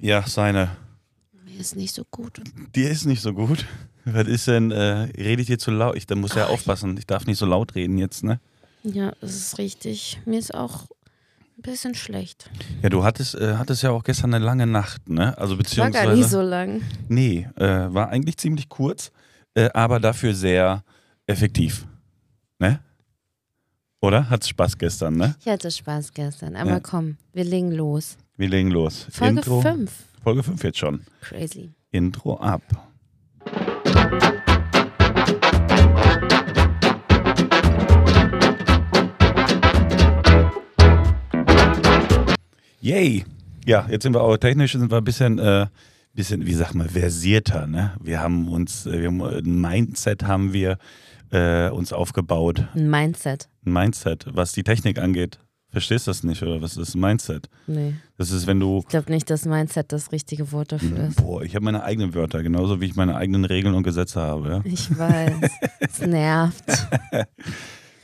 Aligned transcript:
Ja, 0.00 0.22
seine. 0.26 0.70
Mir 1.44 1.60
ist 1.60 1.76
nicht 1.76 1.94
so 1.94 2.04
gut. 2.10 2.40
Dir 2.74 2.90
ist 2.90 3.04
nicht 3.06 3.22
so 3.22 3.32
gut. 3.32 3.64
Was 4.04 4.26
ist 4.26 4.46
denn, 4.48 4.70
äh, 4.70 5.08
rede 5.16 5.40
ich 5.42 5.46
dir 5.48 5.58
zu 5.58 5.70
laut? 5.70 5.96
Ich 5.96 6.06
da 6.06 6.14
muss 6.14 6.34
ja 6.34 6.46
Ach, 6.46 6.50
aufpassen. 6.50 6.96
Ich 6.98 7.06
darf 7.06 7.26
nicht 7.26 7.38
so 7.38 7.46
laut 7.46 7.74
reden 7.74 7.96
jetzt, 7.96 8.22
ne? 8.22 8.38
Ja, 8.82 9.12
das 9.20 9.34
ist 9.34 9.58
richtig. 9.58 10.20
Mir 10.26 10.38
ist 10.38 10.52
auch 10.54 10.86
ein 11.56 11.62
bisschen 11.62 11.94
schlecht. 11.94 12.50
Ja, 12.82 12.90
du 12.90 13.02
hattest, 13.02 13.34
äh, 13.36 13.54
hattest 13.56 13.82
ja 13.82 13.90
auch 13.90 14.04
gestern 14.04 14.34
eine 14.34 14.44
lange 14.44 14.66
Nacht, 14.66 15.08
ne? 15.08 15.36
Also 15.38 15.52
War 15.54 15.58
beziehungsweise. 15.58 16.06
gar 16.06 16.14
nicht 16.16 16.28
so 16.28 16.42
lang. 16.42 16.82
Nee, 17.08 17.48
äh, 17.56 17.64
war 17.94 18.10
eigentlich 18.10 18.36
ziemlich 18.36 18.68
kurz, 18.68 19.10
äh, 19.54 19.70
aber 19.72 20.00
dafür 20.00 20.34
sehr 20.34 20.84
effektiv. 21.26 21.86
Ne? 22.58 22.80
Oder? 24.02 24.28
Hat's 24.28 24.48
Spaß 24.48 24.76
gestern, 24.76 25.16
ne? 25.16 25.34
Ich 25.40 25.46
hatte 25.48 25.70
Spaß 25.70 26.12
gestern. 26.12 26.56
Aber 26.56 26.72
Ja. 26.72 26.80
komm, 26.80 27.16
wir 27.32 27.44
legen 27.44 27.72
los. 27.72 28.18
Wir 28.36 28.48
legen 28.48 28.72
los. 28.72 29.06
Folge 29.12 29.36
Intro. 29.36 29.60
5. 29.60 29.92
Folge 30.24 30.42
5 30.42 30.64
jetzt 30.64 30.78
schon. 30.78 31.02
Crazy. 31.20 31.70
Intro 31.92 32.36
ab. 32.38 32.62
Yay! 42.80 43.24
Ja, 43.64 43.86
jetzt 43.88 44.02
sind 44.02 44.14
wir 44.14 44.20
auch 44.20 44.36
technisch 44.36 44.72
sind 44.72 44.90
wir 44.90 44.98
ein 44.98 45.04
bisschen, 45.04 45.38
äh, 45.38 45.66
bisschen, 46.12 46.44
wie 46.44 46.54
sagt 46.54 46.74
man, 46.74 46.88
versierter. 46.88 47.68
Ne? 47.68 47.92
Wir 48.02 48.20
haben 48.20 48.48
uns, 48.48 48.84
äh, 48.86 49.00
wir 49.00 49.06
haben 49.06 49.22
ein 49.22 49.60
Mindset 49.60 50.24
haben 50.24 50.52
wir 50.52 50.78
äh, 51.30 51.68
uns 51.68 51.92
aufgebaut. 51.92 52.66
Ein 52.74 52.90
Mindset. 52.90 53.48
Ein 53.64 53.72
Mindset, 53.74 54.26
was 54.32 54.50
die 54.50 54.64
Technik 54.64 54.98
angeht. 54.98 55.38
Verstehst 55.74 56.06
du 56.06 56.10
das 56.10 56.22
nicht 56.22 56.40
oder 56.42 56.62
was 56.62 56.76
ist 56.76 56.94
Mindset? 56.94 57.48
Nee. 57.66 57.94
Das 58.16 58.30
ist, 58.30 58.46
wenn 58.46 58.60
du 58.60 58.78
Ich 58.78 58.88
glaube 58.88 59.10
nicht, 59.10 59.28
dass 59.28 59.44
Mindset 59.44 59.90
das 59.92 60.12
richtige 60.12 60.52
Wort 60.52 60.70
dafür 60.70 61.08
ist. 61.08 61.16
Boah, 61.16 61.42
ich 61.42 61.54
habe 61.56 61.64
meine 61.64 61.82
eigenen 61.82 62.14
Wörter, 62.14 62.42
genauso 62.44 62.80
wie 62.80 62.86
ich 62.86 62.94
meine 62.94 63.16
eigenen 63.16 63.44
Regeln 63.44 63.74
und 63.74 63.82
Gesetze 63.82 64.20
habe. 64.20 64.48
Ja? 64.48 64.60
Ich 64.64 64.96
weiß. 64.96 65.32
Es 65.80 65.98
nervt. 66.06 66.64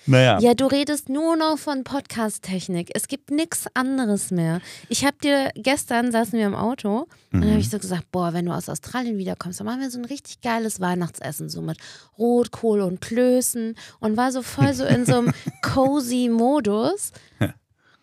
Naja, 0.06 0.40
Ja, 0.40 0.54
du 0.54 0.66
redest 0.66 1.08
nur 1.08 1.36
noch 1.36 1.58
von 1.58 1.84
Podcast-Technik. 1.84 2.90
Es 2.94 3.06
gibt 3.06 3.30
nichts 3.30 3.66
anderes 3.74 4.30
mehr. 4.32 4.60
Ich 4.88 5.04
habe 5.04 5.16
dir, 5.22 5.50
gestern 5.54 6.10
saßen 6.10 6.36
wir 6.36 6.46
im 6.46 6.54
Auto 6.56 7.06
und 7.32 7.42
dann 7.42 7.50
habe 7.50 7.60
ich 7.60 7.70
so 7.70 7.78
gesagt, 7.78 8.10
boah, 8.10 8.32
wenn 8.32 8.46
du 8.46 8.52
aus 8.52 8.68
Australien 8.68 9.18
wiederkommst, 9.18 9.60
dann 9.60 9.66
machen 9.66 9.80
wir 9.82 9.90
so 9.90 9.98
ein 10.00 10.04
richtig 10.06 10.40
geiles 10.40 10.80
Weihnachtsessen, 10.80 11.48
so 11.48 11.62
mit 11.62 11.76
Rotkohl 12.18 12.80
und 12.80 13.00
Klößen 13.00 13.76
und 14.00 14.16
war 14.16 14.32
so 14.32 14.42
voll 14.42 14.72
so 14.74 14.84
in 14.84 15.04
so 15.06 15.18
einem 15.18 15.32
cozy 15.62 16.28
Modus 16.32 17.12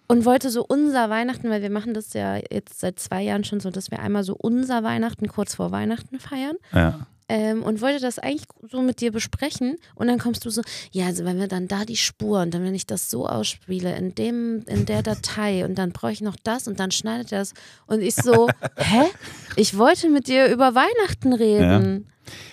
und 0.08 0.26
wollte 0.26 0.50
so 0.50 0.66
unser 0.66 1.10
Weihnachten, 1.10 1.50
weil 1.50 1.62
wir 1.62 1.70
machen 1.70 1.94
das 1.94 2.14
ja 2.14 2.38
jetzt 2.50 2.80
seit 2.80 3.00
zwei 3.00 3.22
Jahren 3.24 3.44
schon 3.44 3.60
so, 3.60 3.70
dass 3.70 3.92
wir 3.92 4.00
einmal 4.00 4.24
so 4.24 4.36
unser 4.36 4.84
Weihnachten 4.84 5.28
kurz 5.28 5.56
vor 5.56 5.72
Weihnachten 5.72 6.20
feiern 6.20 6.56
ja. 6.74 7.08
ähm, 7.28 7.62
und 7.62 7.82
wollte 7.82 8.00
das 8.00 8.18
eigentlich 8.18 8.48
so 8.72 8.82
mit 8.82 9.02
dir 9.02 9.12
besprechen. 9.12 9.76
Und 9.96 10.08
dann 10.08 10.18
kommst 10.18 10.46
du 10.46 10.50
so, 10.50 10.62
ja, 10.92 11.08
also 11.08 11.26
wenn 11.26 11.40
wir 11.40 11.48
dann 11.48 11.68
da 11.68 11.84
die 11.84 11.98
Spur 11.98 12.42
und 12.42 12.54
dann, 12.54 12.64
wenn 12.64 12.76
ich 12.76 12.86
das 12.86 13.10
so 13.10 13.28
ausspiele, 13.28 13.96
in 13.98 14.16
dem, 14.16 14.64
in 14.68 14.86
der 14.86 15.04
Datei 15.04 15.66
und 15.66 15.76
dann 15.76 15.92
brauche 15.92 16.14
ich 16.14 16.22
noch 16.22 16.38
das 16.42 16.70
und 16.70 16.80
dann 16.80 16.92
schneidet 16.92 17.34
er 17.34 17.40
das. 17.40 17.54
Und 17.86 18.02
ich 18.02 18.16
so, 18.16 18.48
hä? 18.78 19.06
Ich 19.58 19.78
wollte 19.78 20.10
mit 20.10 20.28
dir 20.28 20.48
über 20.48 20.74
Weihnachten 20.74 21.34
reden. 21.34 22.08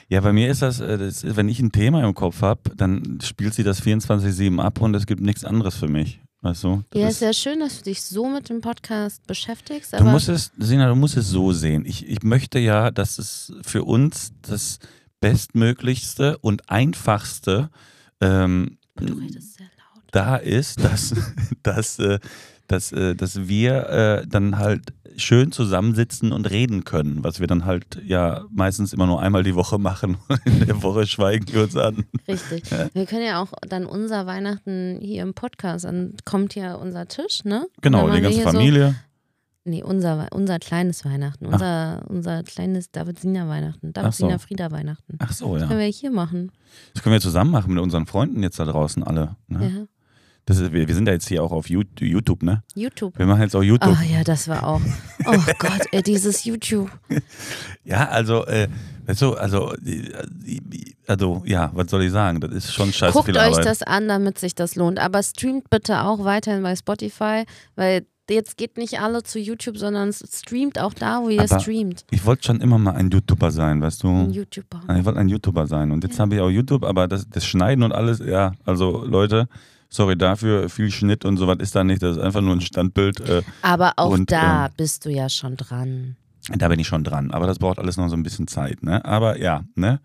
ja, 0.09 0.21
bei 0.21 0.33
mir 0.33 0.51
ist 0.51 0.63
das, 0.63 0.81
äh, 0.81 0.99
das 0.99 1.23
ist, 1.23 1.37
wenn 1.37 1.49
ich 1.49 1.61
ein 1.61 1.71
Thema 1.71 2.03
im 2.03 2.15
Kopf 2.15 2.43
habe, 2.43 2.63
dann 2.75 3.21
spielt 3.23 3.55
sie 3.55 3.63
das 3.63 3.81
24-7 3.81 4.61
ab 4.61 4.81
und 4.81 4.95
es 4.97 5.07
gibt 5.07 5.21
nichts 5.21 5.45
anderes 5.45 5.77
für 5.77 5.89
mich. 5.89 6.24
Weißt 6.45 6.63
du? 6.63 6.85
Ja, 6.93 7.09
ist- 7.09 7.21
sehr 7.21 7.33
schön, 7.33 7.61
dass 7.61 7.79
du 7.79 7.85
dich 7.85 8.03
so 8.03 8.29
mit 8.29 8.51
dem 8.51 8.61
Podcast 8.61 9.27
beschäftigst, 9.27 9.95
Du 9.95 10.05
musst 10.05 10.29
es, 10.29 10.53
Sina, 10.59 10.89
du 10.91 10.95
musst 10.95 11.17
es 11.17 11.29
so 11.31 11.53
sehen. 11.53 11.87
Ich, 11.87 12.07
ich 12.07 12.23
möchte 12.23 12.59
ja, 12.59 12.91
dass 12.91 13.19
es 13.19 13.51
für 13.63 13.83
uns 13.85 14.33
das 14.43 14.79
bestmöglichste 15.21 16.37
und 16.39 16.69
einfachste 16.69 17.71
ähm, 18.21 18.77
da 20.13 20.37
ist, 20.37 20.85
dass, 20.85 21.15
dass, 21.63 21.99
äh, 21.99 22.19
dass, 22.69 22.93
äh, 22.93 23.15
dass 23.15 23.47
wir 23.49 23.89
äh, 23.89 24.27
dann 24.27 24.59
halt 24.59 24.93
schön 25.17 25.53
zusammensitzen 25.53 26.33
und 26.33 26.51
reden 26.51 26.85
können, 26.85 27.23
was 27.23 27.39
wir 27.39 27.47
dann 27.47 27.65
halt 27.65 28.01
ja 28.05 28.45
meistens 28.51 28.93
immer 28.93 29.07
nur 29.07 29.21
einmal 29.23 29.43
die 29.43 29.55
Woche 29.55 29.79
machen. 29.79 30.17
In 30.45 30.67
der 30.67 30.83
Woche 30.83 31.07
schweigen 31.07 31.47
wir 31.53 31.63
uns 31.65 31.77
an. 31.77 32.05
Richtig. 32.27 32.65
Wir 32.95 33.07
können 33.07 33.25
ja 33.25 33.41
auch 33.43 33.53
dann 33.69 33.87
unser 33.87 34.27
Weihnachten 34.27 34.99
hier 35.01 35.23
im 35.23 35.35
Podcast, 35.35 35.85
dann 35.85 36.15
kommt 36.25 36.55
ja 36.55 36.75
unser 36.75 37.07
Tisch, 37.07 37.45
ne? 37.45 37.67
Genau, 37.81 38.09
die 38.11 38.21
ganze 38.21 38.37
hier 38.39 38.45
so- 38.45 38.51
Familie. 38.51 38.95
Nee, 39.67 39.83
unser, 39.83 40.29
unser 40.33 40.59
kleines 40.59 41.07
Weihnachten. 41.07 41.47
Unser, 41.47 42.03
unser 42.09 42.43
kleines 42.43 42.91
David-Sina-Weihnachten. 42.91 43.93
Ach 43.97 44.13
so. 44.13 44.27
David-Sina-Frieda-Weihnachten. 44.27 45.17
Ach 45.21 45.33
so, 45.33 45.55
Das 45.55 45.63
ja. 45.63 45.69
können 45.69 45.81
wir 45.81 45.87
hier 45.87 46.11
machen. 46.11 46.53
Das 46.93 47.03
können 47.03 47.15
wir 47.15 47.21
zusammen 47.23 47.51
machen 47.51 47.73
mit 47.73 47.83
unseren 47.83 48.05
Freunden 48.05 48.43
jetzt 48.43 48.59
da 48.59 48.67
draußen 48.67 49.03
alle. 49.03 49.37
Ne? 49.49 49.89
Ja. 50.47 50.55
Das 50.55 50.59
ist, 50.59 50.73
wir, 50.73 50.87
wir 50.87 50.95
sind 50.95 51.07
ja 51.09 51.15
jetzt 51.15 51.27
hier 51.29 51.43
auch 51.43 51.53
auf 51.53 51.71
You- 51.71 51.83
YouTube, 51.99 52.43
ne? 52.43 52.63
YouTube. 52.75 53.19
Wir 53.19 53.25
machen 53.27 53.41
jetzt 53.43 53.57
auch 53.57 53.63
YouTube. 53.63 53.97
Oh 53.99 54.05
ja, 54.13 54.23
das 54.25 54.47
war 54.47 54.67
auch. 54.67 54.81
Oh 55.25 55.33
Gott, 55.59 55.81
ey, 55.93 56.03
dieses 56.03 56.45
YouTube. 56.45 56.91
Ja, 57.83 58.09
also, 58.11 58.45
äh, 58.47 58.69
weißt 59.07 59.23
du, 59.23 59.35
also, 59.35 59.73
also, 61.07 61.43
ja, 61.47 61.71
was 61.75 61.91
soll 61.91 62.03
ich 62.05 62.13
sagen? 62.13 62.41
Das 62.41 62.53
ist 62.53 62.73
schon 62.73 62.93
scheiße 62.93 63.13
Guckt 63.13 63.27
viel 63.27 63.37
euch 63.37 63.43
Arbeit. 63.53 63.67
das 63.67 63.83
an, 63.83 64.09
damit 64.09 64.39
sich 64.39 64.55
das 64.55 64.75
lohnt. 64.77 64.99
Aber 64.99 65.23
streamt 65.23 65.71
bitte 65.71 66.03
auch 66.03 66.25
weiterhin 66.25 66.63
bei 66.63 66.77
Spotify, 66.77 67.45
weil 67.77 68.07
jetzt 68.29 68.57
geht 68.57 68.79
nicht 68.79 69.01
alle 69.01 69.23
zu 69.23 69.39
YouTube, 69.39 69.77
sondern 69.77 70.13
streamt 70.13 70.79
auch 70.81 70.95
da, 70.95 71.21
wo 71.23 71.29
ihr 71.29 71.43
Aber- 71.43 71.61
streamt. 71.61 72.05
Ich 72.11 72.25
wollte 72.25 72.45
schon 72.45 72.61
immer 72.61 72.79
mal 72.79 72.93
ein 72.95 73.11
YouTuber 73.11 73.51
sein, 73.51 73.81
weißt 73.83 74.03
du? 74.03 74.09
Ein 74.09 74.31
YouTuber. 74.33 74.81
Ich 74.99 75.05
wollte 75.05 75.21
ein 75.21 75.29
YouTuber 75.29 75.67
sein. 75.67 75.91
Und 75.91 76.05
jetzt 76.05 76.19
habe 76.19 76.35
ich 76.35 76.41
auch 76.41 76.51
YouTube, 76.51 76.85
aber 76.85 77.07
das, 77.09 77.29
das 77.29 77.45
Schneiden 77.45 77.83
und 77.83 77.93
alles, 77.93 78.19
ja, 78.21 78.53
also 78.65 79.05
Leute, 79.05 79.49
sorry 79.95 80.17
dafür, 80.17 80.69
viel 80.69 80.91
Schnitt 80.91 81.25
und 81.25 81.37
sowas 81.37 81.59
ist 81.61 81.75
da 81.75 81.85
nicht. 81.85 82.03
Das 82.03 82.17
ist 82.17 82.23
einfach 82.23 82.41
nur 82.41 82.55
ein 82.55 82.61
Standbild. 82.61 83.21
Äh, 83.21 83.43
Aber 83.63 83.93
auch 83.97 84.11
Und, 84.11 84.31
da 84.33 84.67
ähm, 84.67 84.73
bist 84.77 85.05
du 85.05 85.11
ja 85.11 85.29
schon 85.29 85.57
dran. 85.57 86.17
da 86.57 86.69
bin 86.69 86.81
ich 86.81 86.87
schon 86.89 87.05
dran. 87.05 87.31
Aber 87.31 87.47
das 87.47 87.59
braucht 87.59 87.79
alles 87.79 87.97
noch 87.97 88.09
so 88.09 88.17
ein 88.17 88.23
bisschen 88.23 88.49
Zeit, 88.49 88.83
ne? 88.83 89.05
Aber 89.05 89.39
ja, 89.39 89.65
ne? 89.75 90.01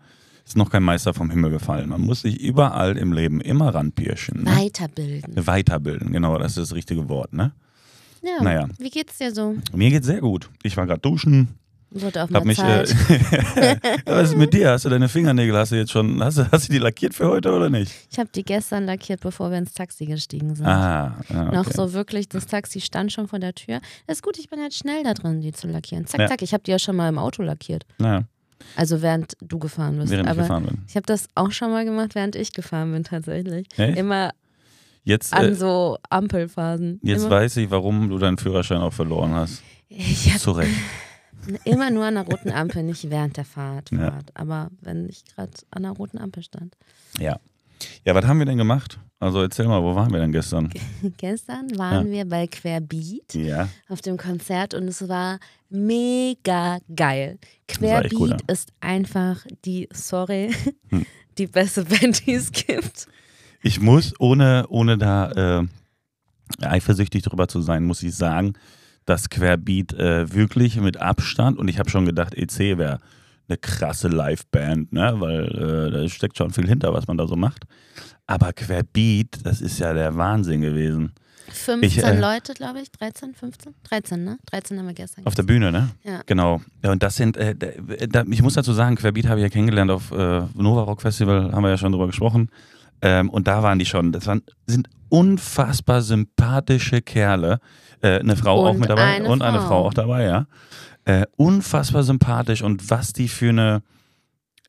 Ist 0.46 0.56
noch 0.56 0.70
kein 0.70 0.82
Meister 0.82 1.14
vom 1.14 1.30
Himmel 1.30 1.50
gefallen. 1.50 1.90
Man 1.90 2.00
muss 2.00 2.22
sich 2.22 2.40
überall 2.40 2.96
im 2.96 3.12
Leben 3.12 3.40
immer 3.40 3.72
ranpirschen. 3.74 4.42
Ne? 4.44 4.56
Weiterbilden. 4.56 5.46
Weiterbilden, 5.46 6.12
genau, 6.12 6.38
das 6.38 6.56
ist 6.56 6.70
das 6.70 6.74
richtige 6.74 7.08
Wort, 7.08 7.32
ne? 7.32 7.52
Ja. 8.22 8.42
Naja. 8.42 8.68
Wie 8.78 8.90
geht's 8.90 9.18
dir 9.18 9.32
so? 9.34 9.56
Mir 9.72 9.90
geht's 9.90 10.06
sehr 10.06 10.20
gut. 10.20 10.50
Ich 10.62 10.76
war 10.76 10.86
gerade 10.86 11.00
duschen, 11.00 11.48
Wird 11.92 12.16
auch 12.18 12.30
hab 12.30 12.44
mich. 12.44 12.58
Äh, 12.60 12.84
was 14.06 14.30
ist 14.30 14.36
mit 14.36 14.52
dir? 14.54 14.70
Hast 14.70 14.84
du 14.84 14.88
deine 14.88 15.08
Fingernägel, 15.08 15.56
hast 15.56 15.72
du 15.72 15.76
jetzt 15.76 15.90
schon, 15.90 16.22
hast 16.22 16.38
du, 16.38 16.46
hast 16.52 16.68
du 16.68 16.72
die 16.72 16.78
lackiert 16.78 17.14
für 17.14 17.26
heute 17.28 17.52
oder 17.52 17.68
nicht? 17.68 17.92
ich 18.10 18.18
habe 18.18 18.30
die 18.34 18.44
gestern 18.44 18.86
lackiert, 18.86 19.20
bevor 19.20 19.50
wir 19.50 19.58
ins 19.58 19.72
Taxi 19.72 20.06
gestiegen 20.06 20.54
sind. 20.54 20.66
Ah, 20.66 21.16
ja, 21.28 21.46
okay. 21.46 21.54
Noch 21.56 21.70
so 21.70 21.92
wirklich, 21.92 22.28
das 22.28 22.46
Taxi 22.46 22.80
stand 22.80 23.12
schon 23.12 23.26
vor 23.26 23.40
der 23.40 23.54
Tür. 23.54 23.80
Das 24.06 24.18
ist 24.18 24.22
gut, 24.22 24.38
ich 24.38 24.48
bin 24.48 24.60
halt 24.60 24.72
schnell 24.72 25.02
da 25.02 25.14
drin, 25.14 25.40
die 25.40 25.52
zu 25.52 25.66
lackieren. 25.66 26.06
Zack, 26.06 26.20
Ja. 26.20 26.26
zack, 26.28 26.42
ich 26.42 26.52
habe 26.52 26.62
die 26.62 26.70
ja 26.70 26.78
schon 26.78 26.94
mal 26.94 27.08
im 27.08 27.18
Auto 27.18 27.42
lackiert. 27.42 27.84
Naja, 27.98 28.22
Also 28.76 29.02
während 29.02 29.32
du 29.40 29.58
gefahren 29.58 29.98
bist. 29.98 30.10
während 30.12 30.26
ich 30.26 30.30
Aber 30.30 30.42
gefahren 30.42 30.66
bin. 30.66 30.78
ich 30.86 30.94
habe 30.94 31.06
das 31.06 31.26
auch 31.34 31.50
schon 31.50 31.72
mal 31.72 31.84
gemacht, 31.84 32.14
während 32.14 32.36
ich 32.36 32.52
gefahren 32.52 32.92
bin 32.92 33.02
tatsächlich. 33.02 33.66
Echt? 33.76 33.98
Immer 33.98 34.30
Jetzt, 35.02 35.32
an 35.34 35.46
äh, 35.46 35.54
so 35.54 35.96
Ampelphasen. 36.08 37.00
jetzt 37.02 37.22
immer, 37.22 37.30
weiß 37.30 37.56
ich, 37.56 37.70
warum 37.70 38.08
du 38.10 38.18
deinen 38.18 38.36
Führerschein 38.38 38.78
auch 38.78 38.92
verloren 38.92 39.32
hast. 39.34 39.62
ich 39.88 40.32
hab 40.32 40.38
Zu 40.40 40.52
Recht. 40.52 40.70
Immer 41.64 41.90
nur 41.90 42.04
an 42.04 42.14
der 42.14 42.24
roten 42.24 42.50
Ampel, 42.50 42.82
nicht 42.82 43.10
während 43.10 43.36
der 43.36 43.44
Fahrt. 43.44 43.90
Ja. 43.90 44.10
Fahrt. 44.10 44.30
Aber 44.34 44.70
wenn 44.80 45.08
ich 45.08 45.24
gerade 45.24 45.52
an 45.70 45.82
der 45.82 45.92
roten 45.92 46.18
Ampel 46.18 46.42
stand. 46.42 46.76
Ja. 47.18 47.38
Ja, 48.04 48.14
was 48.14 48.26
haben 48.26 48.38
wir 48.38 48.46
denn 48.46 48.58
gemacht? 48.58 48.98
Also 49.20 49.40
erzähl 49.40 49.66
mal, 49.66 49.82
wo 49.82 49.94
waren 49.94 50.12
wir 50.12 50.20
denn 50.20 50.32
gestern? 50.32 50.70
Gestern 51.18 51.76
waren 51.78 52.10
wir 52.10 52.26
bei 52.26 52.46
Querbeat 52.46 53.34
Ja. 53.34 53.68
auf 53.88 54.00
dem 54.02 54.16
Konzert 54.16 54.74
und 54.74 54.88
es 54.88 55.08
war 55.08 55.38
mega 55.70 56.78
geil. 56.94 57.38
Querbeat 57.68 58.12
ja. 58.30 58.36
ist 58.48 58.72
einfach 58.80 59.44
die, 59.64 59.88
sorry, 59.92 60.54
Hm. 60.90 61.06
die 61.38 61.46
beste 61.46 61.84
Band, 61.84 62.26
die 62.26 62.34
es 62.34 62.50
gibt. 62.52 63.08
Ich 63.62 63.80
muss, 63.80 64.12
ohne, 64.18 64.66
ohne 64.68 64.96
da 64.98 65.60
äh, 65.60 65.66
eifersüchtig 66.62 67.22
drüber 67.22 67.48
zu 67.48 67.60
sein, 67.62 67.84
muss 67.84 68.02
ich 68.02 68.14
sagen, 68.14 68.54
dass 69.10 69.28
Querbeat 69.28 69.92
äh, 69.94 70.32
wirklich 70.32 70.80
mit 70.80 70.96
Abstand, 70.96 71.58
und 71.58 71.66
ich 71.66 71.80
habe 71.80 71.90
schon 71.90 72.06
gedacht, 72.06 72.32
EC 72.34 72.78
wäre 72.78 73.00
eine 73.48 73.58
krasse 73.58 74.06
Liveband, 74.06 74.92
ne? 74.92 75.14
weil 75.16 75.46
äh, 75.46 75.90
da 75.90 76.08
steckt 76.08 76.38
schon 76.38 76.52
viel 76.52 76.68
hinter, 76.68 76.94
was 76.94 77.08
man 77.08 77.18
da 77.18 77.26
so 77.26 77.34
macht. 77.34 77.64
Aber 78.28 78.52
Querbeat, 78.52 79.40
das 79.42 79.60
ist 79.60 79.80
ja 79.80 79.92
der 79.92 80.16
Wahnsinn 80.16 80.60
gewesen. 80.60 81.12
15 81.48 81.82
Ich, 81.82 82.04
äh, 82.04 82.20
Leute, 82.20 82.54
glaube 82.54 82.80
ich. 82.80 82.92
13, 82.92 83.34
15? 83.34 83.74
13, 83.82 84.22
ne? 84.22 84.38
13 84.46 84.78
haben 84.78 84.86
wir 84.86 84.94
gestern. 84.94 85.26
Auf 85.26 85.34
der 85.34 85.42
Bühne, 85.42 85.72
ne? 85.72 85.88
Ja. 86.04 86.22
Genau. 86.26 86.60
Ja, 86.84 86.92
und 86.92 87.02
das 87.02 87.16
sind, 87.16 87.36
äh, 87.36 87.56
da, 87.56 88.22
ich 88.30 88.42
muss 88.42 88.54
dazu 88.54 88.72
sagen, 88.72 88.94
Querbeat 88.94 89.26
habe 89.26 89.40
ich 89.40 89.42
ja 89.42 89.48
kennengelernt 89.48 89.90
auf 89.90 90.12
äh, 90.12 90.42
Nova 90.54 90.82
Rock 90.82 91.02
Festival, 91.02 91.50
haben 91.52 91.64
wir 91.64 91.70
ja 91.70 91.78
schon 91.78 91.90
drüber 91.90 92.06
gesprochen. 92.06 92.48
Ähm, 93.02 93.30
und 93.30 93.48
da 93.48 93.62
waren 93.62 93.78
die 93.78 93.86
schon. 93.86 94.12
Das 94.12 94.26
waren, 94.26 94.42
sind 94.66 94.88
unfassbar 95.08 96.02
sympathische 96.02 97.02
Kerle. 97.02 97.60
Äh, 98.02 98.20
eine 98.20 98.36
Frau 98.36 98.66
auch 98.66 98.70
Und 98.70 98.80
mit 98.80 98.88
dabei 98.88 99.16
eine 99.16 99.28
und 99.28 99.42
eine 99.42 99.58
Frau. 99.58 99.68
Frau 99.68 99.86
auch 99.86 99.94
dabei, 99.94 100.24
ja. 100.24 100.46
Äh, 101.04 101.26
unfassbar 101.36 102.02
sympathisch 102.02 102.62
und 102.62 102.90
was 102.90 103.12
die 103.12 103.28
für 103.28 103.48
eine, 103.48 103.82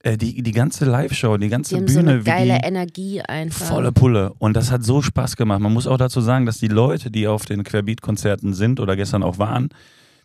äh, 0.03 0.17
die, 0.17 0.41
die 0.41 0.51
ganze 0.51 0.85
Live-Show, 0.85 1.37
die 1.37 1.45
Die 1.45 1.49
ganze 1.49 1.75
haben 1.75 1.85
Bühne, 1.85 1.93
so 1.93 1.99
eine 1.99 2.21
wie 2.21 2.29
geile 2.29 2.59
die, 2.59 2.67
Energie 2.67 3.21
einfach. 3.21 3.67
Volle 3.67 3.91
Pulle. 3.91 4.33
Und 4.39 4.55
das 4.55 4.71
hat 4.71 4.83
so 4.83 5.01
Spaß 5.01 5.35
gemacht. 5.35 5.59
Man 5.59 5.73
muss 5.73 5.87
auch 5.87 5.97
dazu 5.97 6.21
sagen, 6.21 6.45
dass 6.45 6.57
die 6.57 6.67
Leute, 6.67 7.11
die 7.11 7.27
auf 7.27 7.45
den 7.45 7.63
Querbeat-Konzerten 7.63 8.53
sind 8.53 8.79
oder 8.79 8.95
gestern 8.95 9.23
auch 9.23 9.37
waren, 9.37 9.69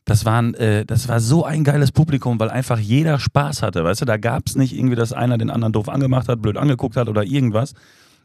das, 0.06 0.24
waren, 0.24 0.54
äh, 0.54 0.86
das 0.86 1.08
war 1.08 1.20
so 1.20 1.44
ein 1.44 1.62
geiles 1.64 1.92
Publikum, 1.92 2.40
weil 2.40 2.48
einfach 2.48 2.78
jeder 2.78 3.18
Spaß 3.18 3.60
hatte. 3.62 3.84
Weißt 3.84 4.00
du, 4.00 4.04
da 4.06 4.16
gab 4.16 4.44
es 4.46 4.54
nicht 4.56 4.72
irgendwie, 4.74 4.96
dass 4.96 5.12
einer 5.12 5.36
den 5.36 5.50
anderen 5.50 5.72
doof 5.74 5.88
angemacht 5.90 6.28
hat, 6.28 6.40
blöd 6.40 6.56
angeguckt 6.56 6.96
hat 6.96 7.08
oder 7.08 7.22
irgendwas. 7.24 7.74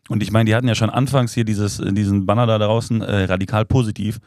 Und 0.08 0.24
ich 0.24 0.32
meine, 0.32 0.46
die 0.46 0.56
hatten 0.56 0.68
ja 0.68 0.76
schon 0.76 0.90
anfangs 0.90 1.34
hier 1.34 1.44
dieses, 1.44 1.80
äh, 1.80 1.92
diesen 1.92 2.26
Banner 2.26 2.46
da 2.48 2.58
draußen, 2.60 3.02
äh, 3.02 3.24
radikal 3.26 3.66
positiv. 3.66 4.20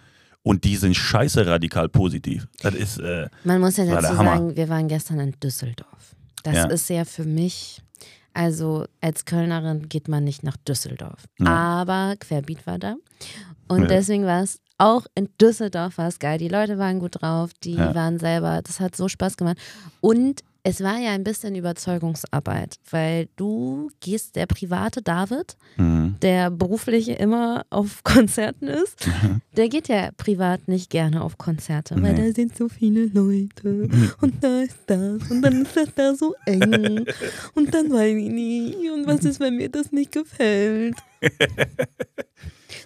Und 0.42 0.64
die 0.64 0.76
sind 0.76 0.94
scheiße 0.94 1.46
radikal 1.46 1.88
positiv. 1.88 2.46
Das 2.60 2.74
ist, 2.74 2.98
äh, 2.98 3.28
Man 3.44 3.60
muss 3.60 3.78
ja 3.78 3.86
dazu 3.86 4.14
sagen, 4.14 4.54
wir 4.56 4.68
waren 4.68 4.88
gestern 4.88 5.18
in 5.20 5.32
Düsseldorf. 5.42 6.14
Das 6.42 6.54
Ja. 6.56 6.64
ist 6.66 6.90
ja 6.90 7.06
für 7.06 7.24
mich, 7.24 7.80
also 8.34 8.84
als 9.00 9.24
Kölnerin 9.24 9.88
geht 9.88 10.06
man 10.08 10.22
nicht 10.24 10.42
nach 10.42 10.56
Düsseldorf. 10.58 11.24
Ja. 11.38 11.46
Aber 11.46 12.16
Querbeat 12.20 12.66
war 12.66 12.78
da. 12.78 12.96
Und 13.68 13.82
Ja. 13.82 13.86
deswegen 13.86 14.26
war 14.26 14.42
es 14.42 14.60
auch 14.78 15.06
in 15.14 15.28
Düsseldorf 15.40 15.98
war 15.98 16.08
es 16.08 16.18
geil. 16.18 16.38
Die 16.38 16.48
Leute 16.48 16.78
waren 16.78 16.98
gut 17.00 17.20
drauf, 17.22 17.50
die 17.62 17.74
Ja. 17.74 17.94
waren 17.94 18.18
selber, 18.18 18.60
das 18.62 18.80
hat 18.80 18.96
so 18.96 19.08
Spaß 19.08 19.36
gemacht. 19.36 19.58
Und 20.00 20.42
es 20.66 20.82
war 20.82 20.96
ja 20.98 21.10
ein 21.10 21.24
bisschen 21.24 21.54
Überzeugungsarbeit, 21.56 22.76
weil 22.90 23.28
du 23.36 23.90
gehst, 24.00 24.34
der 24.34 24.46
private 24.46 25.02
David, 25.02 25.58
mh. 25.76 26.14
der 26.22 26.50
beruflich 26.50 27.10
immer 27.20 27.66
auf 27.68 28.02
Konzerten 28.04 28.68
ist, 28.68 29.06
der 29.58 29.68
geht 29.68 29.88
ja 29.88 30.10
privat 30.16 30.66
nicht 30.66 30.88
gerne 30.88 31.22
auf 31.22 31.36
Konzerte, 31.36 32.00
weil 32.00 32.14
Nee. 32.14 32.28
da 32.28 32.34
sind 32.34 32.56
so 32.56 32.70
viele 32.70 33.04
Leute 33.06 33.88
und 34.22 34.42
da 34.42 34.60
ist 34.62 34.78
das 34.86 35.30
und 35.30 35.42
dann 35.42 35.62
ist 35.62 35.76
das 35.76 35.88
da 35.94 36.14
so 36.14 36.34
eng 36.46 37.04
und 37.54 37.74
dann 37.74 37.90
weiß 37.92 38.16
ich 38.16 38.30
nicht 38.30 38.90
und 38.90 39.06
was 39.06 39.24
ist, 39.26 39.40
wenn 39.40 39.56
mir 39.56 39.68
das 39.68 39.92
nicht 39.92 40.12
gefällt. 40.12 40.96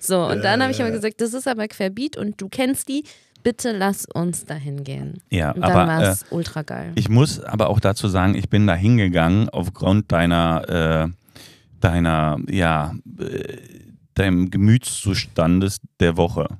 So, 0.00 0.24
und 0.26 0.42
dann 0.42 0.62
habe 0.62 0.72
ich 0.72 0.80
aber 0.80 0.90
gesagt, 0.90 1.20
das 1.20 1.34
ist 1.34 1.48
aber 1.48 1.68
Querbeat 1.68 2.16
und 2.16 2.40
du 2.40 2.48
kennst 2.48 2.88
die, 2.88 3.04
bitte 3.42 3.72
lass 3.76 4.06
uns 4.06 4.44
dahin 4.44 4.84
gehen. 4.84 5.20
ja, 5.30 5.52
Und 5.52 5.62
dann 5.62 5.72
aber 5.72 5.86
war 5.86 6.02
äh, 6.02 6.08
es 6.08 6.24
ultra 6.30 6.62
geil. 6.62 6.92
Ich 6.96 7.08
muss 7.08 7.40
aber 7.40 7.68
auch 7.68 7.80
dazu 7.80 8.08
sagen, 8.08 8.34
ich 8.34 8.48
bin 8.48 8.66
da 8.66 8.74
hingegangen 8.74 9.48
aufgrund 9.48 10.12
deiner, 10.12 11.08
äh, 11.08 11.08
deiner, 11.80 12.38
ja, 12.48 12.94
äh, 13.18 13.56
deinem 14.14 14.50
Gemütszustandes 14.50 15.78
der 16.00 16.16
Woche. 16.16 16.58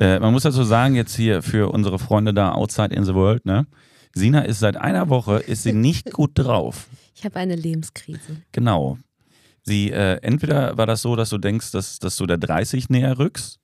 Äh, 0.00 0.20
man 0.20 0.32
muss 0.32 0.44
dazu 0.44 0.62
sagen, 0.62 0.94
jetzt 0.94 1.16
hier 1.16 1.42
für 1.42 1.72
unsere 1.72 1.98
Freunde 1.98 2.32
da 2.32 2.52
outside 2.52 2.94
in 2.94 3.04
the 3.04 3.14
world, 3.14 3.44
ne? 3.44 3.66
Sina 4.14 4.42
ist 4.42 4.60
seit 4.60 4.76
einer 4.76 5.08
Woche, 5.08 5.38
ist 5.38 5.64
sie 5.64 5.72
nicht 5.72 6.10
gut 6.12 6.32
drauf. 6.34 6.86
Ich 7.14 7.24
habe 7.24 7.36
eine 7.36 7.56
Lebenskrise. 7.56 8.36
Genau. 8.52 8.98
Sie, 9.62 9.90
äh, 9.90 10.18
entweder 10.22 10.76
war 10.78 10.86
das 10.86 11.02
so, 11.02 11.14
dass 11.16 11.30
du 11.30 11.38
denkst, 11.38 11.72
dass, 11.72 11.98
dass 11.98 12.16
du 12.16 12.26
der 12.26 12.38
30 12.38 12.88
näher 12.90 13.18
rückst, 13.18 13.58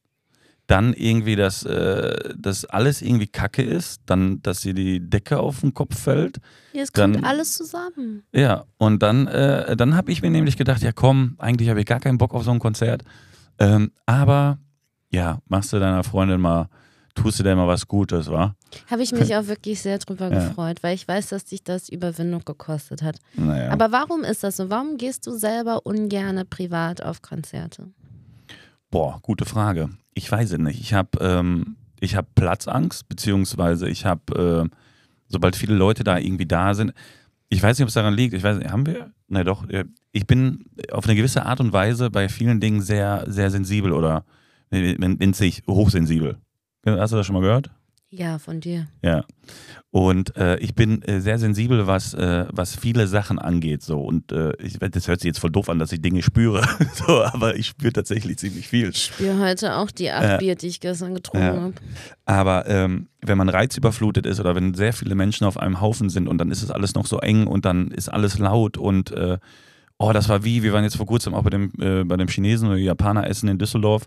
dann 0.67 0.95
irgendwie, 0.95 1.37
dass, 1.37 1.63
äh, 1.65 2.35
dass 2.39 2.65
alles 2.65 3.03
irgendwie 3.03 3.27
kacke 3.27 3.63
ist, 3.63 4.01
dann, 4.07 4.41
dass 4.43 4.61
dir 4.63 4.73
die 4.75 4.99
Decke 5.01 5.39
auf 5.39 5.61
den 5.61 5.75
Kopf 5.75 5.99
fällt. 5.99 6.39
Ja, 6.73 6.83
es 6.83 6.93
kommt 6.93 7.17
Dann- 7.17 7.25
alles 7.25 7.53
zusammen. 7.53 8.23
Ja, 8.33 8.65
und 8.79 9.03
dann, 9.03 9.27
äh, 9.27 9.77
dann 9.77 9.95
habe 9.95 10.11
ich 10.11 10.23
mir 10.23 10.31
nämlich 10.31 10.57
gedacht, 10.57 10.83
ja 10.83 10.93
komm, 10.93 11.35
eigentlich 11.39 11.69
habe 11.69 11.81
ich 11.81 11.87
gar 11.87 12.01
keinen 12.01 12.17
Bock 12.19 12.33
auf 12.35 12.45
so 12.45 12.51
ein 12.51 12.59
Konzert. 12.61 13.03
Ähm, 13.59 13.93
aber 14.07 14.59
ja, 15.11 15.41
machst 15.49 15.73
du 15.73 15.79
deiner 15.79 16.03
Freundin 16.03 16.41
mal, 16.41 16.69
tust 17.15 17.39
du 17.39 17.43
der 17.43 17.57
mal 17.57 17.67
was 17.69 17.87
Gutes, 17.89 18.31
wa? 18.31 18.55
Habe 18.91 19.03
ich 19.03 19.13
mich 19.13 19.35
auch 19.37 19.47
wirklich 19.47 19.81
sehr 19.81 19.99
drüber 19.99 20.31
Ja. 20.33 20.49
gefreut, 20.49 20.83
weil 20.83 20.95
ich 20.95 21.07
weiß, 21.07 21.29
dass 21.29 21.45
dich 21.45 21.63
das 21.65 21.89
Überwindung 21.89 22.43
gekostet 22.45 23.03
hat. 23.03 23.19
Naja. 23.37 23.71
Aber 23.71 23.93
warum 23.93 24.25
ist 24.25 24.43
das 24.45 24.57
so? 24.57 24.71
Warum 24.71 24.97
gehst 24.97 25.27
du 25.27 25.33
selber 25.33 25.87
ungerne 25.87 26.45
privat 26.45 27.03
auf 27.03 27.23
Konzerte? 27.23 27.89
Boah, 28.91 29.19
gute 29.23 29.45
Frage. 29.45 29.91
Ich 30.15 30.31
weiß 30.31 30.53
es 30.53 30.59
nicht. 30.59 30.81
Ich 30.81 30.95
habe 30.95 31.19
ähm, 31.21 31.77
ich 32.01 32.17
hab 32.17 32.35
Platzangst, 32.35 33.09
beziehungsweise 33.09 33.89
ich 33.89 34.05
habe, 34.05 34.69
äh, 34.71 34.77
sobald 35.29 35.57
viele 35.57 35.75
Leute 35.75 36.05
da 36.05 36.19
irgendwie 36.19 36.47
da 36.47 36.75
sind, 36.75 36.93
ich 37.49 37.63
weiß 37.63 37.79
nicht, 37.79 37.85
ob 37.85 37.89
es 37.89 37.95
daran 37.95 38.15
liegt. 38.15 38.35
Ich 38.35 38.43
weiß 38.43 38.59
nicht, 38.59 38.71
haben 38.71 38.87
wir? 38.87 39.13
Na 39.29 39.45
doch. 39.45 39.65
Ich 40.13 40.27
bin 40.27 40.65
auf 40.91 41.05
eine 41.07 41.15
gewisse 41.15 41.47
Art 41.47 41.61
und 41.61 41.73
Weise 41.73 42.11
bei 42.11 42.29
vielen 42.29 42.59
Dingen 42.61 42.81
sehr, 42.83 43.25
sehr 43.29 43.51
sensibel 43.51 43.93
oder 43.93 44.25
nennt 44.71 45.37
sich 45.37 45.63
hochsensibel. 45.69 46.39
Hast 46.85 47.13
du 47.13 47.17
das 47.17 47.27
schon 47.27 47.35
mal 47.35 47.41
gehört? 47.43 47.71
Ja, 48.11 48.39
von 48.39 48.61
dir. 48.61 48.87
Ja. 49.03 49.25
Und 49.91 50.37
äh, 50.37 50.57
ich 50.59 50.77
bin 50.77 51.03
äh, 51.03 51.21
sehr 51.21 51.37
sensibel, 51.41 51.89
was, 51.89 52.15
äh, 52.15 52.47
was 52.53 52.77
viele 52.77 53.09
Sachen 53.09 53.41
angeht. 53.41 53.83
So. 53.83 54.01
Und 54.01 54.31
äh, 54.31 54.53
ich, 54.63 54.79
das 54.79 55.09
hört 55.09 55.21
sich 55.21 55.27
jetzt 55.29 55.41
voll 55.41 55.51
doof 55.51 55.69
an, 55.69 55.81
dass 55.81 55.91
ich 55.91 56.01
Dinge 56.01 56.23
spüre. 56.23 56.65
so, 56.95 57.25
aber 57.25 57.57
ich 57.57 57.67
spüre 57.67 57.93
tatsächlich 57.93 58.39
ziemlich 58.39 58.69
viel. 58.69 58.91
Ich 58.91 59.07
spüre 59.07 59.41
heute 59.41 59.75
auch 59.77 59.91
die 59.91 60.13
acht 60.13 60.23
Ja. 60.23 60.37
Bier, 60.37 60.55
die 60.55 60.69
ich 60.69 60.79
gestern 60.79 61.15
getrunken 61.15 61.45
Ja. 61.47 61.61
habe. 61.61 61.75
Aber 62.25 62.69
ähm, 62.69 63.09
wenn 63.21 63.37
man 63.37 63.49
reizüberflutet 63.49 64.27
ist 64.27 64.39
oder 64.39 64.55
wenn 64.55 64.75
sehr 64.75 64.93
viele 64.93 65.17
Menschen 65.17 65.45
auf 65.45 65.57
einem 65.59 65.81
Haufen 65.81 66.09
sind 66.09 66.29
und 66.29 66.39
dann 66.39 66.53
ist 66.53 66.63
es 66.63 66.71
alles 66.71 66.95
noch 66.95 67.07
so 67.07 67.19
eng 67.19 67.49
und 67.49 67.65
dann 67.65 67.89
ist 67.89 68.09
alles 68.09 68.39
laut 68.39 68.77
und 68.79 69.11
äh, 69.11 69.39
oh, 69.99 70.13
das 70.13 70.29
war 70.29 70.45
wie, 70.45 70.63
wir 70.63 70.73
waren 70.73 70.85
jetzt 70.85 70.97
vor 70.97 71.07
kurzem 71.07 71.35
auch 71.35 71.43
bei 71.43 71.51
dem, 71.51 71.73
äh, 71.81 72.05
bei 72.05 72.17
dem 72.17 72.29
Chinesen 72.29 72.69
oder 72.69 72.77
Japaner 72.77 73.27
essen 73.29 73.49
in 73.49 73.59
Düsseldorf, 73.59 74.07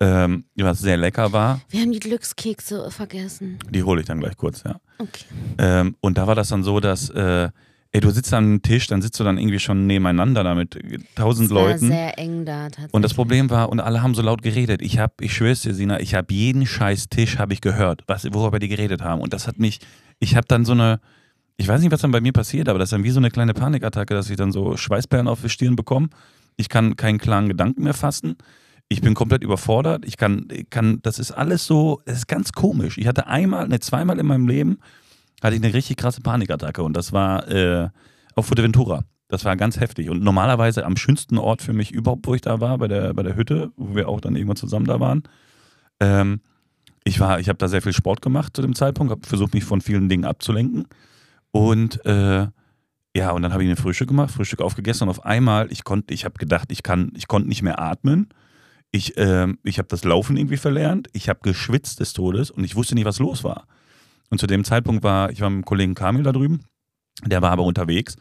ähm, 0.00 0.44
was 0.56 0.80
sehr 0.80 0.96
lecker 0.96 1.32
war. 1.32 1.60
Wir 1.68 1.82
haben 1.82 1.92
die 1.92 2.00
Glückskekse 2.00 2.90
vergessen. 2.90 3.58
Die 3.70 3.82
hole 3.82 4.00
ich 4.00 4.06
dann 4.06 4.20
gleich 4.20 4.36
kurz, 4.36 4.62
ja. 4.64 4.80
Okay. 4.98 5.24
Ähm, 5.58 5.96
und 6.00 6.16
da 6.18 6.26
war 6.26 6.34
das 6.34 6.48
dann 6.48 6.62
so, 6.62 6.80
dass 6.80 7.10
äh, 7.10 7.50
ey, 7.92 8.00
du 8.00 8.10
sitzt 8.10 8.32
am 8.32 8.62
Tisch, 8.62 8.86
dann 8.86 9.02
sitzt 9.02 9.18
du 9.20 9.24
dann 9.24 9.36
irgendwie 9.36 9.58
schon 9.58 9.86
nebeneinander 9.86 10.44
da 10.44 10.54
mit 10.54 10.76
äh, 10.76 10.98
tausend 11.14 11.48
Es 11.48 11.54
war 11.54 11.62
Leuten. 11.64 11.88
sehr 11.88 12.18
eng 12.18 12.44
da 12.44 12.64
tatsächlich. 12.64 12.94
Und 12.94 13.02
das 13.02 13.14
Problem 13.14 13.50
war, 13.50 13.68
und 13.68 13.80
alle 13.80 14.02
haben 14.02 14.14
so 14.14 14.22
laut 14.22 14.42
geredet. 14.42 14.80
Ich 14.82 14.98
habe, 14.98 15.12
ich 15.20 15.34
schwör's 15.34 15.62
dir, 15.62 15.74
Sina, 15.74 16.00
ich 16.00 16.14
habe 16.14 16.32
jeden 16.32 16.66
scheiß 16.66 17.08
Tisch 17.08 17.38
habe 17.38 17.52
ich 17.52 17.60
gehört, 17.60 18.02
was, 18.06 18.24
worüber 18.32 18.58
die 18.58 18.68
geredet 18.68 19.02
haben. 19.02 19.20
Und 19.20 19.32
das 19.32 19.46
hat 19.46 19.58
mich, 19.58 19.80
ich 20.18 20.36
habe 20.36 20.46
dann 20.48 20.64
so 20.64 20.72
eine, 20.72 21.00
ich 21.56 21.68
weiß 21.68 21.80
nicht, 21.82 21.90
was 21.92 22.00
dann 22.00 22.10
bei 22.10 22.20
mir 22.22 22.32
passiert, 22.32 22.68
aber 22.68 22.78
das 22.78 22.86
ist 22.86 22.92
dann 22.92 23.04
wie 23.04 23.10
so 23.10 23.20
eine 23.20 23.30
kleine 23.30 23.52
Panikattacke, 23.52 24.14
dass 24.14 24.30
ich 24.30 24.36
dann 24.36 24.50
so 24.52 24.76
Schweißperlen 24.78 25.28
auf 25.28 25.42
die 25.42 25.50
Stirn 25.50 25.76
bekomme. 25.76 26.08
Ich 26.56 26.68
kann 26.68 26.96
keinen 26.96 27.18
klaren 27.18 27.48
Gedanken 27.48 27.82
mehr 27.82 27.94
fassen. 27.94 28.36
Ich 28.92 29.00
bin 29.00 29.14
komplett 29.14 29.44
überfordert. 29.44 30.04
Ich 30.04 30.16
kann, 30.16 30.48
kann, 30.68 30.98
das 31.02 31.20
ist 31.20 31.30
alles 31.30 31.64
so, 31.64 32.02
es 32.06 32.18
ist 32.18 32.28
ganz 32.28 32.52
komisch. 32.52 32.98
Ich 32.98 33.06
hatte 33.06 33.28
einmal, 33.28 33.68
ne, 33.68 33.78
zweimal 33.78 34.18
in 34.18 34.26
meinem 34.26 34.48
Leben, 34.48 34.80
hatte 35.40 35.54
ich 35.54 35.62
eine 35.62 35.72
richtig 35.72 35.96
krasse 35.96 36.20
Panikattacke 36.20 36.82
und 36.82 36.96
das 36.96 37.12
war 37.12 37.48
äh, 37.48 37.88
auf 38.34 38.46
Fuerteventura. 38.46 39.04
Das 39.28 39.44
war 39.44 39.56
ganz 39.56 39.78
heftig. 39.78 40.10
Und 40.10 40.24
normalerweise 40.24 40.84
am 40.84 40.96
schönsten 40.96 41.38
Ort 41.38 41.62
für 41.62 41.72
mich 41.72 41.92
überhaupt, 41.92 42.26
wo 42.26 42.34
ich 42.34 42.40
da 42.40 42.60
war, 42.60 42.78
bei 42.78 42.88
der, 42.88 43.14
bei 43.14 43.22
der 43.22 43.36
Hütte, 43.36 43.70
wo 43.76 43.94
wir 43.94 44.08
auch 44.08 44.20
dann 44.20 44.34
irgendwann 44.34 44.56
zusammen 44.56 44.86
da 44.86 44.98
waren. 44.98 45.22
Ähm, 46.00 46.40
ich 47.04 47.20
war, 47.20 47.38
ich 47.38 47.48
habe 47.48 47.58
da 47.58 47.68
sehr 47.68 47.82
viel 47.82 47.92
Sport 47.92 48.22
gemacht 48.22 48.56
zu 48.56 48.62
dem 48.62 48.74
Zeitpunkt, 48.74 49.12
habe 49.12 49.24
versucht, 49.24 49.54
mich 49.54 49.62
von 49.62 49.80
vielen 49.80 50.08
Dingen 50.08 50.24
abzulenken. 50.24 50.88
Und 51.52 52.04
äh, 52.04 52.48
ja, 53.16 53.30
und 53.30 53.42
dann 53.42 53.52
habe 53.52 53.62
ich 53.62 53.68
mir 53.68 53.76
Frühstück 53.76 54.08
gemacht, 54.08 54.32
Frühstück 54.32 54.60
aufgegessen 54.60 55.04
und 55.04 55.10
auf 55.10 55.24
einmal, 55.24 55.70
ich 55.70 55.84
konnte, 55.84 56.12
ich 56.12 56.24
habe 56.24 56.34
gedacht, 56.38 56.72
ich 56.72 56.82
kann, 56.82 57.12
ich 57.16 57.28
konnte 57.28 57.48
nicht 57.48 57.62
mehr 57.62 57.80
atmen. 57.80 58.28
Ich, 58.92 59.16
ähm, 59.16 59.58
ich 59.62 59.78
habe 59.78 59.88
das 59.88 60.04
Laufen 60.04 60.36
irgendwie 60.36 60.56
verlernt. 60.56 61.08
Ich 61.12 61.28
habe 61.28 61.40
geschwitzt 61.42 62.00
des 62.00 62.12
Todes 62.12 62.50
und 62.50 62.64
ich 62.64 62.74
wusste 62.74 62.94
nicht, 62.94 63.04
was 63.04 63.18
los 63.18 63.44
war. 63.44 63.66
Und 64.30 64.38
zu 64.38 64.46
dem 64.46 64.64
Zeitpunkt 64.64 65.02
war, 65.02 65.30
ich 65.30 65.40
war 65.40 65.50
mit 65.50 65.58
dem 65.58 65.64
Kollegen 65.64 65.94
Kamil 65.94 66.22
da 66.22 66.32
drüben, 66.32 66.60
der 67.24 67.42
war 67.42 67.50
aber 67.50 67.64
unterwegs 67.64 68.16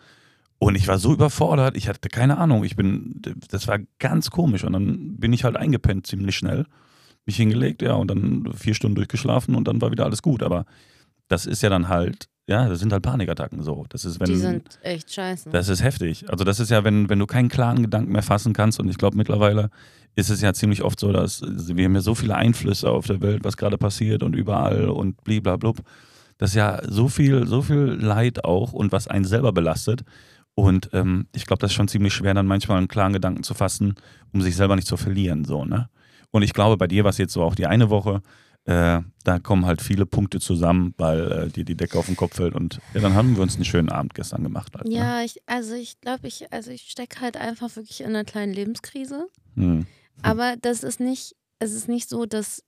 und 0.57 0.75
ich 0.75 0.87
war 0.87 0.97
so 0.97 1.13
überfordert, 1.13 1.77
ich 1.77 1.87
hatte 1.87 2.09
keine 2.09 2.37
Ahnung, 2.37 2.63
ich 2.63 2.75
bin, 2.75 3.21
das 3.49 3.67
war 3.67 3.79
ganz 3.99 4.29
komisch 4.29 4.63
und 4.63 4.73
dann 4.73 5.17
bin 5.17 5.31
ich 5.31 5.43
halt 5.43 5.55
eingepennt 5.55 6.07
ziemlich 6.07 6.35
schnell, 6.35 6.65
mich 7.25 7.37
hingelegt, 7.37 7.81
ja, 7.81 7.93
und 7.93 8.09
dann 8.09 8.51
vier 8.53 8.73
Stunden 8.73 8.95
durchgeschlafen 8.95 9.55
und 9.55 9.67
dann 9.67 9.81
war 9.81 9.91
wieder 9.91 10.05
alles 10.05 10.21
gut, 10.21 10.43
aber 10.43 10.65
das 11.27 11.45
ist 11.45 11.61
ja 11.61 11.69
dann 11.69 11.87
halt, 11.87 12.27
ja, 12.49 12.67
das 12.67 12.79
sind 12.79 12.91
halt 12.91 13.03
Panikattacken 13.03 13.61
so, 13.61 13.85
das 13.89 14.05
ist, 14.05 14.19
wenn, 14.19 14.25
die 14.25 14.35
sind 14.35 14.79
echt 14.81 15.13
scheiße. 15.13 15.51
das 15.51 15.69
ist 15.69 15.83
heftig. 15.83 16.27
Also 16.29 16.43
das 16.43 16.59
ist 16.59 16.71
ja, 16.71 16.83
wenn, 16.83 17.07
wenn 17.07 17.19
du 17.19 17.27
keinen 17.27 17.47
klaren 17.47 17.83
Gedanken 17.83 18.11
mehr 18.11 18.23
fassen 18.23 18.53
kannst 18.53 18.79
und 18.79 18.89
ich 18.89 18.97
glaube 18.97 19.15
mittlerweile 19.15 19.69
ist 20.15 20.31
es 20.31 20.41
ja 20.41 20.51
ziemlich 20.51 20.81
oft 20.81 20.99
so, 20.99 21.11
dass 21.11 21.43
wir 21.43 21.85
haben 21.85 21.93
ja 21.93 22.01
so 22.01 22.15
viele 22.15 22.35
Einflüsse 22.35 22.89
auf 22.89 23.05
der 23.05 23.21
Welt, 23.21 23.43
was 23.43 23.55
gerade 23.55 23.77
passiert 23.77 24.23
und 24.23 24.35
überall 24.35 24.89
und 24.89 25.23
bliblablub. 25.23 25.77
Das 26.39 26.49
ist 26.51 26.55
ja 26.55 26.81
so 26.87 27.07
viel, 27.07 27.45
so 27.45 27.61
viel 27.61 27.77
Leid 27.77 28.43
auch 28.43 28.73
und 28.73 28.91
was 28.91 29.07
einen 29.07 29.25
selber 29.25 29.51
belastet. 29.51 30.01
Und 30.55 30.89
ähm, 30.93 31.27
ich 31.35 31.45
glaube, 31.45 31.61
das 31.61 31.69
ist 31.69 31.75
schon 31.75 31.87
ziemlich 31.87 32.15
schwer, 32.15 32.33
dann 32.33 32.47
manchmal 32.47 32.79
einen 32.79 32.87
klaren 32.87 33.13
Gedanken 33.13 33.43
zu 33.43 33.53
fassen, 33.53 33.93
um 34.33 34.41
sich 34.41 34.55
selber 34.55 34.75
nicht 34.75 34.87
zu 34.87 34.97
verlieren. 34.97 35.45
So, 35.45 35.65
ne? 35.65 35.87
Und 36.31 36.41
ich 36.41 36.53
glaube, 36.53 36.77
bei 36.77 36.87
dir 36.87 37.03
war 37.03 37.11
es 37.11 37.19
jetzt 37.19 37.33
so 37.33 37.43
auch 37.43 37.55
die 37.55 37.67
eine 37.67 37.91
Woche, 37.91 38.21
äh, 38.69 39.01
da 39.23 39.39
kommen 39.39 39.65
halt 39.65 39.81
viele 39.81 40.05
Punkte 40.05 40.39
zusammen, 40.39 40.93
weil 40.97 41.31
äh, 41.31 41.47
dir 41.47 41.65
die 41.65 41.75
Decke 41.75 41.97
auf 41.97 42.05
den 42.05 42.15
Kopf 42.15 42.35
fällt 42.35 42.53
und 42.53 42.79
ja, 42.93 43.01
dann 43.01 43.15
haben 43.15 43.35
wir 43.35 43.41
uns 43.41 43.55
einen 43.55 43.65
schönen 43.65 43.89
Abend 43.89 44.13
gestern 44.13 44.43
gemacht. 44.43 44.73
Halt, 44.75 44.87
ne? 44.87 44.93
Ja, 44.93 45.23
ich, 45.23 45.41
also 45.47 45.73
ich 45.73 45.99
glaube, 46.01 46.27
ich, 46.27 46.53
also 46.53 46.69
ich 46.69 46.83
stecke 46.83 47.19
halt 47.19 47.35
einfach 47.35 47.75
wirklich 47.75 48.01
in 48.01 48.07
einer 48.07 48.25
kleinen 48.25 48.53
Lebenskrise. 48.53 49.27
Hm. 49.55 49.87
Aber 50.21 50.55
das 50.61 50.83
ist 50.83 50.99
nicht, 50.99 51.35
es 51.57 51.73
ist 51.73 51.87
nicht 51.87 52.09
so, 52.09 52.27
dass 52.27 52.63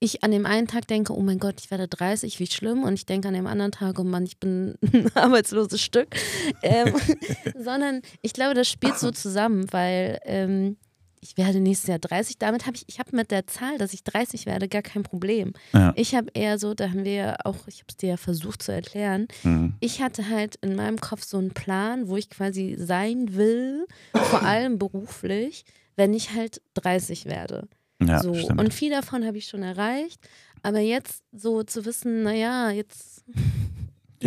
ich 0.00 0.24
an 0.24 0.32
dem 0.32 0.46
einen 0.46 0.66
Tag 0.66 0.88
denke, 0.88 1.16
oh 1.16 1.22
mein 1.22 1.38
Gott, 1.38 1.60
ich 1.60 1.70
werde 1.70 1.86
30, 1.86 2.40
wie 2.40 2.46
schlimm. 2.48 2.82
Und 2.82 2.94
ich 2.94 3.06
denke 3.06 3.28
an 3.28 3.34
dem 3.34 3.46
anderen 3.46 3.70
Tag, 3.70 4.00
oh 4.00 4.04
Mann, 4.04 4.24
ich 4.24 4.38
bin 4.38 4.74
ein 4.92 5.14
arbeitsloses 5.14 5.80
Stück. 5.80 6.08
Ähm, 6.62 6.92
sondern 7.56 8.02
ich 8.20 8.32
glaube, 8.32 8.54
das 8.54 8.68
spielt 8.68 8.98
so 8.98 9.10
zusammen, 9.12 9.72
weil 9.72 10.18
ähm, 10.24 10.76
ich 11.20 11.36
werde 11.36 11.60
nächstes 11.60 11.88
Jahr 11.88 11.98
30. 11.98 12.38
Damit 12.38 12.66
habe 12.66 12.76
ich, 12.76 12.84
ich 12.88 12.98
habe 12.98 13.14
mit 13.16 13.30
der 13.30 13.46
Zahl, 13.46 13.78
dass 13.78 13.92
ich 13.92 14.04
30 14.04 14.46
werde, 14.46 14.68
gar 14.68 14.82
kein 14.82 15.02
Problem. 15.02 15.52
Ja. 15.72 15.92
Ich 15.96 16.14
habe 16.14 16.28
eher 16.34 16.58
so, 16.58 16.74
da 16.74 16.90
haben 16.90 17.04
wir 17.04 17.12
ja 17.14 17.36
auch, 17.44 17.66
ich 17.66 17.76
habe 17.78 17.86
es 17.88 17.96
dir 17.96 18.10
ja 18.10 18.16
versucht 18.16 18.62
zu 18.62 18.72
erklären, 18.72 19.28
Mhm. 19.42 19.74
ich 19.80 20.02
hatte 20.02 20.28
halt 20.28 20.56
in 20.62 20.76
meinem 20.76 21.00
Kopf 21.00 21.24
so 21.24 21.38
einen 21.38 21.50
Plan, 21.52 22.08
wo 22.08 22.16
ich 22.16 22.30
quasi 22.30 22.76
sein 22.78 23.34
will, 23.34 23.86
vor 24.12 24.42
allem 24.42 24.78
beruflich, 24.78 25.64
wenn 25.96 26.12
ich 26.14 26.32
halt 26.34 26.60
30 26.74 27.24
werde. 27.26 27.68
Ja, 28.02 28.20
so. 28.22 28.34
stimmt. 28.34 28.60
Und 28.60 28.74
viel 28.74 28.90
davon 28.90 29.24
habe 29.26 29.38
ich 29.38 29.46
schon 29.48 29.62
erreicht. 29.62 30.20
Aber 30.62 30.80
jetzt 30.80 31.22
so 31.32 31.62
zu 31.62 31.84
wissen, 31.84 32.24
naja, 32.24 32.70
jetzt 32.70 33.24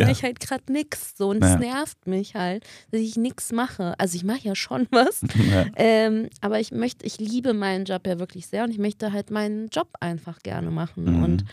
Ja. 0.00 0.08
ich 0.10 0.22
halt 0.22 0.40
gerade 0.40 0.72
nix. 0.72 1.14
So, 1.16 1.28
und 1.30 1.42
Ja. 1.42 1.54
es 1.54 1.58
nervt 1.60 2.06
mich 2.06 2.34
halt, 2.34 2.64
dass 2.90 3.00
ich 3.00 3.16
nichts 3.16 3.52
mache. 3.52 3.94
Also 3.98 4.16
ich 4.16 4.24
mache 4.24 4.40
ja 4.42 4.54
schon 4.54 4.86
was. 4.90 5.20
ja. 5.50 5.66
Ähm, 5.76 6.28
aber 6.40 6.60
ich 6.60 6.72
möchte, 6.72 7.04
ich 7.06 7.18
liebe 7.18 7.54
meinen 7.54 7.84
Job 7.84 8.06
ja 8.06 8.18
wirklich 8.18 8.46
sehr 8.46 8.64
und 8.64 8.70
ich 8.70 8.78
möchte 8.78 9.12
halt 9.12 9.30
meinen 9.30 9.68
Job 9.68 9.88
einfach 10.00 10.38
gerne 10.40 10.70
machen. 10.70 11.04
Mhm. 11.04 11.22
Und 11.24 11.44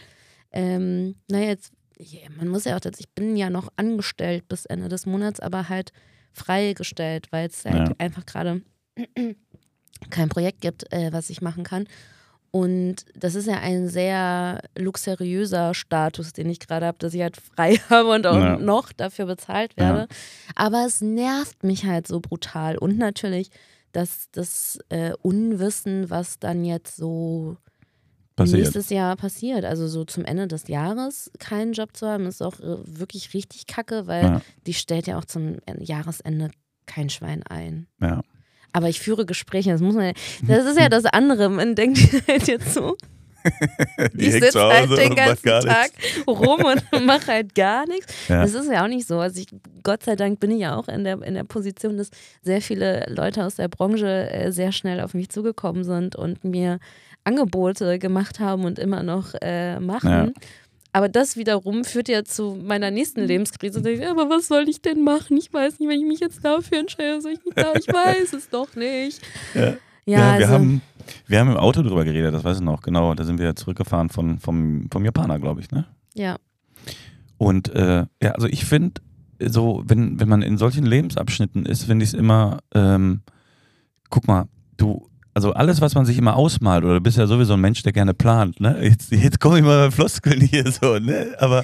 ähm, 0.52 1.16
naja, 1.30 1.48
jetzt, 1.50 1.72
ja, 2.00 2.20
man 2.38 2.48
muss 2.48 2.64
ja 2.66 2.78
auch, 2.78 2.82
ich 2.98 3.10
bin 3.10 3.36
ja 3.36 3.50
noch 3.50 3.70
angestellt 3.76 4.48
bis 4.48 4.66
Ende 4.66 4.88
des 4.88 5.06
Monats, 5.06 5.40
aber 5.40 5.68
halt 5.70 5.92
freigestellt, 6.34 7.28
weil 7.32 7.48
es 7.48 7.66
halt 7.66 7.90
Ja. 7.90 7.96
einfach 7.98 8.26
gerade 8.26 8.62
kein 10.10 10.30
Projekt 10.30 10.62
gibt, 10.62 10.92
äh, 10.94 11.12
was 11.12 11.30
ich 11.30 11.42
machen 11.42 11.64
kann. 11.64 11.88
Und 12.52 13.06
das 13.16 13.36
ist 13.36 13.46
ja 13.48 13.60
ein 13.60 13.88
sehr 13.90 14.62
luxuriöser 14.78 15.74
Status, 15.74 16.34
den 16.34 16.50
ich 16.50 16.60
gerade 16.60 16.86
habe, 16.86 16.98
dass 16.98 17.14
ich 17.14 17.22
halt 17.22 17.38
frei 17.38 17.76
habe 17.90 18.10
und 18.10 18.26
auch 18.26 18.36
Ja. 18.40 18.58
noch 18.58 18.92
dafür 18.94 19.26
bezahlt 19.26 19.76
werde. 19.78 20.08
Aber 20.56 20.86
es 20.86 21.02
nervt 21.02 21.64
mich 21.64 21.86
halt 21.86 22.08
so 22.08 22.20
brutal. 22.20 22.78
Und 22.78 22.98
natürlich 22.98 23.50
das, 23.92 24.28
das 24.32 24.80
äh, 24.90 25.14
Unwissen, 25.22 26.10
was 26.10 26.40
dann 26.40 26.64
jetzt 26.66 26.96
so 26.98 27.58
Passiert. 28.36 28.60
nächstes 28.62 28.90
Jahr 28.90 29.16
passiert. 29.16 29.66
Also 29.66 29.88
so 29.88 30.06
zum 30.06 30.24
Ende 30.24 30.48
des 30.48 30.68
Jahres 30.68 31.32
keinen 31.40 31.74
Job 31.74 31.96
zu 31.98 32.08
haben, 32.08 32.26
ist 32.28 32.42
auch 32.44 32.60
äh, 32.60 32.78
wirklich 32.86 33.34
richtig 33.34 33.66
kacke, 33.68 34.06
weil 34.08 34.24
Ja. 34.24 34.42
die 34.68 34.74
stellt 34.74 35.08
ja 35.08 35.18
auch 35.18 35.26
zum 35.26 35.58
Jahresende 35.80 36.52
kein 36.86 37.10
Schwein 37.10 37.44
ein. 37.44 37.88
Ja. 38.00 38.22
Aber 38.78 38.90
ich 38.90 39.00
führe 39.00 39.26
Gespräche, 39.26 39.72
das 39.72 39.82
muss 39.82 39.96
man 39.96 40.14
das 40.44 40.66
ist 40.66 40.80
ja 40.80 40.88
das 40.88 41.06
andere. 41.06 41.50
Man 41.50 41.74
denkt 41.74 41.98
halt 42.28 42.48
jetzt 42.48 42.76
so, 42.76 42.96
Die 44.14 44.28
ich 44.28 44.34
sitze 44.34 44.62
halt 44.62 44.96
den 44.96 45.16
ganzen 45.16 45.48
Tag 45.48 45.90
rum 46.28 46.64
und 46.64 46.84
mache 47.08 47.26
halt 47.32 47.56
gar 47.56 47.88
nichts. 47.88 48.14
Ja. 48.28 48.44
Das 48.44 48.54
ist 48.54 48.70
ja 48.72 48.84
auch 48.84 48.88
nicht 48.88 49.08
so. 49.08 49.18
Also 49.18 49.42
ich, 49.42 49.48
Gott 49.82 50.04
sei 50.04 50.16
Dank 50.16 50.40
bin 50.40 50.52
ich 50.52 50.60
ja 50.60 50.76
auch 50.76 50.88
in 50.90 51.04
der, 51.04 51.24
in 51.24 51.34
der 51.34 51.44
Position, 51.44 51.98
dass 51.98 52.12
sehr 52.44 52.62
viele 52.62 53.08
Leute 53.10 53.44
aus 53.44 53.56
der 53.56 53.68
Branche 53.68 54.30
äh, 54.30 54.52
sehr 54.52 54.72
schnell 54.72 55.02
auf 55.02 55.16
mich 55.16 55.30
zugekommen 55.30 55.84
sind 55.84 56.16
und 56.16 56.44
mir 56.44 56.78
Angebote 57.24 57.98
gemacht 57.98 58.40
haben 58.40 58.64
und 58.64 58.78
immer 58.78 59.02
noch 59.02 59.34
äh, 59.42 59.80
machen. 59.80 60.10
Ja. 60.12 60.42
Aber 60.98 61.10
das 61.10 61.38
wiederum 61.38 61.84
führt 61.84 62.10
ja 62.10 62.24
zu 62.24 62.58
meiner 62.60 62.90
nächsten 62.90 63.22
Lebenskrise. 63.22 63.84
Da 63.84 63.88
denk 63.88 64.02
ich, 64.02 64.08
Aber 64.08 64.32
was 64.32 64.48
soll 64.48 64.68
ich 64.68 64.82
denn 64.82 65.04
machen? 65.04 65.38
Ich 65.38 65.54
weiß 65.54 65.78
nicht, 65.78 65.88
wenn 65.88 66.00
ich 66.00 66.08
mich 66.08 66.20
jetzt 66.20 66.44
dafür 66.44 66.80
entscheide, 66.80 67.22
soll 67.22 67.34
ich 67.34 67.46
nicht 67.46 67.56
da? 67.56 67.74
Ich 67.76 67.88
weiß 67.94 68.34
es 68.34 68.50
doch 68.50 68.76
nicht. 68.76 69.22
Ja. 69.54 69.62
Ja, 69.62 69.78
Ja, 70.08 70.18
wir, 70.40 70.46
also, 70.48 70.54
haben, 70.56 70.82
wir 71.28 71.40
haben 71.40 71.52
im 71.52 71.58
Auto 71.58 71.84
drüber 71.84 72.04
geredet, 72.04 72.34
das 72.34 72.44
weiß 72.44 72.58
ich 72.58 72.64
noch, 72.64 72.82
genau. 72.82 73.14
Da 73.14 73.26
sind 73.26 73.38
wir 73.38 73.56
zurückgefahren 73.56 74.10
von, 74.10 74.40
vom, 74.40 74.90
vom 74.90 75.06
Japaner, 75.06 75.38
glaube 75.38 75.62
ich, 75.62 75.70
ne? 75.70 75.86
ja. 76.16 76.38
Und 77.38 77.70
äh, 77.76 78.08
ja, 78.24 78.32
also 78.32 78.48
ich 78.48 78.66
finde, 78.66 79.00
so, 79.40 79.84
wenn, 79.86 80.20
wenn 80.20 80.28
man 80.28 80.42
in 80.42 80.58
solchen 80.58 80.88
Lebensabschnitten 80.88 81.68
ist, 81.68 81.84
finde 81.84 82.06
ich 82.06 82.14
es 82.14 82.20
immer, 82.20 82.58
ähm, 82.74 83.22
guck 84.10 84.28
mal, 84.28 84.46
du, 84.78 85.08
also 85.38 85.54
alles, 85.54 85.82
was 85.82 85.94
man 85.94 86.04
sich 86.04 86.18
immer 86.18 86.36
ausmalt, 86.36 86.84
oder 86.84 86.96
du 86.96 87.02
bist 87.02 87.16
ja 87.16 87.28
sowieso 87.28 87.54
ein 87.54 87.62
Mensch, 87.62 87.84
der 87.84 87.94
gerne 87.94 88.16
plant, 88.16 88.60
ne? 88.60 88.76
Jetzt, 88.82 89.12
jetzt 89.12 89.40
komme 89.40 89.60
ich 89.60 89.64
mal 89.64 89.86
bei 89.86 89.92
Floskeln 89.92 90.42
hier 90.42 90.72
so, 90.72 90.98
ne? 90.98 91.36
Aber 91.38 91.64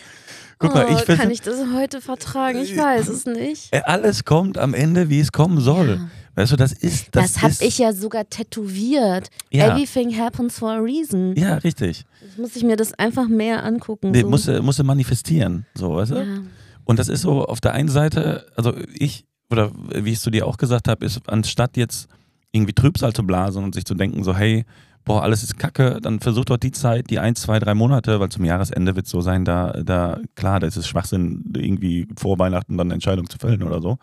guck 0.60 0.76
mal, 0.76 0.86
Oh, 0.88 0.94
ich 0.94 1.00
finde, 1.02 1.20
kann 1.22 1.32
ich 1.32 1.42
das 1.42 1.56
heute 1.74 2.00
vertragen? 2.00 2.60
Ich 2.62 2.78
weiß 2.78 3.08
es 3.08 3.26
nicht. 3.26 3.74
äh, 3.74 3.82
alles 3.86 4.26
kommt 4.26 4.60
am 4.60 4.76
Ende, 4.76 5.10
wie 5.10 5.20
es 5.20 5.32
kommen 5.32 5.60
soll. 5.60 5.90
Ja. 6.00 6.10
Weißt 6.36 6.52
du, 6.52 6.56
das 6.56 6.72
ist, 6.72 7.08
das, 7.16 7.34
Das, 7.34 7.42
habe 7.42 7.54
ich 7.62 7.80
ja 7.80 7.94
sogar 7.94 8.30
tätowiert. 8.30 9.30
Ja. 9.52 9.70
Everything 9.76 10.16
happens 10.20 10.60
for 10.60 10.70
a 10.72 10.78
reason. 10.78 11.36
Ja, 11.36 11.56
richtig. 11.56 12.06
Jetzt 12.22 12.38
muss 12.38 12.56
ich 12.56 12.64
mir 12.64 12.76
das 12.76 12.94
einfach 12.94 13.28
mehr 13.28 13.64
angucken. 13.64 14.12
Nee, 14.12 14.22
so. 14.22 14.30
musst, 14.30 14.48
du- 14.48 14.62
musst 14.62 14.78
du 14.78 14.84
manifestieren, 14.84 15.66
so, 15.74 15.96
weißt 15.96 16.12
du? 16.12 16.16
ja. 16.18 16.42
Und 16.86 17.00
das 17.00 17.08
ist 17.10 17.22
so 17.22 17.44
auf 17.46 17.60
der 17.60 17.74
einen 17.74 17.90
Seite, 17.90 18.46
also 18.56 18.74
ich, 18.94 19.26
oder 19.50 19.72
wie 19.96 20.12
ich 20.12 20.18
es 20.18 20.22
zu 20.22 20.30
dir 20.30 20.46
auch 20.46 20.58
gesagt 20.58 20.88
habe, 20.88 21.04
ist, 21.06 21.22
anstatt 21.28 21.76
jetzt 21.78 22.08
irgendwie 22.54 22.74
Trübsal 22.74 23.12
zu 23.14 23.24
blasen 23.24 23.64
und 23.64 23.76
sich 23.76 23.84
zu 23.84 23.96
denken, 23.96 24.24
so, 24.24 24.36
hey, 24.36 24.66
boah, 25.04 25.24
alles 25.24 25.44
ist 25.44 25.58
kacke, 25.58 26.00
dann 26.02 26.20
versuch 26.20 26.46
doch 26.46 26.58
die 26.58 26.72
Zeit, 26.72 27.10
die 27.10 27.20
ein, 27.20 27.36
zwei, 27.36 27.60
drei 27.60 27.74
Monate, 27.74 28.20
weil 28.20 28.30
zum 28.30 28.46
Jahresende 28.46 28.96
wird 28.96 29.08
es 29.08 29.12
so 29.12 29.20
sein, 29.20 29.44
da, 29.44 29.74
da, 29.84 30.20
klar, 30.36 30.60
da 30.60 30.68
ist 30.68 30.78
es 30.78 30.88
Schwachsinn, 30.88 31.44
irgendwie 31.56 32.08
vor 32.18 32.40
Weihnachten 32.40 32.78
dann 32.78 32.88
eine 32.88 32.94
Entscheidung 32.94 33.30
zu 33.30 33.38
fällen 33.38 33.64
oder 33.64 33.82
so. 33.82 33.98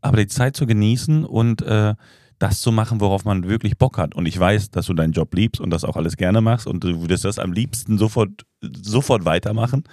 Aber 0.00 0.16
die 0.16 0.26
Zeit 0.26 0.56
zu 0.56 0.66
genießen 0.66 1.24
und 1.24 1.62
äh, 1.62 1.94
das 2.38 2.62
zu 2.62 2.72
machen, 2.72 3.00
worauf 3.00 3.24
man 3.24 3.48
wirklich 3.48 3.76
Bock 3.76 3.98
hat. 3.98 4.14
Und 4.14 4.26
ich 4.26 4.40
weiß, 4.40 4.70
dass 4.70 4.86
du 4.86 4.94
deinen 4.94 5.12
Job 5.12 5.34
liebst 5.34 5.60
und 5.60 5.70
das 5.70 5.84
auch 5.84 5.96
alles 5.96 6.16
gerne 6.16 6.40
machst 6.40 6.66
und 6.66 6.82
du 6.82 7.02
würdest 7.02 7.24
das 7.24 7.38
am 7.38 7.52
liebsten 7.52 7.98
sofort, 7.98 8.30
sofort 8.82 9.26
weitermachen. 9.26 9.84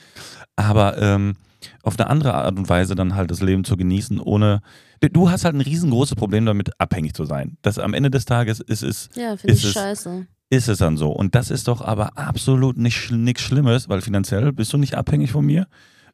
Aber 0.55 0.97
ähm, 0.97 1.35
auf 1.83 1.97
eine 1.99 2.09
andere 2.09 2.33
Art 2.33 2.57
und 2.57 2.69
Weise 2.69 2.95
dann 2.95 3.15
halt 3.15 3.31
das 3.31 3.41
Leben 3.41 3.63
zu 3.63 3.77
genießen, 3.77 4.19
ohne. 4.19 4.61
Du 5.11 5.29
hast 5.29 5.45
halt 5.45 5.55
ein 5.55 5.61
riesengroßes 5.61 6.15
Problem 6.15 6.45
damit, 6.45 6.71
abhängig 6.79 7.13
zu 7.13 7.25
sein. 7.25 7.57
Das 7.61 7.77
am 7.79 7.93
Ende 7.93 8.09
des 8.09 8.25
Tages 8.25 8.59
ist 8.59 8.83
es, 8.83 9.09
Ja, 9.15 9.37
finde 9.37 9.55
ich 9.55 9.63
es- 9.63 9.71
scheiße. 9.73 10.25
ist 10.49 10.67
es 10.69 10.77
dann 10.79 10.97
so. 10.97 11.09
Und 11.11 11.35
das 11.35 11.51
ist 11.51 11.67
doch 11.67 11.81
aber 11.81 12.17
absolut 12.17 12.77
nicht 12.77 13.11
nichts 13.11 13.41
Schlimmes, 13.43 13.89
weil 13.89 14.01
finanziell 14.01 14.51
bist 14.53 14.73
du 14.73 14.77
nicht 14.77 14.95
abhängig 14.95 15.31
von 15.31 15.45
mir. 15.45 15.67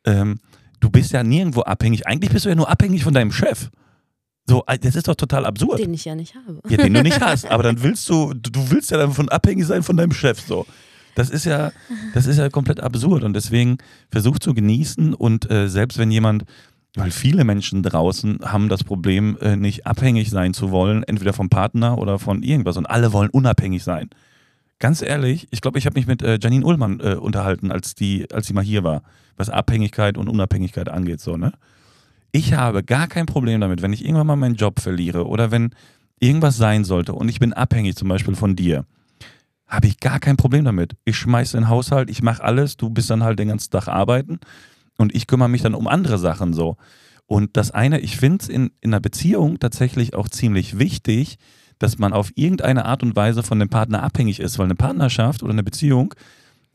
Ähm, 0.05 0.39
du 0.81 0.89
bist 0.89 1.11
ja 1.13 1.23
nirgendwo 1.23 1.61
abhängig. 1.61 2.07
Eigentlich 2.07 2.31
bist 2.31 2.43
du 2.45 2.49
ja 2.49 2.55
nur 2.55 2.69
abhängig 2.69 3.03
von 3.03 3.13
deinem 3.13 3.31
Chef. 3.31 3.69
So, 4.49 4.63
äh, 4.67 4.77
das 4.77 4.95
ist 4.97 5.07
doch 5.07 5.15
total 5.15 5.45
absurd. 5.45 5.79
Den 5.79 5.93
ich 5.93 6.03
ja 6.03 6.15
nicht 6.15 6.35
habe. 6.35 6.59
Ja, 6.67 6.75
den 6.75 6.93
du 6.93 7.01
nicht 7.03 7.21
hast, 7.21 7.45
aber 7.49 7.63
dann 7.63 7.81
willst 7.81 8.09
du, 8.09 8.33
du 8.33 8.69
willst 8.69 8.91
ja 8.91 8.97
dann 8.97 9.13
von 9.13 9.29
abhängig 9.29 9.65
sein 9.65 9.83
von 9.83 9.95
deinem 9.95 10.11
Chef 10.11 10.41
so. 10.41 10.65
Das 11.15 11.29
ist 11.29 11.45
ja, 11.45 11.71
das 12.13 12.25
ist 12.25 12.37
ja 12.37 12.49
komplett 12.49 12.79
absurd 12.79 13.23
und 13.23 13.33
deswegen 13.33 13.77
versuch 14.09 14.39
zu 14.39 14.53
genießen 14.53 15.13
und 15.13 15.49
äh, 15.49 15.69
selbst 15.69 15.97
wenn 15.97 16.11
jemand, 16.11 16.45
weil 16.95 17.11
viele 17.11 17.43
Menschen 17.43 17.83
draußen 17.83 18.39
haben 18.43 18.69
das 18.69 18.83
Problem, 18.83 19.37
äh, 19.41 19.55
nicht 19.55 19.85
abhängig 19.85 20.29
sein 20.29 20.53
zu 20.53 20.71
wollen, 20.71 21.03
entweder 21.03 21.33
vom 21.33 21.49
Partner 21.49 21.97
oder 21.97 22.19
von 22.19 22.43
irgendwas 22.43 22.77
und 22.77 22.85
alle 22.85 23.13
wollen 23.13 23.29
unabhängig 23.29 23.83
sein. 23.83 24.09
Ganz 24.79 25.01
ehrlich, 25.01 25.47
ich 25.51 25.61
glaube, 25.61 25.79
ich 25.79 25.85
habe 25.85 25.97
mich 25.97 26.07
mit 26.07 26.21
äh, 26.21 26.39
Janine 26.41 26.65
Ullmann 26.65 26.99
äh, 26.99 27.15
unterhalten, 27.15 27.71
als 27.71 27.95
die, 27.95 28.27
als 28.31 28.47
sie 28.47 28.53
mal 28.53 28.63
hier 28.63 28.83
war, 28.83 29.03
was 29.37 29.49
Abhängigkeit 29.49 30.17
und 30.17 30.27
Unabhängigkeit 30.27 30.89
angeht, 30.89 31.19
so, 31.21 31.37
ne? 31.37 31.53
Ich 32.35 32.55
habe 32.55 32.83
gar 32.83 33.07
kein 33.07 33.27
Problem 33.27 33.61
damit, 33.61 33.83
wenn 33.83 33.93
ich 33.93 34.03
irgendwann 34.03 34.25
mal 34.25 34.35
meinen 34.35 34.55
Job 34.55 34.79
verliere 34.79 35.27
oder 35.27 35.51
wenn 35.51 35.75
irgendwas 36.19 36.57
sein 36.57 36.83
sollte 36.83 37.13
und 37.13 37.29
ich 37.29 37.39
bin 37.39 37.53
abhängig 37.53 37.95
zum 37.95 38.07
Beispiel 38.07 38.35
von 38.35 38.55
dir, 38.55 38.85
habe 39.67 39.87
ich 39.87 39.99
gar 39.99 40.19
kein 40.19 40.37
Problem 40.37 40.65
damit. 40.65 40.95
Ich 41.05 41.17
schmeiße 41.17 41.57
den 41.57 41.69
Haushalt, 41.69 42.09
ich 42.09 42.21
mache 42.21 42.43
alles, 42.43 42.77
du 42.77 42.89
bist 42.89 43.09
dann 43.09 43.23
halt 43.23 43.39
den 43.39 43.47
ganzen 43.47 43.71
Tag 43.71 43.87
arbeiten 43.87 44.39
und 44.97 45.15
ich 45.15 45.27
kümmere 45.27 45.49
mich 45.49 45.61
dann 45.61 45.75
um 45.75 45.87
andere 45.87 46.17
Sachen 46.17 46.53
so. 46.53 46.77
Und 47.25 47.55
das 47.57 47.71
eine, 47.71 47.99
ich 47.99 48.17
finde 48.17 48.43
es 48.43 48.49
in, 48.49 48.71
in 48.81 48.93
einer 48.93 48.99
Beziehung 48.99 49.59
tatsächlich 49.59 50.13
auch 50.13 50.27
ziemlich 50.29 50.77
wichtig, 50.77 51.37
dass 51.79 51.97
man 51.97 52.13
auf 52.13 52.31
irgendeine 52.35 52.85
Art 52.85 53.03
und 53.03 53.15
Weise 53.15 53.43
von 53.43 53.59
dem 53.59 53.69
Partner 53.69 54.03
abhängig 54.03 54.39
ist, 54.39 54.59
weil 54.59 54.65
eine 54.65 54.75
Partnerschaft 54.75 55.41
oder 55.43 55.53
eine 55.53 55.63
Beziehung 55.63 56.13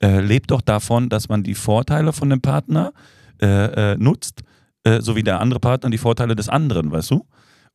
äh, 0.02 0.20
lebt 0.20 0.50
doch 0.50 0.60
davon, 0.60 1.08
dass 1.08 1.28
man 1.28 1.42
die 1.42 1.54
Vorteile 1.54 2.12
von 2.12 2.30
dem 2.30 2.40
Partner 2.40 2.92
äh, 3.40 3.92
äh, 3.92 3.96
nutzt, 3.96 4.42
äh, 4.84 5.00
so 5.00 5.16
wie 5.16 5.22
der 5.22 5.40
andere 5.40 5.60
Partner 5.60 5.90
die 5.90 5.98
Vorteile 5.98 6.34
des 6.34 6.48
anderen, 6.48 6.90
weißt 6.90 7.10
du? 7.10 7.26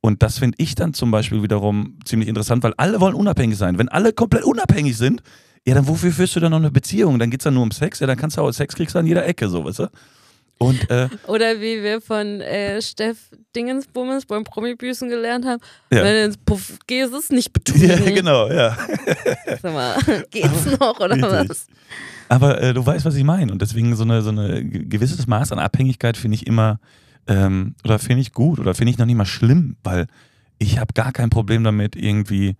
Und 0.05 0.21
das 0.21 0.37
finde 0.39 0.55
ich 0.59 0.75
dann 0.75 0.93
zum 0.93 1.11
Beispiel 1.11 1.41
wiederum 1.43 1.97
ziemlich 2.03 2.27
interessant, 2.27 2.61
weil 2.63 2.73
alle 2.75 2.99
wollen 2.99 3.15
unabhängig 3.15 3.57
sein. 3.57 3.77
Wenn 3.79 3.87
alle 3.87 4.11
komplett 4.11 4.43
unabhängig 4.43 4.97
sind, 4.97 5.23
ja, 5.65 5.73
dann 5.75 5.87
wofür 5.87 6.11
führst 6.11 6.35
du 6.35 6.41
dann 6.41 6.51
noch 6.51 6.57
eine 6.59 6.71
Beziehung? 6.71 7.19
Dann 7.19 7.29
geht 7.29 7.39
es 7.39 7.45
dann 7.45 7.53
nur 7.53 7.63
um 7.63 7.71
Sex, 7.71 8.01
ja, 8.01 8.07
dann 8.07 8.17
kannst 8.17 8.35
du 8.35 8.41
auch 8.41 8.51
Sex 8.51 8.75
kriegst 8.75 8.95
du 8.95 8.99
an 8.99 9.07
jeder 9.07 9.25
Ecke, 9.25 9.47
so, 9.47 9.63
weißt 9.63 9.79
du? 9.79 9.87
Und 10.57 10.89
äh, 10.89 11.07
Oder 11.27 11.61
wie 11.61 11.81
wir 11.81 12.01
von 12.01 12.41
äh, 12.41 12.81
Steff 12.81 13.17
Dingensbummens 13.55 14.25
beim 14.25 14.43
Promi-Büßen 14.43 15.07
gelernt 15.07 15.45
haben, 15.45 15.61
Ja. 15.89 16.03
wenn 16.03 16.13
du 16.15 16.23
ins 16.25 16.37
Puff 16.37 16.79
gehst, 16.85 17.13
ist 17.13 17.31
nicht 17.31 17.53
betrügen. 17.53 17.87
ja, 17.89 18.11
genau, 18.11 18.49
ja. 18.49 18.77
Sag 19.61 19.73
mal, 19.73 19.95
geht's 20.31 20.65
noch 20.79 20.99
oder 20.99 21.15
Richtig. 21.15 21.49
was? 21.49 21.67
Aber 22.27 22.61
äh, 22.61 22.73
du 22.73 22.85
weißt, 22.85 23.05
was 23.05 23.15
ich 23.15 23.23
meine. 23.23 23.53
Und 23.53 23.61
deswegen 23.61 23.95
so 23.95 24.03
eine, 24.03 24.21
so 24.21 24.29
eine 24.31 24.65
ge- 24.65 24.83
gewisses 24.85 25.27
Maß 25.27 25.53
an 25.53 25.59
Abhängigkeit 25.59 26.17
finde 26.17 26.35
ich 26.35 26.45
immer, 26.45 26.79
ähm, 27.27 27.75
oder 27.83 27.99
finde 27.99 28.21
ich 28.21 28.33
gut 28.33 28.59
oder 28.59 28.73
finde 28.73 28.91
ich 28.91 28.97
noch 28.97 29.05
nicht 29.05 29.15
mal 29.15 29.25
schlimm, 29.25 29.75
weil 29.83 30.07
ich 30.59 30.79
habe 30.79 30.93
gar 30.93 31.11
kein 31.11 31.29
Problem 31.29 31.63
damit, 31.63 31.95
irgendwie, 31.95 32.55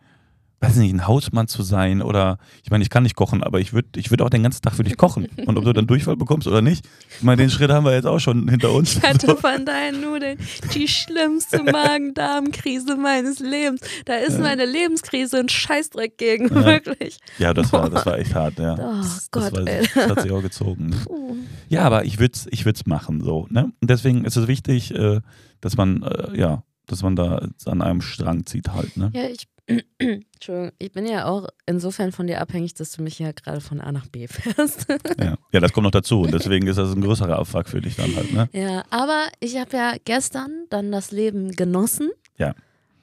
weiß 0.64 0.78
nicht, 0.78 0.94
ein 0.94 1.08
Hausmann 1.08 1.48
zu 1.48 1.62
sein 1.62 2.02
oder, 2.02 2.38
ich 2.64 2.72
meine, 2.72 2.84
ich 2.84 2.90
kann 2.90 3.04
nicht 3.04 3.16
kochen, 3.16 3.44
aber 3.44 3.60
ich 3.60 3.74
würde 3.74 3.90
ich 3.98 4.10
würd 4.12 4.22
auch 4.22 4.30
den 4.30 4.44
ganzen 4.44 4.62
Tag 4.62 4.74
für 4.76 4.84
dich 4.84 4.98
kochen. 4.98 5.28
Und 5.46 5.58
ob 5.58 5.66
du 5.66 5.74
dann 5.74 5.88
Durchfall 5.88 6.16
bekommst 6.16 6.48
oder 6.48 6.62
nicht, 6.62 6.86
ich 7.18 7.24
meine, 7.24 7.42
den 7.42 7.50
Schritt 7.50 7.70
haben 7.70 7.86
wir 7.86 7.94
jetzt 7.94 8.06
auch 8.06 8.20
schon 8.20 8.48
hinter 8.48 8.72
uns. 8.72 8.96
Ich 8.98 9.04
hatte 9.04 9.36
von 9.36 9.66
deinen 9.66 10.02
Nudeln 10.02 10.38
die 10.74 10.88
schlimmste 10.88 11.64
Magen-Darm-Krise 12.18 12.96
meines 12.96 13.40
Lebens. 13.40 13.82
Da 14.06 14.16
ist 14.16 14.40
meine 14.40 14.66
Lebenskrise 14.66 15.40
ein 15.40 15.50
Scheißdreck 15.50 16.18
gegen, 16.18 16.48
Ja. 16.48 16.66
wirklich. 16.66 17.18
Ja, 17.38 17.54
das 17.54 17.72
war, 17.74 17.90
das 17.90 18.06
war 18.06 18.18
echt 18.20 18.34
hart, 18.34 18.58
ja. 18.60 18.74
Oh 18.74 19.02
das, 19.02 19.30
Gott, 19.32 19.44
das, 19.52 19.66
war, 19.66 19.68
ey. 19.68 19.88
das 19.94 20.10
hat 20.10 20.22
sich 20.22 20.32
auch 20.32 20.42
gezogen. 20.42 20.90
Ne? 20.90 20.96
Puh. 21.06 21.36
Ja, 21.70 21.82
aber 21.84 22.06
ich 22.06 22.20
würde 22.20 22.34
es 22.36 22.48
ich 22.52 22.66
würd's 22.66 22.86
machen, 22.86 23.22
so. 23.22 23.48
Ne? 23.50 23.72
Und 23.82 23.90
deswegen 23.90 24.24
ist 24.26 24.38
es 24.38 24.48
wichtig, 24.48 24.94
äh, 24.96 25.20
dass 25.62 25.76
man, 25.78 26.04
äh, 26.04 26.38
ja, 26.38 26.64
dass 26.88 27.02
man 27.04 27.16
da 27.16 27.48
an 27.66 27.82
einem 27.82 28.02
Strang 28.02 28.46
zieht 28.46 28.70
halt, 28.70 28.96
ne? 28.98 29.12
Ja, 29.14 29.24
ich. 29.30 29.48
Entschuldigung, 29.98 30.72
ich 30.78 30.92
bin 30.92 31.06
ja 31.06 31.26
auch 31.26 31.48
insofern 31.66 32.12
von 32.12 32.28
dir 32.28 32.42
abhängig, 32.42 32.74
dass 32.74 32.92
du 32.92 33.02
mich 33.02 33.20
ja 33.20 33.32
gerade 33.32 33.62
von 33.62 33.80
A 33.80 33.92
nach 33.92 34.08
B 34.08 34.28
fährst. 34.28 34.88
Ja, 35.20 35.36
ja 35.52 35.60
das 35.60 35.72
kommt 35.72 35.86
noch 35.86 35.92
dazu. 35.92 36.22
Und 36.22 36.34
deswegen 36.34 36.68
ist 36.68 36.78
das 36.78 36.94
ein 36.94 37.02
größerer 37.02 37.38
Abfuck 37.38 37.70
für 37.70 37.82
dich 37.82 37.96
dann 37.96 38.16
halt, 38.16 38.34
ne? 38.34 38.50
ja, 38.52 38.84
aber 38.90 39.28
ich 39.40 39.58
habe 39.58 39.76
ja 39.76 39.94
gestern 40.04 40.66
dann 40.70 40.92
das 40.92 41.12
Leben 41.12 41.52
genossen. 41.52 42.10
Ja. 42.38 42.56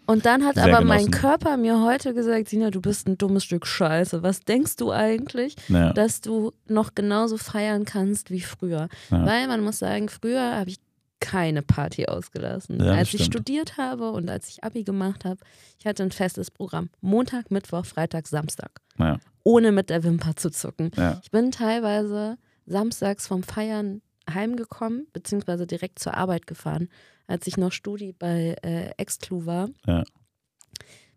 Und 0.07 0.27
dann 0.27 0.45
hat 0.45 0.57
Sehr 0.57 0.65
aber 0.65 0.85
mein 0.85 1.07
genossen. 1.07 1.21
Körper 1.21 1.57
mir 1.57 1.83
heute 1.83 2.15
gesagt, 2.15 2.49
Sina, 2.49 2.71
du 2.71 2.81
bist 2.81 3.07
ein 3.07 3.17
dummes 3.17 3.45
Stück 3.45 3.65
Scheiße. 3.67 4.23
Was 4.23 4.41
denkst 4.41 4.77
du 4.77 4.91
eigentlich, 4.91 5.55
Ja, 5.69 5.93
dass 5.93 6.21
du 6.21 6.53
noch 6.67 6.95
genauso 6.95 7.39
feiern 7.39 7.85
kannst 7.85 8.31
wie 8.31 8.41
früher? 8.41 8.89
Ja. 9.11 9.25
Weil 9.25 9.47
man 9.47 9.63
muss 9.63 9.79
sagen, 9.79 10.09
früher 10.09 10.57
habe 10.57 10.71
ich 10.71 10.79
keine 11.21 11.63
Party 11.63 12.07
ausgelassen. 12.07 12.83
Ja, 12.83 12.93
als 12.93 13.09
ich 13.15 13.21
stimmt. 13.25 13.35
studiert 13.35 13.77
habe 13.77 14.11
und 14.13 14.29
als 14.31 14.49
ich 14.49 14.65
Abi 14.65 14.83
gemacht 14.85 15.25
habe, 15.25 15.41
ich 15.79 15.87
hatte 15.87 16.03
ein 16.03 16.13
festes 16.13 16.51
Programm. 16.51 16.91
Montag, 17.01 17.51
Mittwoch, 17.51 17.85
Freitag, 17.85 18.27
Samstag. 18.27 18.81
ja, 18.99 19.19
Ohne 19.45 19.71
mit 19.73 19.91
der 19.91 20.03
Wimper 20.03 20.35
zu 20.37 20.51
zucken. 20.51 20.91
ja. 20.97 21.21
Ich 21.23 21.31
bin 21.31 21.51
teilweise 21.51 22.37
samstags 22.67 23.27
vom 23.27 23.43
Feiern 23.43 24.01
heimgekommen, 24.33 25.07
beziehungsweise 25.13 25.67
direkt 25.67 25.99
zur 25.99 26.15
Arbeit 26.15 26.47
gefahren. 26.47 26.89
Als 27.27 27.47
ich 27.47 27.57
noch 27.57 27.73
Studi 27.73 28.13
bei 28.13 28.57
äh, 28.63 28.91
Exclu 28.97 29.47
war, 29.47 29.69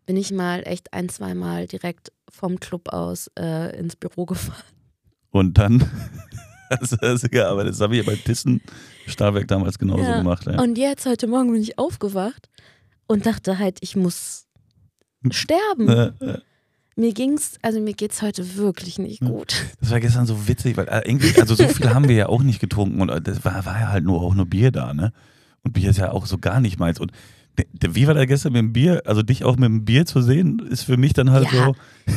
bin 0.06 0.16
ich 0.16 0.30
mal 0.32 0.62
echt 0.66 0.92
ein, 0.92 1.08
zweimal 1.08 1.66
direkt 1.66 2.12
vom 2.28 2.60
Club 2.60 2.88
aus 2.92 3.30
äh, 3.38 3.76
ins 3.78 3.96
Büro 3.96 4.26
gefahren. 4.26 4.62
Und 5.30 5.58
dann 5.58 5.80
du 6.70 6.96
das 7.00 7.22
gearbeitet. 7.22 7.72
Das 7.74 7.80
habe 7.80 7.96
ich 7.96 8.04
ja 8.04 8.10
bei 8.10 8.16
Thyssen 8.16 8.60
Stahlwerk 9.06 9.48
damals 9.48 9.78
genauso 9.78 10.02
Ja. 10.04 10.18
gemacht. 10.18 10.46
Ja. 10.46 10.60
Und 10.60 10.78
jetzt, 10.78 11.06
heute 11.06 11.26
Morgen, 11.26 11.52
bin 11.52 11.60
ich 11.62 11.78
aufgewacht 11.78 12.48
und 13.06 13.26
dachte 13.26 13.58
halt, 13.58 13.78
ich 13.80 13.96
muss 13.96 14.46
sterben. 15.30 16.12
Mir 16.96 17.12
ging's, 17.12 17.54
also 17.60 17.80
mir 17.80 17.94
geht's 17.94 18.22
heute 18.22 18.54
wirklich 18.56 18.98
nicht 18.98 19.20
Ja. 19.22 19.28
gut. 19.28 19.54
Das 19.80 19.90
war 19.90 20.00
gestern 20.00 20.26
so 20.26 20.46
witzig, 20.46 20.76
weil 20.76 20.86
äh, 20.88 21.02
irgendwie, 21.04 21.38
also 21.40 21.54
so 21.54 21.66
viel 21.68 21.90
haben 21.92 22.08
wir 22.08 22.14
ja 22.14 22.28
auch 22.28 22.42
nicht 22.42 22.60
getrunken 22.60 23.00
und 23.00 23.08
äh, 23.08 23.20
das 23.20 23.44
war, 23.44 23.64
war 23.66 23.80
ja 23.80 23.88
halt 23.88 24.04
nur 24.04 24.20
auch 24.22 24.34
nur 24.34 24.46
Bier 24.46 24.70
da, 24.70 24.94
ne? 24.94 25.12
Und 25.62 25.72
Bier 25.72 25.90
ist 25.90 25.98
ja 25.98 26.12
auch 26.12 26.26
so 26.26 26.38
gar 26.38 26.60
nicht 26.60 26.78
meins. 26.78 27.00
Und 27.00 27.10
wie 27.80 28.06
war 28.06 28.14
da 28.14 28.24
gestern 28.24 28.52
mit 28.52 28.60
dem 28.60 28.72
Bier? 28.72 29.02
Also 29.04 29.22
dich 29.22 29.44
auch 29.44 29.56
mit 29.56 29.64
dem 29.68 29.84
Bier 29.84 30.06
zu 30.06 30.20
sehen, 30.22 30.58
ist 30.70 30.82
für 30.82 30.96
mich 30.96 31.12
dann 31.12 31.30
halt 31.30 31.50
Ja. 31.52 31.66
so. 31.66 31.76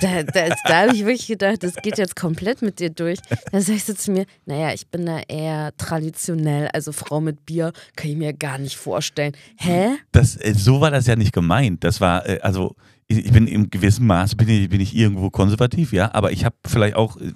Da, 0.00 0.22
da, 0.24 0.48
da 0.66 0.82
habe 0.82 0.94
ich 0.94 1.00
wirklich 1.06 1.28
gedacht, 1.28 1.62
das 1.62 1.76
geht 1.76 1.96
jetzt 1.98 2.16
komplett 2.16 2.60
mit 2.62 2.80
dir 2.80 2.90
durch. 2.90 3.20
Da 3.52 3.60
sag 3.60 3.76
ich 3.76 3.84
so 3.84 3.94
zu 3.94 4.10
mir, 4.10 4.26
naja, 4.44 4.74
ich 4.74 4.88
bin 4.88 5.06
da 5.06 5.20
eher 5.28 5.72
traditionell, 5.78 6.68
also 6.74 6.90
Frau 6.92 7.20
mit 7.20 7.46
Bier 7.46 7.72
kann 7.94 8.10
ich 8.10 8.16
mir 8.16 8.32
gar 8.34 8.58
nicht 8.58 8.76
vorstellen. 8.76 9.32
Hä? 9.56 9.94
Das, 10.12 10.36
äh, 10.36 10.52
so 10.54 10.80
war 10.80 10.90
das 10.90 11.06
ja 11.06 11.14
nicht 11.16 11.32
gemeint. 11.32 11.84
Das 11.84 12.00
war, 12.00 12.28
äh, 12.28 12.40
also 12.40 12.74
ich 13.06 13.24
ich 13.24 13.32
bin 13.32 13.46
im 13.46 13.70
gewissen 13.70 14.06
Maß 14.06 14.34
bin 14.34 14.48
ich, 14.48 14.68
bin 14.68 14.80
ich 14.80 14.94
irgendwo 14.94 15.30
konservativ, 15.30 15.92
ja, 15.92 16.12
aber 16.12 16.32
ich 16.32 16.44
habe 16.44 16.56
vielleicht 16.66 16.96
auch 16.96 17.16
äh, 17.16 17.32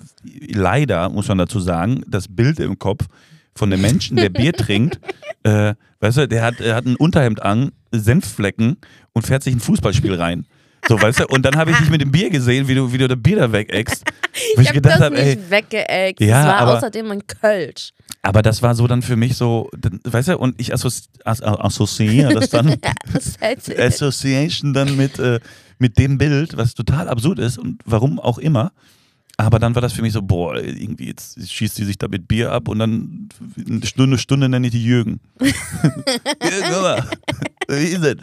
leider, 0.52 1.08
muss 1.08 1.28
man 1.28 1.38
dazu 1.38 1.60
sagen, 1.60 2.02
das 2.08 2.26
Bild 2.28 2.58
im 2.58 2.78
Kopf 2.78 3.06
von 3.58 3.70
dem 3.70 3.80
Menschen, 3.82 4.16
der 4.16 4.30
Bier 4.30 4.52
trinkt, 4.54 4.98
äh, 5.42 5.74
weißt 6.00 6.16
du, 6.18 6.28
der 6.28 6.42
hat, 6.42 6.60
er 6.60 6.74
hat 6.76 6.86
ein 6.86 6.96
Unterhemd 6.96 7.42
an, 7.42 7.72
Senfflecken 7.92 8.76
und 9.12 9.26
fährt 9.26 9.42
sich 9.42 9.54
ein 9.54 9.60
Fußballspiel 9.60 10.14
rein. 10.14 10.46
So, 10.88 11.00
weißt 11.00 11.20
du, 11.20 11.26
und 11.26 11.42
dann 11.44 11.56
habe 11.56 11.72
ich 11.72 11.76
dich 11.76 11.90
mit 11.90 12.00
dem 12.00 12.12
Bier 12.12 12.30
gesehen, 12.30 12.68
wie 12.68 12.74
du, 12.74 12.92
wie 12.92 12.98
du 12.98 13.08
das 13.08 13.18
Bier 13.20 13.36
da 13.36 13.52
wegeckst. 13.52 14.04
Wo 14.54 14.62
Ich 14.62 14.68
habe 14.68 14.80
das 14.80 15.00
hab, 15.00 15.12
nicht 15.12 15.50
weggeeckt. 15.50 16.20
Ja, 16.20 16.44
das 16.44 16.46
war 16.46 16.56
aber- 16.60 16.76
außerdem 16.76 17.10
ein 17.10 17.26
Kölsch. 17.26 17.90
aber 18.22 18.42
das 18.42 18.62
war 18.62 18.74
so 18.74 18.86
dann 18.86 19.02
für 19.02 19.16
mich 19.16 19.36
so, 19.36 19.68
weißt 20.04 20.28
du, 20.28 20.38
und 20.38 20.58
ich 20.60 20.72
assozi 20.72 21.08
as 21.24 21.42
assoziiere 21.42 22.32
das 22.34 22.50
dann 22.50 22.68
hält 23.40 23.78
Association 23.78 24.72
dann 24.72 24.96
mit, 24.96 25.18
äh, 25.18 25.40
mit 25.78 25.98
dem 25.98 26.16
Bild, 26.16 26.56
was 26.56 26.74
total 26.74 27.08
absurd 27.08 27.38
ist 27.38 27.58
und 27.58 27.80
warum 27.84 28.18
auch 28.20 28.38
immer. 28.38 28.72
Aber 29.40 29.60
dann 29.60 29.74
war 29.76 29.80
das 29.80 29.92
für 29.92 30.02
mich 30.02 30.12
so, 30.12 30.20
boah, 30.20 30.56
irgendwie 30.56 31.06
jetzt 31.06 31.48
schießt 31.48 31.76
sie 31.76 31.84
sich 31.84 31.96
da 31.96 32.08
mit 32.08 32.26
Bier 32.26 32.50
ab 32.50 32.66
und 32.66 32.80
dann 32.80 33.28
eine 33.56 33.86
Stunde, 33.86 34.18
Stunde 34.18 34.48
nenne 34.48 34.66
ich 34.66 34.72
die 34.72 34.84
Jürgen. 34.84 35.20
Jürgen, 35.40 37.04
wie 37.68 37.84
ist 37.84 38.04
es? 38.04 38.16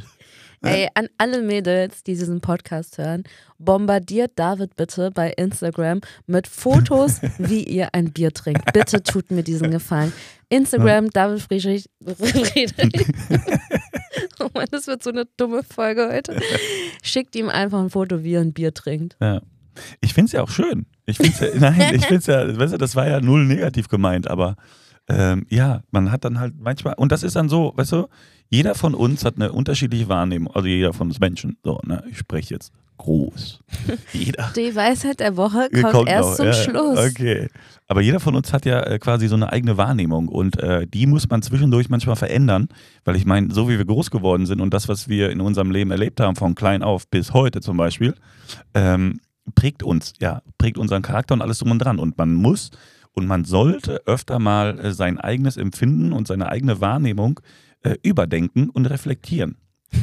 Ey, 0.61 0.89
an 0.93 1.07
alle 1.17 1.41
Mädels, 1.41 2.03
die 2.03 2.15
diesen 2.15 2.41
Podcast 2.41 2.97
hören, 2.97 3.23
bombardiert 3.59 4.31
David 4.35 4.75
bitte 4.75 5.11
bei 5.11 5.31
Instagram 5.31 6.01
mit 6.27 6.47
Fotos, 6.47 7.21
wie 7.37 7.63
ihr 7.63 7.93
ein 7.93 8.11
Bier 8.11 8.33
trinkt. 8.33 8.73
Bitte 8.73 9.01
tut 9.01 9.31
mir 9.31 9.43
diesen 9.43 9.71
Gefallen. 9.71 10.11
Instagram, 10.49 11.11
David 11.11 11.41
Friedrich. 11.41 11.89
Friedrich. 12.03 12.73
oh 14.39 14.49
Mann, 14.53 14.67
das 14.71 14.87
wird 14.87 15.01
so 15.01 15.11
eine 15.11 15.25
dumme 15.37 15.63
Folge 15.63 16.09
heute. 16.11 16.41
Schickt 17.03 17.35
ihm 17.35 17.47
einfach 17.47 17.79
ein 17.79 17.89
Foto, 17.89 18.23
wie 18.23 18.33
er 18.33 18.41
ein 18.41 18.51
Bier 18.51 18.73
trinkt. 18.73 19.15
Ja. 19.21 19.41
Ich 20.01 20.13
finde 20.13 20.27
es 20.27 20.31
ja 20.33 20.41
auch 20.41 20.49
schön. 20.49 20.85
Ich 21.05 21.17
find's 21.17 21.39
ja, 21.39 21.47
nein, 21.55 21.79
ich 21.93 22.05
finde 22.05 22.17
es 22.17 22.25
ja, 22.27 22.57
weißt 22.59 22.73
du, 22.73 22.77
das 22.77 22.95
war 22.95 23.07
ja 23.07 23.21
null 23.21 23.45
negativ 23.45 23.87
gemeint, 23.87 24.29
aber 24.29 24.55
ähm, 25.07 25.45
ja, 25.49 25.81
man 25.91 26.11
hat 26.11 26.25
dann 26.25 26.39
halt 26.39 26.53
manchmal, 26.59 26.95
und 26.95 27.11
das 27.11 27.23
ist 27.23 27.35
dann 27.35 27.49
so, 27.49 27.73
weißt 27.75 27.91
du, 27.91 28.07
jeder 28.49 28.75
von 28.75 28.93
uns 28.95 29.25
hat 29.25 29.35
eine 29.35 29.51
unterschiedliche 29.51 30.09
Wahrnehmung, 30.09 30.53
also 30.53 30.67
jeder 30.67 30.93
von 30.93 31.07
uns 31.07 31.19
Menschen, 31.19 31.57
so, 31.63 31.79
ne, 31.85 32.03
ich 32.09 32.17
spreche 32.17 32.53
jetzt 32.53 32.71
groß. 32.97 33.59
Jeder. 34.13 34.51
Die 34.55 34.73
Weisheit 34.73 35.19
der 35.19 35.35
Woche 35.35 35.69
kommt, 35.81 36.07
erst 36.07 36.29
noch, 36.29 36.35
zum 36.37 36.45
ja, 36.45 36.53
Schluss. 36.53 36.97
Okay. 36.97 37.49
Aber 37.87 38.01
jeder 38.01 38.19
von 38.19 38.35
uns 38.35 38.53
hat 38.53 38.65
ja 38.65 38.81
äh, 38.81 38.99
quasi 38.99 39.27
so 39.27 39.35
eine 39.35 39.51
eigene 39.51 39.77
Wahrnehmung 39.77 40.27
und 40.27 40.57
äh, 40.59 40.87
die 40.87 41.05
muss 41.05 41.29
man 41.29 41.41
zwischendurch 41.41 41.89
manchmal 41.89 42.15
verändern, 42.15 42.69
weil 43.03 43.15
ich 43.15 43.25
meine, 43.25 43.53
so 43.53 43.69
wie 43.69 43.77
wir 43.77 43.85
groß 43.85 44.11
geworden 44.11 44.45
sind 44.45 44.61
und 44.61 44.73
das, 44.73 44.87
was 44.87 45.09
wir 45.09 45.29
in 45.29 45.41
unserem 45.41 45.71
Leben 45.71 45.91
erlebt 45.91 46.19
haben, 46.19 46.35
von 46.35 46.55
klein 46.55 46.83
auf 46.83 47.07
bis 47.09 47.33
heute 47.33 47.61
zum 47.61 47.77
Beispiel, 47.77 48.15
ähm, 48.73 49.19
prägt 49.53 49.83
uns, 49.83 50.13
ja, 50.19 50.41
prägt 50.57 50.77
unseren 50.77 51.01
Charakter 51.01 51.33
und 51.33 51.41
alles 51.41 51.59
drum 51.59 51.71
und 51.71 51.79
dran. 51.79 51.99
Und 51.99 52.17
man 52.17 52.33
muss 52.33 52.71
und 53.13 53.27
man 53.27 53.45
sollte 53.45 54.01
öfter 54.07 54.39
mal 54.39 54.79
äh, 54.79 54.91
sein 54.93 55.19
eigenes 55.19 55.57
Empfinden 55.57 56.13
und 56.13 56.27
seine 56.27 56.49
eigene 56.49 56.81
Wahrnehmung 56.81 57.39
äh, 57.83 57.95
überdenken 58.01 58.69
und 58.69 58.85
reflektieren. 58.87 59.57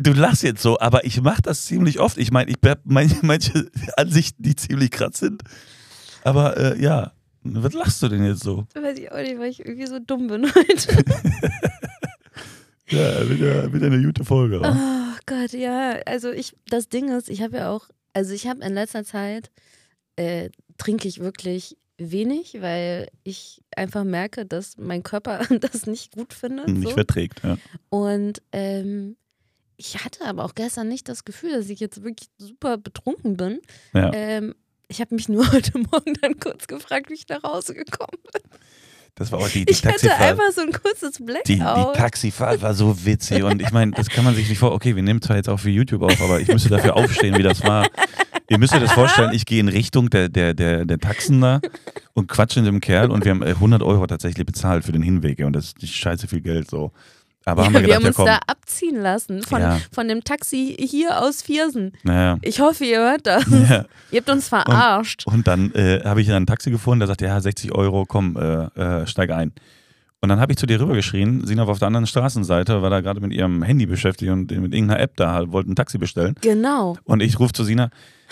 Du 0.00 0.12
lachst 0.12 0.44
jetzt 0.44 0.62
so, 0.62 0.78
aber 0.78 1.04
ich 1.04 1.20
mache 1.22 1.42
das 1.42 1.64
ziemlich 1.64 1.98
oft. 1.98 2.18
Ich 2.18 2.30
meine, 2.30 2.48
ich 2.52 2.58
habe 2.64 2.80
manche, 2.84 3.68
Ansichten, 3.96 4.44
die 4.44 4.54
ziemlich 4.54 4.92
krass 4.92 5.18
sind. 5.18 5.42
Aber 6.22 6.56
äh, 6.56 6.80
ja, 6.80 7.10
was 7.42 7.72
lachst 7.72 8.00
du 8.02 8.08
denn 8.08 8.24
jetzt 8.24 8.44
so? 8.44 8.64
Weiß 8.80 8.96
ich 8.96 9.10
auch 9.10 9.16
nicht, 9.16 9.38
weil 9.40 9.50
ich 9.50 9.58
irgendwie 9.58 9.86
so 9.88 9.98
dumm 9.98 10.28
bin 10.28 10.46
heute. 10.54 11.04
Ja, 12.90 13.28
wieder, 13.28 13.70
wieder 13.70 13.86
eine 13.88 14.02
gute 14.02 14.24
Folge. 14.24 14.60
wa? 14.62 14.74
Oh 14.74 15.18
Gott, 15.26 15.52
ja. 15.52 15.96
Also 16.06 16.30
ich, 16.30 16.56
das 16.70 16.88
Ding 16.88 17.10
ist, 17.10 17.28
ich 17.28 17.42
habe 17.42 17.58
ja 17.58 17.70
auch, 17.70 17.88
also 18.18 18.34
ich 18.34 18.48
habe 18.48 18.64
in 18.64 18.74
letzter 18.74 19.04
Zeit, 19.04 19.52
äh, 20.16 20.50
trinke 20.76 21.06
ich 21.06 21.20
wirklich 21.20 21.76
wenig, 21.98 22.60
weil 22.60 23.08
ich 23.22 23.62
einfach 23.76 24.02
merke, 24.02 24.44
dass 24.44 24.76
mein 24.76 25.04
Körper 25.04 25.38
das 25.60 25.86
nicht 25.86 26.16
gut 26.16 26.34
findet. 26.34 26.66
Nicht 26.66 26.88
so. 26.88 26.94
verträgt. 26.94 27.40
Ja. 27.44 27.58
Und 27.90 28.42
ähm, 28.50 29.16
ich 29.76 30.04
hatte 30.04 30.24
aber 30.24 30.44
auch 30.44 30.56
gestern 30.56 30.88
nicht 30.88 31.08
das 31.08 31.24
Gefühl, 31.24 31.52
dass 31.52 31.70
ich 31.70 31.78
jetzt 31.78 32.02
wirklich 32.02 32.28
super 32.38 32.76
betrunken 32.76 33.36
bin. 33.36 33.60
Ja. 33.94 34.10
Ähm, 34.12 34.56
ich 34.88 35.00
habe 35.00 35.14
mich 35.14 35.28
nur 35.28 35.48
heute 35.52 35.78
Morgen 35.78 36.14
dann 36.20 36.40
kurz 36.40 36.66
gefragt, 36.66 37.10
wie 37.10 37.14
ich 37.14 37.28
nach 37.28 37.44
Hause 37.44 37.74
gekommen 37.74 38.18
bin. 38.32 38.42
Das 39.18 39.32
war 39.32 39.40
auch 39.40 39.48
die, 39.48 39.64
die 39.64 39.72
Ich 39.72 39.78
hatte 39.84 39.88
Taxifahrt. 40.06 40.20
einfach 40.20 40.52
so 40.54 40.60
ein 40.62 40.72
kurzes 40.72 41.14
Die, 41.14 41.22
Blackout. 41.24 41.94
die 41.94 41.98
Taxifahrt 41.98 42.62
war 42.62 42.74
so 42.74 43.04
witzig 43.04 43.42
und 43.42 43.60
ich 43.60 43.72
meine, 43.72 43.92
das 43.92 44.08
kann 44.08 44.24
man 44.24 44.34
sich 44.34 44.48
nicht 44.48 44.58
vor. 44.58 44.72
Okay, 44.72 44.94
wir 44.94 45.02
nehmen 45.02 45.20
zwar 45.20 45.36
jetzt 45.36 45.48
auch 45.48 45.58
für 45.58 45.70
YouTube 45.70 46.02
auf, 46.02 46.20
aber 46.22 46.40
ich 46.40 46.48
müsste 46.48 46.68
dafür 46.68 46.96
aufstehen, 46.96 47.36
wie 47.36 47.42
das 47.42 47.62
war. 47.64 47.88
Ihr 48.50 48.58
müsst 48.58 48.72
euch 48.74 48.80
das 48.80 48.92
vorstellen, 48.92 49.32
ich 49.34 49.44
gehe 49.44 49.60
in 49.60 49.68
Richtung 49.68 50.08
der, 50.08 50.28
der, 50.30 50.54
der, 50.54 50.86
der 50.86 50.98
Taxen 50.98 51.40
da 51.40 51.60
und 52.14 52.28
quatsche 52.28 52.60
mit 52.60 52.68
dem 52.68 52.80
Kerl 52.80 53.10
und 53.10 53.24
wir 53.24 53.32
haben 53.32 53.42
äh, 53.42 53.50
100 53.50 53.82
Euro 53.82 54.06
tatsächlich 54.06 54.46
bezahlt 54.46 54.84
für 54.84 54.92
den 54.92 55.02
Hinweg 55.02 55.40
und 55.44 55.52
das 55.54 55.74
ist 55.82 55.92
scheiße 55.92 56.28
viel 56.28 56.40
Geld 56.40 56.70
so. 56.70 56.92
Aber 57.48 57.64
haben 57.64 57.72
wir 57.74 57.80
wir 57.82 57.86
gedacht, 57.86 57.96
haben 57.96 58.02
ja 58.02 58.08
uns 58.08 58.16
komm, 58.16 58.26
da 58.26 58.38
abziehen 58.46 58.96
lassen 59.00 59.42
von, 59.42 59.60
Ja. 59.60 59.78
von 59.92 60.08
dem 60.08 60.22
Taxi 60.24 60.76
hier 60.78 61.20
aus 61.22 61.42
Viersen. 61.42 61.92
naja. 62.02 62.38
Ich 62.42 62.60
hoffe, 62.60 62.84
ihr 62.84 62.98
hört 63.00 63.26
das. 63.26 63.44
Ja. 63.68 63.84
Ihr 64.10 64.20
habt 64.20 64.30
uns 64.30 64.48
verarscht. 64.48 65.26
Und 65.26 65.46
dann 65.46 65.72
äh, 65.74 66.00
habe 66.04 66.20
ich 66.22 66.26
dann 66.28 66.42
ein 66.44 66.46
Taxi 66.46 66.70
gefunden, 66.70 67.00
der 67.00 67.08
sagte, 67.08 67.26
ja, 67.26 67.40
60 67.40 67.72
Euro, 67.74 68.04
komm, 68.06 68.36
äh, 68.36 68.64
äh, 69.02 69.06
steig 69.06 69.30
ein. 69.30 69.52
Und 70.20 70.30
dann 70.30 70.40
habe 70.40 70.52
ich 70.52 70.58
zu 70.58 70.66
dir 70.66 70.80
rübergeschrien, 70.80 71.46
Sina 71.46 71.66
war 71.66 71.72
auf 71.72 71.78
der 71.78 71.86
anderen 71.86 72.06
Straßenseite, 72.06 72.82
war 72.82 72.90
da 72.90 73.00
gerade 73.00 73.20
mit 73.20 73.32
ihrem 73.32 73.62
Handy 73.62 73.86
beschäftigt 73.86 74.32
und 74.32 74.50
mit 74.50 74.74
irgendeiner 74.74 74.98
App 74.98 75.16
da, 75.16 75.32
halt, 75.32 75.52
wollte 75.52 75.70
ein 75.70 75.76
Taxi 75.76 75.96
bestellen. 75.96 76.34
Genau. 76.40 76.96
Und 77.04 77.22
ich 77.22 77.38
rufe 77.38 77.52
zu 77.52 77.62
Sina, 77.62 77.90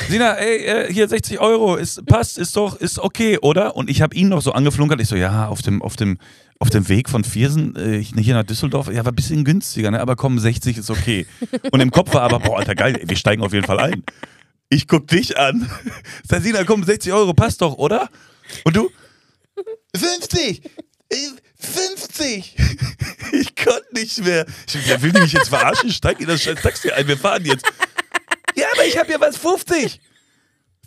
Sina, 0.08 0.34
ey, 0.34 0.64
äh, 0.64 0.92
hier 0.92 1.08
60 1.08 1.40
Euro, 1.40 1.76
ist, 1.76 2.04
passt, 2.06 2.38
ist 2.38 2.56
doch, 2.56 2.76
ist 2.76 2.98
okay, 2.98 3.38
oder? 3.38 3.76
Und 3.76 3.88
ich 3.88 4.02
habe 4.02 4.14
ihn 4.16 4.28
noch 4.28 4.42
so 4.42 4.52
angeflunkert, 4.52 5.00
ich 5.00 5.08
so, 5.08 5.16
ja, 5.16 5.48
auf 5.48 5.62
dem, 5.62 5.80
auf 5.80 5.94
dem, 5.96 6.18
auf 6.58 6.70
dem 6.70 6.88
Weg 6.88 7.08
von 7.08 7.22
Viersen 7.22 7.76
äh, 7.76 8.02
hier 8.02 8.34
nach 8.34 8.44
Düsseldorf, 8.44 8.88
ja, 8.88 9.04
war 9.04 9.12
ein 9.12 9.16
bisschen 9.16 9.44
günstiger, 9.44 9.90
ne? 9.90 10.00
aber 10.00 10.16
komm, 10.16 10.38
60 10.38 10.78
ist 10.78 10.90
okay. 10.90 11.26
Und 11.70 11.80
im 11.80 11.90
Kopf 11.90 12.12
war 12.14 12.22
aber, 12.22 12.40
boah, 12.40 12.58
Alter, 12.58 12.74
geil, 12.74 13.00
wir 13.04 13.16
steigen 13.16 13.42
auf 13.42 13.52
jeden 13.52 13.66
Fall 13.66 13.78
ein. 13.78 14.02
Ich 14.68 14.88
guck 14.88 15.06
dich 15.06 15.38
an. 15.38 15.70
Sag, 16.28 16.42
Sina, 16.42 16.64
komm, 16.64 16.84
60 16.84 17.12
Euro, 17.12 17.32
passt 17.32 17.62
doch, 17.62 17.74
oder? 17.74 18.08
Und 18.64 18.76
du? 18.76 18.90
50! 19.96 20.62
Äh, 21.10 21.16
50! 21.58 22.56
Ich 23.32 23.56
konnte 23.56 23.86
nicht 23.92 24.18
mehr. 24.24 24.46
Ich, 24.68 25.02
will 25.02 25.12
die 25.12 25.20
mich 25.20 25.32
jetzt 25.32 25.48
verarschen, 25.48 25.90
steig 25.90 26.20
in 26.20 26.26
das 26.26 26.42
scheiß 26.42 26.60
Taxi 26.62 26.90
ein, 26.90 27.08
wir 27.08 27.16
fahren 27.16 27.44
jetzt. 27.44 27.66
Ja, 28.54 28.66
aber 28.72 28.84
ich 28.84 28.96
habe 28.98 29.10
ja 29.12 29.20
was 29.20 29.36
50. 29.36 30.00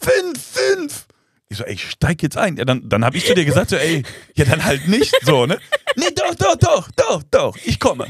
5, 0.02 0.42
5. 0.78 1.08
Ich 1.50 1.58
so, 1.58 1.64
ey, 1.64 1.74
ich 1.74 1.90
steig 1.90 2.22
jetzt 2.22 2.38
ein. 2.38 2.58
Ja, 2.58 2.66
dann, 2.66 2.88
dann 2.88 3.04
habe 3.04 3.18
ich 3.18 3.26
zu 3.26 3.34
dir 3.34 3.46
gesagt, 3.46 3.72
so, 3.72 3.76
ey, 3.76 4.04
ja, 4.36 4.46
dann 4.46 4.64
halt 4.64 4.88
nicht 4.88 5.14
so, 5.24 5.46
ne? 5.46 5.60
Nee, 5.96 6.12
doch, 6.16 6.36
doch, 6.36 6.56
doch, 6.56 6.92
doch, 6.96 7.24
doch, 7.24 7.58
ich 7.66 7.80
komme. 7.80 8.10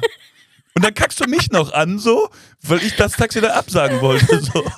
Und 0.75 0.85
dann 0.85 0.93
kackst 0.93 1.19
du 1.19 1.27
mich 1.29 1.51
noch 1.51 1.73
an, 1.73 1.99
so, 1.99 2.29
weil 2.61 2.77
ich 2.83 2.95
das 2.95 3.13
Taxi 3.13 3.41
da 3.41 3.49
absagen 3.55 4.01
wollte. 4.01 4.39
So. 4.41 4.63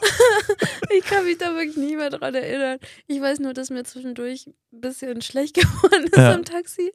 Ich 0.94 1.06
kann 1.06 1.24
mich 1.24 1.38
da 1.38 1.56
wirklich 1.56 1.78
nicht 1.78 1.96
mehr 1.96 2.10
dran 2.10 2.36
erinnern. 2.36 2.78
Ich 3.08 3.22
weiß 3.22 3.40
nur, 3.40 3.54
dass 3.54 3.70
mir 3.70 3.84
zwischendurch 3.86 4.48
ein 4.74 4.82
bisschen 4.82 5.22
schlecht 5.22 5.54
geworden 5.62 6.04
ist 6.04 6.18
Ja. 6.18 6.34
im 6.34 6.44
Taxi. 6.44 6.92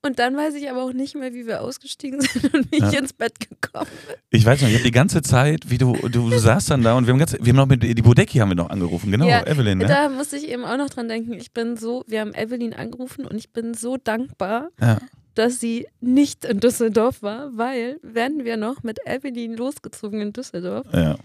Und 0.00 0.18
dann 0.18 0.34
weiß 0.34 0.54
ich 0.54 0.70
aber 0.70 0.82
auch 0.82 0.94
nicht 0.94 1.14
mehr, 1.14 1.34
wie 1.34 1.46
wir 1.46 1.60
ausgestiegen 1.60 2.20
sind 2.22 2.54
und 2.54 2.72
wie 2.72 2.76
ich 2.76 2.92
Ja. 2.92 2.98
ins 2.98 3.12
Bett 3.12 3.34
gekommen 3.38 3.90
bin. 4.08 4.16
Ich 4.30 4.46
weiß 4.46 4.62
noch, 4.62 4.68
ich 4.68 4.74
habe 4.74 4.84
die 4.84 4.90
ganze 4.90 5.20
Zeit, 5.20 5.68
wie 5.68 5.76
du, 5.76 5.92
du, 5.94 6.30
du 6.30 6.38
saßt 6.38 6.70
dann 6.70 6.82
da 6.82 6.94
und 6.96 7.06
wir 7.06 7.12
haben, 7.12 7.18
ganz, 7.18 7.34
wir 7.38 7.46
haben 7.50 7.56
noch 7.56 7.66
mit, 7.66 7.82
die 7.82 7.94
Bodecki 8.02 8.38
haben 8.38 8.48
wir 8.48 8.56
noch 8.56 8.70
angerufen, 8.70 9.10
genau, 9.10 9.28
Ja, 9.28 9.46
Evelyn, 9.46 9.76
ne? 9.78 9.86
Da 9.86 10.08
musste 10.08 10.38
ich 10.38 10.48
eben 10.48 10.64
auch 10.64 10.78
noch 10.78 10.88
dran 10.88 11.08
denken. 11.08 11.34
Ich 11.34 11.52
bin 11.52 11.76
so, 11.76 12.02
wir 12.06 12.20
haben 12.22 12.32
Evelyn 12.34 12.72
angerufen 12.72 13.26
und 13.26 13.36
ich 13.36 13.50
bin 13.52 13.74
so 13.74 13.98
dankbar, 13.98 14.70
Ja. 14.80 14.98
Dass 15.34 15.60
sie 15.60 15.86
nicht 16.00 16.44
in 16.44 16.60
Düsseldorf 16.60 17.22
war, 17.22 17.50
weil 17.56 17.98
wären 18.02 18.44
wir 18.44 18.56
noch 18.56 18.82
mit 18.82 18.98
Evelyn 19.06 19.56
losgezogen 19.56 20.20
in 20.20 20.32
Düsseldorf, 20.32 20.86
ja. 20.92 21.16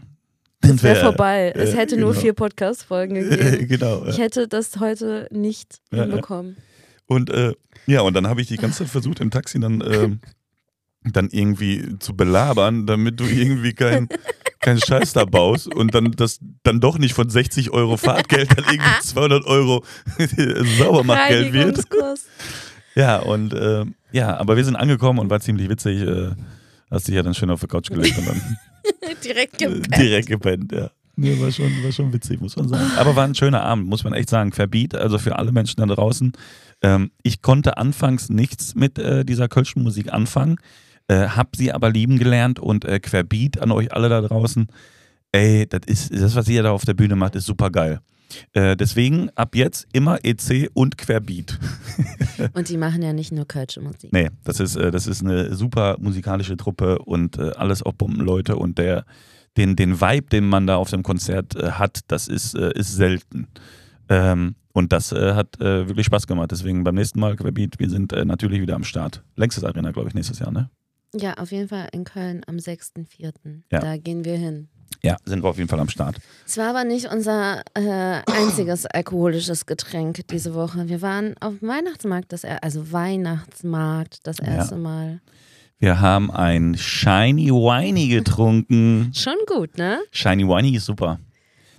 es 0.61 0.83
wäre 0.83 0.95
Wär- 0.95 1.03
vorbei. 1.03 1.53
Es 1.55 1.73
äh, 1.73 1.77
hätte 1.77 1.97
nur 1.97 2.11
genau. 2.11 2.21
vier 2.21 2.33
Podcast-Folgen 2.33 3.15
Äh, 3.15 3.23
gegeben. 3.37 3.67
genau. 3.79 4.05
Ich 4.05 4.17
Ja. 4.17 4.23
hätte 4.23 4.47
das 4.47 4.79
heute 4.79 5.27
nicht 5.31 5.79
Ja, 5.91 5.97
ja. 5.99 6.03
hinbekommen. 6.05 6.57
Und 7.05 7.29
äh, 7.31 7.53
ja, 7.87 8.01
und 8.01 8.13
dann 8.13 8.27
habe 8.27 8.41
ich 8.41 8.47
die 8.47 8.57
ganze 8.57 8.79
Zeit 8.79 8.89
versucht, 8.89 9.19
im 9.19 9.31
Taxi 9.31 9.59
dann, 9.59 9.81
ähm, 9.89 10.19
dann 11.03 11.29
irgendwie 11.31 11.97
zu 11.99 12.15
belabern, 12.15 12.85
damit 12.85 13.19
du 13.19 13.23
irgendwie 13.25 13.73
keinen 13.73 14.09
kein 14.59 14.77
Scheiß 14.79 15.13
da 15.13 15.23
baust 15.23 15.73
und 15.73 15.95
dann 15.95 16.11
das 16.11 16.39
dann 16.63 16.81
doch 16.81 16.97
nicht 16.99 17.13
von 17.13 17.29
60 17.29 17.71
Euro 17.71 17.95
Fahrtgeld 17.95 18.49
dann 18.57 18.65
irgendwie 18.65 18.99
200 19.01 19.45
Euro 19.45 19.83
Saubermachgeld 20.77 21.53
wird. 21.53 21.79
Ja, 22.95 23.19
und 23.19 23.53
äh, 23.53 23.85
ja, 24.11 24.37
aber 24.37 24.57
wir 24.57 24.65
sind 24.65 24.75
angekommen 24.75 25.19
und 25.19 25.29
war 25.29 25.39
ziemlich 25.39 25.69
witzig. 25.69 26.01
Äh, 26.01 26.31
hast 26.89 27.07
dich 27.07 27.15
ja 27.15 27.23
dann 27.23 27.33
schön 27.33 27.49
auf 27.49 27.59
der 27.59 27.69
Couch 27.69 27.89
gelegt 27.89 28.17
und 28.17 28.27
dann 28.27 28.41
Direkt 29.23 29.61
äh, 29.61 29.65
gepennt. 29.65 29.97
direkt 29.97 30.27
gepennt, 30.27 30.71
ja. 30.71 30.89
Nee, 31.15 31.37
war 31.41 31.51
schon, 31.51 31.65
war 31.83 31.91
schon 31.91 32.13
witzig, 32.13 32.39
muss 32.39 32.55
man 32.55 32.69
sagen. 32.69 32.91
Aber 32.97 33.15
war 33.15 33.25
ein 33.25 33.35
schöner 33.35 33.61
Abend, 33.61 33.87
muss 33.87 34.05
man 34.05 34.13
echt 34.13 34.29
sagen. 34.29 34.53
Verbiet, 34.53 34.95
also 34.95 35.17
für 35.17 35.37
alle 35.37 35.51
Menschen 35.51 35.85
da 35.85 35.93
draußen. 35.93 36.31
Ähm, 36.81 37.11
ich 37.23 37.41
konnte 37.41 37.77
anfangs 37.77 38.29
nichts 38.29 38.73
mit 38.73 38.97
äh, 38.97 39.25
dieser 39.25 39.49
kölschen 39.49 39.83
Musik 39.83 40.13
anfangen, 40.13 40.59
äh, 41.09 41.27
hab 41.27 41.57
sie 41.57 41.73
aber 41.73 41.91
lieben 41.91 42.19
gelernt 42.19 42.59
und 42.59 42.85
äh, 42.85 43.01
Querbeat 43.01 43.61
an 43.61 43.71
euch 43.71 43.91
alle 43.91 44.07
da 44.07 44.21
draußen. 44.21 44.67
Ey, 45.33 45.67
das 45.67 45.81
ist 45.87 46.13
das, 46.13 46.35
was 46.35 46.47
ihr 46.47 46.63
da 46.63 46.71
auf 46.71 46.85
der 46.85 46.93
Bühne 46.93 47.17
macht, 47.17 47.35
ist 47.35 47.45
super 47.45 47.69
geil. 47.69 47.99
Äh, 48.53 48.75
deswegen 48.75 49.29
ab 49.35 49.55
jetzt 49.55 49.87
immer 49.93 50.19
EC 50.23 50.69
und 50.73 50.97
Querbeat. 50.97 51.57
Und 52.53 52.69
die 52.69 52.77
machen 52.77 53.01
ja 53.01 53.11
nicht 53.11 53.31
nur 53.31 53.45
kölsche 53.45 53.81
Musik. 53.81 54.13
Nee, 54.13 54.29
das 54.43 54.59
ist, 54.59 54.75
äh, 54.75 54.91
das 54.91 55.07
ist 55.07 55.23
eine 55.23 55.55
super 55.55 55.97
musikalische 55.99 56.55
Truppe 56.55 56.99
und 56.99 57.37
äh, 57.37 57.51
alles 57.51 57.83
auch 57.83 57.93
Bombenleute 57.93 58.55
und 58.55 58.77
der, 58.77 59.05
den, 59.57 59.75
den 59.75 59.99
Vibe, 59.99 60.27
den 60.29 60.47
man 60.47 60.65
da 60.65 60.77
auf 60.77 60.89
dem 60.89 61.03
Konzert 61.03 61.55
äh, 61.55 61.71
hat, 61.71 61.99
das 62.07 62.29
ist, 62.29 62.55
äh, 62.55 62.71
ist 62.73 62.95
selten. 62.95 63.47
Ähm, 64.07 64.55
und 64.71 64.93
das 64.93 65.11
hat 65.11 65.59
wirklich 65.59 66.05
Spaß 66.05 66.25
gemacht. 66.25 66.51
Deswegen 66.51 66.85
beim 66.85 66.95
nächsten 66.95 67.19
Mal, 67.19 67.35
Querbeat, 67.35 67.79
wir 67.79 67.89
sind 67.89 68.11
natürlich 68.11 68.61
wieder 68.61 68.75
am 68.75 68.85
Start. 68.85 69.23
Längstes 69.35 69.65
Arena, 69.65 69.91
glaube 69.91 70.07
ich, 70.07 70.13
nächstes 70.13 70.39
Jahr, 70.39 70.51
ne? 70.51 70.69
Ja, 71.13 71.33
auf 71.33 71.51
jeden 71.51 71.67
Fall 71.67 71.89
in 71.91 72.05
Köln 72.05 72.43
am 72.47 72.57
6.4. 72.57 73.33
Ja. 73.71 73.79
Da 73.79 73.97
gehen 73.97 74.23
wir 74.23 74.37
hin. 74.37 74.69
Ja, 75.03 75.15
sind 75.25 75.43
wir 75.43 75.49
auf 75.49 75.57
jeden 75.57 75.69
Fall 75.69 75.79
am 75.79 75.87
Start. 75.89 76.17
Es 76.45 76.57
war 76.57 76.69
aber 76.71 76.83
nicht 76.83 77.11
unser 77.11 77.61
äh, 77.73 78.21
einziges 78.29 78.85
alkoholisches 78.85 79.65
Getränk 79.65 80.27
diese 80.27 80.53
Woche. 80.53 80.89
Wir 80.89 81.01
waren 81.01 81.35
auf 81.39 81.59
dem 81.59 81.69
Weihnachtsmarkt, 81.69 82.33
das 82.33 82.43
er 82.43 82.63
also 82.63 82.91
Weihnachtsmarkt 82.91 84.19
das 84.27 84.39
erste 84.39 84.75
Mal. 84.75 85.21
Wir 85.79 86.01
haben 86.01 86.29
ein 86.31 86.75
Shiny 86.77 87.49
Winey 87.51 88.09
getrunken. 88.09 89.11
Schon 89.15 89.35
gut, 89.47 89.77
ne? 89.77 89.99
Shiny 90.11 90.45
Winey 90.45 90.75
ist 90.75 90.85
super. 90.85 91.19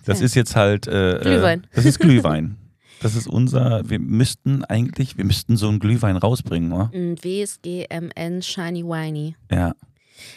Das 0.06 0.20
Ja. 0.20 0.24
ist 0.26 0.34
jetzt 0.34 0.56
halt. 0.56 0.86
Äh, 0.86 1.18
Glühwein. 1.20 1.64
Äh, 1.64 1.76
das 1.76 1.84
ist 1.84 1.98
Glühwein. 1.98 2.56
Das 3.02 3.14
ist 3.16 3.26
unser. 3.28 3.88
Wir 3.88 3.98
müssten 3.98 4.62
eigentlich, 4.66 5.16
wir 5.16 5.24
müssten 5.24 5.56
so 5.56 5.70
einen 5.70 5.78
Glühwein 5.78 6.18
rausbringen, 6.18 6.70
oder? 6.70 6.90
Ein 6.92 7.16
WSGMN 7.22 8.42
Shiny 8.42 8.84
Winey. 8.84 9.36
Ja. 9.50 9.72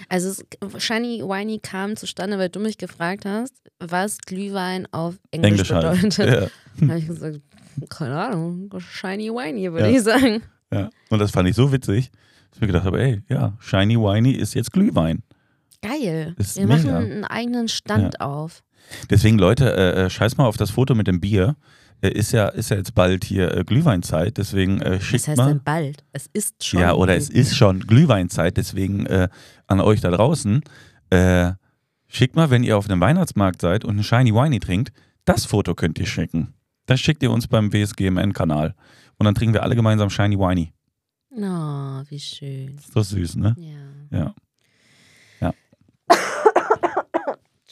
Also 0.10 0.30
es, 0.30 0.46
Shiny 0.84 1.22
Winey 1.24 1.60
kam 1.60 1.96
zustande, 1.96 2.38
weil 2.38 2.50
du 2.50 2.60
mich 2.60 2.78
gefragt 2.78 3.26
hast, 3.26 3.54
was 3.80 4.17
Glühwein 4.19 4.88
auf 4.91 5.15
Englisch, 5.32 5.50
Englisch 5.52 5.72
halt. 5.72 6.02
bedeutet. 6.02 6.17
Ja. 6.41 6.48
Da 6.80 6.88
habe 6.88 6.98
ich 7.00 7.08
gesagt, 7.08 7.39
keine 7.89 8.19
Ahnung, 8.19 8.69
Shiny 8.80 9.30
Winey 9.30 9.72
würde 9.72 9.89
Ja. 9.91 9.96
ich 9.98 10.02
sagen. 10.04 10.41
ja. 10.74 10.89
Und 11.10 11.19
das 11.19 11.30
fand 11.32 11.48
ich 11.48 11.56
so 11.56 11.72
witzig, 11.72 12.10
dass 12.50 12.56
ich 12.58 12.62
mir 12.62 12.67
gedacht 12.67 12.86
habe, 12.86 13.00
ey, 13.02 13.22
ja, 13.30 13.54
Shiny 13.60 13.96
Winey 13.98 14.32
ist 14.32 14.56
jetzt 14.56 14.72
Glühwein. 14.74 15.22
Geil. 15.82 16.34
Ist 16.38 16.58
Wir 16.58 16.65
mega. 16.65 16.78
machen 16.84 16.96
einen 16.96 17.26
eigenen 17.26 17.67
Stand 17.67 18.22
auf. 18.22 18.63
Deswegen, 19.10 19.38
Leute, 19.38 19.72
äh, 19.76 20.06
äh, 20.06 20.10
scheiß 20.10 20.38
mal 20.38 20.46
auf 20.46 20.58
das 20.58 20.72
Foto 20.72 20.96
mit 20.96 21.08
dem 21.08 21.19
Bier. 21.22 21.56
Äh, 22.03 22.09
ist, 22.09 22.33
ja, 22.33 22.49
ist 22.49 22.69
ja 22.69 22.77
jetzt 22.77 22.93
bald 22.93 23.23
hier 23.23 23.55
äh, 23.55 23.63
Glühweinzeit, 23.63 24.37
deswegen 24.37 24.81
äh, 24.81 24.97
Was 24.97 25.03
schickt 25.03 25.27
heißt 25.29 25.37
mal. 25.37 25.47
denn 25.53 25.63
bald? 25.63 26.03
Es 26.11 26.27
ist 26.33 26.63
schon. 26.63 26.81
Ja, 26.81 26.93
oder 26.93 27.15
es 27.15 27.29
ist 27.29 27.55
schon 27.55 27.79
Glühweinzeit, 27.79 28.57
deswegen 28.57 29.05
äh, 29.05 29.29
an 29.67 29.79
euch 29.79 30.01
da 30.01 30.11
draußen. 30.11 30.61
Äh, 31.09 31.53
schickt 32.07 32.35
mal, 32.35 32.49
wenn 32.49 32.63
ihr 32.63 32.77
auf 32.77 32.89
einem 32.89 32.99
Weihnachtsmarkt 32.99 33.61
seid 33.61 33.85
und 33.85 33.91
einen 33.91 34.03
Shiny 34.03 34.33
Winey 34.33 34.59
trinkt, 34.59 34.91
das 35.23 35.45
Foto 35.45 35.75
könnt 35.75 35.97
ihr 35.97 36.05
schicken. 36.05 36.53
Das 36.87 36.99
schickt 36.99 37.23
ihr 37.23 37.31
uns 37.31 37.47
beim 37.47 37.71
WSGMN-Kanal. 37.71 38.75
Und 39.17 39.25
dann 39.25 39.35
trinken 39.35 39.53
wir 39.53 39.63
alle 39.63 39.75
gemeinsam 39.75 40.09
Shiny 40.09 40.37
Winey. 40.37 40.73
Oh, 41.31 42.03
wie 42.09 42.19
schön. 42.19 42.75
Ist 42.77 42.93
doch 42.95 43.03
süß, 43.03 43.37
ne? 43.37 43.55
Ja. 44.11 44.35
Ja. 45.39 45.53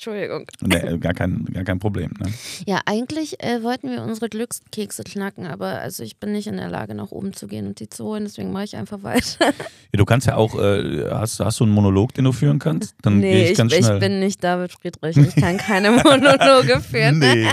Entschuldigung. 0.03 0.47
Nee, 0.61 0.97
gar, 0.97 1.13
kein, 1.13 1.45
gar 1.53 1.63
kein 1.63 1.77
Problem. 1.77 2.09
Ne? 2.19 2.33
Ja, 2.65 2.81
eigentlich 2.87 3.39
äh, 3.43 3.61
wollten 3.61 3.91
wir 3.91 4.01
unsere 4.01 4.29
Glückskekse 4.29 5.03
knacken, 5.03 5.45
aber 5.45 5.79
also 5.79 6.01
ich 6.01 6.17
bin 6.17 6.31
nicht 6.31 6.47
in 6.47 6.57
der 6.57 6.69
Lage, 6.71 6.95
nach 6.95 7.11
oben 7.11 7.33
zu 7.33 7.45
gehen 7.45 7.67
und 7.67 7.79
die 7.79 7.87
zu 7.87 8.05
holen, 8.05 8.23
deswegen 8.23 8.51
mache 8.51 8.63
ich 8.63 8.75
einfach 8.75 9.03
weiter. 9.03 9.21
Ja, 9.93 9.97
du 9.97 10.05
kannst 10.05 10.25
ja 10.25 10.37
auch, 10.37 10.57
äh, 10.57 11.05
hast, 11.11 11.41
hast 11.41 11.59
du 11.59 11.65
einen 11.65 11.73
Monolog, 11.73 12.13
den 12.13 12.23
du 12.23 12.31
führen 12.31 12.59
kannst? 12.59 12.95
Dann 13.01 13.19
nee, 13.19 13.43
ich 13.43 13.51
ich, 13.51 13.57
ganz 13.57 13.73
ich 13.73 13.85
schnell. 13.85 13.99
bin 13.99 14.19
nicht 14.21 14.41
David 14.41 14.71
Friedrich. 14.71 15.17
Ich 15.17 15.35
kann 15.35 15.57
keine 15.57 15.91
Monologe 16.03 16.79
führen. 16.89 17.19
Nee, 17.19 17.49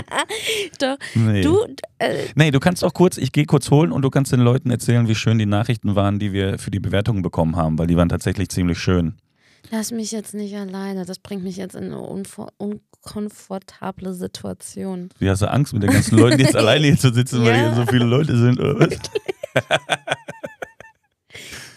Doch. 0.79 0.97
nee. 1.15 1.41
Du, 1.41 1.65
äh, 1.97 2.15
Nee, 2.35 2.51
du 2.51 2.61
kannst 2.61 2.83
auch 2.85 2.93
kurz, 2.93 3.17
ich 3.17 3.33
gehe 3.33 3.43
kurz 3.45 3.69
holen 3.71 3.91
und 3.91 4.03
du 4.03 4.09
kannst 4.09 4.31
den 4.31 4.39
Leuten 4.39 4.71
erzählen, 4.71 5.07
wie 5.09 5.15
schön 5.15 5.37
die 5.37 5.45
Nachrichten 5.45 5.95
waren, 5.95 6.17
die 6.17 6.31
wir 6.31 6.57
für 6.57 6.71
die 6.71 6.79
Bewertungen 6.79 7.21
bekommen 7.21 7.57
haben, 7.57 7.77
weil 7.77 7.87
die 7.87 7.97
waren 7.97 8.09
tatsächlich 8.09 8.47
ziemlich 8.49 8.79
schön. 8.79 9.15
Lass 9.71 9.91
mich 9.91 10.11
jetzt 10.11 10.33
nicht 10.33 10.55
alleine. 10.55 11.05
Das 11.05 11.19
bringt 11.19 11.43
mich 11.43 11.57
jetzt 11.57 11.75
in 11.75 11.85
eine 11.85 11.97
unvor- 11.97 12.51
unkomfortable 12.57 14.13
Situation. 14.13 15.09
Wie 15.19 15.29
hast 15.29 15.41
du 15.41 15.49
Angst, 15.51 15.73
mit 15.73 15.83
den 15.83 15.91
ganzen 15.91 16.17
Leuten 16.17 16.39
jetzt 16.39 16.55
alleine 16.57 16.85
hier 16.87 16.97
zu 16.97 17.13
sitzen, 17.13 17.43
weil 17.43 17.55
Ja. 17.57 17.73
hier 17.73 17.75
so 17.75 17.85
viele 17.85 18.05
Leute 18.05 18.37
sind? 18.37 18.59
Oder 18.59 18.79
was? 18.79 18.89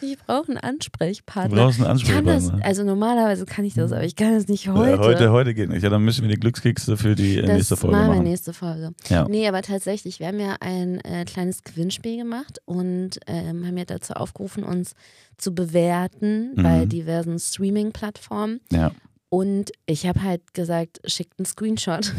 Ich 0.02 0.18
brauche 0.18 0.48
einen 0.48 0.58
Ansprechpartner. 0.58 1.56
Du 1.56 1.62
brauchst 1.62 1.80
einen 1.82 1.96
Ich 1.96 2.04
kann 2.04 2.24
das, 2.24 2.34
Ansprechpartner. 2.44 2.66
also 2.66 2.84
normalerweise 2.84 3.46
kann 3.46 3.64
ich 3.64 3.74
das, 3.74 3.92
aber 3.92 4.04
ich 4.04 4.16
kann 4.16 4.34
das 4.34 4.48
nicht 4.48 4.66
Ja, 4.66 4.74
heute. 4.74 4.98
heute, 4.98 5.30
heute 5.32 5.54
geht 5.54 5.68
nicht. 5.68 5.82
Ja, 5.82 5.90
dann 5.90 6.02
müssen 6.04 6.22
wir 6.22 6.28
die 6.28 6.40
Glückskekse 6.40 6.96
für 6.96 7.14
die 7.14 7.38
äh, 7.38 7.42
das 7.42 7.50
nächste 7.56 7.76
Folge 7.76 7.96
machen 7.96 8.08
wir 8.08 8.14
machen. 8.16 8.24
nächste 8.24 8.52
Folge. 8.52 8.92
Ja. 9.08 9.26
Nee, 9.28 9.46
aber 9.48 9.62
tatsächlich, 9.62 10.18
wir 10.20 10.26
haben 10.26 10.40
ja 10.40 10.56
ein 10.60 11.00
äh, 11.00 11.24
kleines 11.24 11.62
Gewinnspiel 11.62 12.16
gemacht 12.18 12.58
und 12.64 13.20
ähm, 13.26 13.66
haben 13.66 13.76
ja 13.78 13.84
dazu 13.84 14.14
aufgerufen, 14.14 14.64
uns 14.64 14.94
zu 15.38 15.54
bewerten 15.54 16.52
Mhm. 16.56 16.62
bei 16.62 16.84
diversen 16.84 17.38
Streaming-Plattformen. 17.38 18.60
Ja. 18.70 18.90
Und 19.28 19.72
ich 19.86 20.06
habe 20.06 20.22
halt 20.22 20.52
gesagt, 20.52 21.00
schickt 21.06 21.38
einen 21.38 21.46
Screenshot. 21.46 22.12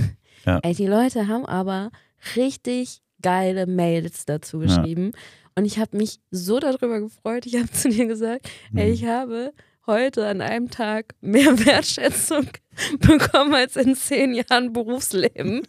Ja. 0.45 0.59
Ey, 0.63 0.73
die 0.73 0.87
Leute 0.87 1.27
haben 1.27 1.45
aber 1.45 1.91
richtig 2.35 3.01
geile 3.23 3.65
Mails 3.65 4.25
dazu 4.25 4.61
Ja. 4.61 4.67
geschrieben. 4.67 5.13
Und 5.55 5.65
ich 5.65 5.79
habe 5.79 5.97
mich 5.97 6.19
so 6.31 6.59
darüber 6.59 6.99
gefreut. 6.99 7.45
Ich 7.47 7.55
habe 7.55 7.69
zu 7.71 7.89
dir 7.89 8.05
gesagt, 8.05 8.47
ey, 8.75 8.87
Mhm. 8.87 8.93
ich 8.93 9.05
habe 9.05 9.53
heute 9.85 10.25
an 10.27 10.39
einem 10.41 10.69
Tag 10.69 11.13
mehr 11.21 11.45
Wertschätzung 11.65 12.47
bekommen 12.99 13.53
als 13.53 13.75
in 13.75 13.95
zehn 13.95 14.33
Jahren 14.33 14.71
Berufsleben. 14.73 15.61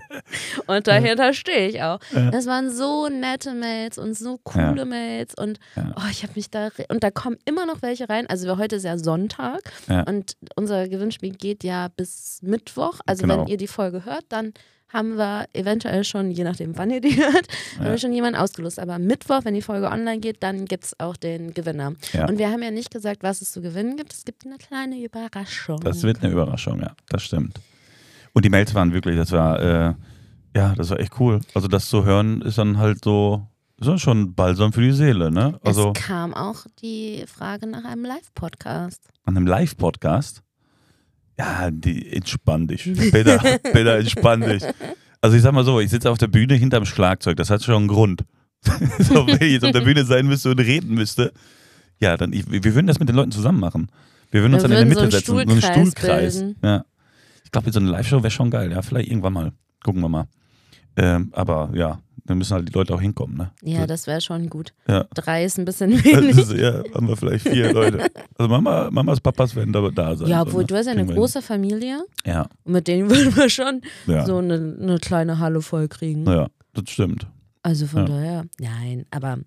und 0.66 0.86
dahinter 0.86 1.32
stehe 1.34 1.68
ich 1.68 1.82
auch. 1.82 1.98
Ja. 2.12 2.30
Das 2.30 2.46
waren 2.46 2.70
so 2.70 3.08
nette 3.08 3.52
Mails 3.54 3.98
und 3.98 4.14
so 4.16 4.38
coole 4.44 4.78
Ja. 4.78 4.84
Mails 4.84 5.34
und 5.36 5.58
Ja. 5.74 5.92
oh, 5.96 6.08
ich 6.10 6.22
habe 6.22 6.32
mich 6.36 6.50
da 6.50 6.70
und 6.88 7.02
da 7.02 7.10
kommen 7.10 7.36
immer 7.44 7.66
noch 7.66 7.82
welche 7.82 8.08
rein. 8.08 8.26
Also 8.28 8.56
heute 8.56 8.76
ist 8.76 8.84
ja 8.84 8.98
Sonntag 8.98 9.60
Ja. 9.88 10.02
und 10.04 10.36
unser 10.54 10.88
Gewinnspiel 10.88 11.32
geht 11.32 11.64
ja 11.64 11.88
bis 11.94 12.38
Mittwoch. 12.42 13.00
Also 13.06 13.22
Genau. 13.22 13.40
wenn 13.40 13.48
ihr 13.48 13.56
die 13.56 13.66
Folge 13.68 14.04
hört, 14.04 14.24
dann 14.28 14.52
haben 14.88 15.16
wir 15.16 15.46
eventuell 15.52 16.04
schon, 16.04 16.30
je 16.30 16.44
nachdem 16.44 16.76
wann 16.78 16.90
ihr 16.90 17.00
die 17.00 17.16
hört, 17.16 17.48
haben 17.76 17.84
Ja. 17.86 17.90
wir 17.90 17.98
schon 17.98 18.12
jemanden 18.12 18.38
ausgelost. 18.38 18.78
Aber 18.78 18.98
Mittwoch, 18.98 19.40
wenn 19.44 19.54
die 19.54 19.62
Folge 19.62 19.88
online 19.88 20.20
geht, 20.20 20.42
dann 20.42 20.64
gibt 20.66 20.84
es 20.84 21.00
auch 21.00 21.16
den 21.16 21.52
Gewinner. 21.54 21.94
Ja. 22.12 22.28
Und 22.28 22.38
wir 22.38 22.50
haben 22.50 22.62
ja 22.62 22.70
nicht 22.70 22.90
gesagt, 22.90 23.22
was 23.22 23.42
es 23.42 23.50
zu 23.52 23.60
gewinnen 23.60 23.96
gibt. 23.96 24.12
Es 24.12 24.24
gibt 24.24 24.46
eine 24.46 24.58
kleine 24.58 25.02
Überraschung. 25.02 25.80
Das 25.80 26.02
wird 26.02 26.22
eine 26.22 26.32
Überraschung, 26.32 26.80
ja, 26.80 26.92
das 27.08 27.22
stimmt. 27.24 27.58
Und 28.32 28.44
die 28.44 28.48
Mails 28.50 28.74
waren 28.74 28.92
wirklich, 28.92 29.16
das 29.16 29.32
war, 29.32 29.60
äh, 29.60 29.94
ja, 30.54 30.74
das 30.76 30.90
war 30.90 31.00
echt 31.00 31.18
cool. 31.20 31.40
Also 31.54 31.68
das 31.68 31.88
zu 31.88 32.04
hören 32.04 32.40
ist 32.42 32.58
dann 32.58 32.78
halt 32.78 33.02
so, 33.04 33.46
ist 33.78 33.88
dann 33.88 33.98
schon 33.98 34.34
Balsam 34.34 34.72
für 34.72 34.80
die 34.82 34.92
Seele, 34.92 35.30
ne? 35.30 35.58
Also 35.64 35.92
es 35.96 36.02
kam 36.02 36.32
auch 36.32 36.64
die 36.80 37.24
Frage 37.26 37.66
nach 37.66 37.84
einem 37.84 38.04
Live-Podcast. 38.04 39.00
an 39.24 39.36
einem 39.36 39.46
Live-Podcast, 39.46 40.42
ja, 41.38 41.70
die, 41.70 42.12
entspann 42.12 42.66
dich. 42.66 42.84
Peter, 43.10 43.38
Peter, 43.72 43.98
entspann 43.98 44.40
dich. 44.40 44.62
Also 45.20 45.36
ich 45.36 45.42
sag 45.42 45.52
mal 45.52 45.64
so, 45.64 45.80
ich 45.80 45.90
sitze 45.90 46.10
auf 46.10 46.18
der 46.18 46.28
Bühne 46.28 46.54
hinterm 46.54 46.84
Schlagzeug, 46.84 47.36
das 47.36 47.50
hat 47.50 47.62
schon 47.62 47.74
einen 47.74 47.88
Grund. 47.88 48.24
so, 48.98 49.26
wenn 49.26 49.42
ich 49.42 49.52
jetzt 49.52 49.64
auf 49.64 49.72
der 49.72 49.80
Bühne 49.80 50.04
sein 50.04 50.26
müsste 50.26 50.50
und 50.50 50.60
reden 50.60 50.94
müsste, 50.94 51.32
ja, 52.00 52.16
dann, 52.16 52.32
ich, 52.32 52.50
wir 52.50 52.74
würden 52.74 52.86
das 52.86 52.98
mit 52.98 53.08
den 53.08 53.16
Leuten 53.16 53.32
zusammen 53.32 53.60
machen. 53.60 53.88
Wir 54.30 54.42
würden 54.42 54.54
uns 54.54 54.62
Wir 54.62 54.68
dann 54.68 54.78
in 54.78 54.88
der 54.88 54.96
würden 54.96 55.08
Mitte 55.08 55.26
so 55.26 55.36
setzen, 55.38 55.48
so 55.48 55.52
einen 55.52 55.62
Stuhlkreis. 55.62 56.44
Ja. 56.62 56.84
Ich 57.44 57.52
glaube, 57.52 57.70
so 57.70 57.78
eine 57.78 57.90
Live-Show 57.90 58.22
wäre 58.22 58.30
schon 58.30 58.50
geil, 58.50 58.72
ja, 58.72 58.82
vielleicht 58.82 59.08
irgendwann 59.08 59.32
mal. 59.32 59.52
Gucken 59.84 60.02
wir 60.02 60.08
mal. 60.08 60.26
Ähm, 60.96 61.30
aber 61.32 61.70
ja, 61.74 62.00
dann 62.26 62.38
müssen 62.38 62.54
halt 62.54 62.68
die 62.68 62.72
Leute 62.72 62.94
auch 62.94 63.00
hinkommen, 63.00 63.36
ne? 63.36 63.50
Ja, 63.62 63.86
das 63.86 64.06
wäre 64.06 64.20
schon 64.20 64.48
gut. 64.50 64.72
Ja. 64.88 65.04
Drei 65.14 65.44
ist 65.44 65.58
ein 65.58 65.64
bisschen 65.64 65.92
wenig. 66.04 66.36
ist, 66.36 66.52
ja, 66.52 66.82
haben 66.94 67.08
wir 67.08 67.16
vielleicht 67.16 67.48
vier 67.48 67.72
Leute. 67.72 68.06
Also 68.36 68.48
Mama, 68.50 68.90
Mamas, 68.90 69.20
Papas 69.20 69.54
werden 69.56 69.72
da, 69.72 69.88
da 69.90 70.16
sein. 70.16 70.28
Ja, 70.28 70.40
so, 70.40 70.46
obwohl 70.48 70.62
ne? 70.62 70.66
du 70.66 70.76
hast 70.76 70.86
ja 70.86 70.92
eine 70.92 71.06
große 71.06 71.42
Familie 71.42 72.04
Ja, 72.24 72.48
und 72.64 72.72
mit 72.72 72.88
denen 72.88 73.08
würden 73.10 73.34
wir 73.36 73.48
schon 73.48 73.80
ja. 74.06 74.24
so 74.26 74.38
eine, 74.38 74.76
eine 74.80 74.98
kleine 74.98 75.38
Halle 75.38 75.62
voll 75.62 75.88
kriegen. 75.88 76.26
Ja, 76.26 76.48
das 76.74 76.90
stimmt. 76.90 77.26
Also 77.62 77.86
von 77.86 78.02
Ja. 78.02 78.06
daher, 78.06 78.44
nein, 78.60 79.06
aber 79.10 79.38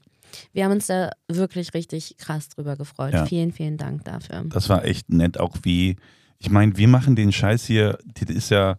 wir 0.53 0.65
haben 0.65 0.73
uns 0.73 0.87
da 0.87 1.09
wirklich 1.27 1.73
richtig 1.73 2.17
krass 2.17 2.49
drüber 2.49 2.75
gefreut. 2.75 3.13
Ja. 3.13 3.25
Vielen, 3.25 3.51
vielen 3.51 3.77
Dank 3.77 4.05
dafür. 4.05 4.43
Das 4.49 4.69
war 4.69 4.85
echt 4.85 5.09
nett, 5.09 5.39
auch 5.39 5.55
wie, 5.63 5.95
ich 6.37 6.49
meine, 6.49 6.77
wir 6.77 6.87
machen 6.87 7.15
den 7.15 7.31
Scheiß 7.31 7.65
hier, 7.65 7.97
das 8.13 8.29
ist 8.35 8.49
ja, 8.51 8.77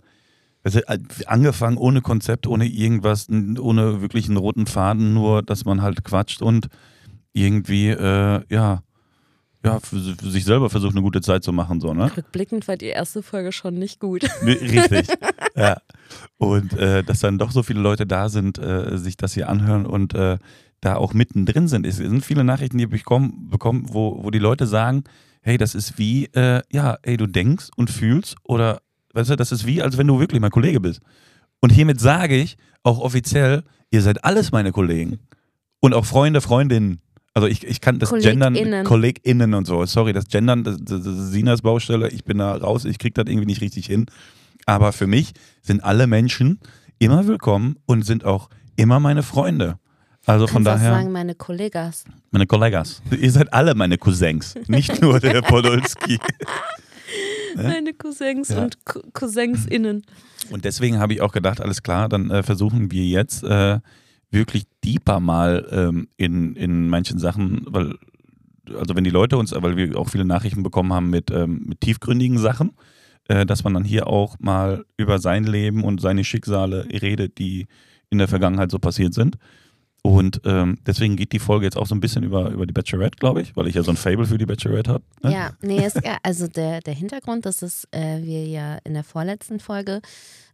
also 0.62 0.80
äh, 0.80 0.98
angefangen 1.26 1.76
ohne 1.76 2.02
Konzept, 2.02 2.46
ohne 2.46 2.66
irgendwas, 2.66 3.28
ohne 3.28 4.00
wirklich 4.00 4.28
einen 4.28 4.36
roten 4.36 4.66
Faden, 4.66 5.14
nur, 5.14 5.42
dass 5.42 5.64
man 5.64 5.82
halt 5.82 6.04
quatscht 6.04 6.42
und 6.42 6.68
irgendwie, 7.32 7.88
äh, 7.88 8.42
ja, 8.48 8.82
ja, 9.64 9.78
für, 9.78 9.98
für 9.98 10.30
sich 10.30 10.44
selber 10.44 10.70
versucht, 10.70 10.92
eine 10.92 11.02
gute 11.02 11.20
Zeit 11.20 11.44
zu 11.44 11.52
machen, 11.52 11.80
so, 11.80 11.92
ne? 11.92 12.10
Rückblickend 12.16 12.66
war 12.66 12.76
die 12.76 12.86
erste 12.86 13.22
Folge 13.22 13.52
schon 13.52 13.74
nicht 13.74 14.00
gut. 14.00 14.22
Richtig. 14.42 15.08
ja. 15.54 15.76
Und 16.38 16.72
äh, 16.74 17.04
dass 17.04 17.20
dann 17.20 17.38
doch 17.38 17.50
so 17.50 17.62
viele 17.62 17.80
Leute 17.80 18.06
da 18.06 18.28
sind, 18.30 18.58
äh, 18.58 18.96
sich 18.96 19.16
das 19.18 19.34
hier 19.34 19.50
anhören 19.50 19.84
und 19.84 20.14
äh, 20.14 20.38
da 20.80 20.96
auch 20.96 21.12
mittendrin 21.12 21.68
sind. 21.68 21.86
Es 21.86 21.96
sind 21.96 22.24
viele 22.24 22.42
Nachrichten, 22.42 22.78
die 22.78 22.84
ich 22.84 22.90
bekommen, 22.90 23.48
bekommen 23.50 23.84
wo, 23.88 24.24
wo 24.24 24.30
die 24.30 24.38
Leute 24.38 24.66
sagen, 24.66 25.04
hey, 25.42 25.58
das 25.58 25.74
ist 25.74 25.98
wie, 25.98 26.26
äh, 26.32 26.62
ja, 26.72 26.96
ey, 27.02 27.18
du 27.18 27.26
denkst 27.26 27.68
und 27.76 27.90
fühlst 27.90 28.36
oder, 28.44 28.80
weißt 29.14 29.30
du, 29.30 29.36
das 29.36 29.52
ist 29.52 29.66
wie, 29.66 29.82
als 29.82 29.98
wenn 29.98 30.06
du 30.06 30.20
wirklich 30.20 30.40
mein 30.40 30.50
Kollege 30.50 30.80
bist. 30.80 31.00
Und 31.60 31.70
hiermit 31.70 32.00
sage 32.00 32.36
ich 32.36 32.56
auch 32.82 32.98
offiziell, 32.98 33.64
ihr 33.90 34.02
seid 34.02 34.24
alles 34.24 34.52
meine 34.52 34.72
Kollegen. 34.72 35.18
Und 35.80 35.94
auch 35.94 36.04
Freunde, 36.04 36.40
Freundinnen. 36.40 37.00
Also 37.34 37.46
ich, 37.46 37.64
ich 37.66 37.80
kann 37.80 37.98
das 37.98 38.10
Gendern, 38.10 38.54
KollegInnen. 38.54 38.84
KollegInnen 38.84 39.54
und 39.54 39.66
so. 39.66 39.84
Sorry, 39.86 40.12
das 40.12 40.26
Gendern, 40.28 40.64
das, 40.64 40.78
das, 40.80 41.06
ist 41.06 41.32
Sinas 41.32 41.62
Baustelle. 41.62 42.08
Ich 42.10 42.24
bin 42.24 42.38
da 42.38 42.56
raus, 42.56 42.84
ich 42.84 42.98
krieg 42.98 43.14
das 43.14 43.26
irgendwie 43.28 43.46
nicht 43.46 43.60
richtig 43.60 43.86
hin. 43.86 44.06
Aber 44.66 44.92
für 44.92 45.06
mich 45.06 45.32
sind 45.62 45.84
alle 45.84 46.06
Menschen 46.06 46.60
immer 46.98 47.26
willkommen 47.26 47.76
und 47.86 48.04
sind 48.04 48.24
auch 48.24 48.50
immer 48.76 49.00
meine 49.00 49.22
Freunde. 49.22 49.78
Also 50.26 50.46
von 50.46 50.64
Kannst 50.64 50.82
daher, 50.82 50.92
sagen, 50.98 51.12
meine 51.12 51.34
Kollegas. 51.34 52.04
meine 52.30 52.46
Kollegas. 52.46 53.02
Ihr 53.10 53.30
seid 53.30 53.52
alle 53.54 53.74
meine 53.74 53.96
Cousins, 53.96 54.54
nicht 54.66 55.00
nur 55.00 55.18
der 55.18 55.40
Podolski. 55.42 56.18
Meine 57.56 57.92
Cousins 57.94 58.48
Ja. 58.50 58.62
und 58.64 58.84
Cou- 58.84 59.02
Cousinsinnen. 59.12 60.02
Und 60.50 60.64
deswegen 60.64 60.98
habe 60.98 61.12
ich 61.12 61.20
auch 61.20 61.32
gedacht, 61.32 61.60
alles 61.60 61.82
klar, 61.82 62.08
dann 62.08 62.30
äh, 62.30 62.42
versuchen 62.42 62.90
wir 62.90 63.04
jetzt 63.04 63.42
äh, 63.44 63.78
wirklich 64.30 64.64
deeper 64.84 65.20
mal 65.20 65.66
ähm, 65.70 66.08
in, 66.16 66.54
in 66.56 66.88
manchen 66.88 67.18
Sachen, 67.18 67.62
weil, 67.68 67.94
also 68.78 68.94
wenn 68.94 69.04
die 69.04 69.10
Leute 69.10 69.36
uns, 69.36 69.52
weil 69.52 69.76
wir 69.76 69.96
auch 69.98 70.08
viele 70.08 70.24
Nachrichten 70.24 70.62
bekommen 70.62 70.92
haben 70.92 71.10
mit, 71.10 71.30
ähm, 71.30 71.64
mit 71.66 71.80
tiefgründigen 71.80 72.38
Sachen, 72.38 72.72
äh, 73.28 73.44
dass 73.46 73.64
man 73.64 73.74
dann 73.74 73.84
hier 73.84 74.06
auch 74.06 74.36
mal 74.40 74.84
über 74.96 75.18
sein 75.18 75.44
Leben 75.44 75.84
und 75.84 76.00
seine 76.00 76.24
Schicksale 76.24 76.86
redet, 77.02 77.38
die 77.38 77.66
in 78.10 78.18
der 78.18 78.28
Vergangenheit 78.28 78.70
so 78.70 78.78
passiert 78.78 79.14
sind. 79.14 79.36
Und 80.02 80.40
ähm, 80.46 80.78
deswegen 80.86 81.16
geht 81.16 81.32
die 81.32 81.38
Folge 81.38 81.66
jetzt 81.66 81.76
auch 81.76 81.86
so 81.86 81.94
ein 81.94 82.00
bisschen 82.00 82.22
über, 82.22 82.50
über 82.50 82.64
die 82.66 82.72
Bachelorette, 82.72 83.18
glaube 83.18 83.42
ich, 83.42 83.54
weil 83.56 83.66
ich 83.66 83.74
ja 83.74 83.82
so 83.82 83.90
ein 83.90 83.96
Fable 83.98 84.24
für 84.26 84.38
die 84.38 84.46
Bachelorette 84.46 84.92
habe. 84.92 85.04
Ne? 85.22 85.32
Ja, 85.32 85.50
nee, 85.60 85.84
ist, 85.84 86.02
ja- 86.04 86.16
also 86.22 86.46
der, 86.48 86.80
der 86.80 86.94
Hintergrund, 86.94 87.44
dass 87.44 87.60
es, 87.62 87.86
äh, 87.90 88.22
wir 88.22 88.46
ja 88.46 88.78
in 88.84 88.94
der 88.94 89.04
vorletzten 89.04 89.60
Folge 89.60 90.00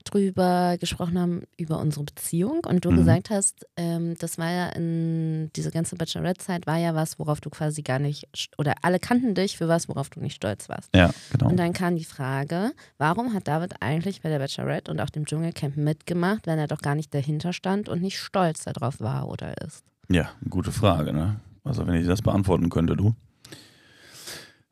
drüber 0.06 0.76
gesprochen 0.78 1.18
haben, 1.18 1.42
über 1.58 1.78
unsere 1.78 2.04
Beziehung 2.04 2.64
und 2.66 2.84
du 2.84 2.90
Mhm. 2.90 2.96
gesagt 2.96 3.30
hast, 3.30 3.66
ähm, 3.76 4.14
das 4.18 4.38
war 4.38 4.50
ja 4.50 4.68
in, 4.70 5.50
diese 5.54 5.70
ganze 5.70 5.96
Bachelorette-Zeit 5.96 6.66
war 6.66 6.78
ja 6.78 6.94
was, 6.94 7.18
worauf 7.18 7.40
du 7.40 7.50
quasi 7.50 7.82
gar 7.82 7.98
nicht, 7.98 8.26
oder 8.58 8.74
alle 8.82 8.98
kannten 8.98 9.34
dich 9.34 9.56
für 9.56 9.68
was, 9.68 9.88
worauf 9.88 10.08
du 10.10 10.20
nicht 10.20 10.34
stolz 10.36 10.68
warst. 10.68 10.88
Ja, 10.94 11.10
genau. 11.30 11.50
Und 11.50 11.58
dann 11.58 11.72
kam 11.72 11.96
die 11.96 12.04
Frage, 12.04 12.72
warum 12.98 13.34
hat 13.34 13.46
David 13.48 13.74
eigentlich 13.80 14.22
bei 14.22 14.28
der 14.28 14.38
Bachelorette 14.38 14.90
und 14.90 15.00
auch 15.00 15.10
dem 15.10 15.26
Dschungelcamp 15.26 15.76
mitgemacht, 15.76 16.46
wenn 16.46 16.58
er 16.58 16.66
doch 16.68 16.80
gar 16.80 16.94
nicht 16.94 17.12
dahinter 17.12 17.52
stand 17.52 17.88
und 17.88 18.00
nicht 18.00 18.18
stolz 18.18 18.64
darauf 18.64 19.00
war 19.00 19.28
oder 19.28 19.54
ist? 19.62 19.84
Ja, 20.08 20.30
gute 20.48 20.72
Frage, 20.72 21.12
ne? 21.12 21.40
Also 21.64 21.86
wenn 21.86 21.94
ich 22.00 22.06
das 22.06 22.22
beantworten 22.22 22.70
könnte, 22.70 22.96
du. 22.96 23.14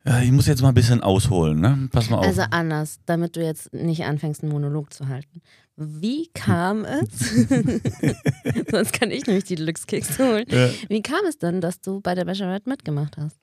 Ja, 0.07 0.21
ich 0.21 0.31
muss 0.31 0.45
jetzt 0.45 0.61
mal 0.61 0.69
ein 0.69 0.73
bisschen 0.75 1.01
ausholen, 1.01 1.59
ne? 1.59 1.89
Pass 1.91 2.09
mal 2.09 2.17
auf. 2.17 2.25
Also 2.25 2.43
anders, 2.51 2.99
damit 3.05 3.35
du 3.35 3.43
jetzt 3.43 3.73
nicht 3.73 4.03
anfängst, 4.05 4.43
einen 4.43 4.51
Monolog 4.51 4.93
zu 4.93 5.07
halten. 5.07 5.41
Wie 5.77 6.27
kam 6.33 6.85
es, 6.85 7.47
sonst 8.71 8.93
kann 8.93 9.11
ich 9.11 9.25
nämlich 9.25 9.43
die 9.45 9.55
Glückskekse 9.55 10.25
holen, 10.27 10.45
Ja. 10.49 10.69
wie 10.89 11.01
kam 11.01 11.25
es 11.27 11.37
denn, 11.37 11.59
dass 11.59 11.81
du 11.81 11.99
bei 12.01 12.15
der 12.15 12.23
Bachelorette 12.25 12.69
mitgemacht 12.69 13.17
hast? 13.17 13.37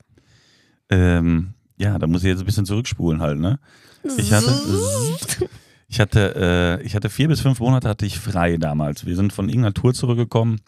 ähm, 0.88 1.55
ja, 1.77 1.98
da 1.98 2.07
muss 2.07 2.22
ich 2.22 2.29
jetzt 2.29 2.40
ein 2.40 2.46
bisschen 2.46 2.64
zurückspulen 2.66 3.20
halt, 3.20 3.38
ne? 3.40 3.59
Ich 4.16 4.33
hatte, 4.33 4.53
ich 5.88 6.01
hatte, 6.01 6.79
äh, 6.81 6.87
ich 6.87 6.94
hatte 6.94 7.11
vier 7.11 7.29
bis 7.29 7.40
fünf 7.40 7.61
Monate 7.61 7.88
hatte 7.88 8.07
ich 8.07 8.18
frei 8.18 8.57
damals. 8.57 9.05
Wir 9.07 9.16
sind 9.16 9.33
von 9.33 9.48
irgendeiner 9.48 9.75
Tour 9.75 9.94
zurückgekommen 9.94 10.61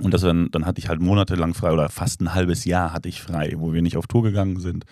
und 0.00 0.12
das 0.12 0.20
dann, 0.20 0.50
dann 0.50 0.66
hatte 0.66 0.78
ich 0.80 0.88
halt 0.88 1.00
monatelang 1.00 1.54
frei 1.54 1.72
oder 1.72 1.88
fast 1.88 2.20
ein 2.20 2.34
halbes 2.34 2.64
Jahr 2.64 2.92
hatte 2.92 3.08
ich 3.08 3.22
frei, 3.22 3.54
wo 3.56 3.72
wir 3.72 3.82
nicht 3.82 3.96
auf 3.96 4.06
Tour 4.06 4.22
gegangen 4.22 4.60
sind, 4.60 4.84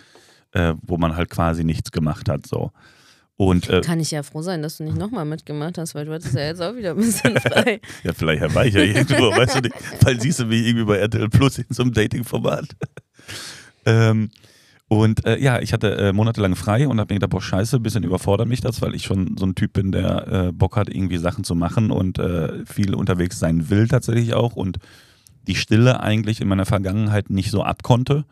äh, 0.53 0.75
wo 0.83 0.97
man 0.97 1.17
halt 1.17 1.31
quasi 1.31 1.65
nichts 1.65 1.93
gemacht 1.93 2.29
hat 2.29 2.47
so. 2.47 2.73
Und 3.37 3.69
äh, 3.69 3.81
Kann 3.81 3.99
ich 3.99 4.13
ja 4.13 4.23
froh 4.23 4.43
sein, 4.43 4.63
dass 4.63 4.77
du 4.77 4.85
nicht 4.85 4.97
nochmal 4.97 5.25
mitgemacht 5.25 5.77
hast, 5.77 5.95
weil 5.97 6.05
du 6.05 6.13
hattest 6.13 6.35
ja 6.35 6.43
jetzt 6.43 6.63
auch 6.63 6.77
wieder 6.77 6.93
ein 6.93 6.99
bisschen 6.99 7.37
frei. 7.41 7.81
Ja, 8.05 8.13
vielleicht 8.13 8.55
war 8.55 8.65
ich 8.65 8.75
ja 8.75 8.83
irgendwo, 8.83 9.31
weißt 9.31 9.57
du 9.57 9.61
nicht. 9.61 9.75
Weil 10.03 10.21
siehst 10.21 10.39
du 10.39 10.45
mich 10.45 10.65
irgendwie 10.65 10.85
bei 10.85 10.99
RTL 10.99 11.29
Plus 11.29 11.59
in 11.59 11.67
so 11.71 11.83
einem 11.83 11.93
Dating-Format. 11.93 12.69
ähm, 13.87 14.31
und 14.89 15.25
äh, 15.27 15.39
ja, 15.39 15.61
ich 15.61 15.73
hatte 15.73 15.97
äh, 15.97 16.13
monatelang 16.13 16.57
frei 16.57 16.87
und 16.87 17.01
habe 17.01 17.13
mir 17.15 17.19
gedacht, 17.19 17.31
boah, 17.31 17.43
scheiße, 17.43 17.77
ein 17.77 17.83
bisschen 17.83 18.05
überfordert 18.05 18.49
mich 18.49 18.61
das, 18.61 18.83
weil 18.83 18.95
ich 18.95 19.05
schon 19.05 19.37
so 19.39 19.47
ein 19.47 19.55
Typ 19.55 19.73
bin, 19.73 19.93
der 19.93 20.29
äh, 20.29 20.53
Bock 20.53 20.77
hat, 20.77 20.89
irgendwie 20.89 21.19
Sachen 21.19 21.43
zu 21.45 21.55
machen 21.55 21.91
und 21.91 22.19
äh, 22.19 22.65
viel 22.67 22.95
unterwegs 22.95 23.39
sein 23.39 23.71
will 23.71 23.89
tatsächlich 23.89 24.35
auch 24.35 24.57
und 24.57 24.79
die 25.47 25.55
Stille 25.55 26.01
eigentlich 26.01 26.41
in 26.41 26.49
meiner 26.49 26.67
Vergangenheit 26.67 27.31
nicht 27.31 27.51
so 27.51 27.63
abkonnte. 27.63 28.25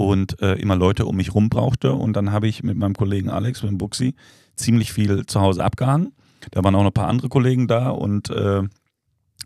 und 0.00 0.40
äh, 0.40 0.54
immer 0.54 0.76
Leute 0.76 1.04
um 1.04 1.16
mich 1.16 1.34
rum 1.34 1.50
brauchte. 1.50 1.92
Und 1.92 2.14
dann 2.14 2.32
habe 2.32 2.48
ich 2.48 2.62
mit 2.62 2.78
meinem 2.78 2.94
Kollegen 2.94 3.28
Alex, 3.28 3.62
mit 3.62 3.70
dem 3.70 3.76
Buxi, 3.76 4.14
ziemlich 4.56 4.94
viel 4.94 5.26
zu 5.26 5.42
Hause 5.42 5.62
abgehangen. 5.62 6.12
Da 6.52 6.64
waren 6.64 6.74
auch 6.74 6.82
noch 6.82 6.90
ein 6.90 6.94
paar 6.94 7.08
andere 7.08 7.28
Kollegen 7.28 7.68
da 7.68 7.90
und 7.90 8.30
äh, 8.30 8.62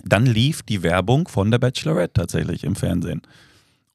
dann 0.05 0.27
lief 0.27 0.63
die 0.63 0.85
Werbung 0.85 1.27
von 1.27 1.51
der 1.51 1.59
Bachelorette 1.59 2.13
tatsächlich 2.13 2.63
im 2.63 2.77
Fernsehen. 2.77 3.23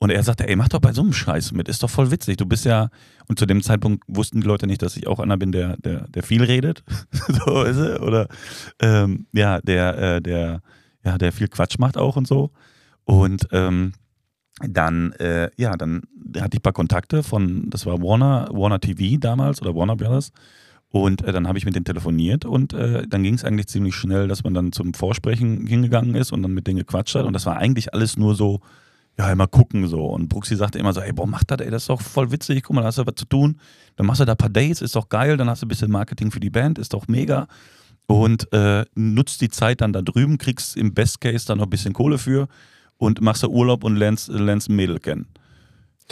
Und 0.02 0.12
er 0.12 0.24
sagte, 0.24 0.48
ey, 0.48 0.56
mach 0.56 0.70
doch 0.70 0.80
bei 0.80 0.94
so 0.94 1.02
einem 1.02 1.12
Scheiß 1.12 1.52
mit, 1.52 1.68
ist 1.68 1.84
doch 1.84 1.90
voll 1.90 2.10
witzig. 2.10 2.38
Du 2.38 2.46
bist 2.46 2.64
ja, 2.64 2.90
und 3.28 3.38
zu 3.38 3.46
dem 3.46 3.62
Zeitpunkt 3.62 4.04
wussten 4.08 4.40
die 4.40 4.48
Leute 4.48 4.66
nicht, 4.66 4.82
dass 4.82 4.96
ich 4.96 5.08
auch 5.08 5.20
einer 5.20 5.36
bin, 5.36 5.52
der, 5.52 5.76
der, 5.78 6.08
der 6.08 6.24
viel 6.24 6.44
redet. 6.44 6.84
so 7.46 7.64
ist 7.64 7.78
er. 7.78 8.02
Oder 8.02 8.28
ähm, 8.82 9.28
ja, 9.34 9.60
der, 9.60 9.98
äh, 9.98 10.22
der, 10.22 10.62
ja, 11.04 11.18
der 11.18 11.34
viel 11.34 11.50
Quatsch 11.50 11.78
macht 11.80 11.98
auch 11.98 12.16
und 12.16 12.28
so. 12.28 12.52
Und 13.04 13.50
ähm, 13.52 13.92
dann, 14.62 15.12
äh, 15.14 15.50
ja, 15.58 15.76
dann 15.76 16.04
hatte 16.38 16.56
ich 16.56 16.60
ein 16.60 16.64
paar 16.64 16.74
Kontakte 16.74 17.22
von, 17.22 17.70
das 17.70 17.86
war 17.86 18.02
Warner, 18.02 18.48
Warner 18.52 18.80
TV 18.80 19.18
damals 19.20 19.62
oder 19.62 19.76
Warner 19.76 19.98
Brothers. 19.98 20.32
Und 20.92 21.24
äh, 21.24 21.34
dann 21.34 21.48
habe 21.48 21.58
ich 21.58 21.66
mit 21.66 21.76
denen 21.76 21.86
telefoniert 21.86 22.46
und 22.46 22.74
äh, 22.74 23.06
dann 23.08 23.22
ging 23.22 23.36
es 23.36 23.44
eigentlich 23.44 23.68
ziemlich 23.68 23.96
schnell, 23.96 24.28
dass 24.28 24.44
man 24.44 24.54
dann 24.54 24.72
zum 24.72 24.94
Vorsprechen 24.94 25.68
hingegangen 25.68 26.16
ist 26.16 26.32
und 26.32 26.42
dann 26.42 26.54
mit 26.54 26.68
denen 26.68 26.80
gequatscht 26.80 27.16
hat. 27.16 27.26
Und 27.26 27.34
das 27.34 27.46
war 27.46 27.58
eigentlich 27.58 27.94
alles 27.94 28.18
nur 28.18 28.34
so, 28.34 28.62
ja, 29.20 29.30
immer 29.34 29.48
gucken 29.48 29.86
so. 29.90 30.06
Und 30.06 30.30
Bruxi 30.30 30.56
sagte 30.56 30.80
immer 30.80 30.94
so, 30.94 31.02
ey, 31.02 31.12
boah, 31.12 31.28
mach 31.28 31.44
das, 31.44 31.60
ey, 31.60 31.70
das 31.70 31.84
ist 31.84 31.90
doch 31.90 32.02
voll 32.02 32.32
witzig, 32.32 32.64
guck 32.64 32.74
mal, 32.74 32.82
da 32.82 32.88
hast 32.88 33.00
du 33.00 33.06
was 33.06 33.16
zu 33.16 33.26
tun. 33.26 33.60
Dann 33.98 34.06
machst 34.06 34.22
du 34.22 34.26
da 34.26 34.32
ein 34.32 34.38
paar 34.38 34.50
Dates, 34.50 34.82
ist 34.82 34.96
doch 34.96 35.10
geil, 35.10 35.36
dann 35.36 35.50
hast 35.50 35.62
du 35.62 35.66
ein 35.66 35.68
bisschen 35.68 35.92
Marketing 35.92 36.32
für 36.32 36.40
die 36.40 36.50
Band, 36.50 36.80
ist 36.80 36.94
doch 36.94 37.10
mega. 37.10 37.48
Und 38.08 38.52
äh, 38.54 38.86
nutzt 38.96 39.42
die 39.42 39.50
Zeit 39.50 39.82
dann 39.82 39.92
da 39.92 40.02
drüben, 40.02 40.38
kriegst 40.38 40.78
im 40.78 40.94
Best 40.94 41.20
Case 41.20 41.46
dann 41.46 41.58
noch 41.58 41.66
ein 41.66 41.70
bisschen 41.70 41.92
Kohle 41.92 42.18
für 42.18 42.48
und 42.98 43.20
machst 43.20 43.44
da 43.44 43.48
Urlaub 43.48 43.84
und 43.84 43.98
lernst, 43.98 44.30
lernst 44.30 44.70
ein 44.70 44.78
Mädel 44.78 45.00
kennen. 45.00 45.28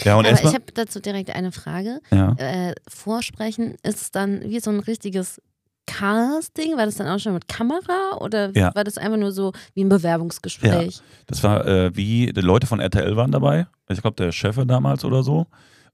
Ja, 0.04 0.18
und 0.18 0.28
Aber 0.28 0.38
ich 0.38 0.54
habe 0.54 0.66
dazu 0.74 1.00
direkt 1.00 1.30
eine 1.34 1.54
Frage. 1.54 2.02
Ja. 2.12 2.34
Äh, 2.34 2.76
Vorsprechen 2.90 3.78
ist 3.84 4.16
dann 4.16 4.42
wie 4.42 4.60
so 4.60 4.70
ein 4.70 4.82
richtiges 4.82 5.42
Casting? 5.88 6.78
War 6.78 6.86
das 6.86 6.96
dann 6.96 7.08
auch 7.08 7.18
schon 7.20 7.34
mit 7.34 7.48
Kamera 7.48 8.18
oder 8.20 8.56
Ja. 8.56 8.74
war 8.76 8.84
das 8.84 8.98
einfach 9.00 9.18
nur 9.18 9.32
so 9.32 9.54
wie 9.74 9.84
ein 9.84 9.90
Bewerbungsgespräch? 9.90 11.02
Das 11.26 11.44
war 11.44 11.66
äh, 11.66 11.96
wie, 11.96 12.32
die 12.32 12.42
Leute 12.42 12.68
von 12.68 12.80
RTL 12.80 13.16
waren 13.16 13.32
dabei. 13.32 13.66
Ich 13.90 14.02
glaube, 14.02 14.16
der 14.16 14.32
Chef 14.32 14.58
damals 14.68 15.04
oder 15.04 15.24
so. 15.24 15.48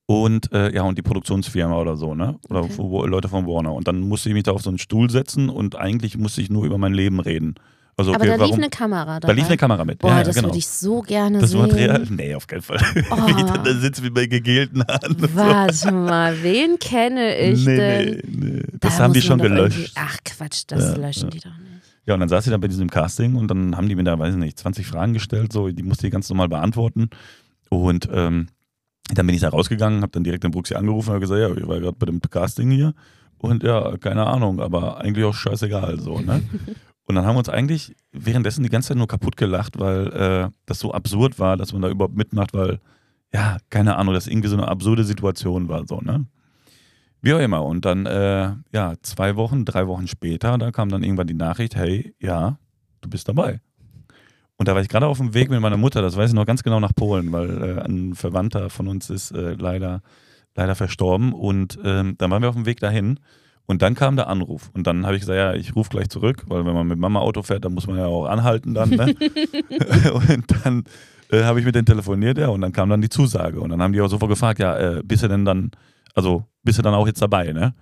Und 0.06 0.52
äh, 0.52 0.74
ja, 0.76 0.82
und 0.84 0.98
die 0.98 1.02
Produktionsfirma 1.02 1.80
oder 1.80 1.96
so, 1.96 2.14
ne? 2.14 2.38
Oder 2.50 2.64
Okay. 2.64 3.08
Leute 3.08 3.30
von 3.30 3.48
Warner. 3.48 3.74
Und 3.74 3.88
dann 3.88 4.02
musste 4.02 4.28
ich 4.30 4.34
mich 4.36 4.44
da 4.44 4.52
auf 4.52 4.62
so 4.62 4.70
einen 4.70 4.78
Stuhl 4.80 5.10
setzen 5.10 5.48
und 5.48 5.78
eigentlich 5.78 6.18
musste 6.18 6.42
ich 6.42 6.50
nur 6.50 6.66
über 6.66 6.78
mein 6.78 6.94
Leben 6.94 7.22
reden. 7.22 7.56
Also, 7.96 8.12
okay, 8.12 8.22
Aber 8.22 8.26
da 8.26 8.34
lief 8.34 8.42
warum? 8.42 8.56
eine 8.56 8.70
Kamera 8.70 9.20
dabei. 9.20 9.34
da 9.34 9.38
lief 9.40 9.46
eine 9.48 9.58
Kamera 9.58 9.86
mit. 9.86 10.00
Boah, 10.00 10.10
ja, 10.10 10.24
das 10.24 10.36
genau. 10.36 10.48
würde 10.48 10.58
ich 10.58 10.68
so 10.68 11.02
gerne 11.02 11.40
das 11.40 11.52
sehen. 11.52 11.62
Material? 11.62 12.06
Nee, 12.10 12.34
auf 12.36 12.48
keinen 12.48 12.62
Fall. 12.64 12.80
Oh. 13.12 13.16
Wie 13.28 13.32
ich 13.32 13.46
dann 13.46 13.64
da 13.64 13.74
sitze 13.76 14.04
wie 14.04 14.10
bei 14.10 14.26
gegelten 14.26 14.84
Haaren. 14.84 15.16
Warte 15.36 15.92
mal, 15.92 16.42
wen 16.42 16.80
kenne 16.80 17.38
ich 17.38 17.66
nee, 17.66 17.76
denn? 17.78 18.22
nee, 18.28 18.50
nee. 18.52 18.64
Das 18.80 18.98
Da 18.98 19.04
haben 19.04 19.14
die 19.14 19.22
schon 19.22 19.40
gelöscht. 19.40 19.94
Ach 19.96 20.18
Quatsch, 20.26 20.64
das 20.68 20.84
Ja, 20.84 20.96
löschen 20.96 21.26
ja. 21.26 21.30
die 21.30 21.40
doch 21.40 21.58
nicht. 21.58 21.84
Ja, 22.06 22.16
und 22.16 22.20
dann 22.20 22.30
saß 22.30 22.46
ich 22.48 22.52
da 22.52 22.58
bei 22.58 22.68
diesem 22.68 22.90
Casting 22.90 23.36
und 23.36 23.48
dann 23.50 23.78
haben 23.78 23.88
die 23.88 23.96
mir 23.96 24.04
da, 24.04 24.18
weiß 24.18 24.34
ich 24.34 24.40
nicht, 24.40 24.60
20 24.60 24.86
Fragen 24.88 25.14
gestellt, 25.14 25.54
so, 25.54 25.70
die 25.70 25.84
musste 25.84 26.08
ich 26.08 26.12
ganz 26.12 26.28
normal 26.30 26.50
beantworten. 26.50 27.10
Und 27.70 28.10
ähm, 28.12 28.48
dann 29.14 29.26
bin 29.28 29.36
ich 29.36 29.42
da 29.42 29.50
rausgegangen, 29.50 30.02
habe 30.02 30.12
dann 30.12 30.24
direkt 30.24 30.44
den 30.44 30.52
Bruxi 30.52 30.76
angerufen 30.76 31.14
und 31.14 31.20
gesagt, 31.22 31.40
ja, 31.40 31.52
ich 31.56 31.68
war 31.68 31.80
gerade 31.80 31.96
bei 31.98 32.06
dem 32.08 32.20
Casting 32.22 32.72
hier 32.72 32.94
und 33.38 33.64
ja, 33.64 33.98
keine 33.98 34.26
Ahnung, 34.26 34.60
aber 34.60 35.00
eigentlich 35.00 35.26
auch 35.26 35.34
scheißegal, 35.34 36.00
so, 36.00 36.20
ne? 36.20 36.42
Und 37.06 37.16
dann 37.16 37.26
haben 37.26 37.36
wir 37.36 37.40
uns 37.40 37.50
eigentlich 37.50 37.96
währenddessen 38.12 38.64
die 38.64 38.70
ganze 38.70 38.90
Zeit 38.90 38.98
nur 38.98 39.08
kaputt 39.08 39.36
gelacht, 39.36 39.80
weil 39.80 40.08
äh, 40.14 40.50
das 40.66 40.80
so 40.80 40.94
absurd 40.94 41.38
war, 41.40 41.58
dass 41.58 41.74
man 41.74 41.82
da 41.82 41.90
überhaupt 41.90 42.16
mitmacht, 42.16 42.54
weil, 42.54 42.80
ja, 43.34 43.58
keine 43.70 43.98
Ahnung, 43.98 44.14
das 44.14 44.28
irgendwie 44.28 44.48
so 44.48 44.56
eine 44.56 44.68
absurde 44.68 45.04
Situation 45.04 45.68
war, 45.68 45.86
so, 45.86 46.00
ne? 46.00 46.26
Wie 47.22 47.34
auch 47.34 47.40
immer. 47.40 47.64
Und 47.64 47.86
dann, 47.86 48.06
äh, 48.06 48.54
ja, 48.74 48.94
zwei 49.02 49.36
Wochen, 49.38 49.64
drei 49.64 49.88
Wochen 49.88 50.08
später, 50.08 50.58
da 50.58 50.72
kam 50.72 50.90
dann 50.90 51.04
irgendwann 51.04 51.28
die 51.28 51.34
Nachricht, 51.34 51.76
hey, 51.76 52.14
ja, 52.20 52.58
du 53.02 53.10
bist 53.10 53.30
dabei. 53.30 53.62
Und 54.58 54.68
da 54.68 54.76
war 54.76 54.82
ich 54.82 54.90
gerade 54.90 55.08
auf 55.08 55.18
dem 55.18 55.34
Weg 55.34 55.50
mit 55.50 55.60
meiner 55.62 55.78
Mutter, 55.78 56.02
das 56.02 56.16
weiß 56.16 56.30
ich 56.30 56.36
noch 56.36 56.46
ganz 56.46 56.64
genau, 56.64 56.80
nach 56.80 56.94
Polen, 56.96 57.32
weil 57.32 57.64
äh, 57.64 57.82
ein 57.82 58.14
Verwandter 58.14 58.70
von 58.70 58.88
uns 58.88 59.10
ist 59.10 59.32
äh, 59.32 59.54
leider, 59.54 60.02
leider 60.56 60.76
verstorben. 60.76 61.34
Und 61.34 61.80
ähm, 61.84 62.16
dann 62.18 62.30
waren 62.32 62.42
wir 62.42 62.50
auf 62.50 62.56
dem 62.56 62.66
Weg 62.66 62.80
dahin. 62.80 63.20
Und 63.66 63.82
dann 63.82 63.96
kam 63.96 64.16
der 64.16 64.28
Anruf. 64.28 64.70
Und 64.74 64.88
dann 64.88 65.06
habe 65.06 65.16
ich 65.16 65.22
gesagt, 65.22 65.38
ja, 65.38 65.54
ich 65.54 65.76
rufe 65.76 65.90
gleich 65.90 66.10
zurück, 66.10 66.44
weil 66.48 66.66
wenn 66.66 66.74
man 66.74 66.86
mit 66.86 67.00
Mama 67.00 67.20
Auto 67.20 67.44
fährt, 67.44 67.64
dann 67.64 67.74
muss 67.74 67.88
man 67.88 67.98
ja 67.98 68.08
auch 68.08 68.26
anhalten 68.26 68.74
dann. 68.74 68.90
Ne? 68.90 69.16
und 70.14 70.46
dann 70.64 70.84
äh, 71.32 71.44
habe 71.44 71.60
ich 71.60 71.66
mit 71.66 71.76
denen 71.76 71.86
telefoniert, 71.86 72.38
ja, 72.38 72.50
und 72.50 72.62
dann 72.62 72.74
kam 72.74 72.90
dann 72.90 73.02
die 73.02 73.10
Zusage. 73.10 73.60
Und 73.62 73.70
dann 73.70 73.82
haben 73.82 73.94
die 73.94 74.02
auch 74.02 74.10
sofort 74.10 74.30
gefragt, 74.30 74.60
ja, 74.60 74.78
äh, 74.78 75.02
bist 75.04 75.24
du 75.24 75.28
denn 75.28 75.46
dann, 75.46 75.72
also 76.14 76.46
bist 76.64 76.78
du 76.78 76.84
dann 76.84 76.94
auch 76.94 77.08
jetzt 77.08 77.22
dabei, 77.22 77.54
ne? 77.54 77.74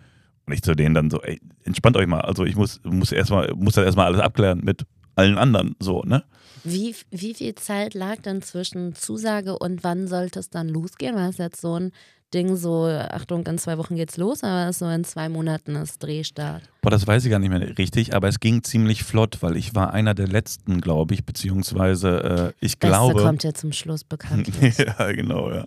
Und 0.46 0.54
ich 0.54 0.62
zu 0.62 0.76
denen 0.76 0.96
dann 0.96 1.10
so, 1.10 1.22
ey, 1.22 1.40
entspannt 1.64 1.98
euch 1.98 2.08
mal. 2.08 2.22
Also 2.22 2.46
ich 2.46 2.56
muss, 2.56 2.80
muss 2.84 3.12
erstmal, 3.12 3.52
muss 3.56 3.76
das 3.76 3.86
erstmal 3.86 4.08
alles 4.08 4.22
abklären 4.22 4.62
mit 4.64 4.86
allen 5.16 5.38
anderen, 5.38 5.76
so, 5.80 6.04
ne? 6.04 6.24
Wie, 6.64 6.96
wie 7.10 7.34
viel 7.34 7.56
Zeit 7.56 7.96
lag 7.96 8.18
dann 8.22 8.42
zwischen 8.42 8.94
Zusage 8.94 9.58
und 9.58 9.84
wann 9.84 10.08
sollte 10.08 10.40
es 10.40 10.50
dann 10.50 10.70
losgehen? 10.70 11.16
War 11.16 11.30
es 11.30 11.38
jetzt 11.38 11.60
so 11.60 11.74
ein 11.74 11.92
Ding, 12.34 12.56
so, 12.56 12.86
Achtung, 12.86 13.46
in 13.46 13.58
zwei 13.58 13.78
Wochen 13.78 13.96
geht's 13.96 14.18
los, 14.18 14.44
aber 14.44 14.72
so 14.72 14.88
in 14.88 15.04
zwei 15.04 15.28
Monaten 15.28 15.76
ist 15.76 16.02
Drehstart? 16.02 16.64
Boah, 16.82 16.90
das 16.90 17.06
weiß 17.06 17.26
ich 17.26 17.32
gar 17.32 17.40
nicht 17.40 17.50
mehr 17.50 17.78
richtig, 17.78 18.16
aber 18.16 18.30
es 18.30 18.40
ging 18.40 18.64
ziemlich 18.64 19.04
flott, 19.04 19.40
weil 19.42 19.58
ich 19.58 19.76
war 19.76 19.94
einer 19.94 20.14
der 20.14 20.28
letzten, 20.28 20.80
glaube 20.80 21.14
ich, 21.14 21.26
beziehungsweise 21.26 22.54
äh, 22.60 22.66
ich 22.66 22.80
Beste 22.80 22.96
glaube. 22.96 23.22
kommt 23.22 23.44
ja 23.44 23.54
zum 23.54 23.74
Schluss 23.74 24.04
bekanntlich. 24.04 24.78
ja, 25.00 25.12
genau, 25.12 25.52
ja. 25.52 25.66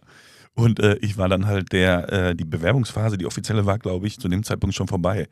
Und 0.54 0.80
äh, 0.80 0.96
ich 0.96 1.18
war 1.18 1.28
dann 1.28 1.46
halt 1.46 1.72
der, 1.72 2.12
äh, 2.12 2.34
die 2.34 2.44
Bewerbungsphase, 2.44 3.18
die 3.18 3.26
offizielle 3.26 3.66
war, 3.66 3.78
glaube 3.78 4.06
ich, 4.06 4.18
zu 4.18 4.28
dem 4.28 4.42
Zeitpunkt 4.42 4.74
schon 4.74 4.88
vorbei. 4.88 5.28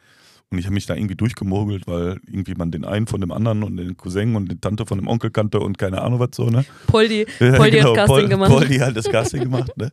Und 0.52 0.58
ich 0.58 0.66
habe 0.66 0.74
mich 0.74 0.86
da 0.86 0.94
irgendwie 0.94 1.16
durchgemogelt, 1.16 1.86
weil 1.86 2.20
irgendwie 2.26 2.54
man 2.54 2.70
den 2.70 2.84
einen 2.84 3.06
von 3.06 3.20
dem 3.20 3.32
anderen 3.32 3.62
und 3.62 3.76
den 3.78 3.96
Cousin 3.96 4.36
und 4.36 4.50
die 4.52 4.60
Tante 4.60 4.86
von 4.86 4.98
dem 4.98 5.08
Onkel 5.08 5.30
kannte 5.30 5.58
und 5.60 5.78
keine 5.78 6.02
Ahnung 6.02 6.20
was 6.20 6.28
so, 6.34 6.50
ne? 6.50 6.64
Poldi, 6.86 7.26
Ja, 7.40 7.56
Poldi 7.56 7.78
genau, 7.78 7.90
hat 7.90 7.96
Casting 7.96 8.06
Pol- 8.20 8.28
gemacht. 8.28 8.50
Poldi 8.52 8.76
hat 8.78 8.96
das 8.96 9.06
Casting 9.08 9.42
gemacht, 9.42 9.76
ne? 9.76 9.90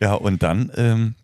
Ja, 0.00 0.14
und 0.14 0.42
dann, 0.42 0.70
ähm, 0.76 1.14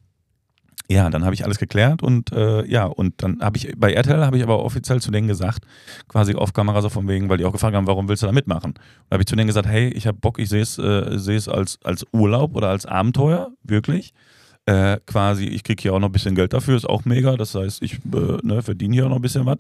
ja, 0.90 1.08
dann 1.10 1.24
habe 1.24 1.34
ich 1.34 1.44
alles 1.44 1.58
geklärt 1.58 2.02
und 2.02 2.32
äh, 2.32 2.66
ja, 2.66 2.84
und 2.86 3.22
dann 3.22 3.40
habe 3.40 3.56
ich, 3.56 3.72
bei 3.78 3.92
RTL 3.92 4.26
habe 4.26 4.36
ich 4.36 4.42
aber 4.42 4.62
offiziell 4.64 5.00
zu 5.00 5.10
denen 5.10 5.28
gesagt, 5.28 5.64
quasi 6.08 6.34
auf 6.34 6.52
Kamera 6.52 6.82
so 6.82 6.88
von 6.90 7.06
wegen, 7.08 7.28
weil 7.28 7.38
die 7.38 7.44
auch 7.44 7.52
gefragt 7.52 7.74
haben, 7.76 7.86
warum 7.86 8.08
willst 8.08 8.22
du 8.22 8.26
da 8.26 8.32
mitmachen? 8.32 8.74
Da 9.08 9.14
habe 9.14 9.22
ich 9.22 9.26
zu 9.26 9.36
denen 9.36 9.46
gesagt, 9.46 9.66
hey, 9.68 9.88
ich 9.88 10.06
habe 10.06 10.18
Bock, 10.18 10.38
ich 10.38 10.48
sehe 10.48 10.60
es 10.60 10.78
äh, 10.78 11.50
als, 11.50 11.78
als 11.84 12.04
Urlaub 12.12 12.56
oder 12.56 12.68
als 12.68 12.84
Abenteuer, 12.84 13.52
wirklich. 13.62 14.12
Äh, 14.66 14.98
quasi, 15.06 15.46
ich 15.46 15.64
kriege 15.64 15.82
hier 15.82 15.94
auch 15.94 15.98
noch 15.98 16.08
ein 16.08 16.12
bisschen 16.12 16.34
Geld 16.34 16.52
dafür, 16.52 16.76
ist 16.76 16.88
auch 16.88 17.04
mega. 17.04 17.36
Das 17.36 17.54
heißt, 17.54 17.82
ich 17.82 17.94
äh, 17.94 18.38
ne, 18.42 18.62
verdiene 18.62 18.94
hier 18.94 19.06
auch 19.06 19.10
noch 19.10 19.16
ein 19.16 19.22
bisschen 19.22 19.46
was. 19.46 19.58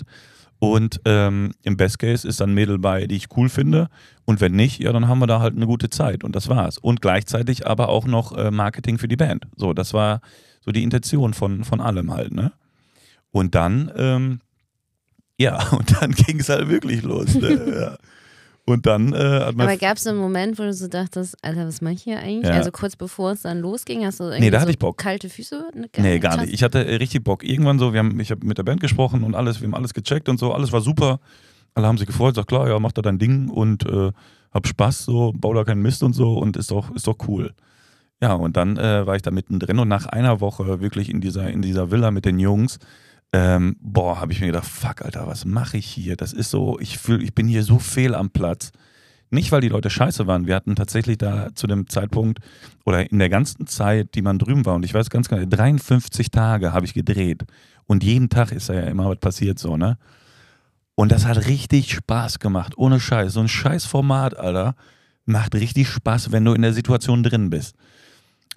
Und 0.58 1.00
ähm, 1.06 1.50
im 1.64 1.76
Best 1.76 1.98
Case 1.98 2.26
ist 2.26 2.40
dann 2.40 2.54
Mädel 2.54 2.78
bei, 2.78 3.08
die 3.08 3.16
ich 3.16 3.36
cool 3.36 3.48
finde. 3.48 3.88
Und 4.26 4.40
wenn 4.40 4.52
nicht, 4.52 4.78
ja, 4.80 4.92
dann 4.92 5.08
haben 5.08 5.18
wir 5.18 5.26
da 5.26 5.40
halt 5.40 5.56
eine 5.56 5.66
gute 5.66 5.90
Zeit. 5.90 6.22
Und 6.22 6.36
das 6.36 6.48
war's. 6.48 6.78
Und 6.78 7.02
gleichzeitig 7.02 7.66
aber 7.66 7.88
auch 7.88 8.06
noch 8.06 8.36
äh, 8.36 8.52
Marketing 8.52 8.98
für 8.98 9.08
die 9.08 9.16
Band. 9.16 9.46
So, 9.56 9.72
das 9.72 9.92
war 9.92 10.20
so 10.60 10.70
die 10.70 10.84
Intention 10.84 11.34
von, 11.34 11.64
von 11.64 11.80
allem 11.80 12.12
halt, 12.12 12.32
ne? 12.32 12.52
Und 13.32 13.56
dann, 13.56 13.90
ähm, 13.96 14.40
ja, 15.36 15.68
und 15.72 16.00
dann 16.00 16.12
ging 16.12 16.38
es 16.38 16.48
halt 16.48 16.68
wirklich 16.68 17.02
los. 17.02 17.34
Ne? 17.34 17.74
ja. 17.80 17.96
Und 18.64 18.86
dann 18.86 19.12
äh, 19.12 19.16
hat 19.16 19.56
man. 19.56 19.66
Aber 19.66 19.76
gab 19.76 19.96
es 19.96 20.06
einen 20.06 20.18
Moment, 20.18 20.58
wo 20.58 20.62
du 20.62 20.72
so 20.72 20.86
dachtest, 20.86 21.36
Alter, 21.42 21.66
was 21.66 21.80
mache 21.80 21.94
ich 21.94 22.02
hier 22.02 22.20
eigentlich? 22.20 22.48
Ja. 22.48 22.52
Also 22.52 22.70
kurz 22.70 22.94
bevor 22.94 23.32
es 23.32 23.42
dann 23.42 23.58
losging, 23.58 24.04
hast 24.04 24.20
du 24.20 24.24
irgendwie 24.24 24.50
da 24.50 24.58
so 24.58 24.62
hatte 24.62 24.70
ich 24.70 24.78
Bock. 24.78 24.98
kalte 24.98 25.28
Füße? 25.28 25.70
Ne, 25.74 25.88
Nee, 25.98 26.18
gar 26.20 26.40
nicht. 26.40 26.52
Ich 26.52 26.62
hatte 26.62 26.84
äh, 26.84 26.96
richtig 26.96 27.24
Bock. 27.24 27.42
Irgendwann 27.42 27.80
so, 27.80 27.92
wir 27.92 27.98
haben, 27.98 28.18
ich 28.20 28.30
habe 28.30 28.46
mit 28.46 28.58
der 28.58 28.62
Band 28.62 28.80
gesprochen 28.80 29.24
und 29.24 29.34
alles, 29.34 29.60
wir 29.60 29.66
haben 29.66 29.74
alles 29.74 29.94
gecheckt 29.94 30.28
und 30.28 30.38
so, 30.38 30.52
alles 30.52 30.70
war 30.72 30.80
super. 30.80 31.18
Alle 31.74 31.86
haben 31.86 31.98
sich 31.98 32.06
gefreut, 32.06 32.36
sag 32.36 32.46
klar, 32.46 32.68
ja, 32.68 32.78
mach 32.78 32.92
da 32.92 33.02
dein 33.02 33.18
Ding 33.18 33.48
und 33.48 33.84
äh, 33.86 34.12
hab 34.52 34.66
Spaß, 34.66 35.06
so, 35.06 35.32
bau 35.34 35.54
da 35.54 35.64
keinen 35.64 35.82
Mist 35.82 36.02
und 36.02 36.12
so 36.12 36.38
und 36.38 36.56
ist 36.56 36.70
doch, 36.70 36.94
ist 36.94 37.06
doch 37.06 37.16
cool. 37.26 37.54
Ja, 38.20 38.34
und 38.34 38.56
dann 38.56 38.76
äh, 38.76 39.04
war 39.06 39.16
ich 39.16 39.22
da 39.22 39.32
mittendrin 39.32 39.80
und 39.80 39.88
nach 39.88 40.06
einer 40.06 40.40
Woche 40.40 40.80
wirklich 40.80 41.10
in 41.10 41.20
dieser, 41.20 41.50
in 41.50 41.62
dieser 41.62 41.90
Villa 41.90 42.12
mit 42.12 42.24
den 42.24 42.38
Jungs, 42.38 42.78
ähm, 43.32 43.76
boah, 43.80 44.20
habe 44.20 44.32
ich 44.32 44.40
mir 44.40 44.48
gedacht, 44.48 44.66
fuck, 44.66 45.02
Alter, 45.02 45.26
was 45.26 45.44
mache 45.44 45.78
ich 45.78 45.86
hier? 45.86 46.16
Das 46.16 46.32
ist 46.32 46.50
so, 46.50 46.78
ich 46.78 46.98
fühle, 46.98 47.22
ich 47.24 47.34
bin 47.34 47.48
hier 47.48 47.62
so 47.62 47.78
fehl 47.78 48.14
am 48.14 48.30
Platz. 48.30 48.72
Nicht, 49.30 49.50
weil 49.50 49.62
die 49.62 49.68
Leute 49.68 49.88
scheiße 49.88 50.26
waren. 50.26 50.46
Wir 50.46 50.54
hatten 50.54 50.76
tatsächlich 50.76 51.16
da 51.16 51.54
zu 51.54 51.66
dem 51.66 51.88
Zeitpunkt 51.88 52.40
oder 52.84 53.10
in 53.10 53.18
der 53.18 53.30
ganzen 53.30 53.66
Zeit, 53.66 54.14
die 54.14 54.20
man 54.20 54.38
drüben 54.38 54.66
war, 54.66 54.74
und 54.74 54.84
ich 54.84 54.92
weiß 54.92 55.08
ganz 55.08 55.28
genau, 55.28 55.46
53 55.46 56.30
Tage 56.30 56.74
habe 56.74 56.84
ich 56.84 56.92
gedreht. 56.92 57.44
Und 57.86 58.04
jeden 58.04 58.28
Tag 58.28 58.52
ist 58.52 58.68
da 58.68 58.74
ja 58.74 58.82
immer 58.82 59.08
was 59.08 59.18
passiert, 59.18 59.58
so, 59.58 59.78
ne? 59.78 59.96
Und 60.94 61.10
das 61.10 61.24
hat 61.24 61.46
richtig 61.46 61.90
Spaß 61.90 62.38
gemacht, 62.38 62.74
ohne 62.76 63.00
Scheiß. 63.00 63.32
So 63.32 63.40
ein 63.40 63.48
Scheißformat, 63.48 64.36
Alter, 64.36 64.74
macht 65.24 65.54
richtig 65.54 65.88
Spaß, 65.88 66.32
wenn 66.32 66.44
du 66.44 66.52
in 66.52 66.60
der 66.60 66.74
Situation 66.74 67.22
drin 67.22 67.48
bist. 67.48 67.74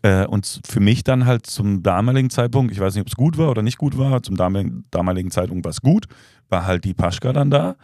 Äh, 0.01 0.25
und 0.25 0.61
für 0.67 0.79
mich 0.79 1.03
dann 1.03 1.25
halt 1.25 1.45
zum 1.45 1.83
damaligen 1.83 2.29
Zeitpunkt, 2.29 2.71
ich 2.71 2.79
weiß 2.79 2.95
nicht, 2.95 3.01
ob 3.01 3.07
es 3.07 3.15
gut 3.15 3.37
war 3.37 3.49
oder 3.49 3.61
nicht 3.61 3.77
gut 3.77 3.97
war, 3.97 4.21
zum 4.23 4.35
damaligen, 4.35 4.85
damaligen 4.91 5.31
Zeitpunkt 5.31 5.65
war 5.65 5.71
es 5.71 5.81
gut, 5.81 6.05
war 6.49 6.65
halt 6.65 6.83
die 6.83 6.93
Paschka 6.93 7.33
dann 7.33 7.49
da. 7.49 7.75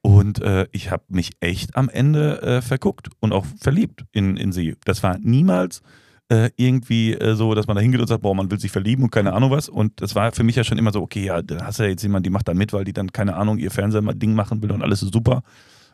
Und 0.00 0.40
äh, 0.40 0.66
ich 0.72 0.90
habe 0.90 1.04
mich 1.08 1.32
echt 1.40 1.76
am 1.76 1.88
Ende 1.88 2.40
äh, 2.42 2.62
verguckt 2.62 3.08
und 3.20 3.32
auch 3.32 3.46
verliebt 3.60 4.04
in, 4.12 4.36
in 4.36 4.52
sie. 4.52 4.76
Das 4.84 5.02
war 5.02 5.18
niemals 5.18 5.82
äh, 6.30 6.50
irgendwie 6.56 7.14
äh, 7.14 7.34
so, 7.34 7.54
dass 7.54 7.66
man 7.66 7.76
da 7.76 7.82
hingeht 7.82 8.00
und 8.00 8.06
sagt, 8.06 8.22
boah, 8.22 8.34
man 8.34 8.50
will 8.50 8.60
sich 8.60 8.70
verlieben 8.70 9.04
und 9.04 9.10
keine 9.10 9.32
Ahnung 9.32 9.50
was. 9.50 9.68
Und 9.68 10.00
das 10.00 10.14
war 10.14 10.32
für 10.32 10.44
mich 10.44 10.56
ja 10.56 10.64
schon 10.64 10.78
immer 10.78 10.92
so, 10.92 11.02
okay, 11.02 11.24
ja, 11.24 11.42
da 11.42 11.64
hast 11.64 11.78
du 11.78 11.84
ja 11.84 11.88
jetzt 11.90 12.02
jemanden, 12.02 12.24
die 12.24 12.30
macht 12.30 12.48
da 12.48 12.54
mit, 12.54 12.72
weil 12.72 12.84
die 12.84 12.92
dann, 12.92 13.12
keine 13.12 13.36
Ahnung, 13.36 13.58
ihr 13.58 13.70
Fernseher-Ding 13.70 14.34
machen 14.34 14.62
will 14.62 14.70
und 14.70 14.82
alles 14.82 15.02
ist 15.02 15.12
super. 15.12 15.42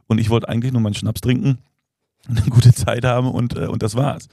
Und 0.06 0.18
ich 0.18 0.30
wollte 0.30 0.48
eigentlich 0.48 0.72
nur 0.72 0.82
meinen 0.82 0.94
Schnaps 0.94 1.20
trinken 1.20 1.58
und 2.28 2.38
eine 2.42 2.50
gute 2.50 2.72
Zeit 2.72 3.04
haben 3.04 3.30
und, 3.30 3.56
äh, 3.56 3.66
und 3.66 3.82
das 3.82 3.94
war's. 3.94 4.28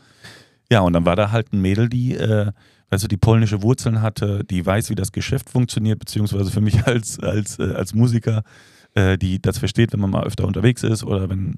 Ja, 0.72 0.80
und 0.80 0.94
dann 0.94 1.06
war 1.06 1.18
da 1.18 1.32
halt 1.32 1.52
ein 1.52 1.60
Mädel, 1.60 1.90
die, 1.90 2.16
äh, 2.16 2.50
du, 2.90 3.08
die 3.10 3.18
polnische 3.18 3.62
Wurzeln 3.62 4.02
hatte, 4.02 4.46
die 4.46 4.66
weiß, 4.66 4.90
wie 4.90 4.96
das 4.96 5.12
Geschäft 5.12 5.50
funktioniert, 5.50 6.00
beziehungsweise 6.00 6.50
für 6.50 6.62
mich 6.62 6.82
als, 6.88 7.20
als, 7.20 7.60
äh, 7.60 7.74
als 7.74 7.94
Musiker, 7.94 8.44
äh, 8.94 9.18
die 9.18 9.42
das 9.42 9.58
versteht, 9.58 9.92
wenn 9.92 10.00
man 10.00 10.12
mal 10.12 10.24
öfter 10.24 10.48
unterwegs 10.48 10.84
ist 10.84 11.04
oder 11.04 11.30
wenn, 11.30 11.56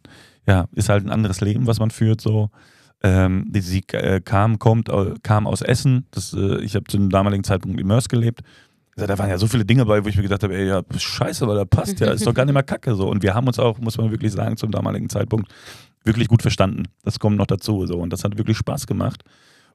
ja, 0.47 0.65
ist 0.73 0.89
halt 0.89 1.05
ein 1.05 1.11
anderes 1.11 1.41
Leben, 1.41 1.67
was 1.67 1.79
man 1.79 1.91
führt, 1.91 2.21
so. 2.21 2.49
Ähm, 3.03 3.45
die, 3.49 3.61
sie 3.61 3.83
äh, 3.91 4.19
kam, 4.19 4.57
kommt, 4.57 4.89
kam 5.23 5.45
aus 5.45 5.61
Essen. 5.61 6.07
Das, 6.09 6.33
äh, 6.33 6.61
ich 6.61 6.73
habe 6.73 6.85
zu 6.85 6.97
dem 6.97 7.09
damaligen 7.09 7.43
Zeitpunkt 7.43 7.79
in 7.79 7.85
Mörs 7.85 8.09
gelebt. 8.09 8.41
Da 8.95 9.17
waren 9.17 9.29
ja 9.29 9.37
so 9.37 9.47
viele 9.47 9.65
Dinge 9.65 9.85
bei, 9.85 10.03
wo 10.03 10.07
ich 10.07 10.15
mir 10.15 10.23
gedacht 10.23 10.43
habe, 10.43 10.55
ey, 10.55 10.67
ja, 10.67 10.81
scheiße, 10.95 11.43
aber 11.43 11.55
da 11.55 11.65
passt 11.65 11.99
ja, 11.99 12.11
ist 12.11 12.25
doch 12.25 12.33
gar 12.33 12.45
nicht 12.45 12.53
mehr 12.53 12.63
kacke 12.63 12.95
so. 12.95 13.09
Und 13.09 13.21
wir 13.21 13.33
haben 13.33 13.45
uns 13.45 13.59
auch, 13.59 13.77
muss 13.79 13.97
man 13.97 14.09
wirklich 14.11 14.31
sagen, 14.31 14.55
zum 14.55 14.71
damaligen 14.71 15.09
Zeitpunkt 15.09 15.51
wirklich 16.03 16.27
gut 16.27 16.41
verstanden. 16.41 16.83
Das 17.03 17.19
kommt 17.19 17.37
noch 17.37 17.47
dazu 17.47 17.85
so. 17.85 17.99
Und 17.99 18.11
das 18.11 18.23
hat 18.23 18.37
wirklich 18.37 18.57
Spaß 18.57 18.87
gemacht. 18.87 19.23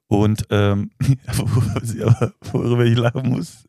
Und 0.07 0.43
ähm, 0.49 0.91
worüber 2.51 2.85
ich 2.85 2.97
lachen 2.97 3.29
muss, 3.29 3.67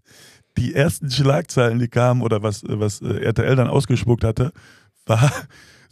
die 0.56 0.74
ersten 0.74 1.10
Schlagzeilen, 1.10 1.78
die 1.78 1.88
kamen 1.88 2.22
oder 2.22 2.42
was, 2.42 2.62
was 2.66 3.02
äh, 3.02 3.24
RTL 3.24 3.56
dann 3.56 3.68
ausgespuckt 3.68 4.24
hatte, 4.24 4.52
war, 5.06 5.30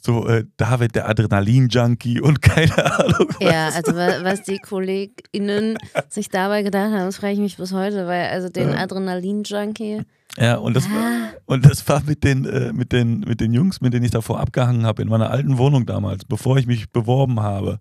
so 0.00 0.26
äh, 0.26 0.44
David 0.56 0.94
der 0.94 1.08
Adrenalin-Junkie 1.08 2.20
und 2.20 2.42
keine 2.42 2.98
Ahnung. 2.98 3.28
Was. 3.38 3.52
Ja, 3.52 3.68
also 3.68 3.94
was 3.94 4.42
die 4.42 4.58
KollegInnen 4.58 5.78
sich 6.08 6.28
dabei 6.28 6.62
gedacht 6.62 6.92
haben, 6.92 7.06
das 7.06 7.16
frage 7.16 7.34
ich 7.34 7.38
mich 7.38 7.56
bis 7.56 7.72
heute, 7.72 8.06
weil 8.06 8.28
also 8.28 8.48
den 8.48 8.74
Adrenalin-Junkie. 8.74 10.02
Ja, 10.36 10.56
und 10.56 10.74
das, 10.74 10.84
ah. 10.86 10.90
war, 10.90 11.32
und 11.46 11.64
das 11.64 11.88
war 11.88 12.02
mit 12.04 12.22
den, 12.22 12.44
äh, 12.44 12.72
mit, 12.72 12.92
den, 12.92 13.20
mit 13.20 13.40
den 13.40 13.52
Jungs, 13.52 13.80
mit 13.80 13.92
denen 13.92 14.04
ich 14.04 14.12
davor 14.12 14.40
abgehangen 14.40 14.86
habe, 14.86 15.02
in 15.02 15.08
meiner 15.08 15.30
alten 15.30 15.58
Wohnung 15.58 15.84
damals, 15.86 16.24
bevor 16.24 16.58
ich 16.58 16.66
mich 16.66 16.90
beworben 16.90 17.40
habe. 17.40 17.80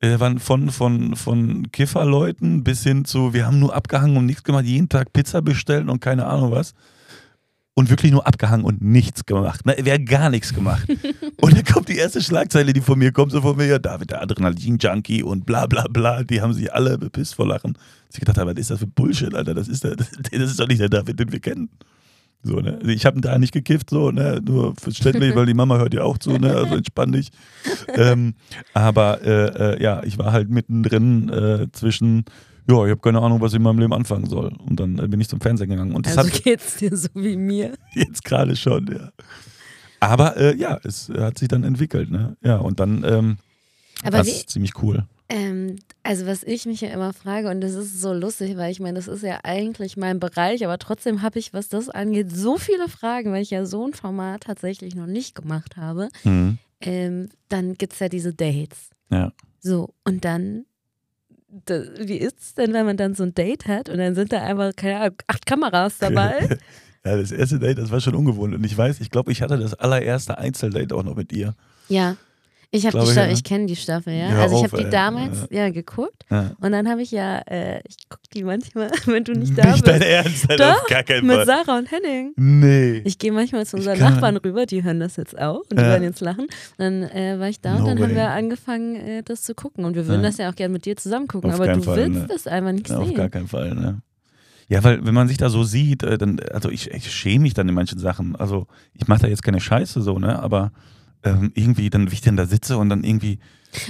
Äh, 0.00 0.20
waren 0.20 0.38
von, 0.38 0.70
von, 0.70 1.16
von 1.16 1.72
Kifferleuten 1.72 2.62
bis 2.62 2.84
hin 2.84 3.04
zu, 3.04 3.34
wir 3.34 3.46
haben 3.46 3.58
nur 3.58 3.74
abgehangen 3.74 4.16
und 4.16 4.26
nichts 4.26 4.44
gemacht, 4.44 4.64
jeden 4.64 4.88
Tag 4.88 5.12
Pizza 5.12 5.42
bestellen 5.42 5.88
und 5.88 6.00
keine 6.00 6.26
Ahnung 6.26 6.52
was 6.52 6.74
und 7.78 7.90
wirklich 7.90 8.10
nur 8.10 8.26
abgehangen 8.26 8.66
und 8.66 8.82
nichts 8.82 9.24
gemacht. 9.24 9.64
Ne? 9.64 9.76
Wäre 9.78 10.00
gar 10.00 10.30
nichts 10.30 10.52
gemacht. 10.52 10.84
und 11.40 11.56
dann 11.56 11.64
kommt 11.64 11.88
die 11.88 11.96
erste 11.96 12.20
Schlagzeile, 12.20 12.72
die 12.72 12.80
von 12.80 12.98
mir 12.98 13.12
kommt, 13.12 13.30
so 13.30 13.40
von 13.40 13.56
mir, 13.56 13.66
ja, 13.66 13.78
David, 13.78 14.10
der 14.10 14.20
Adrenalin-Junkie 14.20 15.22
und 15.22 15.46
bla 15.46 15.66
bla 15.66 15.84
bla. 15.88 16.24
Die 16.24 16.40
haben 16.40 16.52
sich 16.52 16.74
alle 16.74 16.98
bepisst 16.98 17.36
vor 17.36 17.46
Lachen. 17.46 17.78
Ich 18.12 18.18
gedacht 18.18 18.36
habe, 18.36 18.50
was 18.50 18.58
ist 18.58 18.72
das 18.72 18.80
für 18.80 18.88
Bullshit, 18.88 19.32
Alter? 19.32 19.54
Das 19.54 19.68
ist, 19.68 19.84
der, 19.84 19.94
das, 19.94 20.10
das 20.10 20.50
ist 20.50 20.58
doch 20.58 20.66
nicht 20.66 20.80
der 20.80 20.88
David, 20.88 21.20
den 21.20 21.30
wir 21.30 21.38
kennen. 21.38 21.68
So, 22.42 22.56
ne? 22.56 22.78
Also 22.80 22.88
ich 22.88 23.06
habe 23.06 23.20
da 23.20 23.38
nicht 23.38 23.52
gekifft, 23.52 23.90
so, 23.90 24.10
ne? 24.10 24.40
Nur 24.44 24.74
verständlich, 24.74 25.36
weil 25.36 25.46
die 25.46 25.54
Mama 25.54 25.78
hört 25.78 25.94
ja 25.94 26.02
auch 26.02 26.18
zu, 26.18 26.32
ne? 26.32 26.56
Also 26.56 26.74
entspann 26.74 27.12
dich. 27.12 27.30
ähm, 27.94 28.34
aber 28.74 29.22
äh, 29.22 29.74
äh, 29.74 29.82
ja, 29.82 30.02
ich 30.02 30.18
war 30.18 30.32
halt 30.32 30.50
mittendrin 30.50 31.28
äh, 31.28 31.66
zwischen 31.70 32.24
ja, 32.68 32.84
ich 32.84 32.90
habe 32.90 33.00
keine 33.00 33.20
Ahnung, 33.20 33.40
was 33.40 33.52
ich 33.52 33.56
in 33.56 33.62
meinem 33.62 33.78
Leben 33.78 33.94
anfangen 33.94 34.26
soll. 34.26 34.52
Und 34.68 34.78
dann 34.78 34.98
äh, 34.98 35.08
bin 35.08 35.20
ich 35.20 35.28
zum 35.28 35.40
Fernsehen 35.40 35.70
gegangen. 35.70 35.94
Und 35.94 36.06
das 36.06 36.18
also 36.18 36.30
hat, 36.30 36.44
geht's 36.44 36.76
dir 36.76 36.94
so 36.96 37.08
wie 37.14 37.36
mir? 37.36 37.74
Jetzt 37.94 38.24
gerade 38.24 38.54
schon, 38.56 38.86
ja. 38.92 39.10
Aber 40.00 40.36
äh, 40.36 40.54
ja, 40.56 40.78
es 40.84 41.08
hat 41.08 41.38
sich 41.38 41.48
dann 41.48 41.64
entwickelt, 41.64 42.10
ne? 42.10 42.36
Ja, 42.42 42.58
und 42.58 42.78
dann 42.78 43.04
ähm, 43.04 43.38
war 44.04 44.20
es 44.20 44.46
ziemlich 44.46 44.82
cool. 44.82 45.04
Ähm, 45.30 45.76
also 46.02 46.26
was 46.26 46.42
ich 46.42 46.66
mich 46.66 46.80
ja 46.82 46.90
immer 46.90 47.12
frage, 47.12 47.50
und 47.50 47.60
das 47.60 47.74
ist 47.74 48.00
so 48.00 48.12
lustig, 48.12 48.56
weil 48.56 48.70
ich 48.70 48.80
meine, 48.80 48.94
das 48.94 49.08
ist 49.08 49.22
ja 49.22 49.40
eigentlich 49.42 49.96
mein 49.96 50.20
Bereich, 50.20 50.64
aber 50.64 50.78
trotzdem 50.78 51.22
habe 51.22 51.38
ich, 51.38 51.52
was 51.52 51.68
das 51.68 51.88
angeht, 51.88 52.34
so 52.34 52.58
viele 52.58 52.88
Fragen, 52.88 53.32
weil 53.32 53.42
ich 53.42 53.50
ja 53.50 53.66
so 53.66 53.86
ein 53.86 53.92
Format 53.92 54.42
tatsächlich 54.44 54.94
noch 54.94 55.06
nicht 55.06 55.34
gemacht 55.34 55.76
habe. 55.76 56.08
Mhm. 56.24 56.58
Ähm, 56.80 57.28
dann 57.48 57.74
gibt 57.74 57.94
es 57.94 57.98
ja 57.98 58.08
diese 58.08 58.32
Dates. 58.32 58.90
Ja. 59.10 59.32
So, 59.60 59.94
und 60.04 60.24
dann 60.24 60.64
wie 61.48 62.18
ist 62.18 62.40
es 62.40 62.54
denn, 62.54 62.72
wenn 62.72 62.84
man 62.84 62.96
dann 62.96 63.14
so 63.14 63.22
ein 63.22 63.34
Date 63.34 63.66
hat 63.66 63.88
und 63.88 63.98
dann 63.98 64.14
sind 64.14 64.32
da 64.32 64.42
einfach, 64.42 64.74
keine 64.76 65.00
Ahnung, 65.00 65.16
acht 65.26 65.46
Kameras 65.46 65.98
dabei? 65.98 66.58
ja, 67.04 67.16
das 67.16 67.32
erste 67.32 67.58
Date, 67.58 67.78
das 67.78 67.90
war 67.90 68.00
schon 68.00 68.14
ungewohnt. 68.14 68.54
Und 68.54 68.64
ich 68.64 68.76
weiß, 68.76 69.00
ich 69.00 69.10
glaube, 69.10 69.32
ich 69.32 69.40
hatte 69.40 69.58
das 69.58 69.74
allererste 69.74 70.36
Einzeldate 70.38 70.94
auch 70.94 71.04
noch 71.04 71.16
mit 71.16 71.30
dir. 71.30 71.54
Ja. 71.88 72.16
Ich 72.70 72.86
habe 72.86 72.98
die 72.98 73.06
Staffel, 73.06 73.28
ja. 73.28 73.32
ich 73.32 73.44
kenne 73.44 73.66
die 73.66 73.76
Staffel, 73.76 74.12
ja. 74.12 74.28
also 74.40 74.58
ich 74.58 74.64
habe 74.70 74.82
die 74.82 74.90
damals 74.90 75.46
ja, 75.50 75.64
ja 75.64 75.70
geguckt 75.70 76.26
ja. 76.30 76.52
und 76.60 76.72
dann 76.72 76.86
habe 76.86 77.00
ich 77.00 77.10
ja, 77.10 77.38
äh, 77.46 77.78
ich 77.88 78.10
gucke 78.10 78.24
die 78.34 78.44
manchmal, 78.44 78.90
wenn 79.06 79.24
du 79.24 79.32
nicht 79.32 79.56
da 79.56 79.72
nicht 79.72 79.84
bist. 79.84 79.86
Dein 79.86 80.02
Ernst, 80.02 80.50
Alter, 80.50 80.74
Doch, 80.74 80.86
gar 80.86 81.02
kein 81.02 81.24
mit 81.24 81.46
Sarah 81.46 81.78
und 81.78 81.90
Henning. 81.90 82.34
Nee. 82.36 82.98
Ich 83.06 83.18
gehe 83.18 83.32
manchmal 83.32 83.64
zu 83.64 83.76
unseren 83.76 83.98
Nachbarn 83.98 84.36
rüber, 84.36 84.66
die 84.66 84.84
hören 84.84 85.00
das 85.00 85.16
jetzt 85.16 85.38
auch 85.38 85.60
und 85.70 85.72
die 85.72 85.76
werden 85.78 86.02
jetzt 86.02 86.20
lachen. 86.20 86.44
Und 86.44 86.50
dann 86.76 87.04
äh, 87.04 87.40
war 87.40 87.48
ich 87.48 87.62
da 87.62 87.78
no 87.78 87.78
und 87.78 87.86
dann 87.86 87.98
way. 88.00 88.04
haben 88.04 88.14
wir 88.14 88.28
angefangen, 88.28 88.96
äh, 88.96 89.22
das 89.22 89.42
zu 89.42 89.54
gucken 89.54 89.86
und 89.86 89.94
wir 89.94 90.06
würden 90.06 90.22
das 90.22 90.36
ja 90.36 90.50
auch 90.50 90.54
gerne 90.54 90.72
mit 90.74 90.84
dir 90.84 90.96
zusammen 90.96 91.26
gucken, 91.26 91.50
auf 91.50 91.58
aber 91.58 91.72
du 91.72 91.82
Fall, 91.82 91.96
willst 91.96 92.20
ne? 92.20 92.26
das 92.28 92.46
einfach 92.46 92.72
nicht 92.72 92.88
sehen. 92.88 92.96
Auf 92.98 93.14
gar 93.14 93.30
keinen 93.30 93.48
Fall, 93.48 93.74
ne. 93.74 94.02
Ja, 94.68 94.84
weil 94.84 95.06
wenn 95.06 95.14
man 95.14 95.28
sich 95.28 95.38
da 95.38 95.48
so 95.48 95.64
sieht, 95.64 96.02
äh, 96.02 96.18
dann, 96.18 96.38
also 96.52 96.68
ich, 96.68 96.90
ich 96.90 97.10
schäme 97.10 97.44
mich 97.44 97.54
dann 97.54 97.66
in 97.66 97.74
manchen 97.74 97.98
Sachen. 97.98 98.36
Also 98.36 98.66
ich 98.92 99.08
mache 99.08 99.22
da 99.22 99.28
jetzt 99.28 99.42
keine 99.42 99.60
Scheiße 99.60 100.02
so, 100.02 100.18
ne, 100.18 100.38
aber 100.38 100.72
ähm, 101.22 101.52
irgendwie 101.54 101.90
dann, 101.90 102.10
wie 102.10 102.14
ich 102.14 102.20
dann 102.20 102.36
da 102.36 102.46
sitze 102.46 102.78
und 102.78 102.88
dann 102.88 103.04
irgendwie. 103.04 103.38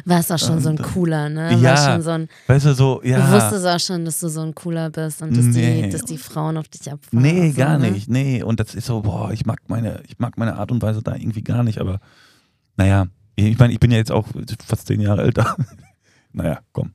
War 0.05 0.21
es 0.21 0.31
auch 0.31 0.39
schon 0.39 0.61
so 0.61 0.71
ein 0.71 0.79
cooler, 0.79 1.29
ne? 1.29 1.55
Ja, 1.55 1.71
War 1.71 1.93
schon 1.93 2.03
so 2.03 2.11
ein, 2.11 2.29
weißt 2.49 2.67
du, 2.67 2.75
so, 2.75 3.01
ja. 3.05 3.19
Du 3.19 3.33
wusstest 3.33 3.65
auch 3.65 3.79
schon, 3.79 4.05
dass 4.05 4.19
du 4.19 4.29
so 4.29 4.41
ein 4.41 4.55
cooler 4.55 4.91
bist 4.91 5.23
und 5.23 5.37
dass, 5.37 5.45
nee. 5.45 5.83
die, 5.83 5.91
dass 5.91 6.03
die 6.03 6.19
Frauen 6.19 6.57
auf 6.57 6.67
dich 6.67 6.91
abfahren. 6.91 7.23
Nee, 7.23 7.51
so, 7.51 7.59
gar 7.59 7.79
ne? 7.79 7.93
nicht, 7.93 8.09
nee. 8.09 8.43
Und 8.43 8.59
das 8.59 8.75
ist 8.75 8.87
so, 8.87 9.03
boah, 9.03 9.31
ich 9.33 9.47
mag 9.47 9.61
meine, 9.69 10.03
ich 10.09 10.19
mag 10.19 10.37
meine 10.37 10.57
Art 10.57 10.73
und 10.73 10.83
Weise 10.83 11.03
da 11.03 11.15
irgendwie 11.15 11.43
gar 11.43 11.63
nicht, 11.63 11.79
aber 11.79 12.01
naja, 12.77 13.07
ich 13.37 13.59
meine, 13.59 13.73
ich 13.73 13.79
bin 13.79 13.93
ja 13.93 13.99
jetzt 13.99 14.11
auch 14.11 14.27
fast 14.67 14.89
zehn 14.89 15.01
Jahre 15.01 15.23
älter. 15.23 15.57
naja, 16.33 16.61
komm, 16.73 16.93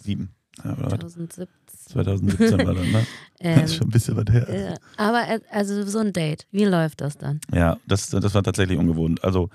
sieben. 0.00 0.30
Ja, 0.64 0.76
2017. 0.76 1.46
2017 1.90 2.66
war 2.66 2.74
das, 2.74 2.86
ne? 2.86 3.06
ähm, 3.40 3.60
das 3.60 3.70
ist 3.70 3.76
schon 3.76 3.86
ein 3.86 3.90
bisschen 3.90 4.16
was 4.16 4.24
her. 4.32 4.48
Äh, 4.48 4.74
aber 4.96 5.22
also 5.50 5.84
so 5.84 5.98
ein 5.98 6.12
Date, 6.12 6.46
wie 6.50 6.64
läuft 6.64 7.00
das 7.00 7.18
dann? 7.18 7.40
Ja, 7.54 7.76
das, 7.86 8.10
das 8.10 8.34
war 8.34 8.42
tatsächlich 8.42 8.78
ungewohnt. 8.78 9.22
Also 9.24 9.50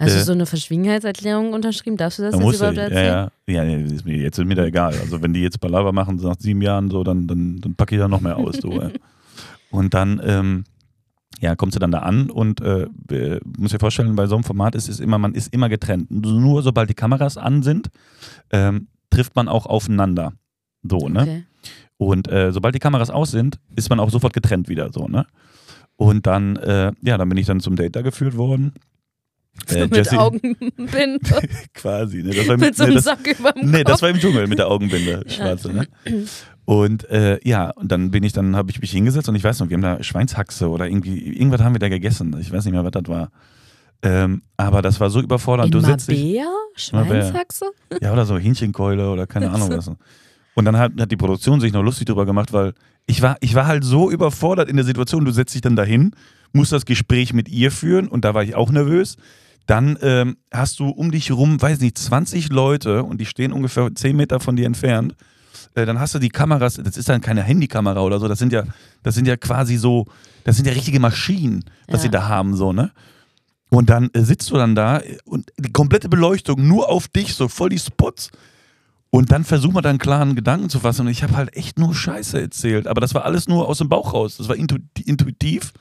Hast 0.00 0.14
äh, 0.14 0.18
du 0.18 0.24
so 0.24 0.32
eine 0.32 0.46
Verschwiegenheitserklärung 0.46 1.52
unterschrieben? 1.52 1.98
Darfst 1.98 2.18
du 2.18 2.22
das 2.22 2.34
jetzt 2.34 2.42
überhaupt 2.42 2.76
ich, 2.76 2.82
erzählen? 2.82 3.30
Ja, 3.46 3.54
ja. 3.54 3.64
ja 3.64 3.78
ist 3.78 4.06
mir, 4.06 4.16
jetzt 4.16 4.38
ist 4.38 4.46
mir 4.46 4.54
da 4.54 4.64
egal. 4.64 4.94
Also 4.98 5.20
wenn 5.20 5.34
die 5.34 5.42
jetzt 5.42 5.60
Palaver 5.60 5.92
machen 5.92 6.16
nach 6.16 6.36
sieben 6.38 6.62
Jahren 6.62 6.90
so, 6.90 7.04
dann, 7.04 7.26
dann, 7.26 7.60
dann 7.60 7.74
packe 7.74 7.94
ich 7.94 8.00
da 8.00 8.08
noch 8.08 8.22
mehr 8.22 8.38
aus. 8.38 8.56
So, 8.56 8.82
und 9.70 9.92
dann 9.92 10.20
ähm, 10.24 10.64
ja, 11.40 11.54
kommst 11.54 11.76
du 11.76 11.80
dann 11.80 11.90
da 11.90 12.00
an 12.00 12.30
und 12.30 12.60
äh, 12.62 12.86
muss 13.58 13.72
dir 13.72 13.78
vorstellen, 13.78 14.14
bei 14.16 14.26
so 14.26 14.36
einem 14.36 14.44
Format 14.44 14.74
ist 14.74 14.88
es 14.88 15.00
immer, 15.00 15.18
man 15.18 15.34
ist 15.34 15.52
immer 15.52 15.68
getrennt. 15.68 16.10
Nur 16.10 16.62
sobald 16.62 16.88
die 16.88 16.94
Kameras 16.94 17.36
an 17.36 17.62
sind, 17.62 17.90
ähm, 18.50 18.88
trifft 19.10 19.36
man 19.36 19.48
auch 19.48 19.66
aufeinander. 19.66 20.32
So, 20.82 21.08
ne? 21.08 21.22
Okay. 21.22 21.44
Und 22.00 22.32
äh, 22.32 22.50
sobald 22.50 22.74
die 22.74 22.78
Kameras 22.78 23.10
aus 23.10 23.30
sind, 23.30 23.60
ist 23.76 23.90
man 23.90 24.00
auch 24.00 24.08
sofort 24.08 24.32
getrennt 24.32 24.70
wieder 24.70 24.90
so, 24.90 25.06
ne? 25.06 25.26
Und 25.96 26.26
dann, 26.26 26.56
äh, 26.56 26.92
ja, 27.02 27.18
dann 27.18 27.28
bin 27.28 27.36
ich 27.36 27.44
dann 27.44 27.60
zum 27.60 27.76
Date 27.76 27.94
da 27.94 28.00
geführt 28.00 28.38
worden. 28.38 28.72
Äh, 29.68 29.82
mit 29.82 29.96
Jessie, 29.96 30.16
Augenbinde. 30.16 31.20
quasi. 31.74 32.22
Ne? 32.22 32.30
Das 32.30 32.48
war 32.48 32.54
im, 32.54 32.60
mit 32.60 32.74
so 32.74 32.84
einem 32.84 32.92
nee, 32.92 32.94
das, 32.94 33.04
Sack 33.04 33.26
über 33.26 33.52
dem 33.52 33.70
Nee, 33.70 33.84
das 33.84 34.00
war 34.00 34.08
im 34.08 34.18
Dschungel 34.18 34.46
mit 34.46 34.58
der 34.58 34.68
Augenbinde, 34.68 35.24
schwarze. 35.28 35.74
Ne? 35.74 35.88
Und 36.64 37.04
äh, 37.10 37.38
ja, 37.46 37.68
und 37.68 37.92
dann 37.92 38.10
bin 38.10 38.24
ich, 38.24 38.32
dann 38.32 38.56
habe 38.56 38.70
ich 38.70 38.80
mich 38.80 38.92
hingesetzt 38.92 39.28
und 39.28 39.34
ich 39.34 39.44
weiß 39.44 39.60
noch, 39.60 39.68
wir 39.68 39.74
haben 39.74 39.82
da 39.82 40.02
Schweinshaxe 40.02 40.70
oder 40.70 40.86
irgendwie, 40.86 41.36
irgendwas 41.36 41.60
haben 41.60 41.74
wir 41.74 41.80
da 41.80 41.90
gegessen. 41.90 42.34
Ich 42.40 42.50
weiß 42.50 42.64
nicht 42.64 42.72
mehr, 42.72 42.82
was 42.82 42.92
das 42.92 43.08
war. 43.08 43.30
Ähm, 44.00 44.40
aber 44.56 44.80
das 44.80 45.00
war 45.00 45.10
so 45.10 45.20
überfordernd. 45.20 45.74
In 45.74 45.82
du 45.82 45.86
sitzt 45.86 46.08
Mabea? 46.08 46.50
Schweinshaxe? 46.76 47.66
Ja, 48.00 48.14
oder 48.14 48.24
so 48.24 48.38
Hähnchenkeule 48.38 49.10
oder 49.10 49.26
keine 49.26 49.50
Ahnung 49.50 49.68
was. 49.68 49.90
Und 50.60 50.66
dann 50.66 50.76
hat, 50.76 50.92
hat 51.00 51.10
die 51.10 51.16
Produktion 51.16 51.58
sich 51.58 51.72
noch 51.72 51.82
lustig 51.82 52.06
drüber 52.06 52.26
gemacht, 52.26 52.52
weil 52.52 52.74
ich 53.06 53.22
war, 53.22 53.38
ich 53.40 53.54
war 53.54 53.66
halt 53.66 53.82
so 53.82 54.10
überfordert 54.10 54.68
in 54.68 54.76
der 54.76 54.84
Situation. 54.84 55.24
Du 55.24 55.30
setzt 55.30 55.54
dich 55.54 55.62
dann 55.62 55.74
dahin, 55.74 56.10
musst 56.52 56.70
das 56.70 56.84
Gespräch 56.84 57.32
mit 57.32 57.48
ihr 57.48 57.72
führen 57.72 58.08
und 58.08 58.26
da 58.26 58.34
war 58.34 58.42
ich 58.42 58.54
auch 58.54 58.70
nervös. 58.70 59.16
Dann 59.64 59.96
ähm, 60.02 60.36
hast 60.52 60.78
du 60.78 60.90
um 60.90 61.12
dich 61.12 61.30
herum, 61.30 61.62
weiß 61.62 61.80
nicht, 61.80 61.96
20 61.96 62.50
Leute 62.50 63.04
und 63.04 63.22
die 63.22 63.24
stehen 63.24 63.54
ungefähr 63.54 63.88
10 63.94 64.14
Meter 64.14 64.38
von 64.38 64.54
dir 64.54 64.66
entfernt. 64.66 65.14
Äh, 65.76 65.86
dann 65.86 65.98
hast 65.98 66.14
du 66.14 66.18
die 66.18 66.28
Kameras, 66.28 66.74
das 66.74 66.98
ist 66.98 67.08
dann 67.08 67.22
keine 67.22 67.42
Handykamera 67.42 68.02
oder 68.02 68.20
so, 68.20 68.28
das 68.28 68.38
sind 68.38 68.52
ja, 68.52 68.64
das 69.02 69.14
sind 69.14 69.26
ja 69.26 69.38
quasi 69.38 69.78
so, 69.78 70.08
das 70.44 70.56
sind 70.56 70.66
ja 70.66 70.74
richtige 70.74 71.00
Maschinen, 71.00 71.64
was 71.88 72.00
ja. 72.00 72.02
sie 72.02 72.10
da 72.10 72.28
haben, 72.28 72.54
so, 72.54 72.74
ne? 72.74 72.90
Und 73.70 73.88
dann 73.88 74.10
äh, 74.12 74.20
sitzt 74.20 74.50
du 74.50 74.56
dann 74.56 74.74
da 74.74 75.00
und 75.24 75.50
die 75.56 75.72
komplette 75.72 76.10
Beleuchtung 76.10 76.68
nur 76.68 76.90
auf 76.90 77.08
dich, 77.08 77.34
so 77.34 77.48
voll 77.48 77.70
die 77.70 77.78
Spots. 77.78 78.30
Und 79.10 79.32
dann 79.32 79.44
versucht 79.44 79.74
man 79.74 79.82
dann 79.82 79.98
klaren 79.98 80.36
Gedanken 80.36 80.68
zu 80.68 80.78
fassen. 80.80 81.02
Und 81.06 81.12
ich 81.12 81.22
habe 81.22 81.36
halt 81.36 81.56
echt 81.56 81.78
nur 81.78 81.94
Scheiße 81.94 82.40
erzählt. 82.40 82.86
Aber 82.86 83.00
das 83.00 83.14
war 83.14 83.24
alles 83.24 83.48
nur 83.48 83.68
aus 83.68 83.78
dem 83.78 83.88
Bauch 83.88 84.14
raus. 84.14 84.36
Das 84.36 84.48
war 84.48 84.56
intuitiv. 84.56 85.72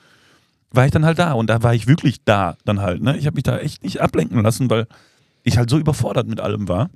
War 0.71 0.86
ich 0.86 0.91
dann 0.91 1.05
halt 1.05 1.19
da. 1.19 1.34
Und 1.34 1.47
da 1.49 1.61
war 1.61 1.73
ich 1.75 1.88
wirklich 1.88 2.23
da 2.25 2.57
dann 2.65 2.80
halt. 2.82 3.01
Ne? 3.01 3.17
Ich 3.17 3.25
habe 3.25 3.36
mich 3.36 3.43
da 3.43 3.57
echt 3.59 3.84
nicht 3.84 4.01
ablenken 4.01 4.41
lassen, 4.41 4.69
weil 4.69 4.88
ich 5.43 5.57
halt 5.57 5.69
so 5.69 5.77
überfordert 5.77 6.27
mit 6.27 6.39
allem 6.39 6.67
war. 6.67 6.89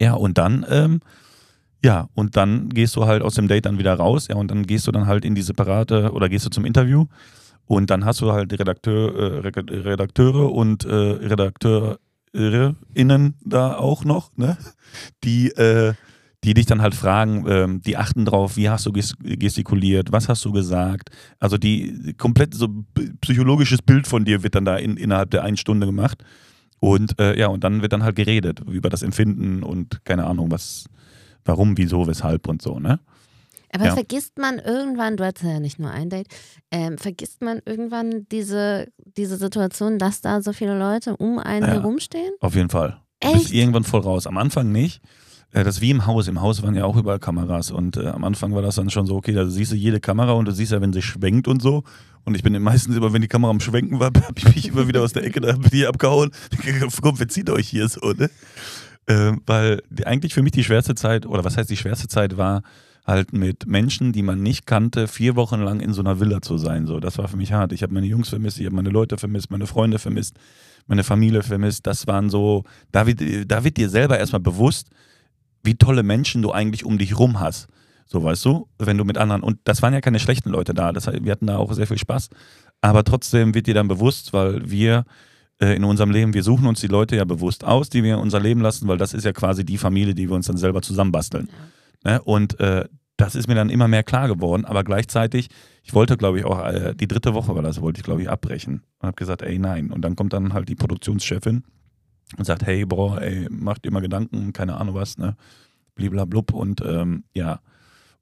Ja, 0.00 0.14
und 0.14 0.38
dann, 0.38 0.64
ähm, 0.70 1.00
Ja, 1.84 2.08
und 2.14 2.36
dann 2.36 2.68
gehst 2.70 2.96
du 2.96 3.06
halt 3.06 3.22
aus 3.22 3.34
dem 3.36 3.46
Date 3.46 3.64
dann 3.66 3.78
wieder 3.78 3.94
raus, 3.94 4.26
ja, 4.28 4.34
und 4.36 4.50
dann 4.50 4.66
gehst 4.66 4.86
du 4.88 4.92
dann 4.92 5.06
halt 5.06 5.24
in 5.24 5.34
die 5.36 5.42
separate 5.42 6.10
oder 6.12 6.28
gehst 6.28 6.44
du 6.44 6.50
zum 6.50 6.64
Interview 6.64 7.06
und 7.66 7.88
dann 7.90 8.04
hast 8.04 8.20
du 8.20 8.32
halt 8.32 8.50
die 8.50 8.56
Redakteur, 8.56 9.14
äh, 9.14 9.48
Re- 9.48 9.84
Redakteure 9.84 10.50
und 10.52 10.84
äh, 10.84 10.90
RedakteurInnen 12.34 13.34
da 13.44 13.76
auch 13.76 14.04
noch, 14.04 14.36
ne? 14.36 14.56
Die, 15.24 15.48
äh, 15.50 15.94
die 16.44 16.54
dich 16.54 16.66
dann 16.66 16.82
halt 16.82 16.94
fragen, 16.94 17.44
ähm, 17.48 17.82
die 17.82 17.96
achten 17.96 18.24
drauf, 18.24 18.56
wie 18.56 18.68
hast 18.68 18.86
du 18.86 18.92
ges 18.92 19.14
gestikuliert, 19.20 20.12
was 20.12 20.28
hast 20.28 20.44
du 20.44 20.52
gesagt. 20.52 21.10
Also 21.40 21.58
die 21.58 22.14
komplett 22.16 22.54
so 22.54 22.68
psychologisches 23.20 23.82
Bild 23.82 24.06
von 24.06 24.24
dir 24.24 24.42
wird 24.42 24.54
dann 24.54 24.64
da 24.64 24.76
in, 24.76 24.96
innerhalb 24.96 25.30
der 25.30 25.42
einen 25.42 25.56
Stunde 25.56 25.86
gemacht. 25.86 26.24
Und 26.80 27.18
äh, 27.20 27.36
ja, 27.38 27.48
und 27.48 27.64
dann 27.64 27.82
wird 27.82 27.92
dann 27.92 28.04
halt 28.04 28.16
geredet 28.16 28.60
über 28.68 28.88
das 28.88 29.02
Empfinden 29.02 29.64
und 29.64 30.04
keine 30.04 30.26
Ahnung, 30.26 30.50
was, 30.50 30.86
warum, 31.44 31.76
wieso, 31.76 32.06
weshalb 32.06 32.46
und 32.48 32.62
so, 32.62 32.78
ne? 32.78 33.00
Aber 33.72 33.86
Ja. 33.86 33.94
vergisst 33.94 34.38
man 34.38 34.58
irgendwann, 34.58 35.16
du 35.16 35.24
hattest 35.24 35.44
ja 35.44 35.60
nicht 35.60 35.78
nur 35.78 35.90
ein 35.90 36.08
Date, 36.10 36.28
ähm, 36.70 36.98
vergisst 36.98 37.42
man 37.42 37.60
irgendwann 37.64 38.26
diese, 38.32 38.86
diese 39.16 39.36
Situation, 39.36 39.98
dass 39.98 40.20
da 40.20 40.40
so 40.42 40.52
viele 40.52 40.78
Leute 40.78 41.16
um 41.16 41.38
einen 41.38 41.66
Ja. 41.66 41.72
herumstehen? 41.74 42.32
Auf 42.40 42.54
jeden 42.54 42.70
Fall. 42.70 43.00
Du 43.20 43.32
bist 43.32 43.46
Echt? 43.46 43.54
irgendwann 43.54 43.84
voll 43.84 44.00
raus. 44.00 44.26
Am 44.26 44.38
Anfang 44.38 44.70
nicht. 44.72 45.02
Äh, 45.52 45.64
Das 45.64 45.76
ist 45.76 45.80
wie 45.80 45.90
im 45.90 46.06
Haus. 46.06 46.28
Im 46.28 46.40
Haus 46.40 46.62
waren 46.62 46.74
ja 46.74 46.84
auch 46.84 46.96
überall 46.96 47.18
Kameras. 47.18 47.70
Und 47.70 47.96
äh, 47.96 48.06
am 48.08 48.22
Anfang 48.24 48.54
war 48.54 48.62
das 48.62 48.76
dann 48.76 48.90
schon 48.90 49.06
so, 49.06 49.16
okay, 49.16 49.32
da 49.32 49.46
siehst 49.46 49.72
du 49.72 49.76
jede 49.76 49.98
Kamera 49.98 50.32
und 50.32 50.44
du 50.44 50.52
siehst 50.52 50.72
ja, 50.72 50.80
wenn 50.80 50.92
sie 50.92 51.02
schwenkt 51.02 51.48
und 51.48 51.60
so. 51.62 51.84
Und 52.24 52.34
ich 52.36 52.42
bin 52.42 52.60
meistens 52.62 52.96
immer, 52.96 53.12
wenn 53.12 53.22
die 53.22 53.28
Kamera 53.28 53.50
am 53.50 53.60
Schwenken 53.60 53.98
war, 53.98 54.06
habe 54.14 54.34
ich 54.36 54.44
mich 54.54 54.68
immer 54.68 54.86
wieder 54.88 55.02
aus 55.02 55.12
der 55.14 55.24
Ecke 55.24 55.40
da 55.40 55.52
bin 55.52 55.70
ich 55.72 55.88
abgehauen. 55.88 56.30
Komm, 57.02 57.16
verzieht 57.16 57.48
euch 57.50 57.68
hier 57.68 57.88
so, 57.88 58.12
ne? 58.12 58.30
Ähm, 59.06 59.40
weil 59.46 59.82
die, 59.88 60.06
eigentlich 60.06 60.34
für 60.34 60.42
mich 60.42 60.52
die 60.52 60.64
schwerste 60.64 60.94
Zeit, 60.94 61.24
oder 61.24 61.42
was 61.44 61.56
heißt 61.56 61.70
die 61.70 61.78
schwerste 61.78 62.08
Zeit, 62.08 62.36
war 62.36 62.62
halt 63.08 63.32
mit 63.32 63.66
Menschen, 63.66 64.12
die 64.12 64.22
man 64.22 64.42
nicht 64.42 64.66
kannte, 64.66 65.08
vier 65.08 65.34
Wochen 65.34 65.60
lang 65.60 65.80
in 65.80 65.94
so 65.94 66.02
einer 66.02 66.20
Villa 66.20 66.42
zu 66.42 66.58
sein. 66.58 66.86
So, 66.86 67.00
das 67.00 67.16
war 67.16 67.26
für 67.26 67.38
mich 67.38 67.52
hart. 67.52 67.72
Ich 67.72 67.82
habe 67.82 67.94
meine 67.94 68.06
Jungs 68.06 68.28
vermisst, 68.28 68.60
ich 68.60 68.66
habe 68.66 68.76
meine 68.76 68.90
Leute 68.90 69.16
vermisst, 69.16 69.50
meine 69.50 69.66
Freunde 69.66 69.98
vermisst, 69.98 70.36
meine 70.86 71.02
Familie 71.02 71.42
vermisst. 71.42 71.86
Das 71.86 72.06
waren 72.06 72.28
so, 72.28 72.64
da 72.92 73.06
wird, 73.06 73.22
da 73.50 73.64
wird 73.64 73.78
dir 73.78 73.88
selber 73.88 74.18
erstmal 74.18 74.40
bewusst, 74.40 74.90
wie 75.64 75.74
tolle 75.74 76.02
Menschen 76.02 76.42
du 76.42 76.52
eigentlich 76.52 76.84
um 76.84 76.98
dich 76.98 77.18
rum 77.18 77.40
hast. 77.40 77.68
So, 78.04 78.22
weißt 78.22 78.44
du, 78.44 78.68
wenn 78.78 78.98
du 78.98 79.04
mit 79.04 79.16
anderen, 79.16 79.42
und 79.42 79.58
das 79.64 79.80
waren 79.80 79.94
ja 79.94 80.02
keine 80.02 80.20
schlechten 80.20 80.50
Leute 80.50 80.74
da, 80.74 80.92
das, 80.92 81.06
wir 81.06 81.32
hatten 81.32 81.46
da 81.46 81.56
auch 81.56 81.72
sehr 81.72 81.86
viel 81.86 81.98
Spaß, 81.98 82.28
aber 82.82 83.04
trotzdem 83.04 83.54
wird 83.54 83.66
dir 83.66 83.74
dann 83.74 83.88
bewusst, 83.88 84.34
weil 84.34 84.70
wir 84.70 85.04
äh, 85.60 85.74
in 85.74 85.84
unserem 85.84 86.10
Leben, 86.10 86.34
wir 86.34 86.42
suchen 86.42 86.66
uns 86.66 86.80
die 86.80 86.86
Leute 86.86 87.16
ja 87.16 87.24
bewusst 87.24 87.64
aus, 87.64 87.88
die 87.88 88.02
wir 88.02 88.14
in 88.14 88.20
unser 88.20 88.40
Leben 88.40 88.60
lassen, 88.60 88.86
weil 88.86 88.98
das 88.98 89.14
ist 89.14 89.24
ja 89.24 89.32
quasi 89.32 89.64
die 89.64 89.78
Familie, 89.78 90.14
die 90.14 90.28
wir 90.28 90.36
uns 90.36 90.46
dann 90.46 90.58
selber 90.58 90.82
zusammenbasteln. 90.82 91.48
Ne? 92.04 92.20
Und 92.22 92.58
äh, 92.60 92.84
das 93.18 93.34
ist 93.34 93.48
mir 93.48 93.56
dann 93.56 93.68
immer 93.68 93.88
mehr 93.88 94.04
klar 94.04 94.28
geworden, 94.28 94.64
aber 94.64 94.84
gleichzeitig, 94.84 95.48
ich 95.82 95.92
wollte, 95.92 96.16
glaube 96.16 96.38
ich, 96.38 96.44
auch, 96.44 96.64
äh, 96.64 96.94
die 96.94 97.08
dritte 97.08 97.34
Woche 97.34 97.54
war 97.54 97.62
das, 97.62 97.80
wollte 97.80 97.98
ich, 97.98 98.04
glaube 98.04 98.22
ich, 98.22 98.30
abbrechen 98.30 98.84
und 99.00 99.06
habe 99.08 99.16
gesagt, 99.16 99.42
ey, 99.42 99.58
nein. 99.58 99.90
Und 99.90 100.02
dann 100.02 100.14
kommt 100.14 100.32
dann 100.32 100.54
halt 100.54 100.68
die 100.68 100.76
Produktionschefin 100.76 101.64
und 102.36 102.44
sagt, 102.44 102.64
hey, 102.64 102.86
boah, 102.86 103.20
ey, 103.20 103.48
mach 103.50 103.78
dir 103.78 103.90
mal 103.90 104.00
Gedanken, 104.00 104.52
keine 104.52 104.76
Ahnung 104.76 104.94
was, 104.94 105.18
ne? 105.18 105.36
Bliblablub 105.96 106.54
und 106.54 106.80
ähm, 106.80 107.24
ja. 107.34 107.60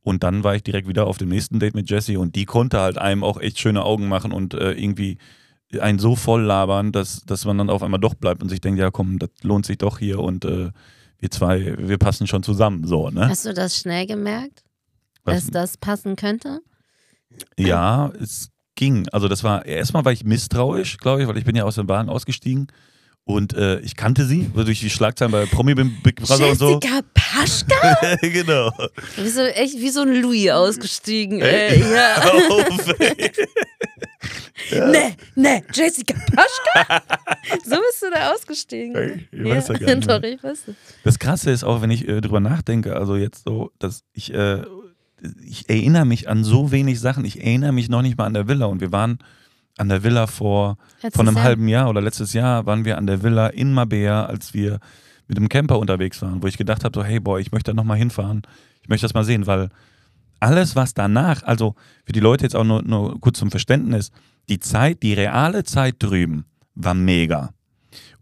Und 0.00 0.22
dann 0.22 0.44
war 0.44 0.56
ich 0.56 0.62
direkt 0.62 0.88
wieder 0.88 1.06
auf 1.06 1.18
dem 1.18 1.28
nächsten 1.28 1.60
Date 1.60 1.74
mit 1.74 1.90
Jessie 1.90 2.16
und 2.16 2.34
die 2.34 2.46
konnte 2.46 2.80
halt 2.80 2.96
einem 2.96 3.22
auch 3.22 3.38
echt 3.38 3.58
schöne 3.58 3.84
Augen 3.84 4.08
machen 4.08 4.32
und 4.32 4.54
äh, 4.54 4.72
irgendwie 4.72 5.18
einen 5.78 5.98
so 5.98 6.16
voll 6.16 6.42
labern, 6.42 6.92
dass, 6.92 7.26
dass 7.26 7.44
man 7.44 7.58
dann 7.58 7.68
auf 7.68 7.82
einmal 7.82 8.00
doch 8.00 8.14
bleibt 8.14 8.42
und 8.42 8.48
sich 8.48 8.62
denkt, 8.62 8.80
ja 8.80 8.90
komm, 8.90 9.18
das 9.18 9.30
lohnt 9.42 9.66
sich 9.66 9.76
doch 9.76 9.98
hier 9.98 10.20
und 10.20 10.46
äh, 10.46 10.70
wir 11.18 11.30
zwei, 11.30 11.76
wir 11.78 11.98
passen 11.98 12.26
schon 12.26 12.42
zusammen, 12.42 12.86
so, 12.86 13.10
ne? 13.10 13.28
Hast 13.28 13.44
du 13.44 13.52
das 13.52 13.76
schnell 13.76 14.06
gemerkt, 14.06 14.62
dass 15.26 15.48
das 15.48 15.76
passen 15.76 16.16
könnte? 16.16 16.60
Ja, 17.58 18.12
es 18.20 18.50
ging. 18.74 19.08
Also 19.10 19.28
das 19.28 19.44
war, 19.44 19.66
erstmal 19.66 20.04
war 20.04 20.12
ich 20.12 20.24
misstrauisch, 20.24 20.98
glaube 20.98 21.22
ich, 21.22 21.28
weil 21.28 21.38
ich 21.38 21.44
bin 21.44 21.56
ja 21.56 21.64
aus 21.64 21.74
dem 21.76 21.88
Wagen 21.88 22.08
ausgestiegen 22.08 22.68
und 23.28 23.54
äh, 23.54 23.80
ich 23.80 23.96
kannte 23.96 24.24
sie 24.24 24.48
durch 24.54 24.78
die 24.78 24.88
Schlagzeilen 24.88 25.32
bei 25.32 25.46
Promi 25.46 25.74
Big 25.74 26.20
Brother 26.22 26.48
und 26.48 26.58
so. 26.58 26.78
Jessica 26.80 27.00
Paschka? 27.12 28.16
genau. 28.22 28.70
Wie 29.16 29.28
so, 29.28 29.40
echt 29.40 29.76
wie 29.78 29.90
so 29.90 30.02
ein 30.02 30.22
Louis 30.22 30.50
ausgestiegen. 30.50 31.40
Ey, 31.40 31.80
ja. 31.92 32.16
Auf, 32.50 33.00
ey. 33.00 33.32
Ne, 34.70 35.14
ne, 35.36 35.62
Jessica 35.72 36.14
Paschka? 36.14 37.02
so 37.64 37.76
bist 37.76 38.02
du 38.02 38.10
da 38.12 38.32
ausgestiegen. 38.32 38.96
Ey, 38.96 39.28
ich 39.30 39.44
weiß 39.44 39.68
ja 39.68 39.74
gar 39.74 39.94
nicht 39.94 40.10
Doch, 40.10 40.22
ich 40.22 40.42
weiß. 40.42 40.64
Das 41.04 41.18
Krasse 41.18 41.50
ist 41.50 41.62
auch, 41.62 41.82
wenn 41.82 41.90
ich 41.90 42.08
äh, 42.08 42.20
drüber 42.20 42.40
nachdenke, 42.40 42.96
also 42.96 43.16
jetzt 43.16 43.44
so, 43.44 43.70
dass 43.78 44.02
ich, 44.12 44.32
äh, 44.32 44.62
ich 45.44 45.68
erinnere 45.68 46.04
mich 46.04 46.28
an 46.28 46.44
so 46.44 46.70
wenig 46.70 47.00
Sachen. 47.00 47.24
Ich 47.24 47.40
erinnere 47.40 47.72
mich 47.72 47.88
noch 47.88 48.02
nicht 48.02 48.18
mal 48.18 48.26
an 48.26 48.34
der 48.34 48.48
Villa 48.48 48.66
und 48.66 48.80
wir 48.80 48.92
waren 48.92 49.18
an 49.78 49.88
der 49.88 50.02
Villa 50.02 50.26
vor 50.26 50.78
Letztes 51.02 51.16
Von 51.16 51.28
einem 51.28 51.36
Jahr. 51.36 51.44
halben 51.44 51.68
Jahr 51.68 51.88
oder 51.90 52.00
letztes 52.00 52.32
Jahr 52.32 52.66
waren 52.66 52.84
wir 52.84 52.98
an 52.98 53.06
der 53.06 53.22
Villa 53.22 53.48
in 53.48 53.72
Mabea, 53.72 54.26
als 54.26 54.54
wir 54.54 54.80
mit 55.28 55.36
dem 55.36 55.48
Camper 55.48 55.78
unterwegs 55.78 56.22
waren, 56.22 56.42
wo 56.42 56.46
ich 56.46 56.56
gedacht 56.56 56.84
habe, 56.84 56.98
so, 56.98 57.04
hey 57.04 57.20
boy, 57.20 57.40
ich 57.40 57.52
möchte 57.52 57.72
da 57.72 57.74
nochmal 57.74 57.98
hinfahren. 57.98 58.42
Ich 58.82 58.88
möchte 58.88 59.04
das 59.04 59.14
mal 59.14 59.24
sehen, 59.24 59.46
weil 59.46 59.70
alles, 60.40 60.76
was 60.76 60.94
danach, 60.94 61.42
also 61.42 61.74
für 62.04 62.12
die 62.12 62.20
Leute 62.20 62.44
jetzt 62.44 62.54
auch 62.54 62.64
nur, 62.64 62.82
nur 62.82 63.20
kurz 63.20 63.38
zum 63.38 63.50
Verständnis, 63.50 64.12
die 64.48 64.60
Zeit, 64.60 65.02
die 65.02 65.14
reale 65.14 65.64
Zeit 65.64 65.96
drüben 65.98 66.44
war 66.74 66.94
mega 66.94 67.50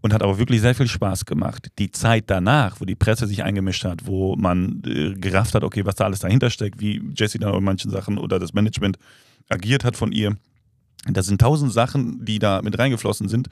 und 0.05 0.13
hat 0.13 0.23
aber 0.23 0.39
wirklich 0.39 0.61
sehr 0.61 0.75
viel 0.75 0.87
Spaß 0.87 1.25
gemacht. 1.25 1.69
Die 1.79 1.91
Zeit 1.91 2.25
danach, 2.27 2.79
wo 2.79 2.85
die 2.85 2.95
Presse 2.95 3.27
sich 3.27 3.43
eingemischt 3.43 3.87
hat, 3.87 4.05
wo 4.05 4.37
man 4.37 4.83
äh, 4.85 5.15
gerafft 5.15 5.55
hat, 5.55 5.65
okay, 5.65 5.87
was 5.87 5.95
da 5.95 6.05
alles 6.05 6.19
dahinter 6.19 6.51
steckt, 6.51 6.79
wie 6.79 7.01
Jessie 7.17 7.39
dann 7.39 7.55
in 7.55 7.65
manchen 7.65 7.91
Sachen 7.91 8.19
oder 8.19 8.39
das 8.39 8.53
Management 8.53 8.99
agiert 9.49 9.83
hat 9.83 9.97
von 9.97 10.13
ihr, 10.13 10.37
das 11.09 11.25
sind 11.25 11.41
tausend 11.41 11.73
Sachen, 11.73 12.23
die 12.23 12.39
da 12.39 12.61
mit 12.61 12.79
reingeflossen 12.79 13.31
sind, 13.31 13.49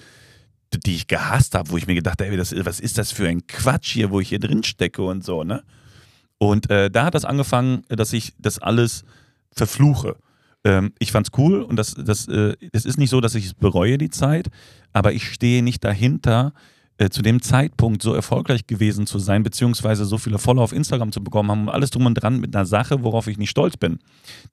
die 0.84 0.94
ich 0.94 1.06
gehasst 1.06 1.54
habe, 1.54 1.70
wo 1.70 1.78
ich 1.78 1.86
mir 1.86 1.94
gedacht 1.94 2.20
habe, 2.20 2.38
was 2.38 2.80
ist 2.80 2.98
das 2.98 3.12
für 3.12 3.26
ein 3.26 3.46
Quatsch 3.46 3.90
hier, 3.90 4.10
wo 4.10 4.20
ich 4.20 4.28
hier 4.28 4.38
drin 4.38 4.62
stecke 4.62 5.00
und 5.00 5.24
so, 5.24 5.44
ne? 5.44 5.62
Und 6.36 6.68
äh, 6.68 6.90
da 6.90 7.06
hat 7.06 7.14
das 7.14 7.24
angefangen, 7.24 7.84
dass 7.88 8.12
ich 8.12 8.34
das 8.38 8.58
alles 8.58 9.04
verfluche. 9.52 10.16
Ähm, 10.64 10.92
ich 10.98 11.12
fand's 11.12 11.30
cool 11.36 11.62
und 11.62 11.76
das, 11.76 11.94
das, 11.94 12.28
äh, 12.28 12.54
das 12.72 12.84
ist 12.84 12.98
nicht 12.98 13.10
so, 13.10 13.20
dass 13.20 13.34
ich 13.34 13.46
es 13.46 13.54
bereue, 13.54 13.98
die 13.98 14.10
Zeit, 14.10 14.48
aber 14.92 15.12
ich 15.12 15.32
stehe 15.32 15.62
nicht 15.62 15.82
dahinter, 15.84 16.52
äh, 16.98 17.08
zu 17.08 17.22
dem 17.22 17.42
Zeitpunkt 17.42 18.02
so 18.02 18.14
erfolgreich 18.14 18.66
gewesen 18.66 19.06
zu 19.06 19.18
sein, 19.18 19.42
beziehungsweise 19.42 20.04
so 20.04 20.18
viele 20.18 20.38
Follower 20.38 20.62
auf 20.62 20.72
Instagram 20.72 21.10
zu 21.10 21.24
bekommen 21.24 21.50
haben 21.50 21.62
und 21.62 21.68
alles 21.70 21.90
drum 21.90 22.06
und 22.06 22.14
dran 22.14 22.38
mit 22.38 22.54
einer 22.54 22.66
Sache, 22.66 23.02
worauf 23.02 23.26
ich 23.26 23.38
nicht 23.38 23.50
stolz 23.50 23.76
bin. 23.76 23.98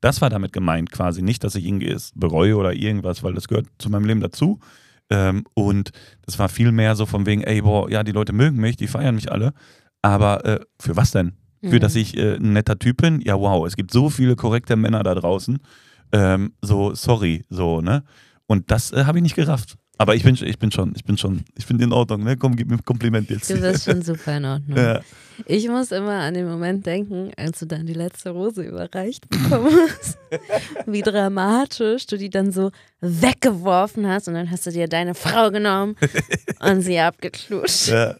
Das 0.02 0.22
war 0.22 0.30
damit 0.30 0.54
gemeint 0.54 0.92
quasi. 0.92 1.22
Nicht, 1.22 1.44
dass 1.44 1.56
ich 1.56 1.66
irgendwie 1.66 1.90
es 1.90 2.12
bereue 2.16 2.56
oder 2.56 2.74
irgendwas, 2.74 3.24
weil 3.24 3.34
das 3.34 3.48
gehört 3.48 3.68
zu 3.78 3.90
meinem 3.90 4.06
Leben 4.06 4.22
dazu. 4.22 4.60
Ähm, 5.12 5.44
und 5.54 5.92
das 6.26 6.40
war 6.40 6.50
viel 6.50 6.72
mehr 6.72 6.96
so 6.96 7.06
von 7.06 7.26
wegen, 7.26 7.44
ey, 7.44 7.62
boah, 7.62 7.90
ja, 7.90 8.04
die 8.04 8.14
Leute 8.14 8.34
mögen 8.34 8.58
mich, 8.58 8.78
die 8.78 8.88
feiern 8.88 9.16
mich 9.16 9.32
alle. 9.32 9.54
Aber 10.02 10.46
äh, 10.46 10.60
für 10.80 10.96
was 10.96 11.12
denn? 11.12 11.34
Für 11.62 11.76
Mhm. 11.76 11.80
dass 11.82 11.96
ich 11.96 12.16
äh, 12.18 12.36
ein 12.36 12.54
netter 12.54 12.80
Typ 12.80 12.98
bin? 12.98 13.20
Ja, 13.22 13.38
wow, 13.38 13.68
es 13.68 13.76
gibt 13.76 13.92
so 13.92 14.10
viele 14.10 14.38
korrekte 14.38 14.78
Männer 14.78 15.04
da 15.04 15.14
draußen. 15.14 15.60
Ähm, 16.12 16.54
so, 16.62 16.94
sorry, 16.94 17.44
so, 17.50 17.82
ne? 17.82 18.04
Und 18.48 18.72
das 18.72 18.92
äh, 18.92 19.06
habe 19.06 19.20
ich 19.20 19.24
nicht 19.24 19.36
gerafft. 19.36 19.78
Aber 20.02 20.16
ich 20.16 20.24
bin, 20.24 20.34
ich 20.42 20.58
bin 20.58 20.72
schon, 20.72 20.94
ich 20.96 21.04
bin 21.04 21.18
schon, 21.18 21.44
ich 21.58 21.66
bin 21.68 21.78
in 21.80 21.92
Ordnung, 21.92 22.24
ne? 22.24 22.38
Komm, 22.38 22.56
gib 22.56 22.70
mir 22.70 22.76
ein 22.76 22.86
Kompliment 22.86 23.30
jetzt. 23.30 23.50
Du 23.50 23.60
bist 23.60 23.84
schon 23.84 24.02
super 24.02 24.38
in 24.38 24.46
Ordnung. 24.46 24.78
ja. 24.78 25.02
Ich 25.46 25.68
muss 25.68 25.92
immer 25.92 26.20
an 26.22 26.34
den 26.34 26.48
Moment 26.48 26.86
denken, 26.86 27.32
als 27.38 27.60
du 27.60 27.66
dann 27.66 27.86
die 27.86 27.94
letzte 27.94 28.30
Rose 28.30 28.64
überreicht 28.64 29.30
bekommen 29.30 29.74
hast. 29.90 30.18
Wie 30.86 31.02
dramatisch 31.02 32.06
du 32.06 32.18
die 32.18 32.30
dann 32.30 32.54
so 32.54 32.72
weggeworfen 33.02 34.08
hast 34.08 34.30
und 34.30 34.36
dann 34.36 34.50
hast 34.50 34.66
du 34.66 34.72
dir 34.72 34.88
deine 34.88 35.16
Frau 35.16 35.52
genommen 35.52 35.96
und 36.62 36.82
sie 36.82 36.98
abgeklutscht. 36.98 37.90
Ja. 37.90 38.16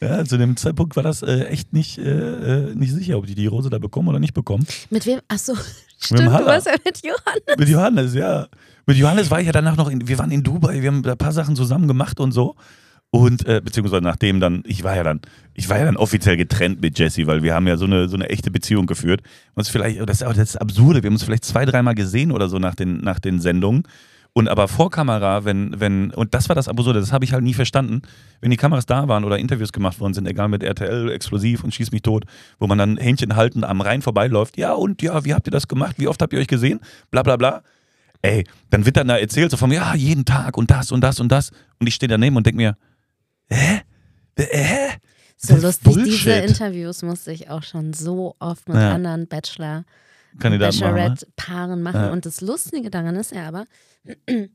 Ja, 0.00 0.24
zu 0.26 0.36
dem 0.36 0.56
Zeitpunkt 0.58 0.94
war 0.96 1.02
das 1.02 1.22
äh, 1.22 1.44
echt 1.44 1.72
nicht, 1.72 1.96
äh, 1.96 2.02
äh, 2.02 2.74
nicht 2.74 2.92
sicher, 2.92 3.16
ob 3.16 3.26
die 3.26 3.34
die 3.34 3.46
Rose 3.46 3.70
da 3.70 3.78
bekommen 3.78 4.08
oder 4.08 4.18
nicht 4.18 4.34
bekommen. 4.34 4.66
Mit 4.90 5.06
wem? 5.06 5.20
Achso, 5.28 5.54
stimmt, 5.98 6.20
du 6.20 6.46
warst 6.46 6.66
ja 6.66 6.74
mit 6.84 7.02
Johannes. 7.04 7.56
Mit 7.58 7.68
Johannes, 7.68 8.14
ja. 8.14 8.46
Mit 8.86 8.96
Johannes 8.96 9.30
war 9.30 9.40
ich 9.40 9.46
ja 9.46 9.52
danach 9.52 9.76
noch 9.76 9.90
in, 9.90 10.06
wir 10.06 10.18
waren 10.18 10.30
in 10.30 10.42
Dubai, 10.42 10.80
wir 10.80 10.88
haben 10.88 11.02
da 11.02 11.12
ein 11.12 11.18
paar 11.18 11.32
Sachen 11.32 11.56
zusammen 11.56 11.88
gemacht 11.88 12.20
und 12.20 12.32
so. 12.32 12.54
Und 13.10 13.46
äh, 13.46 13.60
beziehungsweise 13.64 14.02
nachdem 14.02 14.40
dann, 14.40 14.62
ich 14.66 14.84
war 14.84 14.94
ja 14.94 15.02
dann, 15.02 15.20
ich 15.54 15.68
war 15.68 15.78
ja 15.78 15.84
dann 15.84 15.96
offiziell 15.96 16.36
getrennt 16.36 16.80
mit 16.80 16.98
Jesse, 16.98 17.26
weil 17.26 17.42
wir 17.42 17.54
haben 17.54 17.66
ja 17.66 17.76
so 17.76 17.86
eine, 17.86 18.08
so 18.08 18.16
eine 18.16 18.28
echte 18.28 18.50
Beziehung 18.50 18.86
geführt. 18.86 19.22
Uns 19.54 19.68
vielleicht, 19.68 20.00
das 20.00 20.20
ist 20.20 20.26
auch 20.26 20.34
das 20.34 20.56
Absurde, 20.56 21.02
wir 21.02 21.08
haben 21.08 21.14
uns 21.14 21.24
vielleicht 21.24 21.44
zwei, 21.44 21.64
dreimal 21.64 21.94
gesehen 21.94 22.30
oder 22.30 22.48
so 22.48 22.58
nach 22.58 22.74
den, 22.74 22.98
nach 22.98 23.18
den 23.18 23.40
Sendungen. 23.40 23.84
Und 24.36 24.48
aber 24.48 24.68
vor 24.68 24.90
Kamera, 24.90 25.46
wenn, 25.46 25.80
wenn, 25.80 26.10
und 26.10 26.34
das 26.34 26.50
war 26.50 26.54
das 26.54 26.68
Absurde, 26.68 27.00
das 27.00 27.10
habe 27.10 27.24
ich 27.24 27.32
halt 27.32 27.42
nie 27.42 27.54
verstanden, 27.54 28.02
wenn 28.42 28.50
die 28.50 28.58
Kameras 28.58 28.84
da 28.84 29.08
waren 29.08 29.24
oder 29.24 29.38
Interviews 29.38 29.72
gemacht 29.72 29.98
worden 29.98 30.12
sind, 30.12 30.28
egal 30.28 30.48
mit 30.48 30.62
RTL, 30.62 31.10
Explosiv 31.10 31.64
und 31.64 31.72
Schieß 31.72 31.90
mich 31.90 32.02
tot, 32.02 32.24
wo 32.58 32.66
man 32.66 32.76
dann 32.76 32.98
Hähnchen 32.98 33.34
haltend 33.34 33.64
am 33.64 33.80
Rhein 33.80 34.02
vorbeiläuft, 34.02 34.58
ja 34.58 34.74
und 34.74 35.00
ja, 35.00 35.24
wie 35.24 35.32
habt 35.32 35.48
ihr 35.48 35.52
das 35.52 35.68
gemacht, 35.68 35.94
wie 35.98 36.06
oft 36.06 36.20
habt 36.20 36.34
ihr 36.34 36.38
euch 36.38 36.48
gesehen, 36.48 36.80
bla 37.10 37.22
bla 37.22 37.38
bla. 37.38 37.62
Ey, 38.20 38.44
dann 38.68 38.84
wird 38.84 38.98
dann 38.98 39.08
da 39.08 39.16
erzählt, 39.16 39.50
so 39.50 39.56
von 39.56 39.70
mir, 39.70 39.76
ja, 39.76 39.94
jeden 39.94 40.26
Tag 40.26 40.58
und 40.58 40.70
das 40.70 40.92
und 40.92 41.00
das 41.00 41.18
und 41.18 41.32
das. 41.32 41.50
Und 41.80 41.86
ich 41.86 41.94
stehe 41.94 42.08
daneben 42.08 42.36
und 42.36 42.44
denke 42.44 42.58
mir, 42.58 42.76
hä? 43.48 43.80
Hä? 44.38 44.90
So 45.38 45.54
lustig, 45.54 45.94
diese 45.94 46.00
Bullshit. 46.00 46.44
Interviews 46.50 47.00
musste 47.02 47.32
ich 47.32 47.48
auch 47.48 47.62
schon 47.62 47.94
so 47.94 48.36
oft 48.38 48.68
mit 48.68 48.76
Ja. 48.76 48.92
anderen 48.92 49.28
Bachelor, 49.28 49.84
Kandidaten 50.38 50.78
machen. 50.80 50.94
Ne? 50.94 51.00
Bachelorette-Paaren 51.00 51.82
machen. 51.82 52.00
Ja. 52.00 52.10
Und 52.12 52.26
das 52.26 52.40
Lustige 52.40 52.90
daran 52.90 53.16
ist 53.16 53.32
ja 53.34 53.46
aber, 53.48 53.64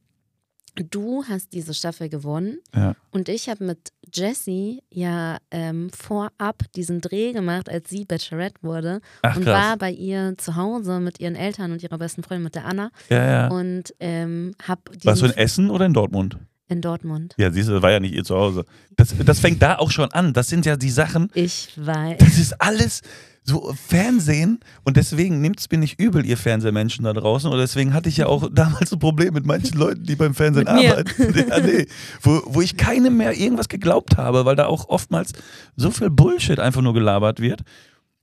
du 0.76 1.24
hast 1.28 1.52
diese 1.54 1.74
Staffel 1.74 2.08
gewonnen 2.10 2.60
Ja. 2.74 2.96
und 3.12 3.28
ich 3.28 3.50
habe 3.50 3.64
mit 3.66 3.92
Jessie 4.14 4.82
ja 4.90 5.38
ähm, 5.52 5.90
vorab 5.90 6.64
diesen 6.76 7.02
Dreh 7.02 7.34
gemacht, 7.34 7.70
als 7.70 7.90
sie 7.90 8.06
Bachelorette 8.06 8.62
wurde 8.62 9.02
Ach 9.22 9.36
und 9.36 9.44
krass. 9.44 9.54
war 9.70 9.78
bei 9.78 9.92
ihr 9.92 10.36
zu 10.38 10.56
Hause 10.56 11.00
mit 11.00 11.20
ihren 11.20 11.36
Eltern 11.36 11.72
und 11.74 11.84
ihrer 11.84 11.98
besten 11.98 12.24
Freundin, 12.24 12.44
mit 12.44 12.56
der 12.56 12.66
Anna 12.66 12.90
ja, 13.10 13.26
ja. 13.26 13.48
und 13.50 13.94
ähm, 14.00 14.54
habe 14.66 14.82
Warst 15.04 15.22
du 15.22 15.26
in 15.26 15.34
Essen 15.38 15.70
oder 15.70 15.86
in 15.86 15.94
Dortmund? 15.94 16.38
In 16.72 16.82
Dortmund. 16.82 17.36
Ja, 17.38 17.52
siehst 17.52 17.70
du, 17.70 17.74
das 17.74 17.82
war 17.84 17.92
ja 17.92 18.00
nicht 18.00 18.14
ihr 18.16 18.24
Zuhause. 18.24 18.66
Das, 18.96 19.14
das 19.26 19.40
fängt 19.40 19.62
da 19.62 19.76
auch 19.78 19.92
schon 19.92 20.12
an. 20.12 20.34
Das 20.34 20.48
sind 20.48 20.66
ja 20.66 20.76
die 20.78 20.90
Sachen, 20.90 21.30
Ich 21.34 21.70
weiß. 21.78 22.18
das 22.20 22.38
ist 22.38 22.62
alles 22.62 23.02
so 23.44 23.74
Fernsehen 23.88 24.60
und 24.84 24.98
deswegen 24.98 25.42
nimmt 25.42 25.60
es 25.60 25.70
mir 25.72 25.80
nicht 25.80 26.00
übel, 26.00 26.24
ihr 26.26 26.38
Fernsehmenschen 26.38 27.06
da 27.06 27.14
draußen. 27.14 27.52
Und 27.52 27.58
deswegen 27.58 27.92
hatte 27.94 28.08
ich 28.08 28.18
ja 28.18 28.28
auch 28.28 28.48
damals 28.54 28.94
ein 28.94 29.00
Problem 29.00 29.34
mit 29.34 29.46
manchen 29.48 29.78
Leuten, 29.80 30.04
die 30.04 30.16
beim 30.16 30.36
Fernsehen 30.36 30.68
arbeiten. 30.68 31.46
Ja, 31.50 31.60
nee, 31.60 31.88
wo, 32.22 32.42
wo 32.46 32.62
ich 32.62 32.78
keinem 32.78 33.18
mehr 33.18 33.36
irgendwas 33.36 33.68
geglaubt 33.68 34.18
habe, 34.18 34.46
weil 34.46 34.56
da 34.56 34.68
auch 34.68 34.90
oftmals 34.90 35.32
so 35.76 35.90
viel 35.92 36.10
Bullshit 36.12 36.60
einfach 36.60 36.82
nur 36.82 36.94
gelabert 36.94 37.40
wird. 37.40 37.62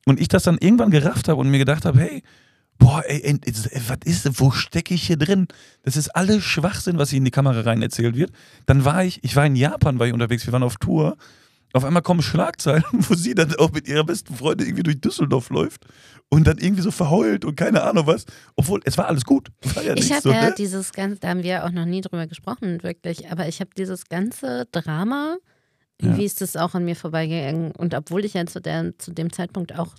Und 0.07 0.21
ich 0.21 0.29
das 0.29 0.45
dann 0.45 0.57
irgendwann 0.59 0.91
gerafft 0.91 1.29
habe 1.29 1.41
und 1.41 1.51
mir 1.51 1.59
gedacht 1.59 1.85
habe, 1.85 1.99
hey, 2.01 2.23
boah, 2.79 3.03
ey, 3.07 3.20
ey, 3.22 3.41
was 3.89 3.99
ist, 4.05 4.41
wo 4.41 4.51
stecke 4.51 4.95
ich 4.95 5.07
hier 5.07 5.16
drin? 5.16 5.49
Das 5.83 5.97
ist 5.97 6.09
alles 6.11 6.45
Schwachsinn, 6.45 6.99
was 6.99 7.11
hier 7.11 7.18
in 7.18 7.24
die 7.24 7.31
Kamera 7.31 7.61
rein 7.61 7.83
erzählt 7.83 8.16
wird. 8.16 8.31
Dann 8.66 8.85
war 8.85 9.05
ich, 9.05 9.22
ich 9.24 9.37
war 9.37 9.47
in 9.47 9.57
Japan, 9.57 9.99
war 9.99 10.07
ich 10.07 10.12
unterwegs, 10.12 10.47
wir 10.47 10.53
waren 10.53 10.62
auf 10.62 10.76
Tour. 10.76 11.16
Auf 11.74 11.85
einmal 11.85 12.03
kommen 12.03 12.22
Schlagzeilen, 12.22 12.85
wo 12.93 13.14
sie 13.14 13.35
dann 13.35 13.55
auch 13.57 13.72
mit 13.72 13.89
ihrer 13.89 14.05
besten 14.05 14.35
Freundin 14.35 14.68
irgendwie 14.68 14.85
durch 14.85 15.01
Düsseldorf 15.01 15.51
läuft 15.51 15.85
und 16.31 16.47
dann 16.47 16.59
irgendwie 16.59 16.83
so 16.83 16.91
verheult 16.91 17.45
und 17.45 17.57
keine 17.57 17.83
Ahnung 17.83 18.07
was. 18.07 18.24
Obwohl, 18.57 18.81
es 18.85 18.97
war 18.97 19.07
alles 19.07 19.24
gut. 19.24 19.49
War 19.74 19.83
ja 19.83 19.95
Ich 19.95 20.11
habe 20.11 20.22
so, 20.22 20.31
ja 20.31 20.47
ne? 20.47 20.55
dieses 20.57 20.93
ganze, 20.93 21.20
da 21.20 21.29
haben 21.29 21.43
wir 21.43 21.64
auch 21.64 21.70
noch 21.70 21.85
nie 21.85 22.01
drüber 22.01 22.26
gesprochen, 22.26 22.83
wirklich, 22.83 23.31
aber 23.31 23.49
ich 23.49 23.61
habe 23.61 23.70
dieses 23.76 24.07
ganze 24.07 24.66
Drama, 24.72 25.37
irgendwie 26.01 26.24
ist 26.24 26.41
das 26.41 26.57
auch 26.57 26.74
an 26.74 26.85
mir 26.85 26.97
vorbeigegangen. 26.97 27.72
Und 27.72 27.95
obwohl 27.95 28.24
ich 28.24 28.35
ja 28.35 28.47
zu, 28.47 28.61
der, 28.61 28.97
zu 28.99 29.12
dem 29.12 29.33
Zeitpunkt 29.33 29.76
auch 29.79 29.95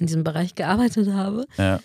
in 0.00 0.06
diesem 0.06 0.24
Bereich 0.24 0.54
gearbeitet 0.54 1.12
habe, 1.12 1.46
Ja. 1.58 1.80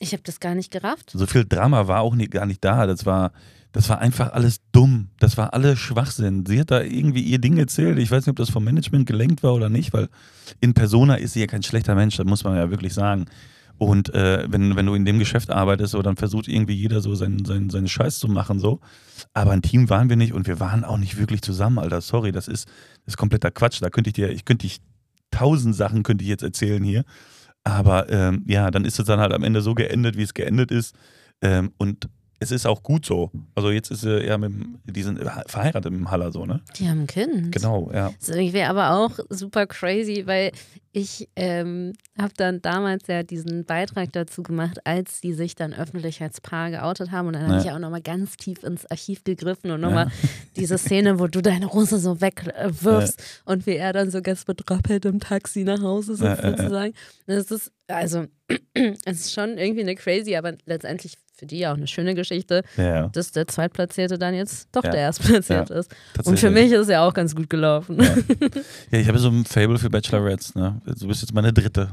ich 0.00 0.12
habe 0.12 0.22
das 0.24 0.40
gar 0.40 0.54
nicht 0.54 0.70
gerafft. 0.70 1.10
So 1.12 1.26
viel 1.26 1.44
Drama 1.44 1.88
war 1.88 2.00
auch 2.00 2.14
nie, 2.14 2.28
gar 2.28 2.46
nicht 2.46 2.64
da. 2.64 2.86
Das 2.86 3.06
war, 3.06 3.32
das 3.72 3.88
war 3.88 3.98
einfach 4.00 4.32
alles 4.32 4.60
dumm. 4.72 5.08
Das 5.18 5.36
war 5.36 5.54
alles 5.54 5.78
Schwachsinn. 5.78 6.44
Sie 6.46 6.58
hat 6.60 6.70
da 6.70 6.80
irgendwie 6.82 7.22
ihr 7.22 7.38
Ding 7.38 7.56
erzählt. 7.58 7.98
Ich 7.98 8.10
weiß 8.10 8.24
nicht, 8.26 8.30
ob 8.30 8.36
das 8.36 8.50
vom 8.50 8.64
Management 8.64 9.06
gelenkt 9.06 9.42
war 9.42 9.54
oder 9.54 9.68
nicht, 9.68 9.92
weil 9.92 10.08
in 10.60 10.74
Persona 10.74 11.14
ist 11.16 11.34
sie 11.34 11.40
ja 11.40 11.46
kein 11.46 11.62
schlechter 11.62 11.94
Mensch, 11.94 12.16
das 12.16 12.26
muss 12.26 12.44
man 12.44 12.56
ja 12.56 12.70
wirklich 12.70 12.94
sagen. 12.94 13.26
Und 13.80 14.12
äh, 14.12 14.44
wenn, 14.50 14.74
wenn 14.74 14.86
du 14.86 14.94
in 14.94 15.04
dem 15.04 15.20
Geschäft 15.20 15.50
arbeitest, 15.50 15.92
so, 15.92 16.02
dann 16.02 16.16
versucht 16.16 16.48
irgendwie 16.48 16.74
jeder 16.74 17.00
so 17.00 17.14
seinen, 17.14 17.44
seinen, 17.44 17.70
seinen 17.70 17.86
Scheiß 17.86 18.18
zu 18.18 18.26
machen. 18.26 18.58
So. 18.58 18.80
Aber 19.34 19.52
ein 19.52 19.62
Team 19.62 19.88
waren 19.88 20.08
wir 20.08 20.16
nicht 20.16 20.32
und 20.32 20.48
wir 20.48 20.58
waren 20.58 20.82
auch 20.82 20.98
nicht 20.98 21.16
wirklich 21.16 21.42
zusammen, 21.42 21.78
Alter. 21.78 22.00
Sorry, 22.00 22.32
das 22.32 22.48
ist, 22.48 22.66
das 23.04 23.14
ist 23.14 23.16
kompletter 23.16 23.52
Quatsch. 23.52 23.80
Da 23.80 23.88
könnte 23.88 24.10
ich 24.10 24.14
dir, 24.14 24.30
ich 24.30 24.44
könnte 24.44 24.66
dich 24.66 24.80
tausend 25.30 25.74
Sachen 25.74 26.02
könnte 26.02 26.24
ich 26.24 26.30
jetzt 26.30 26.42
erzählen 26.42 26.82
hier. 26.82 27.04
Aber 27.64 28.08
ähm, 28.10 28.44
ja, 28.46 28.70
dann 28.70 28.84
ist 28.84 28.98
es 28.98 29.06
dann 29.06 29.20
halt 29.20 29.32
am 29.32 29.42
Ende 29.42 29.60
so 29.60 29.74
geendet, 29.74 30.16
wie 30.16 30.22
es 30.22 30.34
geendet 30.34 30.70
ist. 30.70 30.94
Ähm, 31.42 31.72
und 31.78 32.08
es 32.40 32.50
ist 32.52 32.66
auch 32.66 32.82
gut 32.82 33.04
so. 33.04 33.30
Also 33.54 33.70
jetzt 33.70 33.90
ist 33.90 34.02
sie 34.02 34.24
ja 34.24 34.38
mit 34.38 34.50
dem, 34.50 34.78
die 34.84 35.02
sind 35.02 35.18
verheiratet 35.46 35.90
mit 35.92 36.00
dem 36.00 36.10
Haller 36.10 36.30
so, 36.32 36.46
ne? 36.46 36.60
Die 36.76 36.88
haben 36.88 37.00
ein 37.02 37.06
Kind. 37.06 37.52
Genau, 37.52 37.90
ja. 37.92 38.12
Das 38.20 38.28
irgendwie 38.28 38.62
aber 38.62 38.92
auch 38.92 39.18
super 39.30 39.66
crazy, 39.66 40.22
weil 40.26 40.52
ich 40.92 41.28
ähm, 41.36 41.92
habe 42.18 42.32
dann 42.36 42.62
damals 42.62 43.06
ja 43.08 43.22
diesen 43.22 43.64
Beitrag 43.64 44.12
dazu 44.12 44.42
gemacht, 44.42 44.78
als 44.84 45.20
die 45.20 45.32
sich 45.34 45.54
dann 45.54 45.72
öffentlich 45.74 46.22
als 46.22 46.40
Paar 46.40 46.70
geoutet 46.70 47.10
haben. 47.12 47.26
Und 47.28 47.34
dann 47.34 47.42
habe 47.42 47.52
Ja. 47.54 47.58
ich 47.60 47.64
ja 47.66 47.74
auch 47.74 47.78
nochmal 47.80 48.00
ganz 48.02 48.36
tief 48.36 48.62
ins 48.62 48.86
Archiv 48.90 49.22
gegriffen 49.24 49.70
und 49.70 49.80
nochmal 49.80 50.10
diese 50.56 50.78
Szene, 50.78 51.18
wo 51.20 51.26
du 51.26 51.40
deine 51.42 51.72
Hose 51.72 51.98
so 51.98 52.20
wegwirfst 52.20 53.42
und 53.44 53.66
wie 53.66 53.76
er 53.76 53.92
dann 53.92 54.10
so 54.10 54.22
ganz 54.22 54.44
betröppelt 54.44 55.04
im 55.04 55.20
Taxi 55.20 55.64
nach 55.64 55.80
Hause 55.82 56.16
sitzt, 56.16 56.22
Ja, 56.22 56.34
ja, 56.36 56.50
ja. 56.50 56.56
sozusagen. 56.56 56.94
Das 57.26 57.50
ist, 57.50 57.72
also, 57.86 58.26
es 59.04 59.20
ist 59.20 59.32
schon 59.34 59.58
irgendwie 59.58 59.82
eine 59.82 59.94
crazy, 59.94 60.36
aber 60.36 60.54
letztendlich 60.66 61.14
für 61.38 61.46
die 61.46 61.58
ja 61.60 61.72
auch 61.72 61.76
eine 61.76 61.86
schöne 61.86 62.14
Geschichte, 62.14 62.62
Ja, 62.76 63.08
dass 63.08 63.30
der 63.32 63.46
Zweitplatzierte 63.46 64.18
dann 64.18 64.34
jetzt 64.34 64.68
doch 64.72 64.84
Ja. 64.84 64.90
der 64.90 65.00
Erstplatzierte 65.00 65.74
ist. 65.74 65.94
Und 66.24 66.38
für 66.38 66.50
mich 66.50 66.72
ist 66.72 66.90
ja 66.90 67.06
auch 67.06 67.14
ganz 67.14 67.34
gut 67.34 67.48
gelaufen. 67.48 68.02
Ja. 68.02 68.14
Ja, 68.90 68.98
ich 68.98 69.08
habe 69.08 69.18
so 69.18 69.28
ein 69.28 69.44
Fable 69.44 69.78
für 69.78 69.90
Bachelorettes, 69.90 70.54
ne? 70.54 70.80
Du 70.98 71.06
bist 71.06 71.22
jetzt 71.22 71.32
meine 71.34 71.52
dritte. 71.52 71.90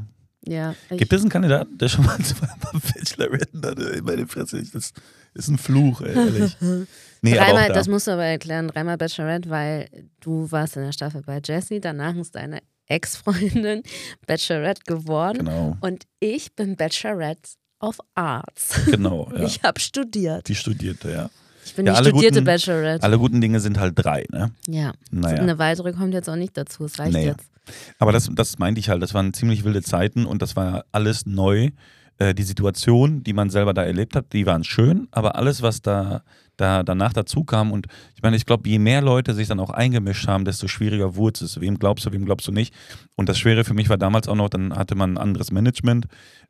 Ja, 0.47 0.75
Gibt 0.91 1.11
es 1.11 1.21
einen 1.21 1.29
Kandidaten, 1.29 1.77
der 1.77 1.87
schon 1.89 2.05
mal 2.05 2.17
zweimal 2.23 2.57
Bacheloretten 2.93 3.65
hatte? 3.65 4.01
Meine 4.03 4.27
Fresse, 4.27 4.61
das 4.73 4.93
ist 5.33 5.47
ein 5.49 5.57
Fluch, 5.57 6.01
ey, 6.01 6.13
ehrlich. 6.15 6.57
Nee, 7.21 7.39
aber 7.39 7.47
dreimal, 7.53 7.67
da. 7.69 7.73
das 7.73 7.87
musst 7.87 8.05
du 8.05 8.11
aber 8.11 8.25
erklären, 8.25 8.67
dreimal 8.67 8.97
Bachelorette, 8.97 9.49
weil 9.49 9.89
du 10.19 10.51
warst 10.51 10.77
in 10.77 10.83
der 10.83 10.91
Staffel 10.91 11.23
bei 11.23 11.41
Jessie, 11.43 11.79
danach 11.79 12.15
ist 12.15 12.35
deine 12.35 12.59
Ex-Freundin 12.87 13.81
Bachelorette 14.27 14.83
geworden 14.85 15.39
Genau, 15.39 15.75
und 15.81 16.03
ich 16.19 16.53
bin 16.55 16.75
Bachelorette 16.75 17.49
of 17.79 17.97
Arts. 18.15 18.81
genau, 18.85 19.29
ja. 19.35 19.43
Ich 19.43 19.63
habe 19.63 19.79
studiert. 19.79 20.47
Die 20.47 20.55
studierte, 20.55 21.11
ja. 21.11 21.29
Ich 21.65 21.73
bin 21.75 21.85
Ja, 21.87 21.93
die 21.99 22.09
studierte 22.09 22.35
guten- 22.35 22.45
Bachelorette. 22.45 23.03
Alle 23.03 23.17
guten 23.17 23.41
Dinge 23.41 23.59
sind 23.59 23.79
halt 23.79 23.93
drei, 23.95 24.25
ne? 24.31 24.51
ja, 24.67 24.93
Naja. 25.11 25.37
eine 25.41 25.57
weitere 25.57 25.93
kommt 25.93 26.13
jetzt 26.13 26.29
auch 26.29 26.35
nicht 26.35 26.55
dazu, 26.57 26.85
es 26.85 26.99
reicht 26.99 27.13
Nee. 27.13 27.25
jetzt. 27.25 27.49
Aber 27.97 28.11
das, 28.11 28.29
das 28.31 28.59
meinte 28.59 28.79
ich 28.79 28.89
halt, 28.89 29.01
das 29.01 29.15
waren 29.15 29.33
ziemlich 29.33 29.63
wilde 29.63 29.81
Zeiten 29.81 30.25
und 30.27 30.43
das 30.43 30.55
war 30.55 30.85
alles 30.91 31.25
neu. 31.25 31.69
Äh, 32.17 32.33
die 32.33 32.43
Situation, 32.43 33.23
die 33.23 33.33
man 33.33 33.49
selber 33.49 33.73
da 33.73 33.83
erlebt 33.83 34.15
hat, 34.15 34.31
die 34.31 34.45
waren 34.45 34.63
schön, 34.63 35.09
aber 35.11 35.35
alles, 35.35 35.61
was 35.61 35.81
da, 35.81 36.23
da 36.55 36.81
danach 36.81 37.11
dazu 37.11 37.43
kam 37.43 37.73
und 37.73 37.87
ich 38.15 38.21
meine, 38.21 38.37
ich 38.37 38.45
glaube, 38.45 38.69
je 38.69 38.79
mehr 38.79 39.01
Leute 39.01 39.33
sich 39.33 39.49
dann 39.49 39.59
auch 39.59 39.69
eingemischt 39.69 40.25
haben, 40.25 40.45
desto 40.45 40.69
schwieriger 40.69 41.17
wurde 41.17 41.43
es. 41.43 41.59
Wem 41.59 41.77
glaubst 41.77 42.05
du, 42.05 42.13
wem 42.13 42.23
glaubst 42.23 42.47
du 42.47 42.53
nicht? 42.53 42.73
Und 43.15 43.27
das 43.27 43.37
Schwere 43.37 43.65
für 43.65 43.73
mich 43.73 43.89
war 43.89 43.97
damals 43.97 44.29
auch 44.29 44.35
noch, 44.35 44.47
dann 44.47 44.73
hatte 44.73 44.95
man 44.95 45.15
ein 45.15 45.17
anderes 45.17 45.51
Management 45.51 46.05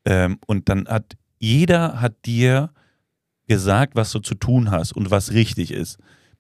ähm, 0.06 0.38
und 0.46 0.70
dann 0.70 0.88
hat 0.88 1.18
jeder 1.40 2.00
hat 2.00 2.14
dir 2.26 2.70
gesagt, 3.48 3.96
was 3.96 4.12
du 4.12 4.20
zu 4.20 4.36
tun 4.36 4.70
hast 4.70 4.94
und 4.94 5.10
was 5.10 5.32
richtig 5.32 5.72
ist. 5.72 5.98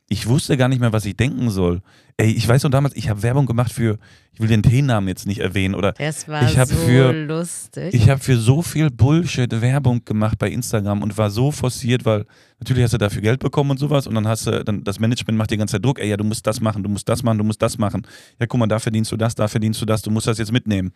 Ich 0.07 0.27
wusste 0.27 0.55
gar 0.55 0.67
nicht 0.67 0.79
mehr, 0.79 0.93
was 0.93 1.05
ich 1.05 1.17
denken 1.17 1.49
soll. 1.49 1.81
Ey, 2.17 2.29
ich 2.31 2.47
weiß 2.47 2.63
noch 2.63 2.69
damals, 2.69 2.95
ich 2.95 3.09
habe 3.09 3.23
Werbung 3.23 3.47
gemacht 3.47 3.71
für, 3.71 3.97
ich 4.33 4.39
will 4.39 4.47
den 4.47 4.61
Teenamen 4.61 5.07
jetzt 5.07 5.25
nicht 5.25 5.39
erwähnen, 5.39 5.73
oder 5.73 5.93
Es 5.97 6.27
war 6.27 6.43
Ich 6.43 6.53
so 6.53 6.75
für- 6.75 7.11
lustig. 7.11 7.93
ich 7.93 8.07
habe 8.09 8.21
für 8.21 8.37
so 8.37 8.61
viel 8.61 8.89
Bullshit 8.91 9.49
Werbung 9.61 10.05
gemacht 10.05 10.37
bei 10.37 10.49
Instagram 10.51 11.01
und 11.01 11.17
war 11.17 11.31
so 11.31 11.51
forciert, 11.51 12.05
weil 12.05 12.25
natürlich 12.59 12.83
hast 12.83 12.93
du 12.93 12.99
dafür 12.99 13.21
Geld 13.23 13.39
bekommen 13.39 13.71
und 13.71 13.79
sowas 13.79 14.05
und 14.05 14.13
dann 14.15 14.27
hast 14.27 14.45
du, 14.45 14.63
dann 14.63 14.83
das 14.83 14.99
Management 14.99 15.37
macht 15.39 15.49
die 15.49 15.57
ganze 15.57 15.73
Zeit 15.73 15.83
Druck, 15.83 15.99
ey, 15.99 16.07
ja, 16.09 16.17
du 16.17 16.23
musst 16.23 16.45
das 16.45 16.61
machen, 16.61 16.83
du 16.83 16.89
musst 16.89 17.09
das 17.09 17.23
machen, 17.23 17.39
du 17.39 17.43
musst 17.43 17.61
das 17.61 17.77
machen. 17.79 18.03
Ja, 18.39 18.45
guck 18.45 18.59
mal, 18.59 18.67
da 18.67 18.77
verdienst 18.79 19.11
du 19.11 19.17
das, 19.17 19.33
da 19.35 19.47
verdienst 19.47 19.81
du 19.81 19.85
das, 19.87 20.03
du 20.03 20.11
musst 20.11 20.27
das 20.27 20.37
jetzt 20.37 20.51
mitnehmen. 20.51 20.91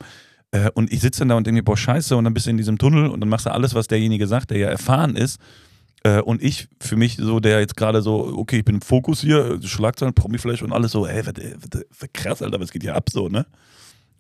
Äh, 0.52 0.70
und 0.76 0.94
ich 0.94 1.02
sitze 1.02 1.20
dann 1.22 1.30
da 1.30 1.36
und 1.36 1.48
denke 1.48 1.60
mir, 1.60 1.64
boah, 1.66 1.76
scheiße, 1.78 2.16
und 2.16 2.24
dann 2.26 2.34
bist 2.36 2.46
du 2.46 2.52
in 2.52 2.58
diesem 2.58 2.78
Tunnel 2.78 3.08
und 3.08 3.20
dann 3.22 3.30
machst 3.30 3.48
du 3.48 3.52
alles, 3.52 3.74
was 3.74 3.88
derjenige 3.88 4.28
sagt, 4.28 4.52
der 4.52 4.60
ja 4.60 4.68
erfahren 4.70 5.16
ist. 5.16 5.40
Äh, 6.04 6.22
und 6.22 6.42
ich, 6.42 6.68
für 6.80 6.96
mich 6.96 7.18
so, 7.18 7.40
der 7.40 7.60
jetzt 7.60 7.76
gerade 7.76 8.02
so, 8.02 8.34
okay, 8.38 8.60
ich 8.60 8.66
bin 8.66 8.76
im 8.76 8.82
Fokus 8.82 9.22
hier, 9.22 9.60
Schlagzeilen, 9.62 10.14
Promiflash 10.14 10.62
und 10.62 10.72
alles 10.72 10.92
so, 10.92 11.06
ey, 11.06 11.26
was, 11.26 11.34
was, 11.36 11.84
was, 12.00 12.10
krass, 12.14 12.42
Alter, 12.42 12.60
was 12.60 12.72
geht 12.72 12.84
hier 12.84 12.96
ab 12.96 13.10
so, 13.10 13.28
ne? 13.28 13.46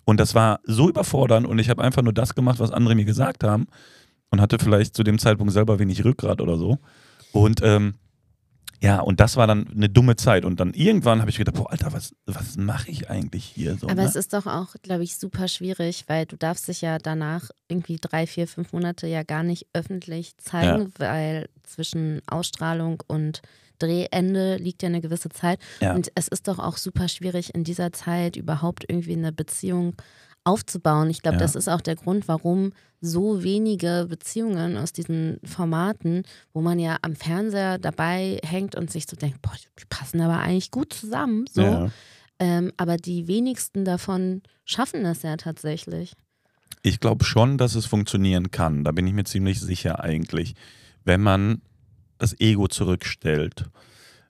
Und 0.05 0.19
das 0.19 0.34
war 0.34 0.59
so 0.63 0.89
überfordernd 0.89 1.45
und 1.45 1.59
ich 1.59 1.69
habe 1.69 1.84
einfach 1.84 2.01
nur 2.01 2.13
das 2.13 2.34
gemacht, 2.34 2.59
was 2.59 2.71
andere 2.71 2.95
mir 2.95 3.05
gesagt 3.05 3.43
haben 3.43 3.67
und 4.32 4.41
hatte 4.41 4.57
vielleicht 4.59 4.95
zu 4.95 5.03
dem 5.03 5.19
Zeitpunkt 5.19 5.53
selber 5.53 5.77
wenig 5.77 6.03
Rückgrat 6.03 6.41
oder 6.41 6.57
so. 6.57 6.80
Und 7.32 7.61
ähm, 7.63 7.93
ja, 8.82 9.01
und 9.01 9.19
das 9.19 9.36
war 9.36 9.45
dann 9.45 9.67
eine 9.67 9.89
dumme 9.89 10.15
Zeit. 10.15 10.45
Und 10.45 10.59
dann 10.59 10.73
irgendwann 10.73 11.19
habe 11.19 11.30
ich 11.30 11.38
gedacht, 11.38 11.55
boah, 11.55 11.69
Alter, 11.71 11.91
was, 11.91 12.13
was 12.25 12.55
mache 12.57 12.89
ich 12.89 13.09
eigentlich 13.09 13.43
hier 13.43 13.75
so? 13.75 13.88
Aber 13.88 14.01
ne? 14.01 14.07
es 14.07 14.15
ist 14.15 14.34
doch 14.34 14.45
auch, 14.47 14.75
glaube 14.82 15.03
ich, 15.03 15.17
super 15.17 15.47
schwierig, 15.47 16.05
weil 16.07 16.25
du 16.25 16.38
darfst 16.38 16.67
dich 16.67 16.82
ja 16.82 16.97
danach 16.97 17.49
irgendwie 17.67 17.97
drei, 17.99 18.25
vier, 18.25 18.47
fünf 18.47 18.71
Monate 18.71 19.07
ja 19.07 19.23
gar 19.23 19.43
nicht 19.43 19.67
öffentlich 19.73 20.38
zeigen, 20.38 20.93
weil 20.97 21.49
zwischen 21.63 22.21
Ausstrahlung 22.27 23.03
und 23.07 23.41
Drehende 23.80 24.57
liegt 24.57 24.84
ja 24.84 24.88
eine 24.88 25.01
gewisse 25.01 25.30
Zeit. 25.30 25.59
Ja. 25.82 25.93
Und 25.93 26.11
es 26.15 26.27
ist 26.27 26.47
doch 26.47 26.59
auch 26.59 26.77
super 26.77 27.07
schwierig, 27.07 27.55
in 27.55 27.63
dieser 27.63 27.91
Zeit 27.93 28.36
überhaupt 28.36 28.86
irgendwie 28.88 29.13
eine 29.13 29.32
Beziehung 29.32 29.95
aufzubauen. 30.44 31.10
Ich 31.10 31.22
glaube, 31.22 31.36
Ja. 31.38 31.42
das 31.42 31.56
ist 31.56 31.68
auch 31.68 31.82
der 31.82 31.96
Grund, 31.96 32.28
warum 32.28 32.74
so 33.02 33.44
wenige 33.44 34.08
Beziehungen 34.10 34.78
aus 34.78 34.92
diesen 34.92 35.40
Formaten, 35.44 36.24
wo 36.54 36.62
man 36.62 36.80
ja 36.80 36.98
am 37.02 37.16
Fernseher 37.16 37.78
dabei 37.78 38.40
hängt 38.44 38.76
und 38.76 38.92
sich 38.92 39.06
so 39.10 39.16
denkt, 39.16 39.42
boah, 39.42 39.54
die 39.80 39.86
passen 39.90 40.22
aber 40.22 40.40
eigentlich 40.40 40.72
gut 40.72 40.94
zusammen. 40.94 41.46
So. 41.52 41.62
ja. 41.62 41.92
Ähm, 42.40 42.72
aber 42.78 42.98
die 42.98 43.28
wenigsten 43.28 43.84
davon 43.86 44.42
schaffen 44.66 45.04
das 45.04 45.24
ja 45.24 45.36
tatsächlich. 45.38 46.14
Ich 46.84 47.00
glaube 47.02 47.26
schon, 47.26 47.58
dass 47.58 47.76
es 47.76 47.86
funktionieren 47.86 48.52
kann. 48.52 48.84
Da 48.86 48.92
bin 48.94 49.06
ich 49.06 49.14
mir 49.14 49.26
ziemlich 49.26 49.60
sicher 49.60 50.02
eigentlich. 50.02 50.56
Wenn 51.04 51.22
man 51.22 51.62
das 52.18 52.40
Ego 52.40 52.68
zurückstellt. 52.68 53.66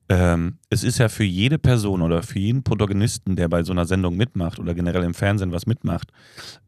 Ähm, 0.09 0.57
es 0.71 0.83
ist 0.83 0.97
ja 0.97 1.07
für 1.07 1.23
jede 1.23 1.59
Person 1.59 2.01
oder 2.01 2.23
für 2.23 2.39
jeden 2.39 2.63
Protagonisten, 2.63 3.35
der 3.35 3.47
bei 3.47 3.63
so 3.63 3.71
einer 3.71 3.85
Sendung 3.85 4.17
mitmacht 4.17 4.57
oder 4.57 4.73
generell 4.73 5.03
im 5.03 5.13
Fernsehen 5.13 5.51
was 5.51 5.67
mitmacht, 5.67 6.11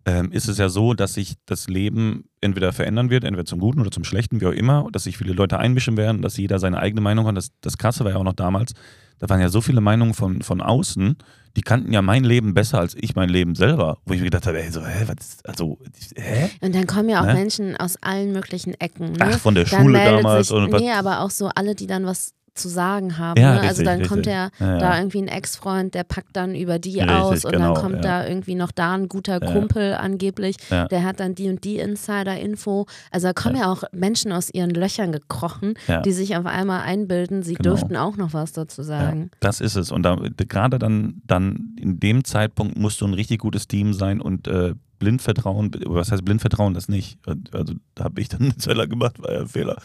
ähm, 0.05 0.31
ist 0.31 0.47
es 0.47 0.59
ja 0.59 0.69
so, 0.69 0.93
dass 0.93 1.15
sich 1.15 1.35
das 1.47 1.67
Leben 1.67 2.25
entweder 2.39 2.71
verändern 2.71 3.09
wird, 3.09 3.23
entweder 3.23 3.45
zum 3.45 3.59
Guten 3.59 3.81
oder 3.81 3.89
zum 3.89 4.03
Schlechten, 4.03 4.41
wie 4.41 4.45
auch 4.45 4.51
immer, 4.51 4.87
dass 4.91 5.05
sich 5.05 5.17
viele 5.17 5.33
Leute 5.33 5.57
einmischen 5.57 5.97
werden, 5.97 6.21
dass 6.21 6.37
jeder 6.37 6.59
seine 6.59 6.77
eigene 6.77 7.01
Meinung 7.01 7.25
hat. 7.25 7.35
Das, 7.35 7.49
das 7.61 7.79
Krasse 7.79 8.03
war 8.03 8.11
ja 8.11 8.17
auch 8.17 8.23
noch 8.23 8.33
damals, 8.33 8.73
da 9.17 9.29
waren 9.29 9.39
ja 9.39 9.49
so 9.49 9.61
viele 9.61 9.81
Meinungen 9.81 10.13
von, 10.13 10.41
von 10.41 10.61
außen, 10.61 11.15
die 11.55 11.61
kannten 11.61 11.91
ja 11.93 12.01
mein 12.01 12.23
Leben 12.23 12.53
besser 12.53 12.79
als 12.79 12.95
ich 12.95 13.15
mein 13.15 13.29
Leben 13.29 13.55
selber, 13.55 13.97
wo 14.05 14.13
ich 14.13 14.19
mir 14.19 14.25
gedacht 14.25 14.47
habe, 14.47 14.63
ey, 14.63 14.71
so, 14.71 14.85
hä, 14.85 15.05
was 15.07 15.39
also, 15.43 15.79
hä? 16.15 16.49
Und 16.61 16.73
dann 16.75 16.87
kommen 16.87 17.09
ja 17.09 17.21
auch 17.21 17.25
Ne? 17.25 17.33
Menschen 17.33 17.75
aus 17.77 17.97
allen 18.01 18.31
möglichen 18.31 18.73
Ecken. 18.79 19.13
Ne? 19.13 19.19
Ach, 19.19 19.39
von 19.39 19.53
der 19.53 19.65
dann 19.65 19.81
Schule 19.81 20.03
damals 20.03 20.47
Sich, 20.47 20.57
und 20.57 20.71
nee, 20.73 20.91
aber 20.91 21.21
auch 21.21 21.29
so 21.29 21.49
alle, 21.53 21.75
die 21.75 21.87
dann 21.87 22.05
was 22.05 22.33
zu 22.53 22.67
sagen 22.69 23.17
haben. 23.17 23.39
Ja, 23.41 23.53
ne? 23.55 23.61
Also 23.61 23.81
richtig, 23.81 23.85
dann 23.85 23.99
kommt 24.07 24.27
richtig. 24.27 24.33
der 24.33 24.51
Ja, 24.59 24.73
ja. 24.73 24.77
da 24.77 24.97
irgendwie 24.97 25.21
ein 25.21 25.27
Ex-Freund, 25.27 25.93
der 25.93 26.03
packt 26.03 26.35
dann 26.35 26.53
über 26.55 26.79
die 26.79 26.99
Richtig, 26.99 27.09
aus 27.15 27.45
und 27.45 27.53
genau, 27.53 27.73
dann 27.73 27.81
kommt 27.81 27.95
ja. 27.95 28.01
da 28.21 28.27
irgendwie 28.27 28.55
noch 28.55 28.71
da 28.71 28.93
ein 28.93 29.07
guter. 29.07 29.39
Kumpel 29.39 29.93
angeblich, 29.93 30.57
der 30.69 31.03
hat 31.03 31.19
dann 31.19 31.35
die 31.35 31.49
und 31.49 31.63
die 31.63 31.77
Insider-Info. 31.77 32.85
Also 33.11 33.27
da 33.27 33.33
kommen 33.33 33.55
ja. 33.57 33.71
auch 33.71 33.83
Menschen 33.91 34.31
aus 34.31 34.49
ihren 34.53 34.69
Löchern 34.71 35.11
gekrochen, 35.11 35.75
die 36.05 36.11
sich 36.11 36.35
auf 36.35 36.45
einmal 36.45 36.81
einbilden, 36.81 37.43
sie 37.43 37.55
Genau. 37.55 37.71
dürften 37.75 37.95
auch 37.95 38.17
noch 38.17 38.33
was 38.33 38.51
dazu 38.53 38.83
sagen. 38.83 39.31
das 39.39 39.61
ist 39.61 39.75
es. 39.75 39.91
Und 39.91 40.03
da, 40.03 40.17
gerade 40.37 40.79
dann, 40.79 41.21
dann 41.25 41.75
in 41.79 41.99
dem 41.99 42.23
Zeitpunkt 42.23 42.77
musst 42.77 43.01
du 43.01 43.05
ein 43.05 43.13
richtig 43.13 43.39
gutes 43.39 43.67
Team 43.67 43.93
sein 43.93 44.21
und 44.21 44.47
äh, 44.47 44.73
blind 44.99 45.21
vertrauen. 45.21 45.71
Was 45.85 46.11
heißt 46.11 46.23
blind 46.25 46.41
vertrauen? 46.41 46.73
Das 46.73 46.87
nicht. 46.89 47.17
Also 47.51 47.73
da 47.95 48.03
habe 48.05 48.21
ich 48.21 48.29
dann 48.29 48.41
einen 48.41 48.59
Zeller 48.59 48.87
gemacht, 48.87 49.21
war 49.21 49.31
ja 49.31 49.39
ein 49.41 49.47
Fehler. 49.47 49.77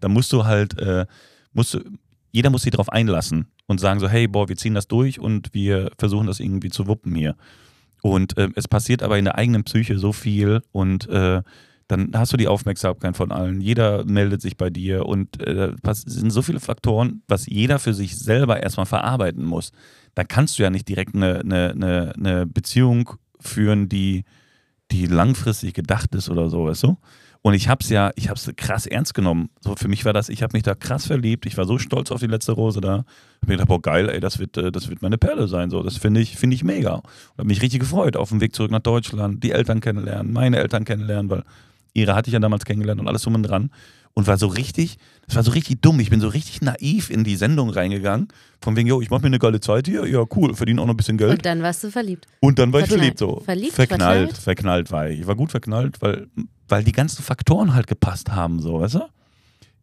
Da 0.00 0.08
musst 0.08 0.32
du 0.32 0.44
halt, 0.44 0.78
äh, 0.78 1.06
musst 1.52 1.74
du, 1.74 1.80
jeder 2.34 2.50
muss 2.50 2.62
sich 2.62 2.72
darauf 2.72 2.88
einlassen 2.88 3.46
und 3.66 3.78
sagen 3.78 4.00
so, 4.00 4.08
hey, 4.08 4.26
boah, 4.26 4.48
wir 4.48 4.56
ziehen 4.56 4.74
das 4.74 4.88
durch 4.88 5.20
und 5.20 5.54
wir 5.54 5.92
versuchen 5.98 6.26
das 6.26 6.40
irgendwie 6.40 6.68
zu 6.68 6.88
wuppen 6.88 7.14
hier. 7.14 7.36
Und 8.02 8.36
äh, 8.36 8.48
es 8.56 8.66
passiert 8.66 9.04
aber 9.04 9.16
in 9.18 9.24
der 9.24 9.38
eigenen 9.38 9.62
Psyche 9.62 10.00
so 10.00 10.12
viel 10.12 10.60
und 10.72 11.08
äh, 11.08 11.42
dann 11.86 12.10
hast 12.12 12.32
du 12.32 12.36
die 12.36 12.48
Aufmerksamkeit 12.48 13.16
von 13.16 13.30
allen. 13.30 13.60
Jeder 13.60 14.04
meldet 14.04 14.42
sich 14.42 14.56
bei 14.56 14.68
dir 14.68 15.06
und 15.06 15.40
äh, 15.46 15.74
es 15.86 16.00
sind 16.00 16.30
so 16.30 16.42
viele 16.42 16.58
Faktoren, 16.58 17.22
was 17.28 17.46
jeder 17.46 17.78
für 17.78 17.94
sich 17.94 18.18
selber 18.18 18.60
erstmal 18.60 18.86
verarbeiten 18.86 19.44
muss. 19.44 19.70
Da 20.16 20.24
kannst 20.24 20.58
du 20.58 20.64
ja 20.64 20.70
nicht 20.70 20.88
direkt 20.88 21.14
eine, 21.14 21.38
eine, 21.38 22.12
eine, 22.16 22.46
Beziehung 22.46 23.10
führen, 23.38 23.88
die, 23.88 24.24
die 24.90 25.06
langfristig 25.06 25.72
gedacht 25.74 26.16
ist 26.16 26.28
oder 26.28 26.50
so, 26.50 26.64
weißt 26.64 26.82
du? 26.82 26.96
Und 27.46 27.52
ich 27.52 27.68
hab's 27.68 27.90
ja, 27.90 28.10
ich 28.16 28.30
hab's 28.30 28.50
krass 28.56 28.86
ernst 28.86 29.12
genommen. 29.12 29.50
So 29.60 29.76
für 29.76 29.86
mich 29.86 30.06
war 30.06 30.14
das, 30.14 30.30
ich 30.30 30.42
habe 30.42 30.56
mich 30.56 30.62
da 30.62 30.74
krass 30.74 31.06
verliebt. 31.06 31.44
Ich 31.44 31.58
war 31.58 31.66
so 31.66 31.76
stolz 31.76 32.10
auf 32.10 32.18
die 32.18 32.26
letzte 32.26 32.52
Rose 32.52 32.80
da. 32.80 33.04
Hab 33.42 33.48
mir 33.48 33.56
gedacht, 33.56 33.68
boah, 33.68 33.82
geil, 33.82 34.08
ey, 34.08 34.18
das 34.18 34.38
wird, 34.38 34.56
äh, 34.56 34.72
das 34.72 34.88
wird 34.88 35.02
meine 35.02 35.18
Perle 35.18 35.46
sein. 35.46 35.68
So, 35.68 35.82
das 35.82 35.98
finde 35.98 36.22
ich, 36.22 36.38
finde 36.38 36.56
ich 36.56 36.64
mega. 36.64 36.94
Und 36.94 37.04
hab 37.36 37.44
mich 37.44 37.60
richtig 37.60 37.80
gefreut 37.80 38.16
auf 38.16 38.30
dem 38.30 38.40
Weg 38.40 38.54
zurück 38.54 38.70
nach 38.70 38.80
Deutschland, 38.80 39.44
die 39.44 39.50
Eltern 39.50 39.82
kennenlernen, 39.82 40.32
meine 40.32 40.56
Eltern 40.56 40.86
kennenlernen, 40.86 41.30
weil 41.30 41.44
ihre 41.92 42.14
hatte 42.14 42.30
ich 42.30 42.32
ja 42.32 42.40
damals 42.40 42.64
kennengelernt 42.64 43.02
und 43.02 43.08
alles 43.08 43.20
drum 43.20 43.34
und 43.34 43.42
dran. 43.42 43.70
Und 44.16 44.28
war 44.28 44.38
so 44.38 44.46
richtig, 44.46 44.98
das 45.26 45.34
war 45.34 45.42
so 45.42 45.50
richtig 45.50 45.82
dumm. 45.82 45.98
Ich 45.98 46.08
bin 46.08 46.20
so 46.20 46.28
richtig 46.28 46.62
naiv 46.62 47.10
in 47.10 47.24
die 47.24 47.34
Sendung 47.34 47.70
reingegangen. 47.70 48.28
Von 48.60 48.76
wegen, 48.76 48.88
yo, 48.88 49.00
ich 49.00 49.10
mach 49.10 49.20
mir 49.20 49.26
eine 49.26 49.40
geile 49.40 49.58
Zeit 49.58 49.88
hier. 49.88 50.06
Ja, 50.06 50.24
cool, 50.36 50.54
verdiene 50.54 50.80
auch 50.80 50.86
noch 50.86 50.94
ein 50.94 50.96
bisschen 50.96 51.18
Geld. 51.18 51.32
Und 51.32 51.44
dann 51.44 51.62
warst 51.62 51.82
du 51.82 51.90
verliebt. 51.90 52.28
Und 52.38 52.60
dann 52.60 52.72
war 52.72 52.80
ich 52.80 52.86
Verknallt. 52.86 53.18
verliebt 53.18 53.38
so. 53.38 53.42
Verliebt, 53.44 53.72
verknallt, 53.72 54.00
verknallt? 54.00 54.36
verknallt 54.38 54.92
war 54.92 55.10
ich. 55.10 55.20
Ich 55.20 55.26
war 55.26 55.34
gut 55.34 55.50
verknallt, 55.50 56.00
weil, 56.00 56.28
weil 56.68 56.84
die 56.84 56.92
ganzen 56.92 57.24
Faktoren 57.24 57.74
halt 57.74 57.88
gepasst 57.88 58.30
haben, 58.30 58.60
so, 58.60 58.80
weißt 58.80 58.94
du? 58.94 59.08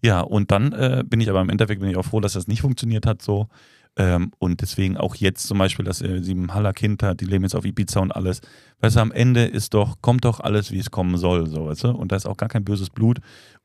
Ja, 0.02 0.22
und 0.22 0.50
dann 0.50 0.72
äh, 0.72 1.04
bin 1.06 1.20
ich 1.20 1.30
aber 1.30 1.42
im 1.42 1.50
Endeffekt 1.50 1.82
bin 1.82 1.90
ich 1.90 1.98
auch 1.98 2.06
froh, 2.06 2.22
dass 2.22 2.34
das 2.34 2.48
nicht 2.48 2.62
funktioniert 2.62 3.06
hat 3.06 3.22
so. 3.22 3.50
Ähm, 3.98 4.32
und 4.40 4.62
deswegen 4.62 4.96
auch 4.98 5.16
jetzt 5.16 5.48
zum 5.48 5.58
Beispiel, 5.58 5.84
dass 5.84 6.02
äh, 6.02 6.24
sie 6.24 6.34
ein 6.34 6.54
Haller 6.54 6.72
Kind 6.72 7.04
hat, 7.04 7.20
die 7.20 7.26
leben 7.26 7.44
jetzt 7.44 7.56
auf 7.56 7.66
Ibiza 7.66 8.00
und 8.00 8.16
alles. 8.16 8.40
Weißt 8.80 8.96
du, 8.96 9.02
am 9.02 9.12
Ende 9.12 9.44
ist 9.44 9.74
doch, 9.74 10.02
kommt 10.02 10.24
doch 10.24 10.40
alles, 10.40 10.72
wie 10.72 10.80
es 10.80 10.92
kommen 10.92 11.18
soll, 11.18 11.48
so, 11.48 11.68
weißt 11.68 11.84
du? 11.84 11.90
Und 11.90 12.12
da 12.12 12.16
ist 12.16 12.26
auch 12.26 12.38
gar 12.38 12.48
kein 12.48 12.64
böses 12.64 12.90
Blut. 12.90 13.20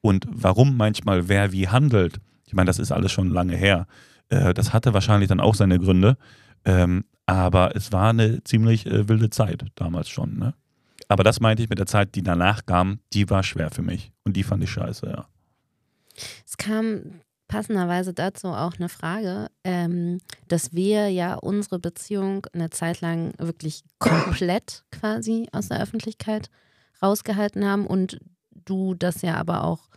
Und 0.07 0.27
warum 0.31 0.77
manchmal 0.77 1.29
wer 1.29 1.53
wie 1.53 1.69
handelt, 1.69 2.21
ich 2.47 2.55
meine, 2.55 2.69
das 2.69 2.79
ist 2.79 2.93
alles 2.93 3.11
schon 3.11 3.31
lange 3.31 3.57
her. 3.57 3.87
Äh, 4.29 4.55
das 4.55 4.73
hatte 4.73 4.95
wahrscheinlich 4.95 5.29
dann 5.29 5.41
auch 5.41 5.57
seine 5.57 5.81
Gründe. 5.81 6.17
Ähm, 6.65 7.05
aber 7.27 7.75
es 7.75 7.91
war 7.91 8.11
eine 8.11 8.43
ziemlich 8.45 8.87
äh, 8.87 9.09
wilde 9.09 9.31
Zeit 9.31 9.65
damals 9.75 10.09
schon, 10.09 10.39
ne? 10.39 10.55
Aber 11.09 11.23
das 11.23 11.41
meinte 11.41 11.63
ich 11.63 11.69
mit 11.69 11.79
der 11.79 11.87
Zeit, 11.87 12.15
die 12.15 12.23
danach 12.23 12.67
kam, 12.67 12.99
die 13.13 13.29
war 13.31 13.43
schwer 13.43 13.71
für 13.71 13.83
mich. 13.83 14.13
Und 14.25 14.37
die 14.37 14.43
fand 14.43 14.63
ich 14.65 14.71
scheiße, 14.71 15.07
ja. 15.07 15.27
Es 16.45 16.57
kam 16.57 17.21
passenderweise 17.49 18.13
dazu 18.13 18.49
auch 18.49 18.75
eine 18.79 18.89
Frage, 18.89 19.49
ähm, 19.65 20.19
dass 20.49 20.73
wir 20.73 21.09
ja 21.09 21.35
unsere 21.35 21.79
Beziehung 21.79 22.47
eine 22.53 22.71
Zeit 22.71 23.01
lang 23.01 23.35
wirklich 23.39 23.83
komplett 23.99 24.85
quasi 24.91 25.49
aus 25.53 25.69
der 25.69 25.81
Öffentlichkeit 25.81 26.51
rausgehalten 27.03 27.65
haben 27.65 27.87
und 27.87 28.19
du 28.67 28.95
das 28.95 29.23
ja 29.23 29.37
aber 29.37 29.65
auch 29.65 29.89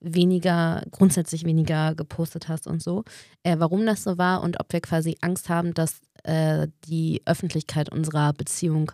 weniger, 0.00 0.82
grundsätzlich 0.90 1.44
weniger 1.44 1.94
gepostet 1.94 2.48
hast 2.48 2.66
und 2.66 2.82
so. 2.82 3.04
Äh, 3.42 3.56
warum 3.58 3.84
das 3.86 4.04
so 4.04 4.18
war 4.18 4.42
und 4.42 4.60
ob 4.60 4.72
wir 4.72 4.80
quasi 4.80 5.16
Angst 5.20 5.48
haben, 5.48 5.74
dass 5.74 6.00
äh, 6.24 6.68
die 6.86 7.22
Öffentlichkeit 7.24 7.90
unserer 7.90 8.32
Beziehung. 8.32 8.92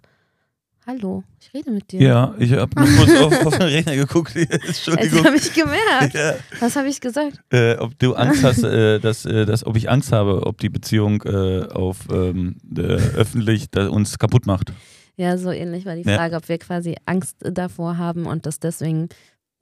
Hallo, 0.86 1.24
ich 1.40 1.52
rede 1.54 1.70
mit 1.70 1.92
dir. 1.92 2.02
Ja, 2.02 2.34
ich 2.38 2.52
habe 2.52 2.78
nur 2.78 2.88
kurz 2.96 3.18
auf, 3.18 3.46
auf 3.46 3.58
den 3.58 3.68
Rechner 3.68 3.96
geguckt. 3.96 4.36
Entschuldigung. 4.36 5.24
habe 5.24 5.36
ich 5.36 5.52
gemerkt. 5.54 6.14
Ja, 6.14 6.34
Was 6.60 6.76
habe 6.76 6.88
ich 6.88 7.00
gesagt? 7.00 7.40
äh, 7.50 7.76
ob 7.76 7.98
du 7.98 8.14
Angst 8.14 8.42
hast, 8.44 8.62
äh, 8.64 8.98
dass, 9.00 9.24
äh, 9.24 9.46
dass, 9.46 9.64
ob 9.64 9.76
ich 9.76 9.88
Angst 9.88 10.12
habe, 10.12 10.46
ob 10.46 10.58
die 10.58 10.68
Beziehung 10.68 11.22
äh, 11.22 11.66
auf 11.68 12.08
ähm, 12.10 12.56
äh, 12.76 12.82
öffentlich 12.82 13.68
uns 13.74 14.18
kaputt 14.18 14.46
macht. 14.46 14.72
Ja, 15.16 15.38
so 15.38 15.50
ähnlich 15.50 15.86
war 15.86 15.94
die 15.96 16.02
Ja. 16.02 16.16
Frage, 16.16 16.36
ob 16.36 16.48
wir 16.48 16.58
quasi 16.58 16.96
Angst 17.06 17.36
davor 17.40 17.98
haben 17.98 18.26
und 18.26 18.46
das 18.46 18.58
deswegen 18.58 19.08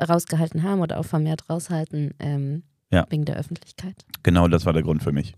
rausgehalten 0.02 0.62
haben 0.62 0.80
oder 0.80 0.98
auch 0.98 1.04
vermehrt 1.04 1.48
raushalten 1.50 2.12
ähm, 2.18 2.62
Ja. 2.90 3.06
wegen 3.10 3.24
der 3.24 3.36
Öffentlichkeit. 3.36 3.94
Genau, 4.22 4.48
das 4.48 4.66
war 4.66 4.72
der 4.72 4.82
Grund 4.82 5.02
für 5.02 5.12
mich. 5.12 5.34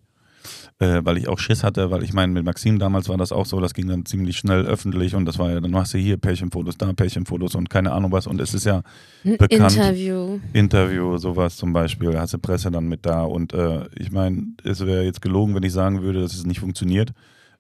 Äh, 0.78 1.00
weil 1.04 1.16
ich 1.16 1.28
auch 1.28 1.38
Schiss 1.38 1.64
hatte, 1.64 1.90
weil 1.90 2.02
ich 2.02 2.12
meine, 2.12 2.32
mit 2.32 2.44
Maxim 2.44 2.78
damals 2.78 3.08
war 3.08 3.16
das 3.16 3.32
auch 3.32 3.46
so, 3.46 3.60
das 3.60 3.72
ging 3.72 3.86
dann 3.88 4.04
ziemlich 4.04 4.36
schnell 4.36 4.66
öffentlich 4.66 5.14
und 5.14 5.24
das 5.24 5.38
war 5.38 5.50
ja, 5.50 5.60
dann 5.60 5.74
hast 5.74 5.94
du 5.94 5.98
hier 5.98 6.18
Pärchenfotos, 6.18 6.76
da 6.76 6.92
Pärchenfotos 6.92 7.54
und 7.54 7.70
keine 7.70 7.92
Ahnung 7.92 8.12
was 8.12 8.26
und 8.26 8.40
es 8.42 8.52
ist 8.52 8.64
ja 8.66 8.82
Ein 9.24 9.38
Bekannt. 9.38 9.76
Interview. 9.76 10.40
Interview, 10.52 11.16
sowas 11.16 11.56
zum 11.56 11.72
Beispiel, 11.72 12.10
da 12.10 12.20
hast 12.20 12.34
du 12.34 12.38
Presse 12.38 12.70
dann 12.70 12.86
mit 12.88 13.06
da 13.06 13.22
und 13.22 13.54
äh, 13.54 13.88
ich 13.96 14.10
meine, 14.12 14.48
es 14.64 14.84
wäre 14.84 15.04
jetzt 15.04 15.22
gelogen, 15.22 15.54
wenn 15.54 15.62
ich 15.62 15.72
sagen 15.72 16.02
würde, 16.02 16.20
dass 16.20 16.34
es 16.34 16.44
nicht 16.44 16.60
funktioniert. 16.60 17.12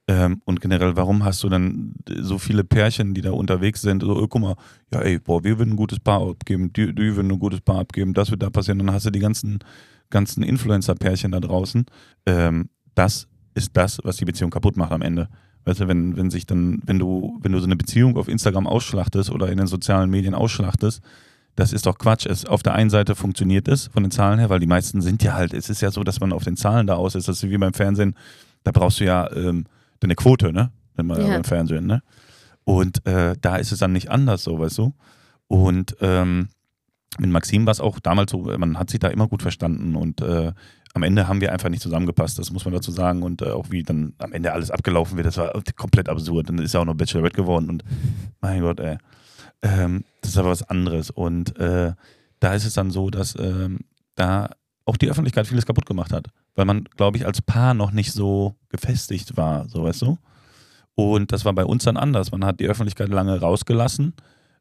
Ähm, 0.06 0.42
und 0.44 0.60
generell, 0.60 0.96
warum 0.96 1.24
hast 1.24 1.42
du 1.42 1.48
dann 1.48 1.94
so 2.20 2.38
viele 2.38 2.62
Pärchen, 2.62 3.14
die 3.14 3.22
da 3.22 3.30
unterwegs 3.30 3.80
sind? 3.80 4.02
So, 4.02 4.22
äh, 4.22 4.26
guck 4.28 4.42
mal, 4.42 4.56
ja, 4.92 5.00
ey, 5.00 5.18
boah, 5.18 5.42
wir 5.44 5.58
würden 5.58 5.72
ein 5.72 5.76
gutes 5.76 5.98
Paar 5.98 6.20
abgeben, 6.28 6.72
die, 6.74 6.94
die 6.94 7.16
würden 7.16 7.32
ein 7.32 7.38
gutes 7.38 7.62
Paar 7.62 7.78
abgeben, 7.78 8.12
das 8.12 8.30
wird 8.30 8.42
da 8.42 8.50
passieren. 8.50 8.78
Dann 8.78 8.92
hast 8.92 9.06
du 9.06 9.10
die 9.10 9.20
ganzen, 9.20 9.60
ganzen 10.10 10.42
Influencer-Pärchen 10.42 11.32
da 11.32 11.40
draußen. 11.40 11.86
Ähm, 12.26 12.68
das 12.94 13.28
ist 13.54 13.70
das, 13.74 13.98
was 14.04 14.16
die 14.16 14.26
Beziehung 14.26 14.50
kaputt 14.50 14.76
macht 14.76 14.92
am 14.92 15.00
Ende. 15.00 15.28
Weißt 15.64 15.80
du, 15.80 15.88
wenn, 15.88 16.16
wenn 16.16 16.30
sich 16.30 16.44
dann, 16.44 16.82
wenn 16.84 16.98
du, 16.98 17.38
wenn 17.40 17.52
du 17.52 17.58
so 17.58 17.64
eine 17.64 17.76
Beziehung 17.76 18.18
auf 18.18 18.28
Instagram 18.28 18.66
ausschlachtest 18.66 19.30
oder 19.30 19.50
in 19.50 19.56
den 19.56 19.66
sozialen 19.66 20.10
Medien 20.10 20.34
ausschlachtest, 20.34 21.02
das 21.56 21.72
ist 21.72 21.86
doch 21.86 21.96
Quatsch. 21.96 22.26
Es, 22.26 22.44
auf 22.44 22.62
der 22.62 22.74
einen 22.74 22.90
Seite 22.90 23.14
funktioniert 23.14 23.68
es 23.68 23.86
von 23.86 24.02
den 24.02 24.10
Zahlen 24.10 24.38
her, 24.38 24.50
weil 24.50 24.60
die 24.60 24.66
meisten 24.66 25.00
sind 25.00 25.22
ja 25.22 25.34
halt, 25.34 25.54
es 25.54 25.70
ist 25.70 25.80
ja 25.80 25.90
so, 25.90 26.04
dass 26.04 26.20
man 26.20 26.32
auf 26.32 26.44
den 26.44 26.56
Zahlen 26.56 26.86
da 26.86 26.96
aus 26.96 27.14
ist. 27.14 27.28
Das 27.28 27.42
ist 27.42 27.48
wie 27.48 27.56
beim 27.56 27.72
Fernsehen, 27.72 28.14
da 28.64 28.72
brauchst 28.72 29.00
du 29.00 29.04
ja 29.04 29.30
ähm, 29.32 29.64
deine 30.04 30.14
Quote, 30.14 30.52
ne? 30.52 30.70
Wenn 30.94 31.06
man 31.06 31.20
Ja. 31.20 31.28
beim 31.28 31.44
Fernsehen, 31.44 31.86
ne? 31.86 32.02
Und 32.64 33.04
äh, 33.06 33.34
da 33.40 33.56
ist 33.56 33.72
es 33.72 33.78
dann 33.80 33.92
nicht 33.92 34.10
anders 34.10 34.42
so, 34.44 34.58
weißt 34.58 34.78
du? 34.78 34.94
Und 35.48 35.96
ähm, 36.00 36.48
mit 37.18 37.30
Maxim 37.30 37.66
war 37.66 37.72
es 37.72 37.80
auch 37.80 38.00
damals 38.00 38.32
so, 38.32 38.38
man 38.58 38.78
hat 38.78 38.90
sich 38.90 39.00
da 39.00 39.08
immer 39.08 39.28
gut 39.28 39.42
verstanden 39.42 39.94
und 39.96 40.20
äh, 40.20 40.52
am 40.94 41.02
Ende 41.02 41.26
haben 41.28 41.40
wir 41.40 41.52
einfach 41.52 41.68
nicht 41.68 41.82
zusammengepasst, 41.82 42.38
das 42.38 42.52
muss 42.52 42.64
man 42.64 42.72
dazu 42.72 42.92
sagen. 42.92 43.22
Und 43.22 43.42
äh, 43.42 43.50
auch 43.50 43.66
wie 43.70 43.82
dann 43.82 44.14
am 44.18 44.32
Ende 44.32 44.52
alles 44.52 44.70
abgelaufen 44.70 45.16
wird, 45.16 45.26
das 45.26 45.36
war 45.36 45.52
komplett 45.76 46.08
absurd. 46.08 46.48
Dann 46.48 46.58
ist 46.58 46.72
ja 46.72 46.80
auch 46.80 46.84
noch 46.84 46.94
Bachelorette 46.94 47.34
geworden 47.36 47.68
und 47.68 47.84
mein 48.40 48.60
Gott, 48.62 48.78
ey. 48.80 48.98
Ähm, 49.62 50.04
das 50.20 50.30
ist 50.30 50.38
aber 50.38 50.50
was 50.50 50.62
anderes. 50.62 51.10
Und 51.10 51.58
äh, 51.58 51.92
da 52.38 52.54
ist 52.54 52.64
es 52.64 52.74
dann 52.74 52.90
so, 52.90 53.10
dass 53.10 53.34
ähm, 53.38 53.80
da 54.14 54.50
auch 54.84 54.96
die 54.96 55.10
Öffentlichkeit 55.10 55.46
vieles 55.48 55.66
kaputt 55.66 55.86
gemacht 55.86 56.12
hat. 56.12 56.28
Weil 56.54 56.64
man, 56.66 56.84
glaube 56.96 57.16
ich, 57.16 57.26
als 57.26 57.42
Paar 57.42 57.74
noch 57.74 57.90
nicht 57.90 58.12
so 58.12 58.54
gefestigt 58.68 59.36
war, 59.36 59.68
so 59.68 59.84
weißt 59.84 60.02
du. 60.02 60.18
Und 60.94 61.32
das 61.32 61.44
war 61.44 61.52
bei 61.52 61.64
uns 61.64 61.84
dann 61.84 61.96
anders. 61.96 62.30
Man 62.30 62.44
hat 62.44 62.60
die 62.60 62.68
Öffentlichkeit 62.68 63.08
lange 63.08 63.40
rausgelassen. 63.40 64.14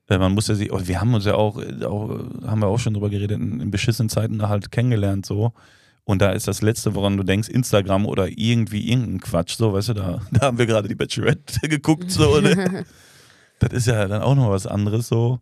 Äh, 0.09 0.17
Man 0.17 0.33
musste 0.33 0.55
sich, 0.55 0.71
wir 0.71 0.99
haben 0.99 1.13
uns 1.13 1.25
ja 1.25 1.35
auch, 1.35 1.59
äh, 1.59 1.85
auch 1.85 2.09
äh, 2.09 2.47
haben 2.47 2.61
wir 2.61 2.67
auch 2.67 2.79
schon 2.79 2.93
drüber 2.93 3.09
geredet, 3.09 3.39
in, 3.39 3.59
in 3.59 3.71
beschissenen 3.71 4.09
Zeiten 4.09 4.39
da 4.39 4.49
halt 4.49 4.71
kennengelernt 4.71 5.25
so. 5.25 5.53
Und 6.05 6.21
da 6.21 6.31
ist 6.31 6.47
das 6.47 6.61
Letzte, 6.61 6.95
woran 6.95 7.15
du 7.15 7.23
denkst, 7.23 7.47
Instagram 7.47 8.05
oder 8.05 8.27
irgendwie 8.27 8.89
irgendein 8.89 9.21
Quatsch, 9.21 9.55
so, 9.55 9.73
weißt 9.73 9.89
du, 9.89 9.93
da, 9.93 10.21
da 10.31 10.47
haben 10.47 10.57
wir 10.57 10.65
gerade 10.65 10.87
die 10.87 10.95
Bachelorette 10.95 11.59
geguckt, 11.69 12.11
so, 12.11 12.39
ne? 12.39 12.85
Das 13.59 13.71
ist 13.71 13.87
ja 13.87 14.07
dann 14.07 14.23
auch 14.23 14.35
noch 14.35 14.49
was 14.49 14.67
anderes 14.67 15.07
so. 15.07 15.39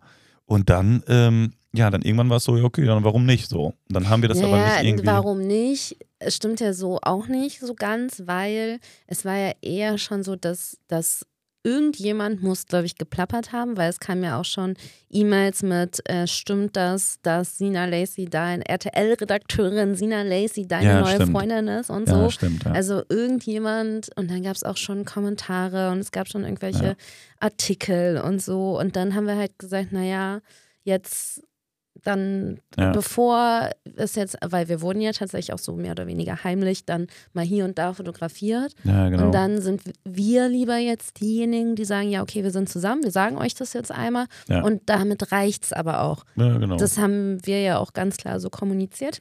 Und 0.51 0.69
dann, 0.69 1.01
ähm, 1.07 1.53
ja, 1.71 1.89
dann 1.89 2.01
irgendwann 2.01 2.29
war 2.29 2.35
es 2.35 2.43
so, 2.43 2.57
ja, 2.57 2.65
okay, 2.65 2.83
dann 2.83 3.05
warum 3.05 3.25
nicht 3.25 3.47
so? 3.47 3.67
Und 3.67 3.75
dann 3.87 4.09
haben 4.09 4.21
wir 4.21 4.27
das 4.27 4.39
aber 4.39 4.57
Naja, 4.57 4.81
nicht 4.81 4.89
irgendwie. 4.89 5.07
warum 5.07 5.39
nicht? 5.47 5.95
Es 6.19 6.35
stimmt 6.35 6.59
ja 6.59 6.73
so 6.73 6.99
auch 7.01 7.27
nicht 7.27 7.61
so 7.61 7.73
ganz, 7.73 8.23
weil 8.25 8.81
es 9.07 9.23
war 9.23 9.37
ja 9.37 9.53
eher 9.61 9.97
schon 9.97 10.23
so, 10.23 10.35
dass, 10.35 10.77
dass 10.89 11.25
irgendjemand 11.63 12.41
muss, 12.41 12.65
glaube 12.65 12.85
ich, 12.85 12.95
geplappert 12.95 13.51
haben, 13.51 13.77
weil 13.77 13.89
es 13.89 13.99
kam 13.99 14.23
ja 14.23 14.39
auch 14.39 14.45
schon 14.45 14.75
E-Mails 15.09 15.63
mit, 15.63 15.99
äh, 16.09 16.25
stimmt 16.27 16.75
das, 16.75 17.17
dass 17.21 17.57
Sina 17.57 17.85
Lacey 17.85 18.25
dein 18.25 18.61
RTL-Redakteurin 18.61 19.95
Sina 19.95 20.23
Lacey 20.23 20.67
deine 20.67 20.85
Ja, 20.85 21.01
neue 21.01 21.15
stimmt. 21.15 21.31
Freundin 21.31 21.67
ist 21.67 21.89
und 21.89 22.07
ja, 22.07 22.15
so. 22.15 22.29
stimmt, 22.29 22.63
ja. 22.63 22.71
Also 22.71 23.03
irgendjemand, 23.09 24.09
und 24.15 24.31
dann 24.31 24.43
gab 24.43 24.55
es 24.55 24.63
auch 24.63 24.77
schon 24.77 25.05
Kommentare 25.05 25.91
und 25.91 25.99
es 25.99 26.11
gab 26.11 26.27
schon 26.27 26.43
irgendwelche. 26.43 26.95
Artikel 27.41 28.21
und 28.21 28.41
so. 28.41 28.79
Und 28.79 28.95
dann 28.95 29.15
haben 29.15 29.25
wir 29.25 29.35
halt 29.35 29.57
gesagt, 29.57 29.91
naja, 29.91 30.41
jetzt 30.83 31.41
dann, 32.03 32.59
Ja. 32.77 32.91
bevor 32.91 33.69
es 33.95 34.15
jetzt, 34.15 34.37
weil 34.45 34.67
wir 34.69 34.81
wurden 34.81 35.01
ja 35.01 35.11
tatsächlich 35.11 35.53
auch 35.53 35.59
so 35.59 35.73
mehr 35.75 35.91
oder 35.91 36.07
weniger 36.07 36.43
heimlich 36.43 36.85
dann 36.85 37.07
mal 37.33 37.45
hier 37.45 37.65
und 37.65 37.77
da 37.77 37.93
fotografiert. 37.93 38.73
ja, 38.83 39.09
genau. 39.09 39.25
Und 39.25 39.31
dann 39.33 39.61
sind 39.61 39.81
wir 40.03 40.47
lieber 40.49 40.77
jetzt 40.77 41.19
diejenigen, 41.21 41.75
die 41.75 41.85
sagen, 41.85 42.09
ja, 42.09 42.21
okay, 42.21 42.43
wir 42.43 42.51
sind 42.51 42.69
zusammen, 42.69 43.03
wir 43.03 43.11
sagen 43.11 43.37
euch 43.37 43.53
das 43.55 43.73
jetzt 43.73 43.91
einmal. 43.91 44.25
Ja. 44.47 44.61
Und 44.63 44.83
damit 44.87 45.31
reicht 45.31 45.65
es 45.65 45.73
aber 45.73 46.01
auch. 46.01 46.23
ja, 46.35 46.57
genau. 46.57 46.77
Das 46.77 46.97
haben 46.97 47.45
wir 47.45 47.61
ja 47.61 47.77
auch 47.77 47.93
ganz 47.93 48.17
klar 48.17 48.39
so 48.39 48.49
kommuniziert. 48.49 49.19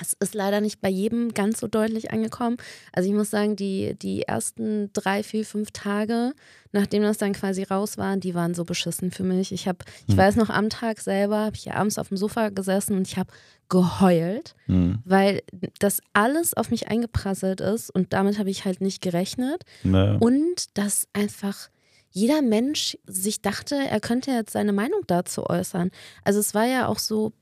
Es 0.00 0.14
ist 0.20 0.34
leider 0.34 0.60
nicht 0.60 0.80
bei 0.80 0.88
jedem 0.88 1.34
ganz 1.34 1.60
so 1.60 1.66
deutlich 1.68 2.10
angekommen. 2.12 2.56
Also 2.92 3.08
ich 3.08 3.14
muss 3.14 3.30
sagen, 3.30 3.56
die, 3.56 3.94
die 4.00 4.22
ersten 4.22 4.90
drei, 4.92 5.22
vier, 5.22 5.44
fünf 5.44 5.70
Tage, 5.72 6.32
nachdem 6.72 7.02
das 7.02 7.18
dann 7.18 7.32
quasi 7.34 7.62
raus 7.62 7.98
war, 7.98 8.16
die 8.16 8.34
waren 8.34 8.54
so 8.54 8.64
beschissen 8.64 9.10
für 9.10 9.22
mich. 9.24 9.52
Ich 9.52 9.68
habe, 9.68 9.78
ich 10.06 10.12
Hm. 10.14 10.18
weiß 10.18 10.36
noch, 10.36 10.48
am 10.50 10.70
Tag 10.70 11.00
selber 11.00 11.38
habe 11.40 11.56
ich 11.56 11.66
ja 11.66 11.74
abends 11.74 11.98
auf 11.98 12.08
dem 12.08 12.16
Sofa 12.16 12.48
gesessen 12.48 12.96
und 12.96 13.06
ich 13.06 13.18
habe 13.18 13.30
geheult, 13.68 14.54
Hm. 14.66 14.98
weil 15.04 15.42
das 15.78 16.00
alles 16.12 16.54
auf 16.54 16.70
mich 16.70 16.88
eingeprasselt 16.88 17.60
ist 17.60 17.90
und 17.90 18.12
damit 18.12 18.38
habe 18.38 18.50
ich 18.50 18.64
halt 18.64 18.80
nicht 18.80 19.00
gerechnet. 19.02 19.64
Ja. 19.82 20.16
Und 20.16 20.76
dass 20.78 21.06
einfach 21.12 21.68
jeder 22.10 22.42
Mensch 22.42 22.98
sich 23.06 23.40
dachte, 23.40 23.74
er 23.74 24.00
könnte 24.00 24.30
jetzt 24.30 24.52
seine 24.52 24.72
Meinung 24.72 25.00
dazu 25.06 25.46
äußern. 25.48 25.90
Also 26.24 26.40
es 26.40 26.54
war 26.54 26.66
ja 26.66 26.86
auch 26.86 26.98
so, 26.98 27.32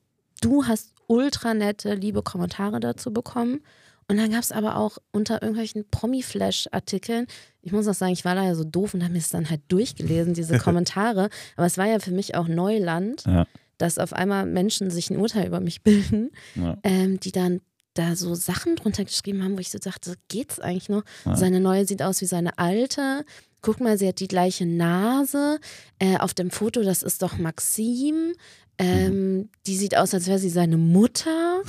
du 0.41 0.65
hast 0.67 0.93
ultra 1.11 1.55
nette, 1.55 1.95
liebe 1.95 2.23
Kommentare 2.23 2.79
dazu 2.79 3.13
bekommen. 3.13 3.61
Und 4.09 4.17
dann 4.17 4.31
gab 4.31 4.43
es 4.43 4.53
aber 4.53 4.77
auch 4.77 4.99
unter 5.13 5.43
irgendwelchen 5.43 5.85
Promi-Flash-Artikeln, 5.91 7.27
ich 7.63 7.73
muss 7.73 7.87
auch 7.87 7.95
sagen, 7.95 8.13
ich 8.13 8.25
war 8.25 8.35
da 8.35 8.45
ja 8.45 8.55
so 8.55 8.65
doof 8.65 8.95
und 8.95 9.03
habe 9.03 9.13
mir 9.13 9.19
es 9.19 9.29
dann 9.31 9.51
halt 9.51 9.61
durchgelesen, 9.69 10.35
diese 10.35 10.59
Kommentare. 10.67 11.29
Aber 11.57 11.67
es 11.67 11.79
war 11.79 11.87
ja 11.87 11.99
für 11.99 12.11
mich 12.13 12.35
auch 12.35 12.49
Neuland, 12.49 13.25
Ja. 13.27 13.47
dass 13.79 13.99
auf 13.99 14.13
einmal 14.13 14.47
Menschen 14.47 14.91
sich 14.91 15.11
ein 15.11 15.19
Urteil 15.19 15.47
über 15.47 15.61
mich 15.61 15.83
bilden, 15.85 16.31
Ja. 16.55 16.79
ähm, 16.85 17.21
die 17.21 17.33
dann 17.33 17.61
da 17.95 18.15
so 18.17 18.35
Sachen 18.35 18.77
drunter 18.77 19.05
geschrieben 19.05 19.43
haben, 19.45 19.57
wo 19.57 19.61
ich 19.61 19.71
so 19.71 19.79
dachte, 19.79 20.15
geht's 20.29 20.61
eigentlich 20.61 20.89
noch? 20.89 21.03
Ja. 21.25 21.37
Seine 21.37 21.61
neue 21.61 21.87
sieht 21.87 22.03
aus 22.03 22.21
wie 22.21 22.27
seine 22.27 22.57
alte. 22.59 23.25
Guck 23.63 23.81
mal, 23.81 23.99
sie 23.99 24.09
hat 24.09 24.21
die 24.21 24.29
gleiche 24.29 24.65
Nase. 24.65 25.59
Äh, 25.99 26.17
auf 26.19 26.33
dem 26.35 26.51
Foto, 26.51 26.83
das 26.83 27.03
ist 27.03 27.21
doch 27.23 27.37
Maxim. 27.37 28.33
Ähm, 28.81 29.49
Die 29.67 29.77
sieht 29.77 29.97
aus, 29.97 30.15
als 30.15 30.27
wäre 30.27 30.39
sie 30.39 30.51
seine 30.51 30.77
Mutter. 30.77 31.63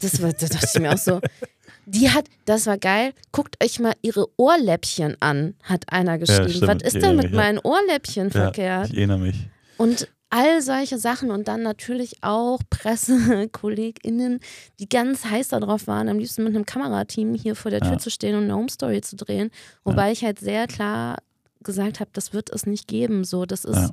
Das 0.00 0.20
war, 0.22 0.32
da 0.32 0.46
dachte 0.46 0.68
ich 0.74 0.80
mir 0.80 0.92
auch 0.92 0.98
so. 0.98 1.20
Die 1.86 2.10
hat, 2.10 2.26
das 2.44 2.66
war 2.66 2.78
geil. 2.78 3.12
Guckt 3.32 3.62
euch 3.62 3.80
mal 3.80 3.94
ihre 4.02 4.26
Ohrläppchen 4.36 5.16
an, 5.20 5.54
hat 5.62 5.92
einer 5.92 6.18
geschrieben. 6.18 6.48
stimmt. 6.50 6.68
Was 6.68 6.82
ist 6.82 6.94
Ja, 6.94 7.00
denn 7.08 7.16
mit 7.16 7.30
ja. 7.30 7.36
meinen 7.36 7.58
Ohrläppchen 7.58 8.26
ja, 8.28 8.30
verkehrt? 8.30 8.90
ich 8.90 8.96
erinnere 8.96 9.18
mich. 9.18 9.36
Und 9.76 10.08
all 10.28 10.62
solche 10.62 10.98
Sachen 10.98 11.30
und 11.32 11.48
dann 11.48 11.62
natürlich 11.62 12.22
auch 12.22 12.60
PressekollegInnen, 12.70 14.40
die 14.78 14.88
ganz 14.88 15.24
heiß 15.24 15.48
darauf 15.48 15.86
waren, 15.86 16.08
am 16.08 16.18
liebsten 16.18 16.44
mit 16.44 16.54
einem 16.54 16.66
Kamerateam 16.66 17.34
hier 17.34 17.56
vor 17.56 17.70
der 17.70 17.80
Tür 17.80 17.92
Ja. 17.92 17.98
zu 17.98 18.10
stehen 18.10 18.36
und 18.36 18.44
eine 18.44 18.54
Home 18.54 18.68
Story 18.70 19.00
zu 19.00 19.16
drehen. 19.16 19.50
Wobei 19.84 20.12
ich 20.12 20.24
halt 20.24 20.38
sehr 20.38 20.66
klar 20.66 21.18
gesagt 21.62 22.00
habe, 22.00 22.10
das 22.12 22.32
wird 22.32 22.50
es 22.50 22.66
nicht 22.66 22.88
geben. 22.88 23.24
So, 23.24 23.44
das 23.44 23.64
ist 23.64 23.76
Ja. 23.76 23.90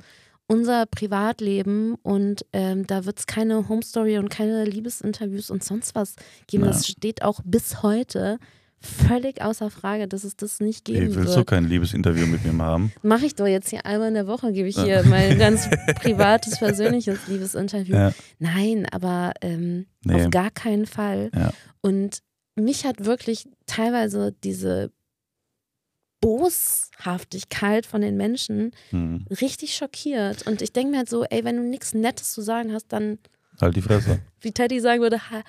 Unser 0.48 0.86
Privatleben 0.86 1.94
und 2.02 2.44
ähm, 2.52 2.86
da 2.86 3.04
wird 3.04 3.18
es 3.20 3.26
keine 3.26 3.68
Home 3.68 3.82
Story 3.82 4.18
und 4.18 4.28
keine 4.30 4.64
Liebesinterviews 4.64 5.50
und 5.50 5.62
sonst 5.62 5.94
was 5.94 6.14
geben. 6.46 6.64
Ja. 6.64 6.70
Das 6.70 6.86
steht 6.88 7.22
auch 7.22 7.40
bis 7.44 7.82
heute 7.82 8.38
völlig 8.80 9.42
außer 9.42 9.70
Frage, 9.70 10.06
dass 10.08 10.22
es 10.24 10.36
das 10.36 10.60
nicht 10.60 10.84
geben 10.84 11.08
Ey, 11.08 11.14
willst 11.16 11.28
wird. 11.30 11.36
du 11.36 11.44
kein 11.44 11.64
Liebesinterview 11.68 12.26
mit 12.26 12.44
mir 12.44 12.56
haben? 12.64 12.92
Mache 13.02 13.26
ich 13.26 13.34
doch 13.34 13.46
jetzt 13.46 13.70
hier 13.70 13.84
einmal 13.84 14.08
in 14.08 14.14
der 14.14 14.26
Woche, 14.28 14.52
gebe 14.52 14.68
ich 14.68 14.76
Ja. 14.76 14.84
hier 14.84 15.02
mein 15.04 15.36
ganz 15.38 15.68
privates, 15.96 16.58
persönliches 16.58 17.18
Liebesinterview. 17.26 17.94
Ja. 17.94 18.12
Nein, 18.38 18.86
aber 18.90 19.32
ähm, 19.42 19.86
Nee. 20.04 20.14
auf 20.24 20.30
gar 20.30 20.50
keinen 20.50 20.86
Fall. 20.86 21.30
Und 21.80 22.20
mich 22.54 22.86
hat 22.86 23.04
wirklich 23.04 23.48
teilweise 23.66 24.32
diese 24.44 24.92
Boshaftigkeit 26.20 27.86
von 27.86 28.00
den 28.00 28.16
Menschen 28.16 28.72
Hm. 28.90 29.24
richtig 29.40 29.74
schockiert. 29.74 30.46
Und 30.46 30.62
ich 30.62 30.72
denke 30.72 30.92
mir 30.92 30.98
halt 30.98 31.10
so, 31.10 31.24
ey, 31.24 31.44
wenn 31.44 31.56
du 31.56 31.62
nichts 31.62 31.94
Nettes 31.94 32.32
zu 32.32 32.42
sagen 32.42 32.72
hast, 32.72 32.86
dann, 32.88 33.18
Halt 33.60 33.76
die 33.76 33.82
Fresse. 33.82 34.20
wie 34.40 34.52
Teddy 34.52 34.80
sagen 34.80 35.02
würde, 35.02 35.18
ha 35.30 35.42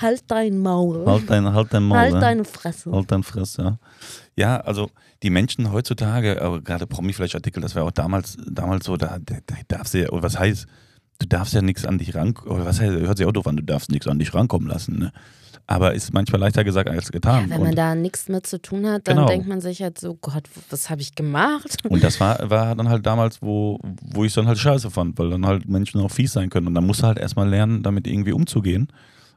halt 0.00 0.24
dein 0.26 0.58
Maul. 0.58 1.06
Halt 1.06 1.30
dein, 1.30 1.52
halt 1.52 1.72
dein 1.72 1.84
Maul. 1.84 1.98
Halt 1.98 2.14
ne? 2.14 2.20
deine 2.20 2.44
Fresse. 2.44 2.90
Halt 2.90 3.10
dein 3.12 3.22
Fress, 3.22 3.56
ja. 3.56 3.78
Ja, 4.36 4.60
also 4.60 4.90
die 5.22 5.30
Menschen 5.30 5.70
heutzutage, 5.70 6.42
aber 6.42 6.60
gerade 6.60 6.86
Promi-Flash-Artikel, 6.88 7.62
das 7.62 7.74
war 7.76 7.84
auch 7.84 7.92
damals, 7.92 8.36
damals 8.50 8.86
so, 8.86 8.96
da, 8.96 9.18
da, 9.20 9.36
da 9.46 9.54
darfst 9.68 9.94
du 9.94 10.02
ja, 10.02 10.08
oder 10.10 10.24
was 10.24 10.38
heißt, 10.38 10.66
du 11.20 11.26
darfst 11.26 11.54
ja 11.54 11.62
nichts 11.62 11.84
an 11.84 11.98
dich 11.98 12.14
ran, 12.14 12.34
oder 12.46 12.64
was 12.64 12.80
heißt, 12.80 12.90
hört 12.90 13.18
sich 13.18 13.26
auch 13.26 13.32
doof 13.32 13.46
an, 13.46 13.58
du 13.58 13.62
darfst 13.62 13.90
nichts 13.90 14.08
an 14.08 14.18
dich 14.18 14.34
rankommen 14.34 14.68
lassen, 14.68 14.98
ne? 14.98 15.12
Aber 15.70 15.94
ist 15.94 16.12
manchmal 16.12 16.40
leichter 16.40 16.64
gesagt 16.64 16.88
als 16.90 17.12
getan. 17.12 17.48
Wenn 17.48 17.60
man 17.60 17.68
und, 17.70 17.76
da 17.78 17.94
nichts 17.94 18.28
mit 18.28 18.44
zu 18.44 18.60
tun 18.60 18.86
hat, 18.88 19.06
dann 19.06 19.14
Genau. 19.18 19.28
denkt 19.28 19.46
man 19.46 19.60
sich 19.60 19.80
halt 19.82 20.00
so, 20.00 20.14
Gott, 20.20 20.42
was 20.68 20.90
habe 20.90 21.00
ich 21.00 21.14
gemacht? 21.14 21.76
und 21.88 22.02
das 22.02 22.18
war, 22.18 22.50
war 22.50 22.74
dann 22.74 22.88
halt 22.88 23.06
damals, 23.06 23.40
wo, 23.40 23.78
wo 24.02 24.24
ich 24.24 24.30
es 24.30 24.34
dann 24.34 24.48
halt 24.48 24.58
scheiße 24.58 24.90
fand, 24.90 25.16
weil 25.16 25.30
dann 25.30 25.46
halt 25.46 25.68
Menschen 25.68 26.00
auch 26.00 26.10
fies 26.10 26.32
sein 26.32 26.50
können. 26.50 26.66
Und 26.66 26.74
dann 26.74 26.84
musst 26.84 27.02
du 27.02 27.06
halt 27.06 27.18
erstmal 27.18 27.48
lernen, 27.48 27.84
damit 27.84 28.08
irgendwie 28.08 28.32
umzugehen. 28.32 28.88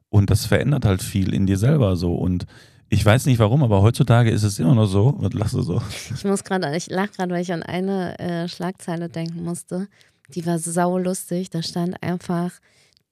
Und 0.09 0.31
das 0.31 0.47
verändert 0.47 0.85
halt 0.85 1.03
viel 1.03 1.35
in 1.35 1.45
dir 1.45 1.59
selber 1.59 1.95
so. 1.95 2.15
Und 2.15 2.47
ich 2.89 3.05
weiß 3.05 3.27
nicht 3.27 3.37
warum, 3.37 3.61
aber 3.61 3.83
heutzutage 3.83 4.31
ist 4.31 4.41
es 4.41 4.57
immer 4.57 4.73
noch 4.73 4.87
so. 4.87 5.13
Was 5.19 5.33
lachst 5.33 5.53
du 5.53 5.61
so? 5.61 5.83
Ich 6.15 6.23
muss 6.25 6.43
gerade, 6.43 6.75
ich 6.75 6.89
lache 6.89 7.09
gerade, 7.15 7.31
weil 7.31 7.43
ich 7.43 7.53
an 7.53 7.61
eine 7.61 8.17
äh, 8.17 8.47
Schlagzeile 8.47 9.07
denken 9.07 9.43
musste. 9.43 9.87
Die 10.33 10.47
war 10.47 10.57
saulustig. 10.57 11.51
Da 11.51 11.61
stand 11.61 12.01
einfach, 12.01 12.51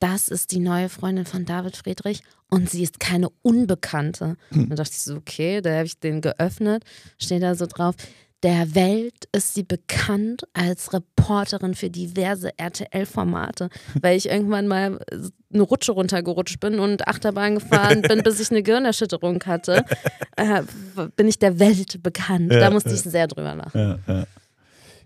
das 0.01 0.27
ist 0.27 0.51
die 0.51 0.59
neue 0.59 0.89
Freundin 0.89 1.25
von 1.25 1.45
David 1.45 1.77
Friedrich 1.77 2.21
und 2.49 2.69
sie 2.69 2.83
ist 2.83 2.99
keine 2.99 3.29
Unbekannte. 3.43 4.35
Hm. 4.49 4.69
Da 4.69 4.75
dachte 4.75 4.91
ich 4.91 5.01
so, 5.01 5.15
okay, 5.15 5.61
da 5.61 5.75
habe 5.75 5.85
ich 5.85 5.99
den 5.99 6.21
geöffnet. 6.21 6.83
Steht 7.17 7.43
da 7.43 7.55
so 7.55 7.67
drauf. 7.67 7.95
Der 8.43 8.73
Welt 8.73 9.27
ist 9.31 9.53
sie 9.53 9.61
bekannt 9.61 10.45
als 10.53 10.91
Reporterin 10.93 11.75
für 11.75 11.91
diverse 11.91 12.49
RTL-Formate, 12.57 13.69
weil 14.01 14.17
ich 14.17 14.29
irgendwann 14.29 14.67
mal 14.67 14.99
eine 15.53 15.61
Rutsche 15.61 15.91
runtergerutscht 15.91 16.59
bin 16.59 16.79
und 16.79 17.07
Achterbahn 17.07 17.55
gefahren 17.55 18.01
bin, 18.01 18.23
bis 18.23 18.39
ich 18.39 18.49
eine 18.49 18.63
Gehirnerschütterung 18.63 19.43
hatte. 19.45 19.85
Äh, 20.37 20.63
bin 21.17 21.27
ich 21.27 21.37
der 21.37 21.59
Welt 21.59 22.01
bekannt. 22.01 22.51
Ja, 22.51 22.61
da 22.61 22.71
musste 22.71 22.89
ja. 22.89 22.95
ich 22.95 23.01
sehr 23.01 23.27
drüber 23.27 23.53
lachen. 23.53 23.99
Ja, 24.07 24.25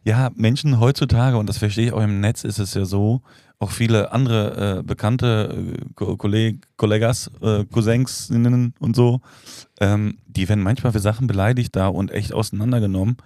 ja. 0.06 0.32
Menschen 0.36 0.80
heutzutage, 0.80 1.38
und 1.38 1.50
das 1.50 1.58
verstehe 1.58 1.88
ich 1.88 1.94
auch 1.94 2.02
im 2.02 2.22
Netz, 2.22 2.46
ist 2.46 2.60
es 2.60 2.74
ja 2.74 2.86
so, 2.86 3.22
auch 3.60 3.72
viele 3.72 4.12
andere 4.12 4.80
äh, 4.80 4.84
bekannte 4.84 5.74
äh, 5.76 5.86
Ko- 5.96 6.18
Kolleg 6.18 6.68
Kollegas, 6.78 7.32
äh, 7.42 7.66
Cousinsinnen 7.66 8.74
und 8.80 8.96
so, 8.96 9.22
ähm, 9.80 10.18
die 10.28 10.48
werden 10.48 10.64
manchmal 10.64 10.92
für 10.92 11.00
Sachen 11.00 11.28
beleidigt 11.28 11.76
da 11.76 11.88
und 11.88 12.12
echt 12.12 12.34
auseinandergenommen 12.34 13.18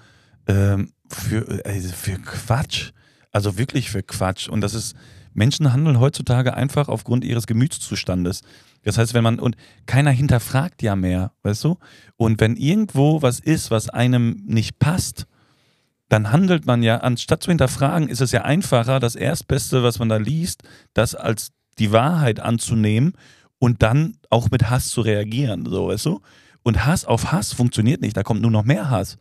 ähm, 0.47 0.91
für, 1.09 1.65
äh, 1.65 1.80
für 1.82 2.19
Quatsch. 2.19 2.91
Also 3.32 3.57
wirklich 3.57 3.89
für 3.91 4.03
Quatsch. 4.03 4.47
Und 4.47 4.61
das 4.61 4.73
ist, 4.73 4.95
Menschen 5.34 5.71
handeln 5.73 5.99
heutzutage 5.99 6.53
einfach 6.55 6.89
aufgrund 6.89 7.23
ihres 7.23 7.47
Gemütszustandes. 7.47 8.41
Das 8.84 8.97
heißt, 8.97 9.13
wenn 9.13 9.23
man, 9.23 9.39
und 9.39 9.55
keiner 9.86 10.11
hinterfragt 10.11 10.82
ja 10.82 10.95
mehr, 10.95 11.32
weißt 11.43 11.63
du? 11.63 11.77
Und 12.17 12.39
wenn 12.39 12.55
irgendwo 12.55 13.21
was 13.21 13.39
ist, 13.39 13.71
was 13.71 13.89
einem 13.89 14.43
nicht 14.45 14.80
passt, 14.80 15.25
dann 16.10 16.32
handelt 16.32 16.66
man 16.66 16.84
ja, 16.84 16.97
anstatt 16.97 17.43
zu 17.43 17.51
hinterfragen, 17.51 18.10
ist 18.10 18.22
es 18.22 18.32
ja 18.32 18.41
einfacher, 18.43 18.99
das 18.99 19.16
Erstbeste, 19.16 19.84
was 19.84 19.99
man 19.99 20.10
da 20.10 20.18
liest, 20.18 20.64
das 20.93 21.16
als 21.16 21.51
die 21.78 21.91
Wahrheit 21.91 22.39
anzunehmen 22.39 23.14
und 23.60 23.82
dann 23.84 24.18
auch 24.30 24.49
mit 24.51 24.70
Hass 24.70 24.89
zu 24.89 25.01
reagieren, 25.01 25.66
so, 25.70 25.88
weißt 25.88 26.05
du? 26.07 26.22
Und 26.64 26.86
Hass 26.86 27.05
auf 27.05 27.32
Hass 27.32 27.53
funktioniert 27.53 28.01
nicht, 28.01 28.18
da 28.18 28.24
kommt 28.24 28.41
nur 28.41 28.51
noch 28.51 28.64
mehr 28.66 28.89
Hass. 28.89 29.18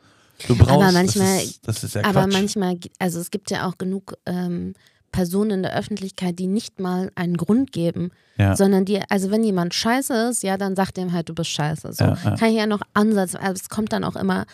Du 0.46 0.56
brauchst, 0.56 0.92
manchmal- 0.94 1.36
das 1.36 1.44
ist, 1.44 1.68
das 1.68 1.84
ist 1.84 1.94
ja 1.94 2.04
Aber 2.04 2.22
Quatsch. 2.22 2.32
manchmal, 2.32 2.78
also 2.98 3.20
es 3.20 3.30
gibt 3.30 3.50
ja 3.50 3.66
auch 3.68 3.76
genug 3.78 4.14
ähm, 4.26 4.74
Personen 5.10 5.50
in 5.50 5.62
der 5.62 5.76
Öffentlichkeit, 5.76 6.38
die 6.38 6.46
nicht 6.46 6.80
mal 6.80 7.10
einen 7.16 7.36
Grund 7.36 7.72
geben, 7.72 8.10
Ja. 8.36 8.54
sondern 8.56 8.84
die, 8.84 9.00
also 9.08 9.30
wenn 9.30 9.42
jemand 9.42 9.74
scheiße 9.74 10.28
ist, 10.30 10.42
ja, 10.42 10.56
dann 10.56 10.76
sagt 10.76 10.96
dem 10.96 11.12
halt, 11.12 11.28
du 11.28 11.34
bist 11.34 11.50
scheiße. 11.50 11.92
So 11.92 12.04
Ja, 12.04 12.18
ja. 12.24 12.36
kann 12.36 12.50
ich 12.50 12.56
ja 12.56 12.66
noch 12.66 12.82
ansetzen, 12.94 13.38
aber 13.38 13.52
es 13.54 13.68
kommt 13.68 13.92
dann 13.92 14.04
auch 14.04 14.16
immer 14.16 14.44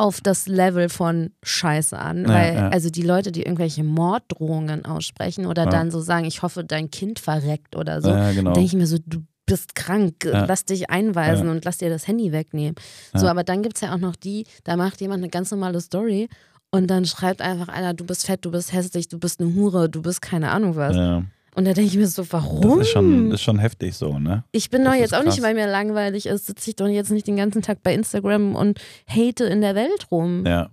auf 0.00 0.20
das 0.20 0.46
Level 0.48 0.88
von 0.88 1.30
Scheiße 1.42 1.98
an. 1.98 2.22
Ja, 2.22 2.28
weil, 2.28 2.54
ja. 2.54 2.68
also 2.70 2.88
die 2.90 3.02
Leute, 3.02 3.32
die 3.32 3.42
irgendwelche 3.42 3.84
Morddrohungen 3.84 4.84
aussprechen 4.84 5.46
oder 5.46 5.64
Ja. 5.64 5.70
dann 5.70 5.90
so 5.90 6.00
sagen, 6.00 6.24
ich 6.24 6.42
hoffe, 6.42 6.64
dein 6.64 6.90
Kind 6.90 7.18
verreckt 7.18 7.76
oder 7.76 8.00
so, 8.00 8.08
ja, 8.08 8.32
genau. 8.32 8.52
denke 8.52 8.66
ich 8.66 8.74
mir 8.74 8.86
so, 8.86 8.96
du 9.04 9.22
bist 9.46 9.74
krank, 9.74 10.24
Ja. 10.24 10.44
lass 10.46 10.64
dich 10.64 10.90
einweisen 10.90 11.46
Ja. 11.46 11.52
und 11.52 11.64
lass 11.64 11.78
dir 11.78 11.90
das 11.90 12.06
Handy 12.06 12.32
wegnehmen. 12.32 12.76
So, 13.14 13.26
Ja. 13.26 13.30
aber 13.32 13.44
dann 13.44 13.62
gibt 13.62 13.76
es 13.76 13.82
ja 13.82 13.92
auch 13.94 13.98
noch 13.98 14.16
die, 14.16 14.46
da 14.64 14.76
macht 14.76 15.00
jemand 15.00 15.22
eine 15.22 15.28
ganz 15.30 15.50
normale 15.50 15.80
Story 15.80 16.28
und 16.70 16.86
dann 16.88 17.04
schreibt 17.04 17.42
einfach 17.42 17.68
einer, 17.68 17.92
du 17.94 18.06
bist 18.06 18.24
fett, 18.26 18.44
du 18.44 18.50
bist 18.52 18.72
hässlich, 18.72 19.08
du 19.08 19.18
bist 19.18 19.40
eine 19.40 19.54
Hure, 19.54 19.88
du 19.90 20.02
bist 20.02 20.22
keine 20.22 20.50
Ahnung 20.50 20.76
was. 20.76 20.96
Und 21.54 21.64
da 21.64 21.72
denke 21.72 21.90
ich 21.90 21.96
mir 21.96 22.06
so, 22.06 22.24
warum? 22.30 22.78
das, 22.78 22.86
ist 22.86 22.92
schon, 22.92 23.30
ist 23.32 23.42
schon 23.42 23.58
heftig 23.58 23.96
so, 23.96 24.18
ne? 24.18 24.44
ich 24.52 24.70
bin 24.70 24.84
doch 24.84 24.94
jetzt 24.94 25.14
auch 25.14 25.24
nicht, 25.24 25.34
krass. 25.34 25.42
weil 25.42 25.54
mir 25.54 25.66
langweilig 25.66 26.26
ist, 26.26 26.46
sitze 26.46 26.70
ich 26.70 26.76
doch 26.76 26.86
jetzt 26.86 27.10
nicht 27.10 27.26
den 27.26 27.36
ganzen 27.36 27.60
Tag 27.62 27.82
bei 27.82 27.92
Instagram 27.92 28.54
und 28.54 28.80
hate 29.08 29.44
in 29.44 29.60
der 29.60 29.74
Welt 29.74 30.10
rum. 30.10 30.44
Ja. 30.46 30.70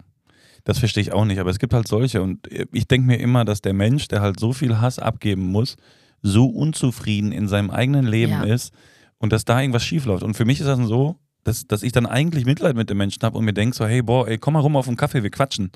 Das 0.66 0.80
verstehe 0.80 1.02
ich 1.02 1.14
auch 1.14 1.26
nicht, 1.26 1.40
aber 1.40 1.50
es 1.50 1.60
gibt 1.60 1.74
halt 1.74 1.88
solche 1.88 2.22
und 2.22 2.48
ich 2.74 2.88
denke 2.88 3.08
mir 3.08 3.20
immer, 3.20 3.46
dass 3.46 3.62
der 3.62 3.74
Mensch, 3.74 4.08
der 4.10 4.22
halt 4.22 4.40
so 4.40 4.54
viel 4.54 4.80
Hass 4.80 5.00
abgeben 5.00 5.44
muss, 5.48 5.78
so 6.22 6.46
unzufrieden 6.46 7.32
in 7.32 7.48
seinem 7.48 7.72
eigenen 7.72 8.06
Leben 8.06 8.34
Ja. 8.34 8.44
ist 8.44 8.74
und 9.18 9.32
dass 9.34 9.46
da 9.46 9.60
irgendwas 9.62 9.84
schief 9.84 10.06
läuft. 10.06 10.24
Und 10.24 10.36
für 10.36 10.46
mich 10.46 10.60
ist 10.60 10.68
das 10.68 10.78
dann 10.78 10.88
so, 10.88 11.16
dass, 11.44 11.66
dass 11.66 11.84
ich 11.84 11.94
dann 11.94 12.06
eigentlich 12.06 12.46
Mitleid 12.46 12.76
mit 12.76 12.90
dem 12.90 12.98
Menschen 12.98 13.22
habe 13.24 13.38
und 13.38 13.46
mir 13.46 13.54
denke 13.54 13.76
so, 13.76 13.86
hey, 13.88 14.02
boah, 14.02 14.28
ey, 14.28 14.38
komm 14.38 14.54
mal 14.56 14.60
rum 14.60 14.76
auf 14.76 14.86
den 14.86 14.98
Kaffee, 14.98 15.24
wir 15.24 15.32
quatschen. 15.32 15.72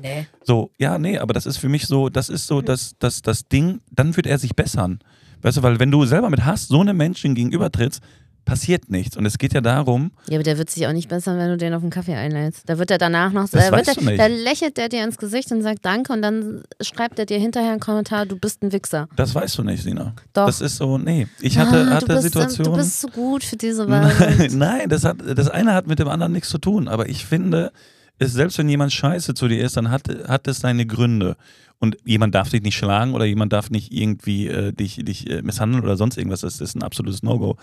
Nee. 0.00 0.26
So, 0.42 0.70
ja, 0.78 0.98
nee, 0.98 1.18
aber 1.18 1.32
das 1.34 1.46
ist 1.46 1.56
für 1.58 1.68
mich 1.68 1.86
so, 1.86 2.08
das 2.08 2.28
ist 2.28 2.46
so 2.46 2.60
das, 2.60 2.94
das, 2.98 3.22
das 3.22 3.48
Ding, 3.48 3.80
dann 3.90 4.16
wird 4.16 4.26
er 4.26 4.38
sich 4.38 4.54
bessern. 4.56 4.98
Weißt 5.42 5.58
du, 5.58 5.62
weil 5.62 5.78
wenn 5.78 5.90
du 5.90 6.04
selber 6.04 6.30
mit 6.30 6.44
Hass 6.44 6.68
so 6.68 6.80
einem 6.80 6.96
Menschen 6.96 7.34
gegenübertrittst, 7.34 8.00
passiert 8.44 8.90
nichts. 8.90 9.16
Und 9.16 9.24
es 9.24 9.38
geht 9.38 9.54
ja 9.54 9.62
darum, 9.62 10.10
Ja, 10.28 10.36
aber 10.36 10.42
der 10.42 10.58
wird 10.58 10.68
sich 10.68 10.86
auch 10.86 10.92
nicht 10.92 11.08
bessern, 11.08 11.38
wenn 11.38 11.48
du 11.48 11.56
den 11.56 11.72
auf 11.72 11.80
einen 11.80 11.90
Kaffee 11.90 12.14
einlädst. 12.14 12.68
Da 12.68 12.76
wird 12.78 12.90
er 12.90 12.98
danach 12.98 13.32
noch, 13.32 13.48
Das 13.48 13.72
weißt 13.72 13.88
er, 13.88 13.94
du 13.94 14.04
nicht. 14.04 14.18
da 14.20 14.26
lächelt 14.26 14.78
er 14.78 14.90
dir 14.90 15.02
ins 15.02 15.16
Gesicht 15.16 15.50
und 15.50 15.62
sagt 15.62 15.78
Danke 15.84 16.12
und 16.12 16.20
dann 16.20 16.62
schreibt 16.82 17.18
er 17.18 17.24
dir 17.24 17.38
hinterher 17.38 17.70
einen 17.70 17.80
Kommentar, 17.80 18.26
du 18.26 18.36
bist 18.36 18.62
ein 18.62 18.70
Wichser. 18.72 19.08
das 19.16 19.34
weißt 19.34 19.56
du 19.56 19.62
nicht, 19.62 19.82
Sina. 19.82 20.12
Doch. 20.34 20.44
Das 20.46 20.60
ist 20.60 20.76
so, 20.76 20.98
nee. 20.98 21.26
Ich 21.40 21.56
hatte, 21.56 21.86
ah, 21.88 21.94
hatte 21.94 22.06
du 22.06 22.12
bist, 22.14 22.22
Situationen. 22.24 22.72
Du 22.72 22.78
bist 22.78 23.00
so 23.00 23.08
gut 23.08 23.44
für 23.44 23.56
diese 23.56 23.84
Nein, 23.88 24.18
Welt. 24.18 24.52
nein 24.52 24.88
das, 24.90 25.04
hat, 25.04 25.16
das 25.34 25.48
eine 25.48 25.72
hat 25.72 25.86
mit 25.86 25.98
dem 25.98 26.08
anderen 26.08 26.32
nichts 26.32 26.50
zu 26.50 26.58
tun. 26.58 26.86
Aber 26.88 27.08
ich 27.08 27.24
finde, 27.24 27.72
es, 28.18 28.32
selbst 28.32 28.58
wenn 28.58 28.68
jemand 28.68 28.92
scheiße 28.92 29.34
zu 29.34 29.48
dir 29.48 29.62
ist, 29.64 29.76
dann 29.76 29.90
hat, 29.90 30.08
hat 30.28 30.46
es 30.48 30.58
seine 30.58 30.86
Gründe. 30.86 31.36
Und 31.80 31.96
jemand 32.04 32.34
darf 32.34 32.48
dich 32.48 32.62
nicht 32.62 32.76
schlagen 32.76 33.12
oder 33.14 33.24
jemand 33.24 33.52
darf 33.52 33.68
nicht 33.68 33.92
irgendwie 33.92 34.46
äh, 34.46 34.72
dich, 34.72 34.96
dich 35.04 35.28
äh, 35.28 35.42
misshandeln 35.42 35.82
oder 35.82 35.96
sonst 35.96 36.16
irgendwas. 36.16 36.40
Das 36.40 36.60
ist 36.60 36.76
ein 36.76 36.82
absolutes 36.82 37.22
No-Go. 37.22 37.56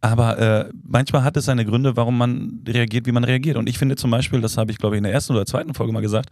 Aber 0.00 0.38
äh, 0.38 0.70
manchmal 0.82 1.24
hat 1.24 1.36
es 1.36 1.44
seine 1.44 1.66
Gründe, 1.66 1.96
warum 1.96 2.16
man 2.16 2.62
reagiert, 2.66 3.06
wie 3.06 3.12
man 3.12 3.24
reagiert. 3.24 3.56
Und 3.56 3.68
ich 3.68 3.76
finde 3.76 3.96
zum 3.96 4.10
Beispiel, 4.10 4.40
das 4.40 4.56
habe 4.56 4.70
ich 4.70 4.78
glaube 4.78 4.96
ich 4.96 4.98
in 4.98 5.04
der 5.04 5.12
ersten 5.12 5.34
oder 5.34 5.44
zweiten 5.46 5.74
Folge 5.74 5.92
mal 5.92 6.00
gesagt, 6.00 6.30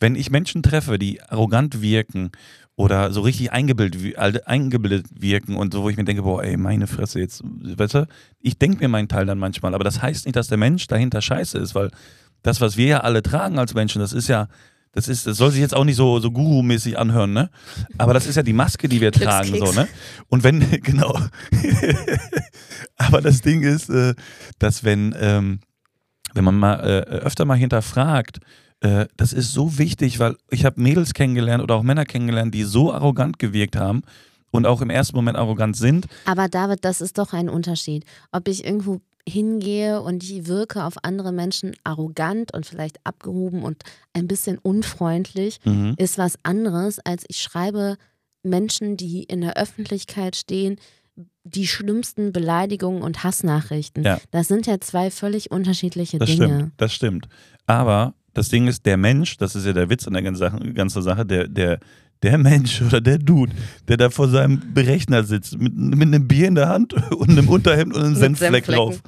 wenn 0.00 0.16
ich 0.16 0.30
Menschen 0.30 0.62
treffe, 0.62 0.98
die 0.98 1.22
arrogant 1.22 1.80
wirken 1.80 2.30
oder 2.74 3.10
so 3.10 3.22
richtig 3.22 3.52
eingebildet, 3.52 4.18
eingebildet 4.46 5.06
wirken 5.18 5.56
und 5.56 5.72
so, 5.72 5.82
wo 5.82 5.88
ich 5.88 5.96
mir 5.96 6.04
denke, 6.04 6.22
boah, 6.22 6.44
ey, 6.44 6.58
meine 6.58 6.86
Fresse 6.86 7.20
jetzt, 7.20 7.42
weißt 7.42 7.94
du, 7.94 8.06
ich 8.40 8.58
denke 8.58 8.78
mir 8.80 8.88
meinen 8.88 9.08
Teil 9.08 9.24
dann 9.24 9.38
manchmal, 9.38 9.74
aber 9.74 9.84
das 9.84 10.02
heißt 10.02 10.26
nicht, 10.26 10.36
dass 10.36 10.48
der 10.48 10.58
Mensch 10.58 10.86
dahinter 10.86 11.22
scheiße 11.22 11.56
ist, 11.56 11.74
weil 11.74 11.90
das, 12.42 12.60
was 12.60 12.76
wir 12.76 12.86
ja 12.86 13.00
alle 13.00 13.22
tragen 13.22 13.58
als 13.58 13.74
Menschen, 13.74 14.00
das 14.00 14.12
ist 14.12 14.28
ja, 14.28 14.48
das 14.92 15.08
ist, 15.08 15.26
das 15.26 15.36
soll 15.36 15.50
sich 15.50 15.60
jetzt 15.60 15.74
auch 15.74 15.84
nicht 15.84 15.96
so, 15.96 16.20
so 16.20 16.30
Guru-mäßig 16.30 16.98
anhören, 16.98 17.32
ne? 17.32 17.50
Aber 17.98 18.14
das 18.14 18.26
ist 18.26 18.36
ja 18.36 18.42
die 18.42 18.54
Maske, 18.54 18.88
die 18.88 19.00
wir 19.00 19.12
tragen, 19.12 19.54
so, 19.58 19.72
ne? 19.72 19.88
Und 20.28 20.42
wenn, 20.42 20.70
genau. 20.82 21.18
aber 22.96 23.20
das 23.20 23.42
Ding 23.42 23.62
ist, 23.62 23.90
äh, 23.90 24.14
dass 24.58 24.84
wenn, 24.84 25.14
ähm, 25.20 25.60
wenn 26.32 26.44
man 26.44 26.58
mal 26.58 26.76
äh, 26.80 27.02
öfter 27.16 27.44
mal 27.44 27.58
hinterfragt, 27.58 28.38
äh, 28.80 29.06
das 29.16 29.32
ist 29.32 29.52
so 29.52 29.78
wichtig, 29.78 30.18
weil 30.18 30.36
ich 30.50 30.64
habe 30.64 30.80
Mädels 30.80 31.14
kennengelernt 31.14 31.62
oder 31.62 31.74
auch 31.74 31.82
Männer 31.82 32.04
kennengelernt, 32.04 32.54
die 32.54 32.64
so 32.64 32.92
arrogant 32.92 33.38
gewirkt 33.38 33.76
haben 33.76 34.02
und 34.50 34.66
auch 34.66 34.80
im 34.80 34.90
ersten 34.90 35.16
Moment 35.16 35.36
arrogant 35.36 35.76
sind. 35.76 36.06
Aber 36.24 36.48
David, 36.48 36.84
das 36.84 37.00
ist 37.00 37.18
doch 37.18 37.32
ein 37.32 37.48
Unterschied. 37.48 38.04
Ob 38.32 38.48
ich 38.48 38.64
irgendwo 38.64 39.00
hingehe 39.28 40.00
und 40.02 40.22
ich 40.22 40.46
wirke 40.46 40.84
auf 40.84 40.94
andere 41.04 41.32
Menschen 41.32 41.74
arrogant 41.84 42.54
und 42.54 42.64
vielleicht 42.66 42.98
abgehoben 43.04 43.62
und 43.62 43.82
ein 44.12 44.28
bisschen 44.28 44.58
unfreundlich, 44.58 45.58
Mhm. 45.64 45.94
ist 45.98 46.16
was 46.18 46.38
anderes, 46.44 46.98
als 47.00 47.24
ich 47.28 47.40
schreibe 47.42 47.96
Menschen, 48.42 48.96
die 48.96 49.24
in 49.24 49.40
der 49.40 49.56
Öffentlichkeit 49.56 50.36
stehen, 50.36 50.76
die 51.44 51.66
schlimmsten 51.66 52.32
Beleidigungen 52.32 53.02
und 53.02 53.24
Hassnachrichten. 53.24 54.04
Ja. 54.04 54.20
Das 54.30 54.48
sind 54.48 54.66
ja 54.66 54.80
zwei 54.80 55.10
völlig 55.10 55.50
unterschiedliche 55.50 56.18
Das 56.18 56.28
Dinge. 56.28 56.46
stimmt, 56.46 56.72
das 56.76 56.92
stimmt. 56.92 57.28
Aber 57.66 58.14
das 58.34 58.48
Ding 58.50 58.68
ist, 58.68 58.84
der 58.86 58.96
Mensch, 58.98 59.38
das 59.38 59.56
ist 59.56 59.64
ja 59.64 59.72
der 59.72 59.88
Witz 59.88 60.06
an 60.06 60.12
der 60.12 60.22
ganzen 60.22 60.38
Sache, 60.40 60.72
ganzen 60.74 61.02
Sache 61.02 61.24
der, 61.24 61.48
der, 61.48 61.80
der 62.22 62.38
Mensch 62.38 62.82
oder 62.82 63.00
der 63.00 63.18
Dude, 63.18 63.52
der 63.88 63.96
da 63.96 64.10
vor 64.10 64.28
seinem 64.28 64.74
Berechner 64.74 65.24
sitzt, 65.24 65.58
mit, 65.58 65.74
mit 65.74 66.02
einem 66.02 66.26
Bier 66.26 66.48
in 66.48 66.54
der 66.54 66.68
Hand 66.68 66.92
und 67.12 67.30
einem 67.30 67.48
Unterhemd 67.48 67.94
und 67.94 68.02
einem 68.02 68.16
Senffleck 68.16 68.64
drauf, 68.66 69.00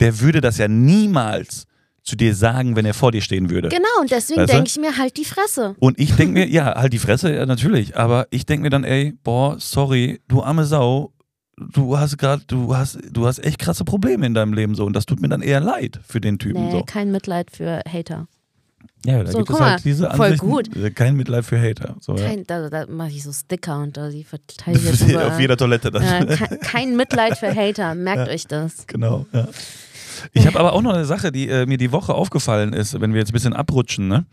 der 0.00 0.20
würde 0.20 0.40
das 0.40 0.58
ja 0.58 0.68
niemals 0.68 1.66
zu 2.02 2.16
dir 2.16 2.34
sagen, 2.34 2.74
wenn 2.74 2.84
er 2.84 2.94
vor 2.94 3.12
dir 3.12 3.20
stehen 3.20 3.48
würde. 3.48 3.68
Genau, 3.68 4.00
und 4.00 4.10
deswegen 4.10 4.44
denke 4.46 4.66
ich 4.66 4.78
mir 4.78 4.98
halt 4.98 5.16
die 5.16 5.24
Fresse. 5.24 5.76
Und 5.78 6.00
ich 6.00 6.14
denke 6.16 6.32
mir, 6.32 6.48
ja, 6.48 6.74
halt 6.74 6.92
die 6.92 6.98
Fresse, 6.98 7.32
ja, 7.32 7.46
natürlich. 7.46 7.96
Aber 7.96 8.26
ich 8.30 8.44
denke 8.44 8.64
mir 8.64 8.70
dann, 8.70 8.82
ey, 8.82 9.14
boah, 9.22 9.56
sorry, 9.60 10.20
du 10.26 10.42
arme 10.42 10.64
Sau, 10.64 11.12
du 11.56 11.98
hast 11.98 12.18
gerade, 12.18 12.42
du 12.46 12.76
hast, 12.76 12.98
du 13.10 13.26
hast 13.26 13.38
echt 13.44 13.60
krasse 13.60 13.84
Probleme 13.84 14.26
in 14.26 14.34
deinem 14.34 14.52
Leben 14.52 14.74
so. 14.74 14.84
Und 14.84 14.94
das 14.94 15.06
tut 15.06 15.20
mir 15.20 15.28
dann 15.28 15.42
eher 15.42 15.60
leid 15.60 16.00
für 16.06 16.20
den 16.20 16.38
Typen 16.38 16.66
Nee, 16.66 16.72
so. 16.72 16.82
kein 16.82 17.12
Mitleid 17.12 17.50
für 17.52 17.82
Hater. 17.88 18.26
Ja, 19.04 19.24
da 19.24 19.32
So, 19.32 19.38
gibt 19.38 19.50
es 19.50 19.58
halt 19.60 19.84
diese 19.84 20.10
voll 20.12 20.36
gut. 20.36 20.76
äh, 20.76 20.90
Kein 20.90 21.16
Mitleid 21.16 21.44
für 21.44 21.60
Hater. 21.60 21.96
So, 22.00 22.16
ja. 22.16 22.24
Kein, 22.26 22.44
da 22.46 22.68
da 22.70 22.86
mache 22.86 23.10
ich 23.10 23.22
so 23.24 23.32
Sticker 23.32 23.78
und 23.80 23.96
da 23.96 24.08
die 24.10 24.22
verteile 24.24 24.78
ich 24.78 24.84
jetzt. 25.00 25.16
Auf 25.16 25.40
jeder 25.40 25.56
Toilette 25.56 25.90
dann. 25.90 26.02
Ja, 26.02 26.24
ke- 26.36 26.58
kein 26.58 26.96
Mitleid 26.96 27.36
für 27.38 27.54
Hater, 27.54 27.94
merkt 27.96 28.28
euch 28.30 28.46
das. 28.46 28.86
Genau, 28.86 29.26
ja. 29.32 29.48
Ich 30.32 30.46
habe 30.46 30.60
aber 30.60 30.72
auch 30.74 30.82
noch 30.82 30.92
eine 30.92 31.04
Sache, 31.04 31.32
die 31.32 31.48
äh, 31.48 31.66
mir 31.66 31.78
die 31.78 31.90
Woche 31.90 32.14
aufgefallen 32.14 32.72
ist, 32.74 33.00
wenn 33.00 33.12
wir 33.12 33.18
jetzt 33.20 33.30
ein 33.30 33.32
bisschen 33.32 33.54
abrutschen, 33.54 34.06
ne? 34.06 34.24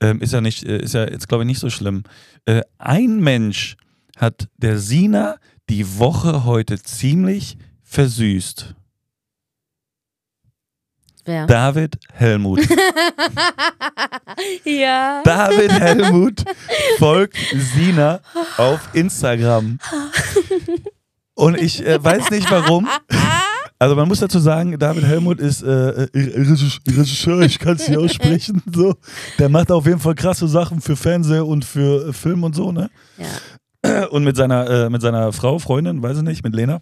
Ähm, 0.00 0.20
ist 0.22 0.32
ja 0.32 0.40
nicht, 0.40 0.64
äh, 0.64 0.78
ist 0.78 0.94
ja 0.94 1.04
jetzt 1.08 1.28
glaube 1.28 1.44
ich 1.44 1.46
nicht 1.48 1.60
so 1.60 1.68
schlimm. 1.68 2.04
Äh, 2.46 2.62
ein 2.78 3.20
Mensch 3.20 3.76
hat 4.16 4.48
der 4.56 4.78
Sina 4.78 5.36
die 5.68 5.98
Woche 5.98 6.44
heute 6.44 6.80
ziemlich 6.80 7.58
versüßt. 7.82 8.74
Wer? 11.24 11.46
David 11.46 11.98
Helmut. 12.12 12.60
ja. 14.64 15.22
David 15.24 15.72
Helmut 15.72 16.44
folgt 16.98 17.38
Sina 17.74 18.20
auf 18.56 18.80
Instagram. 18.92 19.78
Und 21.34 21.56
ich 21.60 21.84
äh, 21.84 22.02
weiß 22.02 22.30
nicht 22.30 22.50
warum. 22.50 22.88
Also 23.78 23.96
man 23.96 24.06
muss 24.06 24.20
dazu 24.20 24.38
sagen, 24.38 24.78
David 24.78 25.04
Helmut 25.04 25.40
ist 25.40 25.62
äh, 25.62 26.04
äh, 26.04 26.08
Regisseur, 26.12 27.40
ich 27.40 27.58
kann 27.58 27.76
es 27.76 27.88
nicht 27.88 27.98
aussprechen. 27.98 28.62
So. 28.72 28.94
Der 29.38 29.48
macht 29.48 29.72
auf 29.72 29.86
jeden 29.86 29.98
Fall 29.98 30.14
krasse 30.14 30.46
Sachen 30.46 30.80
für 30.80 30.96
Fernseher 30.96 31.46
und 31.46 31.64
für 31.64 32.08
äh, 32.08 32.12
Film 32.12 32.44
und 32.44 32.54
so, 32.54 32.70
ne? 32.70 32.90
Ja. 33.18 34.06
Und 34.06 34.24
mit 34.24 34.36
seiner, 34.36 34.86
äh, 34.86 34.90
mit 34.90 35.02
seiner 35.02 35.32
Frau, 35.32 35.58
Freundin, 35.58 36.02
weiß 36.02 36.18
ich 36.18 36.22
nicht, 36.22 36.44
mit 36.44 36.54
Lena, 36.54 36.80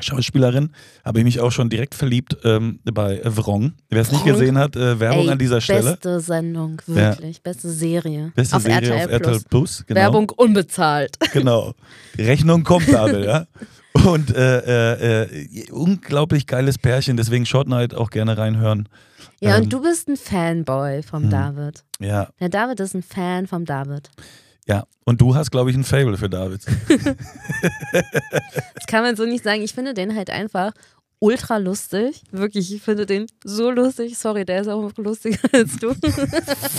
Schauspielerin, 0.00 0.70
habe 1.04 1.18
ich 1.18 1.24
mich 1.24 1.40
auch 1.40 1.52
schon 1.52 1.68
direkt 1.68 1.94
verliebt 1.94 2.36
ähm, 2.44 2.80
bei 2.84 3.20
Vrong. 3.24 3.72
Wer 3.90 4.02
es 4.02 4.12
nicht 4.12 4.24
gesehen 4.24 4.58
hat, 4.58 4.76
äh, 4.76 5.00
Werbung 5.00 5.24
Ey, 5.24 5.30
an 5.30 5.38
dieser 5.38 5.60
Stelle. 5.60 5.92
Beste 5.92 6.20
Sendung, 6.20 6.80
wirklich. 6.86 7.42
Beste 7.42 7.68
Serie. 7.70 8.32
Beste 8.34 8.56
auf 8.56 8.62
Serie 8.62 8.90
RTL 8.90 9.06
auf 9.06 9.12
RTL 9.12 9.40
Plus. 9.48 9.84
Genau. 9.86 10.00
Werbung 10.00 10.30
unbezahlt. 10.36 11.16
Genau. 11.32 11.74
Die 12.16 12.22
Rechnung 12.22 12.64
kommt, 12.64 12.92
David, 12.92 13.24
ja. 13.24 13.46
Und 14.06 14.34
äh, 14.34 14.58
äh, 14.58 15.22
äh, 15.22 15.70
unglaublich 15.70 16.46
geiles 16.46 16.78
Pärchen, 16.78 17.16
deswegen 17.16 17.46
Short 17.46 17.68
Night 17.68 17.94
auch 17.94 18.10
gerne 18.10 18.36
reinhören. 18.38 18.88
Ja, 19.40 19.56
Ähm, 19.56 19.64
und 19.64 19.72
du 19.72 19.82
bist 19.82 20.08
ein 20.08 20.16
Fanboy 20.16 21.02
vom 21.02 21.24
hm. 21.24 21.30
David. 21.30 21.84
Ja, 22.00 22.28
Der 22.40 22.48
David 22.48 22.80
ist 22.80 22.94
ein 22.94 23.02
Fan 23.02 23.46
vom 23.46 23.64
David. 23.64 24.10
Ja. 24.68 24.84
Und 25.04 25.20
du 25.20 25.34
hast, 25.34 25.50
glaube 25.50 25.70
ich, 25.70 25.76
ein 25.76 25.84
Fable 25.84 26.16
für 26.18 26.28
David. 26.28 26.60
Das 28.74 28.86
kann 28.86 29.02
man 29.02 29.16
so 29.16 29.24
nicht 29.24 29.44
sagen. 29.44 29.62
Ich 29.62 29.74
finde 29.74 29.94
den 29.94 30.14
halt 30.14 30.30
einfach 30.30 30.72
ultra 31.20 31.56
lustig. 31.56 32.22
Wirklich, 32.30 32.72
ich 32.72 32.80
finde 32.82 33.04
den 33.04 33.26
so 33.44 33.70
lustig. 33.70 34.16
Sorry, 34.16 34.44
der 34.44 34.60
ist 34.60 34.68
auch 34.68 34.90
lustiger 34.96 35.38
als 35.52 35.76
du. 35.78 35.92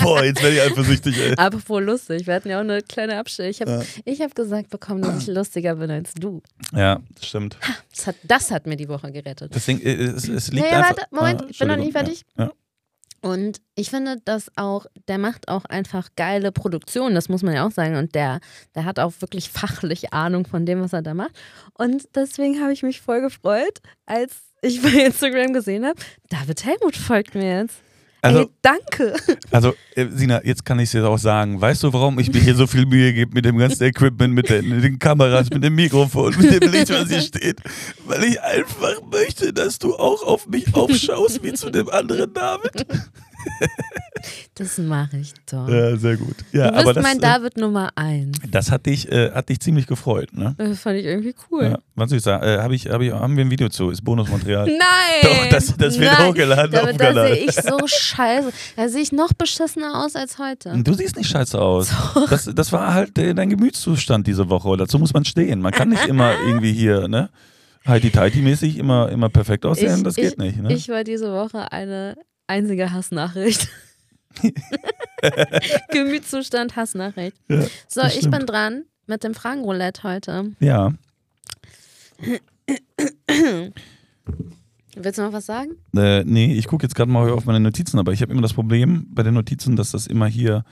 Boah, 0.01 0.23
jetzt 0.23 0.41
werde 0.41 0.55
ich 0.55 0.61
eifersüchtig, 0.61 1.17
ey. 1.19 1.33
Apropos 1.35 1.81
lustig, 1.81 2.25
wir 2.25 2.35
hatten 2.35 2.49
ja 2.49 2.57
auch 2.57 2.61
eine 2.61 2.81
kleine 2.81 3.17
Abstelle. 3.17 3.49
Ich 3.49 3.59
habe 3.61 3.71
Ja. 3.71 3.81
ich 4.05 4.21
hab 4.21 4.33
gesagt 4.35 4.69
bekommen, 4.69 5.01
dass 5.01 5.23
ich 5.23 5.27
lustiger 5.35 5.75
bin 5.75 5.91
als 5.91 6.13
du. 6.13 6.41
Ja, 6.73 7.01
das 7.15 7.27
stimmt. 7.27 7.57
Das 7.95 8.07
hat, 8.07 8.15
das 8.23 8.49
hat 8.51 8.65
mir 8.65 8.77
die 8.77 8.87
Woche 8.87 9.11
gerettet. 9.11 9.51
Deswegen, 9.53 9.81
äh, 9.81 9.93
es, 9.93 10.27
es 10.29 10.51
liegt 10.51 10.65
Ja, 10.65 10.71
ja, 10.71 10.77
einfach... 10.79 10.95
warte, 10.97 11.15
Moment, 11.15 11.41
Ah, 11.41 11.45
ich 11.49 11.57
bin 11.59 11.67
noch 11.67 11.75
nicht 11.75 11.95
Entschuldigung, 11.95 12.23
Ja. 12.37 12.51
Und 13.21 13.61
ich 13.75 13.89
finde, 13.89 14.17
dass 14.23 14.51
auch, 14.55 14.85
der 15.07 15.17
macht 15.17 15.47
auch 15.47 15.65
einfach 15.65 16.09
geile 16.15 16.51
Produktionen, 16.51 17.15
das 17.15 17.29
muss 17.29 17.43
man 17.43 17.53
ja 17.53 17.67
auch 17.67 17.71
sagen. 17.71 17.95
Und 17.95 18.15
der, 18.15 18.39
der 18.75 18.85
hat 18.85 18.99
auch 18.99 19.13
wirklich 19.19 19.49
fachlich 19.49 20.13
Ahnung 20.13 20.45
von 20.45 20.65
dem, 20.65 20.81
was 20.81 20.93
er 20.93 21.01
da 21.01 21.13
macht. 21.13 21.37
Und 21.73 22.07
deswegen 22.15 22.61
habe 22.61 22.73
ich 22.73 22.83
mich 22.83 23.01
voll 23.01 23.21
gefreut, 23.21 23.79
als 24.05 24.37
ich 24.61 24.81
bei 24.83 25.05
Instagram 25.05 25.53
gesehen 25.53 25.85
habe, 25.85 25.99
David 26.29 26.65
Helmut 26.65 26.95
folgt 26.95 27.35
mir 27.35 27.59
jetzt. 27.61 27.81
Also, 28.21 28.39
Ey, 28.39 28.49
danke. 28.61 29.15
also 29.51 29.73
äh, 29.95 30.07
Sina, 30.11 30.43
jetzt 30.43 30.65
kann 30.65 30.79
ich 30.79 30.85
es 30.85 30.91
dir 30.91 31.07
auch 31.07 31.17
sagen. 31.17 31.59
Weißt 31.61 31.83
du, 31.83 31.93
warum 31.93 32.19
ich 32.19 32.31
mir 32.31 32.41
hier 32.41 32.55
so 32.55 32.67
viel 32.67 32.85
Mühe 32.85 33.13
gebe 33.13 33.33
mit 33.33 33.45
dem 33.45 33.57
ganzen 33.57 33.83
Equipment, 33.83 34.33
mit 34.33 34.49
den, 34.49 34.67
mit 34.67 34.83
den 34.83 34.99
Kameras, 34.99 35.49
mit 35.49 35.63
dem 35.63 35.75
Mikrofon, 35.75 36.35
mit 36.37 36.61
dem 36.61 36.71
Licht, 36.71 36.89
was 36.89 37.09
hier 37.09 37.21
steht? 37.21 37.61
Weil 38.05 38.25
ich 38.25 38.41
einfach 38.41 39.01
möchte, 39.09 39.53
dass 39.53 39.79
du 39.79 39.95
auch 39.95 40.23
auf 40.23 40.47
mich 40.47 40.73
aufschaust, 40.75 41.43
wie 41.43 41.53
zu 41.53 41.69
dem 41.69 41.89
anderen 41.89 42.33
David. 42.33 42.85
Das 44.53 44.77
mache 44.77 45.15
ich 45.17 45.33
doch. 45.49 45.69
Ja, 45.69 45.95
sehr 45.95 46.17
gut. 46.17 46.35
Ja, 46.51 46.67
du 46.67 46.73
bist 46.73 46.83
aber 46.83 46.93
das, 46.93 47.03
mein 47.03 47.17
äh, 47.19 47.21
David 47.21 47.55
Nummer 47.55 47.89
eins. 47.95 48.37
das 48.51 48.69
hat 48.69 48.85
dich, 48.85 49.09
äh, 49.09 49.31
hat 49.31 49.47
dich 49.47 49.61
ziemlich 49.61 49.87
gefreut, 49.87 50.33
ne? 50.33 50.55
Das 50.57 50.79
fand 50.81 50.97
ich 50.99 51.05
irgendwie 51.05 51.33
cool. 51.49 51.63
Ja, 51.63 51.79
was 51.95 52.09
soll 52.09 52.17
ich 52.17 52.23
sagen? 52.25 52.43
Äh, 52.43 52.57
hab 52.57 52.69
ich, 52.71 52.87
hab 52.89 52.99
ich, 52.99 53.13
haben 53.13 53.37
wir 53.37 53.45
ein 53.45 53.49
Video 53.49 53.69
zu? 53.69 53.89
Ist 53.91 54.03
Bonusmaterial. 54.03 54.65
Nein! 54.67 54.77
Doch, 55.23 55.49
das- 55.49 55.77
das 55.77 55.97
wird 55.97 56.11
Nein. 56.11 56.27
hochgeladen 56.27 56.71
da, 56.71 56.81
auf 56.81 56.89
dem 56.89 56.97
Da 56.97 57.05
Kanal. 57.05 57.27
sehe 57.33 57.45
ich 57.45 57.55
so 57.55 57.77
scheiße. 57.87 58.51
Da 58.75 58.89
sehe 58.89 59.01
ich 59.01 59.13
noch 59.13 59.31
beschissener 59.31 60.03
aus 60.03 60.17
als 60.17 60.37
heute. 60.37 60.77
Du 60.83 60.93
siehst 60.93 61.15
nicht 61.15 61.29
scheiße 61.29 61.57
aus. 61.59 61.89
Das, 62.29 62.49
das 62.53 62.73
war 62.73 62.93
halt 62.93 63.17
äh, 63.17 63.33
dein 63.33 63.49
Gemütszustand 63.49 64.27
diese 64.27 64.49
Woche. 64.49 64.75
Dazu 64.75 64.99
muss 64.99 65.13
man 65.13 65.23
stehen. 65.23 65.61
Man 65.61 65.71
kann 65.71 65.87
nicht 65.87 66.05
immer 66.07 66.33
irgendwie 66.45 66.73
hier, 66.73 67.07
ne? 67.07 67.29
Heidi-Tighty-mäßig 67.87 68.77
immer, 68.77 69.09
immer 69.09 69.29
perfekt 69.29 69.65
aussehen. 69.65 70.03
das 70.03 70.15
geht 70.15 70.33
ich, 70.33 70.37
nicht, 70.37 70.61
ne? 70.61 70.73
Ich 70.73 70.89
war 70.89 71.05
diese 71.05 71.31
Woche 71.31 71.71
eine 71.71 72.17
einzige 72.49 72.91
Hassnachricht. 72.91 73.69
Gemütszustand, 75.91 76.75
Hassnachricht. 76.75 77.37
Ja, 77.47 77.63
So, 77.87 78.01
ich 78.03 78.13
stimmt. 78.15 78.37
bin 78.37 78.45
dran 78.45 78.83
mit 79.07 79.23
dem 79.23 79.33
Fragenroulette 79.33 80.03
heute. 80.03 80.51
ja. 80.59 80.91
Willst 84.95 85.17
du 85.17 85.21
noch 85.23 85.31
was 85.33 85.45
sagen? 85.45 85.71
Äh, 85.95 86.23
nee, 86.25 86.53
ich 86.53 86.67
gucke 86.67 86.83
jetzt 86.85 86.93
gerade 86.95 87.09
mal 87.09 87.29
auf 87.31 87.45
meine 87.45 87.59
Notizen, 87.61 87.99
aber 87.99 88.11
ich 88.11 88.21
habe 88.21 88.31
immer 88.33 88.41
das 88.41 88.53
Problem 88.53 89.07
bei 89.11 89.23
den 89.23 89.33
Notizen, 89.33 89.75
dass 89.77 89.91
das 89.91 90.07
immer 90.07 90.27
hier 90.27 90.63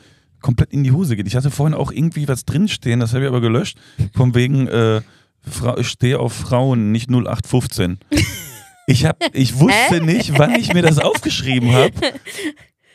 komplett 0.42 0.72
in 0.74 0.84
die 0.84 0.92
Hose 0.92 1.16
geht. 1.16 1.28
Ich 1.28 1.36
hatte 1.36 1.50
vorhin 1.52 1.74
auch 1.74 1.92
irgendwie 1.92 2.28
was 2.28 2.44
drinstehen, 2.46 3.00
das 3.00 3.14
habe 3.14 3.24
ich 3.24 3.28
aber 3.30 3.40
gelöscht. 3.42 3.78
Von 4.14 4.36
wegen, 4.36 4.68
äh, 4.68 5.02
ich 5.78 5.88
stehe 5.88 6.20
auf 6.20 6.34
Frauen, 6.34 6.92
nicht 6.92 7.10
0815. 7.10 8.00
Ich, 8.90 9.06
hab, 9.06 9.22
ich 9.34 9.60
wusste 9.60 10.02
nicht, 10.02 10.40
wann 10.40 10.56
ich 10.56 10.74
mir 10.74 10.82
das 10.82 10.98
aufgeschrieben 10.98 11.74
habe. 11.74 11.92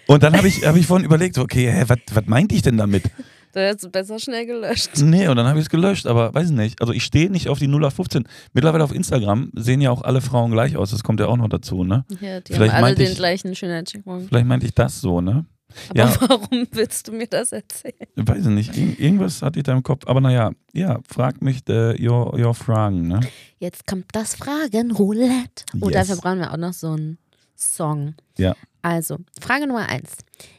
Und 0.06 0.22
dann 0.22 0.34
habe 0.36 0.48
ich, 0.48 0.66
hab 0.66 0.74
ich 0.74 0.86
vorhin 0.86 1.04
überlegt, 1.04 1.36
okay, 1.38 1.70
hä, 1.70 1.84
was 1.86 2.24
meinte 2.26 2.54
ich 2.54 2.62
denn 2.62 2.78
damit? 2.78 3.04
Du 3.52 3.60
hättest 3.60 3.84
es 3.84 3.90
besser 3.92 4.18
schnell 4.18 4.46
gelöscht. 4.46 4.90
Nee, 5.02 5.28
und 5.28 5.36
dann 5.36 5.46
habe 5.46 5.58
ich 5.58 5.66
es 5.66 5.70
gelöscht, 5.70 6.06
aber 6.06 6.32
weiß 6.32 6.46
ich 6.46 6.56
nicht. 6.56 6.80
Also 6.80 6.94
ich 6.94 7.04
stehe 7.04 7.28
nicht 7.30 7.48
auf 7.50 7.58
die 7.58 7.66
0815. 7.66 8.24
Mittlerweile 8.54 8.82
auf 8.82 8.94
Instagram 8.94 9.52
sehen 9.54 9.82
ja 9.82 9.90
auch 9.90 10.00
alle 10.02 10.22
Frauen 10.22 10.50
gleich 10.52 10.76
aus. 10.78 10.90
Das 10.90 11.02
kommt 11.04 11.20
ja 11.20 11.26
auch 11.26 11.36
noch 11.36 11.48
dazu, 11.50 11.84
ne? 11.84 12.06
Ja, 12.22 12.40
die 12.40 12.54
Vielleicht 12.54 12.72
haben 12.72 12.84
alle 12.84 12.94
den 12.94 13.10
ich- 13.12 13.16
gleichen 13.18 13.54
Schönheitscheckpunkt. 13.54 14.28
Vielleicht 14.28 14.46
meinte 14.46 14.64
ich 14.64 14.74
das 14.74 14.98
so, 15.02 15.20
ne? 15.20 15.44
Aber 15.90 15.98
Ja. 15.98 16.16
warum 16.20 16.66
willst 16.72 17.08
du 17.08 17.12
mir 17.12 17.26
das 17.26 17.52
erzählen? 17.52 17.94
Weiß 18.16 18.40
ich 18.40 18.46
nicht. 18.46 18.76
Ir 18.76 18.98
irgendwas 19.00 19.42
hatte 19.42 19.58
ich 19.58 19.64
da 19.64 19.72
im 19.72 19.82
Kopf. 19.82 20.06
Aber 20.06 20.20
naja, 20.20 20.52
ja, 20.72 21.00
frag 21.08 21.42
mich 21.42 21.68
äh, 21.68 21.96
your, 22.06 22.38
your 22.38 22.54
Fragen, 22.54 23.08
ne? 23.08 23.20
Jetzt 23.58 23.86
kommt 23.86 24.06
das 24.12 24.34
Fragenroulette. 24.36 25.64
Oh, 25.80 25.88
Yes. 25.90 26.08
dafür 26.08 26.16
brauchen 26.22 26.38
wir 26.40 26.52
auch 26.52 26.56
noch 26.56 26.72
so 26.72 26.92
einen 26.92 27.18
Song. 27.56 28.14
Ja. 28.38 28.54
Also, 28.82 29.18
Frage 29.40 29.66
Nummer 29.66 29.88
eins. 29.88 30.16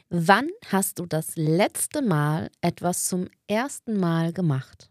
Wann 0.08 0.48
hast 0.70 0.98
du 0.98 1.06
das 1.06 1.36
letzte 1.36 2.00
Mal 2.02 2.50
etwas 2.60 3.04
zum 3.04 3.26
ersten 3.48 3.98
Mal 3.98 4.32
gemacht? 4.32 4.88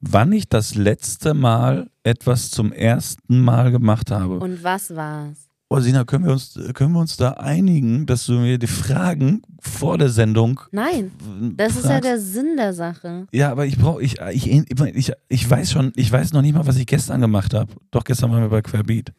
Wann 0.00 0.32
ich 0.32 0.48
das 0.48 0.74
letzte 0.74 1.34
Mal 1.34 1.90
etwas 2.04 2.50
zum 2.50 2.72
ersten 2.72 3.40
Mal 3.42 3.70
gemacht 3.70 4.10
habe. 4.10 4.38
Und 4.38 4.62
was 4.64 4.94
war's? 4.96 5.49
Oh, 5.72 5.78
Sina, 5.78 6.02
können 6.04 6.24
wir, 6.24 6.32
uns, 6.32 6.58
können 6.74 6.92
wir 6.94 6.98
uns 6.98 7.16
da 7.16 7.30
einigen, 7.34 8.04
dass 8.04 8.26
du 8.26 8.32
mir 8.32 8.58
die 8.58 8.66
Fragen 8.66 9.42
vor 9.60 9.98
der 9.98 10.08
Sendung 10.08 10.60
Nein, 10.72 11.12
das 11.56 11.76
ist 11.76 11.84
ja 11.84 11.90
fragst? 11.90 12.04
der 12.06 12.18
Sinn 12.18 12.56
der 12.56 12.72
Sache. 12.72 13.28
Ja, 13.30 13.52
aber 13.52 13.66
ich 13.66 13.78
brauche, 13.78 14.02
ich, 14.02 14.18
ich, 14.32 14.50
ich, 14.50 15.12
ich 15.28 15.48
weiß 15.48 15.70
schon, 15.70 15.92
ich 15.94 16.10
weiß 16.10 16.32
noch 16.32 16.42
nicht 16.42 16.56
mal, 16.56 16.66
was 16.66 16.76
ich 16.76 16.86
gestern 16.86 17.20
gemacht 17.20 17.54
habe. 17.54 17.72
Doch, 17.92 18.02
gestern 18.02 18.32
waren 18.32 18.42
wir 18.42 18.48
bei 18.48 18.62
Querbeat. 18.62 19.12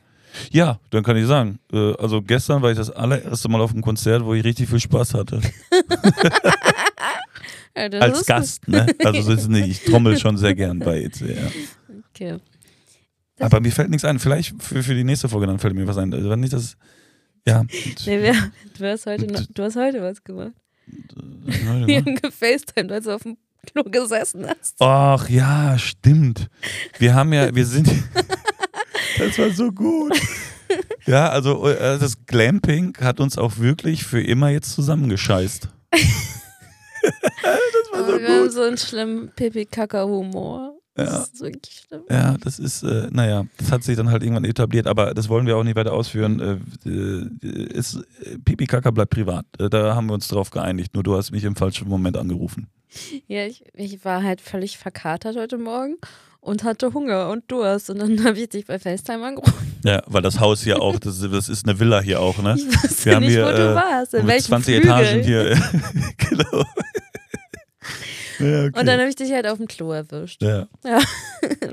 Ja, 0.51 0.79
dann 0.89 1.03
kann 1.03 1.15
ich 1.15 1.25
sagen, 1.25 1.59
äh, 1.71 1.93
also 1.93 2.21
gestern 2.21 2.61
war 2.61 2.71
ich 2.71 2.77
das 2.77 2.89
allererste 2.89 3.47
Mal 3.47 3.61
auf 3.61 3.71
einem 3.71 3.81
Konzert, 3.81 4.25
wo 4.25 4.33
ich 4.33 4.43
richtig 4.43 4.69
viel 4.69 4.79
Spaß 4.81 5.13
hatte. 5.13 5.39
Ja, 7.73 7.83
Als 7.99 8.25
Gast, 8.25 8.67
ne? 8.67 8.85
Also 9.03 9.21
so 9.21 9.31
ist 9.31 9.47
nicht. 9.47 9.67
Ich 9.69 9.85
trommel 9.85 10.19
schon 10.19 10.35
sehr 10.35 10.53
gern 10.53 10.79
bei 10.79 11.03
EC, 11.03 11.21
ja. 11.21 11.35
Okay. 12.13 12.37
Aber 13.41 13.59
mir 13.59 13.71
fällt 13.71 13.89
nichts 13.89 14.05
ein. 14.05 14.19
Vielleicht 14.19 14.61
für, 14.61 14.83
für 14.83 14.95
die 14.95 15.03
nächste 15.03 15.29
Folge, 15.29 15.47
dann 15.47 15.59
fällt 15.59 15.75
mir 15.75 15.87
was 15.87 15.97
ein. 15.97 16.13
Also 16.13 16.29
wenn 16.29 16.39
nicht 16.39 16.53
das. 16.53 16.77
Ja. 17.45 17.63
Nee, 18.05 18.21
wir, 18.21 18.35
du, 18.77 18.85
hast 18.85 19.05
heute 19.05 19.25
noch, 19.25 19.45
du 19.51 19.63
hast 19.63 19.75
heute 19.75 20.01
was 20.01 20.23
gemacht. 20.23 20.53
Wir 20.85 21.97
haben 21.97 22.15
gefacetimed, 22.15 22.91
als 22.91 23.05
du 23.05 23.15
auf 23.15 23.23
dem 23.23 23.37
Klo 23.65 23.83
gesessen 23.83 24.47
hast. 24.47 24.75
Ach 24.79 25.29
ja, 25.29 25.77
stimmt. 25.77 26.49
Wir 26.99 27.13
haben 27.15 27.33
ja, 27.33 27.53
wir 27.53 27.65
sind. 27.65 27.87
das 29.17 29.37
war 29.37 29.49
so 29.51 29.71
gut. 29.71 30.19
Ja, 31.05 31.29
also 31.29 31.67
äh, 31.67 31.99
das 31.99 32.25
Glamping 32.25 32.95
hat 32.99 33.19
uns 33.19 33.37
auch 33.37 33.57
wirklich 33.57 34.03
für 34.03 34.21
immer 34.21 34.49
jetzt 34.49 34.73
zusammengescheißt. 34.73 35.67
das 37.01 37.91
war 37.91 38.05
so 38.05 38.13
Aber 38.13 38.21
wir 38.21 38.27
haben 38.29 38.43
gut. 38.43 38.51
so 38.51 38.61
einen 38.61 38.77
schlimmen 38.77 39.31
Pipi-Kaka-Humor. 39.35 40.80
Das 41.05 41.13
Ja. 41.13 41.19
ist 41.23 41.41
wirklich 41.41 41.83
schlimm. 41.87 42.01
Ja, 42.09 42.37
das 42.43 42.59
ist, 42.59 42.83
äh, 42.83 43.07
naja, 43.11 43.45
das 43.57 43.71
hat 43.71 43.83
sich 43.83 43.95
dann 43.97 44.09
halt 44.09 44.23
irgendwann 44.23 44.45
etabliert, 44.45 44.87
aber 44.87 45.13
das 45.13 45.29
wollen 45.29 45.45
wir 45.47 45.57
auch 45.57 45.63
nicht 45.63 45.75
weiter 45.75 45.93
ausführen. 45.93 46.61
Äh, 46.85 46.89
äh, 46.89 47.27
ist, 47.73 47.95
äh, 48.23 48.37
Pipi 48.43 48.65
Kaka 48.65 48.91
bleibt 48.91 49.11
privat. 49.11 49.45
Äh, 49.59 49.69
da 49.69 49.95
haben 49.95 50.07
wir 50.07 50.13
uns 50.13 50.27
drauf 50.27 50.49
geeinigt. 50.49 50.93
Nur 50.93 51.03
du 51.03 51.15
hast 51.15 51.31
mich 51.31 51.43
im 51.43 51.55
falschen 51.55 51.87
Moment 51.87 52.17
angerufen. 52.17 52.67
Ja, 53.27 53.45
ich, 53.45 53.63
ich 53.73 54.03
war 54.03 54.21
halt 54.23 54.41
völlig 54.41 54.77
verkatert 54.77 55.37
heute 55.37 55.57
Morgen 55.57 55.95
und 56.41 56.63
hatte 56.63 56.93
Hunger 56.93 57.29
und 57.29 57.49
Durst. 57.49 57.89
Und 57.89 57.99
dann 57.99 58.23
habe 58.25 58.37
ich 58.37 58.49
dich 58.49 58.65
bei 58.65 58.79
FaceTime 58.79 59.25
angerufen. 59.25 59.53
Ja, 59.85 60.01
weil 60.07 60.21
das 60.21 60.39
Haus 60.39 60.61
hier 60.61 60.81
auch, 60.81 60.99
das, 60.99 61.19
das 61.21 61.49
ist 61.49 61.67
eine 61.67 61.79
Villa 61.79 62.01
hier 62.01 62.19
auch, 62.19 62.37
ne? 62.41 62.55
Ich 62.57 62.65
wusste 62.83 63.05
Wir 63.05 63.15
haben 63.15 63.23
nicht, 63.23 63.31
hier, 63.31 63.45
wo 63.45 63.49
äh, 63.49 63.55
du 63.57 63.75
warst. 63.75 64.13
In 64.13 64.27
welchem 64.27 64.45
20 64.47 64.75
Flügel. 64.75 64.91
Etagen 64.91 65.23
hier. 65.23 65.55
genau. 66.17 66.65
Ja, 68.43 68.65
okay. 68.65 68.79
Und 68.79 68.85
dann 68.85 68.99
habe 68.99 69.09
ich 69.09 69.15
dich 69.15 69.31
halt 69.31 69.47
auf 69.47 69.57
dem 69.57 69.67
Klo 69.67 69.91
erwischt. 69.91 70.41
ja. 70.41 70.67
War 70.83 71.01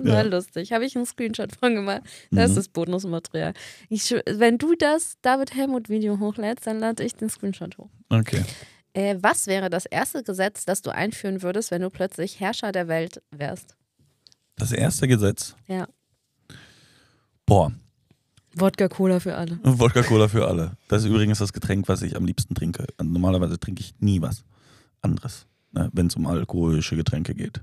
Ja. 0.04 0.22
lustig. 0.22 0.72
Habe 0.72 0.84
ich 0.86 0.94
einen 0.96 1.06
Screenshot 1.06 1.52
von 1.54 1.74
gemacht. 1.74 2.02
Das 2.30 2.52
Mhm. 2.52 2.58
ist 2.58 2.72
Bonusmaterial. 2.72 3.52
Ich, 3.88 4.14
wenn 4.26 4.58
du 4.58 4.74
das 4.74 5.16
David 5.22 5.54
Helmut 5.54 5.88
Video 5.88 6.18
hochlädst, 6.18 6.66
dann 6.66 6.78
lade 6.78 7.02
ich 7.04 7.14
den 7.14 7.28
Screenshot 7.30 7.76
hoch. 7.78 7.90
Okay. 8.10 8.44
Äh, 8.94 9.16
was 9.20 9.46
wäre 9.46 9.68
das 9.70 9.86
erste 9.86 10.22
Gesetz, 10.22 10.64
das 10.64 10.82
du 10.82 10.90
einführen 10.94 11.42
würdest, 11.42 11.70
wenn 11.70 11.82
du 11.82 11.90
plötzlich 11.90 12.40
Herrscher 12.40 12.72
der 12.72 12.88
Welt 12.88 13.20
wärst? 13.30 13.76
Das 14.56 14.72
erste 14.72 15.06
Gesetz. 15.08 15.54
Ja. 15.66 15.86
Boah, 17.46 17.72
Wodka 18.54 18.88
Cola 18.88 19.20
für 19.20 19.36
alle. 19.36 19.58
Wodka 19.62 20.02
Cola 20.02 20.26
für 20.28 20.48
alle. 20.48 20.72
Das 20.88 21.02
ist 21.04 21.08
übrigens 21.10 21.38
das 21.38 21.52
Getränk, 21.52 21.86
was 21.88 22.02
ich 22.02 22.16
am 22.16 22.24
liebsten 22.24 22.54
trinke. 22.54 22.86
Normalerweise 23.02 23.58
trinke 23.60 23.82
ich 23.82 23.94
nie 24.00 24.20
was 24.20 24.44
anderes, 25.00 25.46
ne, 25.72 25.90
wenn 25.92 26.06
es 26.06 26.16
um 26.16 26.26
alkoholische 26.26 26.96
Getränke 26.96 27.34
geht. 27.34 27.62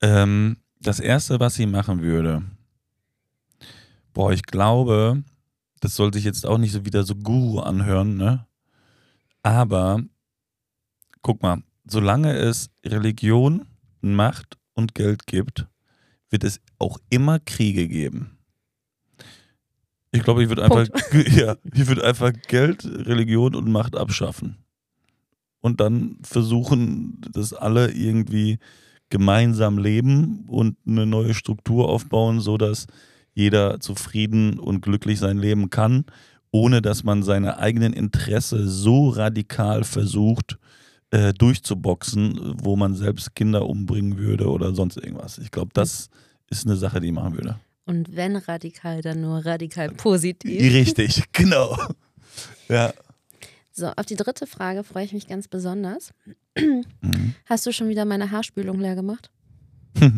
Ähm, 0.00 0.58
das 0.80 1.00
erste, 1.00 1.40
was 1.40 1.58
ich 1.58 1.66
machen 1.66 2.02
würde, 2.02 2.42
boah, 4.12 4.32
ich 4.32 4.42
glaube, 4.42 5.22
das 5.80 5.96
soll 5.96 6.12
sich 6.12 6.24
jetzt 6.24 6.46
auch 6.46 6.58
nicht 6.58 6.72
so 6.72 6.84
wieder 6.84 7.04
so 7.04 7.14
Guru 7.14 7.60
anhören, 7.60 8.16
ne? 8.16 8.46
Aber 9.42 10.02
guck 11.22 11.42
mal, 11.42 11.62
solange 11.84 12.34
es 12.34 12.70
Religion, 12.84 13.66
Macht 14.00 14.58
und 14.74 14.94
Geld 14.94 15.26
gibt, 15.26 15.66
wird 16.30 16.44
es 16.44 16.60
auch 16.78 16.98
immer 17.10 17.38
Kriege 17.38 17.88
geben. 17.88 18.38
Ich 20.10 20.22
glaube, 20.22 20.42
ich 20.42 20.48
würde 20.48 20.64
einfach, 20.64 20.86
ja, 21.12 21.56
ich 21.72 21.86
würde 21.86 22.04
einfach 22.04 22.32
Geld, 22.48 22.84
Religion 22.84 23.54
und 23.54 23.70
Macht 23.70 23.96
abschaffen. 23.96 24.63
Und 25.64 25.80
dann 25.80 26.18
versuchen, 26.20 27.22
dass 27.32 27.54
alle 27.54 27.90
irgendwie 27.90 28.58
gemeinsam 29.08 29.78
leben 29.78 30.44
und 30.46 30.76
eine 30.86 31.06
neue 31.06 31.32
Struktur 31.32 31.88
aufbauen, 31.88 32.40
sodass 32.40 32.86
jeder 33.32 33.80
zufrieden 33.80 34.58
und 34.58 34.82
glücklich 34.82 35.18
sein 35.18 35.38
Leben 35.38 35.70
kann, 35.70 36.04
ohne 36.50 36.82
dass 36.82 37.02
man 37.02 37.22
seine 37.22 37.60
eigenen 37.60 37.94
Interesse 37.94 38.68
so 38.68 39.08
radikal 39.08 39.84
versucht 39.84 40.58
äh, 41.12 41.32
durchzuboxen, 41.32 42.56
wo 42.62 42.76
man 42.76 42.94
selbst 42.94 43.34
Kinder 43.34 43.66
umbringen 43.66 44.18
würde 44.18 44.50
oder 44.50 44.74
sonst 44.74 44.98
irgendwas. 44.98 45.38
Ich 45.38 45.50
glaube, 45.50 45.70
das 45.72 46.10
ist 46.50 46.66
eine 46.66 46.76
Sache, 46.76 47.00
die 47.00 47.06
ich 47.06 47.14
machen 47.14 47.38
würde. 47.38 47.58
Und 47.86 48.14
wenn 48.14 48.36
radikal, 48.36 49.00
dann 49.00 49.22
nur 49.22 49.46
radikal 49.46 49.88
positiv. 49.92 50.60
Richtig, 50.60 51.22
genau. 51.32 51.78
Ja. 52.68 52.92
So, 53.76 53.88
auf 53.96 54.06
die 54.06 54.14
dritte 54.14 54.46
Frage 54.46 54.84
freue 54.84 55.04
ich 55.04 55.12
mich 55.12 55.26
ganz 55.26 55.48
besonders. 55.48 56.12
Mhm. 56.56 57.34
Hast 57.46 57.66
du 57.66 57.72
schon 57.72 57.88
wieder 57.88 58.04
meine 58.04 58.30
Haarspülung 58.30 58.78
leer 58.78 58.94
gemacht? 58.94 59.30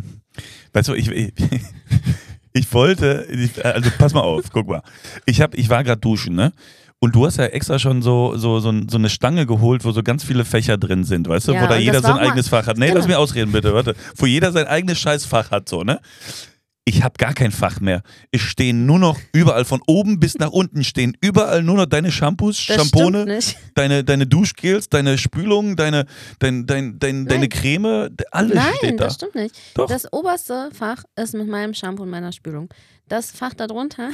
Weißt 0.74 0.88
du, 0.88 0.94
ich, 0.94 1.08
ich, 1.10 1.32
ich 2.52 2.72
wollte, 2.74 3.26
ich, 3.30 3.64
also 3.64 3.90
pass 3.96 4.12
mal 4.12 4.20
auf, 4.20 4.50
guck 4.52 4.68
mal. 4.68 4.82
Ich, 5.24 5.40
hab, 5.40 5.54
ich 5.54 5.70
war 5.70 5.82
gerade 5.84 6.00
duschen, 6.02 6.34
ne? 6.34 6.52
Und 6.98 7.14
du 7.14 7.24
hast 7.24 7.38
ja 7.38 7.46
extra 7.46 7.78
schon 7.78 8.02
so, 8.02 8.36
so, 8.36 8.60
so, 8.60 8.72
so 8.88 8.98
eine 8.98 9.08
Stange 9.08 9.46
geholt, 9.46 9.84
wo 9.86 9.92
so 9.92 10.02
ganz 10.02 10.22
viele 10.22 10.44
Fächer 10.44 10.76
drin 10.76 11.04
sind, 11.04 11.26
weißt 11.26 11.48
du? 11.48 11.52
Ja, 11.52 11.62
wo 11.62 11.66
da 11.66 11.76
jeder 11.78 12.02
sein 12.02 12.18
eigenes 12.18 12.48
Fach 12.48 12.66
hat. 12.66 12.76
Nee, 12.76 12.86
Genau. 12.88 12.98
lass 12.98 13.06
mir 13.08 13.18
ausreden, 13.18 13.52
bitte, 13.52 13.72
warte. 13.72 13.94
Wo 14.16 14.26
jeder 14.26 14.52
sein 14.52 14.66
eigenes 14.66 14.98
Scheißfach 14.98 15.50
hat, 15.50 15.68
so, 15.68 15.82
ne? 15.82 16.00
Ich 16.88 17.02
habe 17.02 17.14
gar 17.18 17.34
kein 17.34 17.50
Fach 17.50 17.80
mehr. 17.80 18.02
Es 18.30 18.42
stehen 18.42 18.86
nur 18.86 19.00
noch 19.00 19.18
überall 19.32 19.64
von 19.64 19.82
oben 19.88 20.20
bis 20.20 20.38
nach 20.38 20.52
unten 20.52 20.84
stehen 20.84 21.16
überall 21.20 21.64
nur 21.64 21.76
noch 21.76 21.86
deine 21.86 22.12
Shampoos, 22.12 22.68
nicht. 23.26 23.58
deine, 23.74 24.04
deine 24.04 24.26
Duschgels, 24.28 24.88
deine 24.88 25.18
Spülungen, 25.18 25.74
deine, 25.74 26.06
dein, 26.38 26.64
dein, 26.64 27.00
dein, 27.00 27.26
deine 27.26 27.40
Nein. 27.40 27.48
Creme, 27.48 28.16
alles 28.30 28.54
Nein, 28.54 28.72
steht 28.76 29.00
da. 29.00 29.04
das 29.04 29.14
stimmt 29.16 29.34
nicht. 29.34 29.56
Doch. 29.74 29.88
Das 29.88 30.12
oberste 30.12 30.70
Fach 30.72 31.02
ist 31.16 31.34
mit 31.34 31.48
meinem 31.48 31.74
Shampoo 31.74 32.04
und 32.04 32.10
meiner 32.10 32.30
Spülung. 32.30 32.68
Das 33.08 33.32
Fach 33.32 33.54
darunter. 33.54 34.10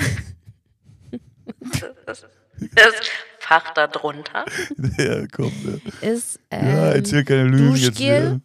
das 2.75 2.95
Fach 3.39 3.75
darunter 3.75 4.47
ja, 4.97 5.27
komm. 5.27 5.53
Ne. 5.63 5.81
ist 6.01 6.41
ja, 6.51 6.59
ähm, 6.59 6.97
erzähl 6.97 7.25
keine 7.25 7.45
Lügen 7.45 7.77
jetzt. 7.77 7.99
Duschgel. 7.99 8.23
wieder. 8.23 8.41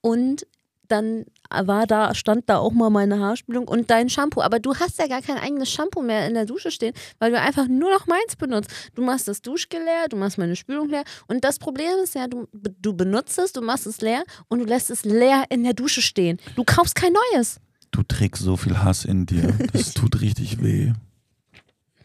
und 0.00 0.46
dann 0.88 1.26
war 1.50 1.86
da, 1.86 2.14
stand 2.14 2.48
da 2.48 2.58
auch 2.58 2.72
mal 2.72 2.90
meine 2.90 3.18
Haarspülung 3.20 3.66
und 3.68 3.90
dein 3.90 4.08
Shampoo. 4.08 4.42
Aber 4.42 4.58
du 4.58 4.74
hast 4.74 4.98
ja 4.98 5.06
gar 5.06 5.22
kein 5.22 5.38
eigenes 5.38 5.70
Shampoo 5.70 6.02
mehr 6.02 6.26
in 6.26 6.34
der 6.34 6.44
Dusche 6.46 6.70
stehen, 6.70 6.92
weil 7.18 7.30
du 7.30 7.40
einfach 7.40 7.68
nur 7.68 7.90
noch 7.90 8.06
meins 8.06 8.36
benutzt. 8.36 8.70
Du 8.94 9.02
machst 9.02 9.28
das 9.28 9.40
Duschgel 9.42 9.80
leer, 9.82 10.08
du 10.08 10.16
machst 10.16 10.38
meine 10.38 10.56
Spülung 10.56 10.88
leer. 10.88 11.04
Und 11.26 11.44
das 11.44 11.58
Problem 11.58 11.90
ist 12.02 12.14
ja, 12.14 12.26
du, 12.26 12.46
du 12.52 12.92
benutzt 12.94 13.38
es, 13.38 13.52
du 13.52 13.60
machst 13.62 13.86
es 13.86 14.00
leer 14.00 14.24
und 14.48 14.58
du 14.58 14.64
lässt 14.64 14.90
es 14.90 15.04
leer 15.04 15.44
in 15.48 15.64
der 15.64 15.74
Dusche 15.74 16.02
stehen. 16.02 16.38
Du 16.56 16.64
kaufst 16.64 16.94
kein 16.94 17.12
neues. 17.32 17.60
Du 17.90 18.02
trägst 18.02 18.42
so 18.42 18.56
viel 18.56 18.78
Hass 18.78 19.04
in 19.04 19.24
dir. 19.26 19.52
Das 19.72 19.94
tut 19.94 20.20
richtig 20.20 20.62
weh. 20.62 20.92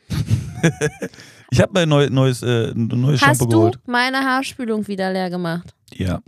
ich 1.51 1.59
habe 1.61 1.73
mir 1.73 1.79
ein 1.81 1.89
neu, 1.89 2.09
neues, 2.09 2.41
äh, 2.43 2.71
neues 2.75 3.21
Hast 3.21 3.39
Shampoo 3.39 3.45
du 3.45 3.57
geholt. 3.57 3.79
meine 3.85 4.19
Haarspülung 4.19 4.87
wieder 4.87 5.11
leer 5.11 5.29
gemacht? 5.29 5.73
Ja, 5.93 6.21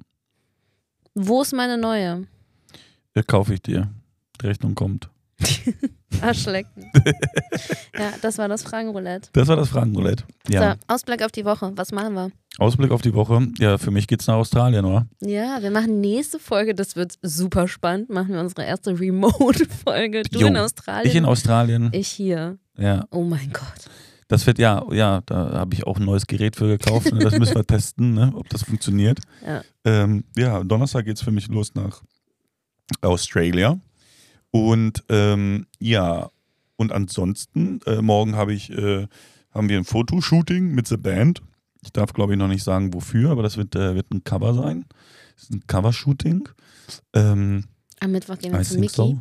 Wo 1.14 1.42
ist 1.42 1.54
meine 1.54 1.78
neue? 1.78 2.28
Äh, 3.16 3.24
kaufe 3.24 3.54
ich 3.54 3.62
dir. 3.62 3.90
Die 4.42 4.48
Rechnung 4.48 4.76
kommt. 4.76 5.10
Arschlecken. 6.22 6.92
ja, 7.98 8.12
das 8.22 8.38
war 8.38 8.48
das 8.48 8.64
Fragenroulette. 8.64 9.30
Das 9.34 9.48
war 9.48 9.56
das 9.56 9.70
Fragenroulette. 9.70 10.24
Ja. 10.48 10.74
So, 10.74 10.94
Ausblick 10.94 11.24
auf 11.24 11.32
die 11.32 11.44
Woche. 11.46 11.72
Was 11.76 11.92
machen 11.92 12.14
wir? 12.14 12.32
Ausblick 12.58 12.92
auf 12.92 13.02
die 13.02 13.14
Woche. 13.14 13.48
Ja, 13.58 13.78
für 13.78 13.92
mich 13.92 14.08
geht's 14.08 14.28
nach 14.28 14.36
Australien, 14.36 14.86
oder? 14.86 15.08
Ja, 15.22 15.62
wir 15.62 15.72
machen 15.72 16.00
nächste 16.00 16.40
Folge, 16.40 16.74
das 16.74 16.96
wird 16.96 17.16
super 17.22 17.68
spannend, 17.68 18.10
machen 18.10 18.34
wir 18.34 18.40
unsere 18.40 18.64
erste 18.64 18.98
Remote-Folge. 18.98 20.24
Du 20.32 20.40
Jo, 20.40 20.48
in 20.48 20.58
Australien, 20.58 21.10
Ich 21.10 21.16
in 21.16 21.26
Australien. 21.26 21.90
ich 21.92 22.08
hier. 22.08 22.58
Ja. 22.78 23.06
Oh 23.12 23.24
mein 23.24 23.52
Gott. 23.52 23.90
Das 24.28 24.48
wird 24.48 24.58
ja, 24.58 24.84
ja, 24.92 25.22
da 25.26 25.52
habe 25.52 25.76
ich 25.76 25.86
auch 25.86 25.98
ein 25.98 26.06
neues 26.06 26.26
Gerät 26.28 26.56
für 26.56 26.68
gekauft. 26.78 27.12
Ne? 27.14 27.20
Das 27.20 27.38
müssen 27.38 27.56
wir 27.56 27.64
testen, 27.68 28.14
ne? 28.14 28.32
ob 28.36 28.50
das 28.50 28.64
funktioniert. 28.64 29.20
Ja. 29.46 29.62
Ähm, 29.84 30.24
ja, 30.36 30.64
Donnerstag 30.64 31.06
geht's 31.06 31.22
für 31.22 31.32
mich 31.32 31.48
los 31.50 31.76
nach 31.76 32.02
Australia. 33.02 33.80
Und 34.52 35.04
ähm, 35.10 35.68
ja, 35.80 36.30
und 36.78 36.92
ansonsten, 36.92 37.80
äh, 37.86 38.02
morgen 38.02 38.36
habe 38.36 38.54
ich, 38.54 38.70
äh, 38.72 39.08
haben 39.52 39.70
wir 39.70 39.78
ein 39.78 39.86
Fotoshooting 39.86 40.74
mit 40.74 40.88
The 40.88 40.98
Band. 40.98 41.42
Ich 41.84 41.92
darf, 41.92 42.14
glaube 42.14 42.34
ich, 42.34 42.40
noch 42.40 42.48
nicht 42.48 42.64
sagen, 42.64 42.94
wofür, 42.94 43.32
aber 43.32 43.44
das 43.44 43.58
wird, 43.58 43.76
äh, 43.76 43.96
wird 43.96 44.12
ein 44.12 44.24
Cover 44.24 44.54
sein. 44.54 44.86
Das 45.36 45.44
ist 45.44 45.52
ein 45.54 45.64
Covershooting. 45.68 46.48
Ähm, 47.14 47.66
Am 48.00 48.12
Mittwoch 48.12 48.38
gehen 48.38 48.54
wir 48.54 48.62
I 48.62 48.64
zu 48.64 48.80
Mickey. 48.80 48.94
so. 48.96 49.20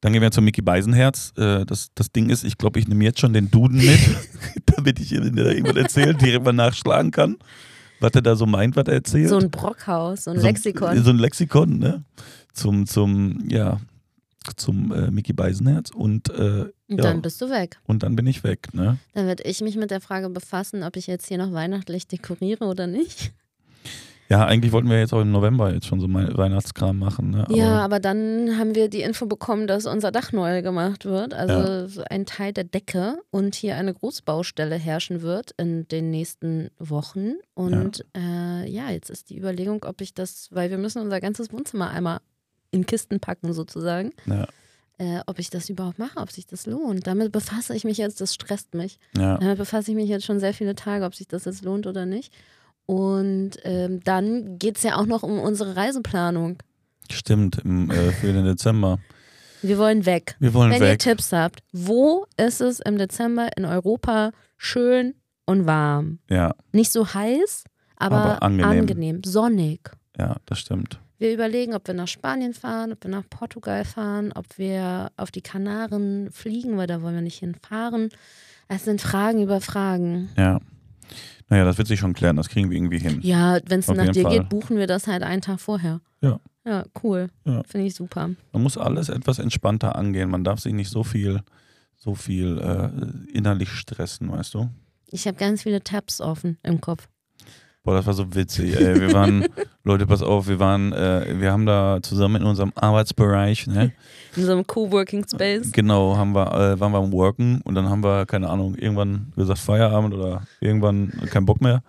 Dann 0.00 0.12
gehen 0.12 0.22
wir 0.22 0.30
zu 0.30 0.42
Mickey 0.42 0.62
Beisenherz. 0.62 1.32
Äh, 1.36 1.64
das, 1.64 1.90
das 1.94 2.10
Ding 2.10 2.28
ist, 2.28 2.44
ich 2.44 2.58
glaube, 2.58 2.80
ich 2.80 2.88
nehme 2.88 3.04
jetzt 3.04 3.20
schon 3.20 3.32
den 3.32 3.50
Duden 3.50 3.78
mit, 3.78 4.00
damit 4.66 4.98
ich 4.98 5.10
der 5.10 5.20
da 5.20 5.50
irgendwas 5.50 5.76
erzählt, 5.76 6.20
direkt 6.20 6.44
mal 6.44 6.52
nachschlagen 6.52 7.10
kann, 7.10 7.36
was 8.00 8.12
er 8.14 8.22
da 8.22 8.34
so 8.34 8.46
meint, 8.46 8.76
was 8.76 8.86
er 8.86 8.94
erzählt. 8.94 9.28
So 9.28 9.38
ein 9.38 9.50
Brockhaus, 9.50 10.24
so 10.24 10.32
ein 10.32 10.38
So 10.38 10.46
Lexikon. 10.46 11.04
So 11.04 11.10
ein 11.10 11.18
Lexikon, 11.18 11.78
ne? 11.78 12.04
Zum, 12.52 12.86
zum, 12.86 13.48
ja, 13.48 13.80
zum 14.56 14.92
äh, 14.92 15.10
Mickey 15.10 15.32
Beisenherz 15.32 15.90
und, 15.90 16.30
äh, 16.30 16.32
Und 16.62 16.72
ja. 16.88 16.96
dann 16.96 17.22
bist 17.22 17.40
du 17.40 17.50
weg. 17.50 17.78
und 17.86 18.02
dann 18.02 18.16
bin 18.16 18.26
ich 18.26 18.42
weg, 18.42 18.72
ne? 18.72 18.98
Dann 19.14 19.26
werde 19.26 19.44
ich 19.44 19.60
mich 19.60 19.76
mit 19.76 19.90
der 19.90 20.00
Frage 20.00 20.30
befassen, 20.30 20.82
ob 20.82 20.96
ich 20.96 21.06
jetzt 21.06 21.26
hier 21.28 21.38
noch 21.38 21.52
weihnachtlich 21.52 22.06
dekoriere 22.06 22.64
oder 22.64 22.86
nicht. 22.86 23.32
Ja, 24.30 24.46
eigentlich 24.46 24.70
wollten 24.70 24.88
wir 24.88 25.00
jetzt 25.00 25.12
auch 25.12 25.22
im 25.22 25.32
November 25.32 25.74
jetzt 25.74 25.88
schon 25.88 25.98
so 25.98 26.06
mein 26.06 26.36
Weihnachtskram 26.36 26.96
machen, 26.96 27.30
ne? 27.30 27.46
Aber, 27.46 27.56
ja, 27.56 27.84
aber 27.84 27.98
dann 27.98 28.56
haben 28.58 28.76
wir 28.76 28.88
die 28.88 29.02
Info 29.02 29.26
bekommen, 29.26 29.66
dass 29.66 29.86
unser 29.86 30.12
Dach 30.12 30.30
neu 30.30 30.62
gemacht 30.62 31.04
wird. 31.04 31.34
Also 31.34 31.88
so 31.88 32.04
ein 32.08 32.26
Teil 32.26 32.52
der 32.52 32.62
Decke 32.62 33.18
und 33.30 33.56
hier 33.56 33.74
eine 33.74 33.92
Großbaustelle 33.92 34.76
herrschen 34.76 35.22
wird 35.22 35.50
in 35.56 35.88
den 35.88 36.10
nächsten 36.10 36.70
Wochen. 36.78 37.32
Und 37.54 38.04
ja, 38.16 38.62
äh, 38.62 38.70
ja 38.70 38.90
jetzt 38.90 39.10
ist 39.10 39.30
die 39.30 39.36
Überlegung, 39.36 39.84
ob 39.84 40.00
ich 40.00 40.14
das, 40.14 40.46
weil 40.52 40.70
wir 40.70 40.78
müssen 40.78 41.02
unser 41.02 41.20
ganzes 41.20 41.52
Wohnzimmer 41.52 41.90
einmal 41.90 42.20
in 42.70 42.86
Kisten 42.86 43.20
packen 43.20 43.52
sozusagen, 43.52 44.12
ja, 44.26 44.46
äh, 44.98 45.20
ob 45.26 45.38
ich 45.38 45.50
das 45.50 45.68
überhaupt 45.68 45.98
mache, 45.98 46.18
ob 46.18 46.30
sich 46.30 46.46
das 46.46 46.66
lohnt. 46.66 47.06
Damit 47.06 47.32
befasse 47.32 47.74
ich 47.74 47.84
mich 47.84 47.98
jetzt, 47.98 48.20
das 48.20 48.34
stresst 48.34 48.74
mich. 48.74 48.98
ja, 49.16 49.38
Damit 49.38 49.58
befasse 49.58 49.90
ich 49.90 49.96
mich 49.96 50.08
jetzt 50.08 50.24
schon 50.26 50.38
sehr 50.40 50.54
viele 50.54 50.74
Tage, 50.74 51.04
ob 51.04 51.14
sich 51.14 51.26
das 51.28 51.44
jetzt 51.46 51.64
lohnt 51.64 51.86
oder 51.86 52.06
nicht. 52.06 52.32
Und 52.86 53.52
ähm, 53.64 54.00
dann 54.04 54.58
geht 54.58 54.76
es 54.76 54.82
ja 54.82 54.96
auch 54.96 55.06
noch 55.06 55.22
um 55.22 55.38
unsere 55.38 55.76
Reiseplanung. 55.76 56.58
stimmt, 57.10 57.58
im, 57.64 57.90
äh, 57.90 58.12
für 58.12 58.32
den 58.32 58.44
Dezember. 58.44 58.98
Wir 59.62 59.78
wollen 59.78 60.06
weg. 60.06 60.36
Wir 60.40 60.54
wollen 60.54 60.70
Wenn 60.72 60.82
ihr 60.82 60.88
weg. 60.88 60.98
Tipps 61.00 61.32
habt, 61.32 61.60
wo 61.72 62.26
ist 62.36 62.60
es 62.60 62.80
im 62.80 62.96
Dezember 62.98 63.48
in 63.56 63.64
Europa 63.64 64.32
schön 64.56 65.14
und 65.46 65.66
warm? 65.66 66.18
Ja, 66.30 66.54
Nicht 66.72 66.90
so 66.92 67.06
heiß, 67.12 67.64
aber, 67.96 68.16
Aber 68.16 68.42
angenehm. 68.42 68.80
angenehm, 68.80 69.20
sonnig. 69.24 69.90
ja, 70.18 70.36
das 70.46 70.58
stimmt. 70.60 70.98
Wir 71.20 71.34
überlegen, 71.34 71.74
ob 71.74 71.86
wir 71.86 71.92
nach 71.92 72.08
Spanien 72.08 72.54
fahren, 72.54 72.92
ob 72.92 73.04
wir 73.04 73.10
nach 73.10 73.28
Portugal 73.28 73.84
fahren, 73.84 74.32
ob 74.34 74.56
wir 74.56 75.12
auf 75.18 75.30
die 75.30 75.42
Kanaren 75.42 76.30
fliegen, 76.32 76.78
weil 76.78 76.86
da 76.86 77.02
wollen 77.02 77.14
wir 77.14 77.20
nicht 77.20 77.40
hinfahren. 77.40 78.08
Es 78.68 78.86
sind 78.86 79.02
Fragen 79.02 79.42
über 79.42 79.60
Fragen. 79.60 80.30
Ja. 80.38 80.60
Naja, 81.50 81.64
das 81.64 81.76
wird 81.76 81.88
sich 81.88 82.00
schon 82.00 82.14
klären, 82.14 82.36
das 82.36 82.48
kriegen 82.48 82.70
wir 82.70 82.78
irgendwie 82.78 83.00
hin. 83.00 83.18
Ja, 83.20 83.58
wenn 83.66 83.80
es 83.80 83.88
nach 83.88 84.08
dir 84.08 84.22
Fall. 84.22 84.38
geht, 84.38 84.48
buchen 84.48 84.78
wir 84.78 84.86
das 84.86 85.08
halt 85.08 85.22
einen 85.22 85.42
Tag 85.42 85.60
vorher. 85.60 86.00
Ja. 86.22 86.40
Ja, 86.64 86.84
cool. 87.02 87.28
Ja. 87.44 87.64
Finde 87.64 87.86
ich 87.88 87.94
super. 87.94 88.30
Man 88.52 88.62
muss 88.62 88.78
alles 88.78 89.10
etwas 89.10 89.38
entspannter 89.38 89.96
angehen. 89.96 90.30
Man 90.30 90.42
darf 90.42 90.60
sich 90.60 90.72
nicht 90.72 90.88
so 90.88 91.04
viel, 91.04 91.42
so 91.96 92.14
viel 92.14 92.56
äh, 92.56 93.36
innerlich 93.36 93.68
stressen, 93.68 94.32
weißt 94.32 94.54
du? 94.54 94.70
Ich 95.10 95.26
habe 95.26 95.36
ganz 95.36 95.64
viele 95.64 95.82
Tabs 95.82 96.22
offen 96.22 96.56
im 96.62 96.80
Kopf. 96.80 97.08
Boah, 97.82 97.94
das 97.94 98.06
war 98.06 98.12
so 98.14 98.34
witzig. 98.34 98.78
Ey. 98.78 99.00
Wir 99.00 99.12
waren, 99.14 99.46
Leute, 99.84 100.06
pass 100.06 100.22
auf, 100.22 100.48
wir 100.48 100.58
waren, 100.58 100.92
äh, 100.92 101.34
wir 101.40 101.50
haben 101.50 101.64
da 101.64 101.98
zusammen 102.02 102.42
in 102.42 102.46
unserem 102.46 102.72
Arbeitsbereich, 102.74 103.66
ne? 103.66 103.92
In 104.36 104.48
einem 104.48 104.66
Coworking 104.66 105.26
Space. 105.26 105.72
Genau, 105.72 106.16
haben 106.16 106.32
wir, 106.34 106.52
äh, 106.52 106.78
waren 106.78 106.92
wir 106.92 106.98
am 106.98 107.10
Worken 107.10 107.60
und 107.64 107.74
dann 107.74 107.88
haben 107.88 108.04
wir, 108.04 108.26
keine 108.26 108.48
Ahnung, 108.48 108.74
irgendwann 108.76 109.32
gesagt 109.34 109.58
Feierabend 109.58 110.14
oder 110.14 110.42
irgendwann 110.60 111.10
keinen 111.30 111.46
Bock 111.46 111.60
mehr. 111.60 111.82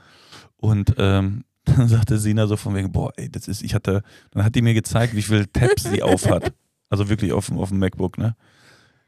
Und 0.57 0.95
ähm, 0.97 1.43
dann 1.65 1.87
sagte 1.87 2.17
Sina 2.17 2.47
so 2.47 2.55
von 2.57 2.73
wegen, 2.73 2.91
boah, 2.91 3.11
ey, 3.17 3.29
das 3.29 3.47
ist, 3.47 3.61
ich 3.61 3.75
hatte, 3.75 4.01
dann 4.31 4.43
hat 4.43 4.55
die 4.55 4.61
mir 4.63 4.73
gezeigt, 4.73 5.13
wie 5.15 5.21
viel 5.21 5.45
Tabs 5.47 5.83
sie 5.83 6.01
auf 6.01 6.27
hat. 6.29 6.53
Also 6.89 7.09
wirklich 7.09 7.31
auf, 7.33 7.47
dem- 7.47 7.59
auf 7.59 7.69
dem 7.69 7.79
MacBook, 7.79 8.17
ne? 8.17 8.35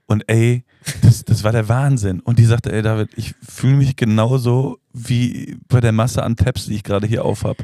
Und 0.06 0.24
ey, 0.30 0.64
das, 1.02 1.24
das 1.24 1.44
war 1.46 1.54
der 1.54 1.70
Wahnsinn. 1.70 2.20
Und 2.20 2.38
die 2.38 2.46
sagte, 2.46 2.72
ey 2.74 2.82
David, 2.82 3.10
ich 3.16 3.34
fühle 3.42 3.78
mich 3.78 3.96
genauso 3.96 4.78
wie 4.94 5.58
bei 5.68 5.82
der 5.82 5.92
Masse 5.92 6.24
an 6.24 6.36
Tabs, 6.36 6.68
die 6.68 6.76
ich 6.76 6.84
gerade 6.84 7.08
hier 7.08 7.26
auf 7.26 7.44
habe. 7.44 7.64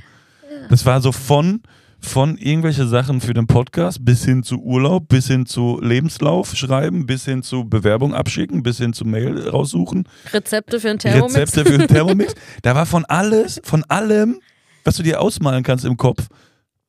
Das 0.70 0.86
war 0.86 1.02
so 1.02 1.12
von, 1.12 1.62
von 2.00 2.38
irgendwelche 2.38 2.88
Sachen 2.88 3.22
für 3.22 3.34
den 3.34 3.48
Podcast 3.48 4.04
bis 4.04 4.26
hin 4.26 4.44
zu 4.44 4.62
Urlaub, 4.62 5.08
bis 5.08 5.28
hin 5.28 5.46
zu 5.46 5.80
Lebenslauf 5.82 6.56
schreiben, 6.56 7.06
bis 7.06 7.26
hin 7.26 7.44
zu 7.44 7.66
Bewerbung 7.66 8.14
abschicken, 8.14 8.64
bis 8.64 8.78
hin 8.78 8.94
zu 8.94 9.06
Mail 9.06 9.48
raussuchen, 9.48 10.08
Rezepte 10.34 10.80
für 10.80 10.90
einen 10.90 11.00
Thermomix. 11.00 11.36
Rezepte 11.36 11.66
für 11.66 11.74
einen 11.76 11.88
Thermomix. 11.88 12.36
Da 12.62 12.76
war 12.76 12.86
von 12.86 13.06
alles, 13.06 13.62
von 13.64 13.84
allem, 13.86 14.40
was 14.84 14.96
du 14.98 15.04
dir 15.04 15.22
ausmalen 15.22 15.64
kannst 15.64 15.86
im 15.86 15.98
Kopf, 15.98 16.28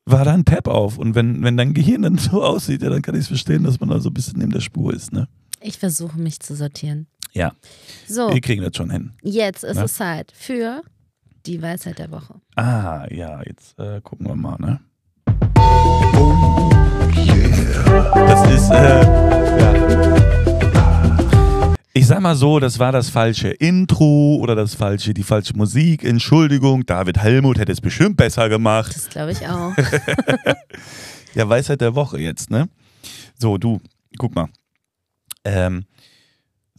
war 0.05 0.25
da 0.25 0.33
ein 0.33 0.45
Tab 0.45 0.67
auf. 0.67 0.97
Und 0.97 1.15
wenn, 1.15 1.43
wenn 1.43 1.57
dein 1.57 1.73
Gehirn 1.73 2.01
dann 2.03 2.17
so 2.19 2.43
aussieht, 2.43 2.81
ja, 2.81 2.89
dann 2.89 3.01
kann 3.01 3.15
ich 3.15 3.21
es 3.21 3.27
verstehen, 3.27 3.63
dass 3.63 3.79
man 3.79 3.89
da 3.89 3.99
so 3.99 4.09
ein 4.09 4.13
bisschen 4.13 4.39
neben 4.39 4.51
der 4.51 4.61
Spur 4.61 4.93
ist. 4.93 5.13
Ne? 5.13 5.27
Ich 5.61 5.77
versuche 5.77 6.19
mich 6.19 6.39
zu 6.39 6.55
sortieren. 6.55 7.07
Ja, 7.33 7.53
So, 8.07 8.33
wir 8.33 8.41
kriegen 8.41 8.61
das 8.63 8.75
schon 8.75 8.89
hin. 8.89 9.13
jetzt 9.23 9.63
ist 9.63 9.77
Ja. 9.77 9.83
es 9.85 9.93
Zeit 9.93 10.31
für 10.35 10.81
die 11.45 11.61
Weisheit 11.61 11.97
der 11.99 12.11
Woche. 12.11 12.35
Ah, 12.55 13.05
ja, 13.09 13.41
jetzt 13.45 13.79
äh, 13.79 14.01
gucken 14.01 14.27
wir 14.27 14.35
mal, 14.35 14.57
ne? 14.59 14.79
Das 18.13 18.49
ist, 18.51 18.69
äh, 18.69 19.01
ja. 19.59 19.73
Ich 21.93 22.07
sag 22.07 22.21
mal 22.21 22.35
so, 22.35 22.59
das 22.59 22.79
war 22.79 22.91
das 22.91 23.09
falsche 23.09 23.49
Intro 23.49 24.35
oder 24.41 24.55
das 24.55 24.75
falsche, 24.75 25.13
die 25.13 25.23
falsche 25.23 25.55
Musik. 25.55 26.03
Entschuldigung, 26.03 26.85
David 26.85 27.17
Helmut 27.17 27.57
hätte 27.59 27.71
es 27.71 27.81
bestimmt 27.81 28.15
besser 28.17 28.47
gemacht. 28.49 28.95
Das 28.95 29.09
glaube 29.09 29.31
ich 29.31 29.47
auch. 29.47 29.73
Ja, 31.33 31.47
Weisheit 31.47 31.79
der 31.79 31.95
Woche 31.95 32.19
jetzt, 32.19 32.49
ne? 32.51 32.67
So, 33.39 33.57
du, 33.57 33.79
guck 34.17 34.35
mal. 34.35 34.49
Ähm, 35.45 35.85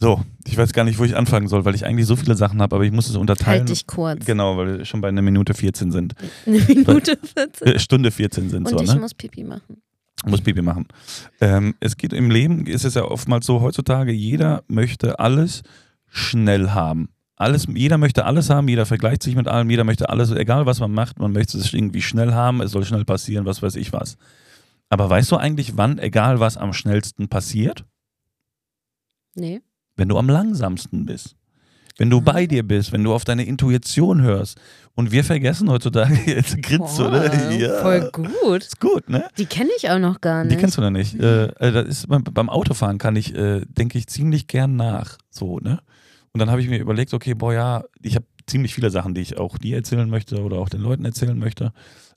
So, 0.03 0.21
ich 0.45 0.57
weiß 0.57 0.73
gar 0.73 0.83
nicht, 0.83 0.99
wo 0.99 1.05
ich 1.05 1.15
anfangen 1.15 1.47
soll, 1.47 1.63
weil 1.63 1.75
ich 1.75 1.85
eigentlich 1.85 2.07
so 2.07 2.17
viele 2.17 2.35
Sachen 2.35 2.61
habe, 2.61 2.75
aber 2.75 2.83
ich 2.83 2.91
muss 2.91 3.07
es 3.07 3.15
unterteilen. 3.15 3.59
Halt 3.59 3.69
dich 3.69 3.87
kurz. 3.87 4.25
Genau, 4.25 4.57
weil 4.57 4.79
wir 4.79 4.85
schon 4.85 4.99
bei 4.99 5.07
einer 5.07 5.21
Minute 5.21 5.53
14 5.53 5.93
sind. 5.93 6.13
Eine 6.45 6.59
Minute 6.59 7.17
14. 7.33 7.67
Äh, 7.69 7.79
Stunde 7.79 8.11
14 8.11 8.49
sind 8.49 8.65
Und 8.65 8.77
so, 8.79 8.83
ich 8.83 8.93
ne? 8.93 8.99
muss 8.99 9.13
Pipi 9.13 9.45
machen. 9.45 9.81
Muss 10.25 10.41
Pipi 10.41 10.61
machen. 10.61 10.89
Ähm, 11.39 11.75
es 11.79 11.95
geht 11.95 12.11
im 12.11 12.29
Leben, 12.29 12.65
ist 12.65 12.83
es 12.83 12.95
ja 12.95 13.05
oftmals 13.05 13.45
so, 13.45 13.61
heutzutage, 13.61 14.11
jeder 14.11 14.65
möchte 14.67 15.19
alles 15.19 15.63
schnell 16.09 16.71
haben. 16.71 17.07
Alles, 17.37 17.65
jeder 17.73 17.97
möchte 17.97 18.25
alles 18.25 18.49
haben, 18.49 18.67
jeder 18.67 18.85
vergleicht 18.85 19.23
sich 19.23 19.37
mit 19.37 19.47
allem, 19.47 19.69
jeder 19.69 19.85
möchte 19.85 20.09
alles, 20.09 20.31
egal 20.31 20.65
was 20.65 20.81
man 20.81 20.91
macht, 20.91 21.17
man 21.17 21.31
möchte 21.31 21.57
es 21.57 21.73
irgendwie 21.73 22.01
schnell 22.01 22.33
haben, 22.33 22.59
es 22.59 22.71
soll 22.71 22.83
schnell 22.83 23.05
passieren, 23.05 23.45
was 23.45 23.61
weiß 23.61 23.77
ich 23.77 23.93
was. 23.93 24.17
Aber 24.89 25.09
weißt 25.09 25.31
du 25.31 25.37
eigentlich, 25.37 25.77
wann, 25.77 25.97
egal 25.97 26.41
was, 26.41 26.57
am 26.57 26.73
schnellsten 26.73 27.29
passiert? 27.29 27.85
Nee. 29.35 29.61
Wenn 29.95 30.09
du 30.09 30.17
am 30.17 30.27
langsamsten 30.29 31.05
bist. 31.05 31.35
Wenn 31.97 32.09
du 32.09 32.21
bei 32.21 32.43
Ah. 32.43 32.47
dir 32.47 32.63
bist, 32.67 32.91
wenn 32.91 33.03
du 33.03 33.13
auf 33.13 33.23
deine 33.23 33.45
Intuition 33.45 34.21
hörst. 34.21 34.59
Und 34.95 35.11
wir 35.11 35.23
vergessen 35.23 35.69
heutzutage, 35.69 36.15
jetzt 36.25 36.61
grinst 36.63 36.97
du, 36.97 37.03
ne? 37.09 37.57
Ja. 37.59 37.81
Voll 37.81 38.09
gut. 38.11 38.63
Ist 38.63 38.79
gut, 38.79 39.09
ne? 39.09 39.25
Die 39.37 39.45
kenne 39.45 39.69
ich 39.77 39.89
auch 39.89 39.99
noch 39.99 40.19
gar 40.21 40.43
nicht. 40.43 40.55
Die 40.55 40.59
kennst 40.59 40.77
du 40.77 40.81
noch 40.81 40.89
nicht. 40.89 41.15
Äh, 41.19 41.45
äh, 41.45 41.71
das 41.71 41.87
ist 41.87 42.07
beim, 42.07 42.23
beim 42.23 42.49
Autofahren 42.49 42.97
kann 42.97 43.15
ich, 43.15 43.35
äh, 43.35 43.61
denke 43.67 43.97
ich, 43.99 44.07
ziemlich 44.07 44.47
gern 44.47 44.75
nach. 44.75 45.17
So, 45.29 45.59
ne? 45.59 45.79
Und 46.31 46.39
dann 46.39 46.49
habe 46.49 46.61
ich 46.61 46.67
mir 46.67 46.79
überlegt, 46.79 47.13
okay, 47.13 47.35
boah, 47.35 47.53
ja, 47.53 47.83
ich 48.01 48.15
habe 48.15 48.25
ziemlich 48.47 48.73
viele 48.73 48.89
Sachen, 48.89 49.13
die 49.13 49.21
ich 49.21 49.37
auch 49.37 49.57
dir 49.59 49.77
erzählen 49.77 50.09
möchte 50.09 50.41
oder 50.41 50.57
auch 50.57 50.69
den 50.69 50.81
Leuten 50.81 51.05
erzählen 51.05 51.37
möchte. 51.37 51.73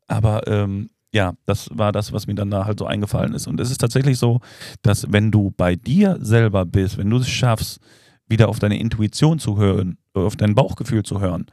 Aber 0.07 0.47
ähm, 0.49 0.89
ja, 1.13 1.35
das 1.47 1.69
war 1.73 1.93
das, 1.93 2.13
was 2.13 2.27
mir 2.27 2.35
dann 2.35 2.51
da 2.51 2.67
halt 2.67 2.79
so 2.79 2.87
eingefallen 2.87 3.35
ist. 3.35 3.47
Und 3.47 3.61
es 3.61 3.71
ist 3.71 3.79
tatsächlich 3.79 4.19
so, 4.19 4.41
dass 4.83 5.11
wenn 5.13 5.31
du 5.31 5.53
bei 5.57 5.77
dir 5.77 6.19
selber 6.21 6.65
bist, 6.65 6.99
wenn 6.99 7.11
du 7.11 7.19
es 7.19 7.29
schaffst, 7.29 7.81
wieder 8.29 8.49
auf 8.49 8.59
deine 8.59 8.79
Intuition 8.79 9.39
zu 9.39 9.57
hören, 9.57 9.99
auf 10.15 10.37
dein 10.37 10.55
Bauchgefühl 10.55 11.05
zu 11.05 11.21
hören, 11.21 11.47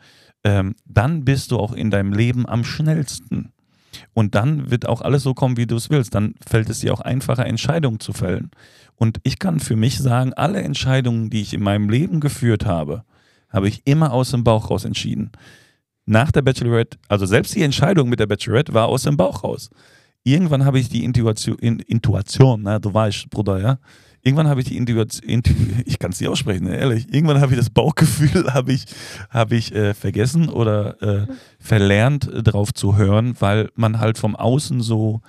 ähm, 0.44 0.76
dann 0.86 1.24
bist 1.24 1.52
du 1.52 1.60
auch 1.60 1.74
in 1.74 1.92
deinem 1.92 2.14
Leben 2.14 2.48
am 2.48 2.64
schnellsten. 2.64 3.54
Und 4.14 4.36
dann 4.36 4.72
wird 4.72 4.88
auch 4.88 5.02
alles 5.02 5.24
so 5.24 5.34
kommen, 5.34 5.56
wie 5.58 5.68
du 5.68 5.76
es 5.76 5.90
willst. 5.90 6.16
Dann 6.16 6.34
fällt 6.46 6.70
es 6.70 6.80
dir 6.80 6.94
auch 6.94 7.02
einfacher, 7.02 7.46
Entscheidungen 7.46 8.00
zu 8.00 8.12
fällen. 8.12 8.52
Und 8.96 9.20
ich 9.24 9.40
kann 9.40 9.60
für 9.60 9.76
mich 9.76 10.00
sagen, 10.00 10.34
alle 10.34 10.62
Entscheidungen, 10.62 11.30
die 11.30 11.42
ich 11.42 11.54
in 11.54 11.64
meinem 11.64 11.90
Leben 11.90 12.20
geführt 12.20 12.66
habe, 12.66 13.04
habe 13.50 13.68
ich 13.68 13.84
immer 13.86 14.12
aus 14.12 14.32
dem 14.32 14.44
Bauch 14.44 14.72
raus 14.72 14.84
entschieden. 14.84 15.32
Nach 16.06 16.32
der 16.32 16.42
Bachelorette, 16.42 16.98
also 17.08 17.26
selbst 17.26 17.56
die 17.56 17.62
Entscheidung 17.62 18.10
mit 18.10 18.20
der 18.20 18.28
Bachelorette 18.28 18.74
war 18.74 18.88
aus 18.88 19.04
dem 19.04 19.16
Bauch 19.16 19.44
raus. 19.44 19.70
Irgendwann 20.24 20.66
habe 20.66 20.80
ich 20.80 20.90
die 20.90 21.04
Intuition, 21.04 21.58
in, 21.60 21.80
Intuition, 21.80 22.62
na, 22.64 22.80
du 22.80 22.94
weißt, 22.94 23.30
Bruder, 23.30 23.60
ja. 23.60 23.78
Irgendwann 24.22 24.48
habe 24.48 24.62
ich 24.62 24.68
die 24.68 24.78
Intuition, 24.78 25.30
Intu, 25.30 25.54
ich 25.86 26.00
kann 26.00 26.12
es 26.12 26.20
nicht 26.20 26.30
aussprechen, 26.30 26.66
ne, 26.66 26.78
ehrlich. 26.78 27.14
Irgendwann 27.14 27.42
habe 27.42 27.54
ich 27.54 27.60
das 27.60 27.70
Bauchgefühl, 27.70 28.46
habe 28.54 28.72
ich, 28.72 28.86
habe 29.30 29.56
ich 29.56 29.74
äh, 29.74 29.94
vergessen 29.94 30.50
oder 30.50 31.02
äh, 31.02 31.28
verlernt, 31.60 32.32
äh, 32.32 32.42
drauf 32.42 32.74
zu 32.74 32.98
hören, 32.98 33.36
weil 33.40 33.70
man 33.76 34.00
halt 34.00 34.18
vom 34.18 34.36
Außen 34.36 34.82
so, 34.82 35.22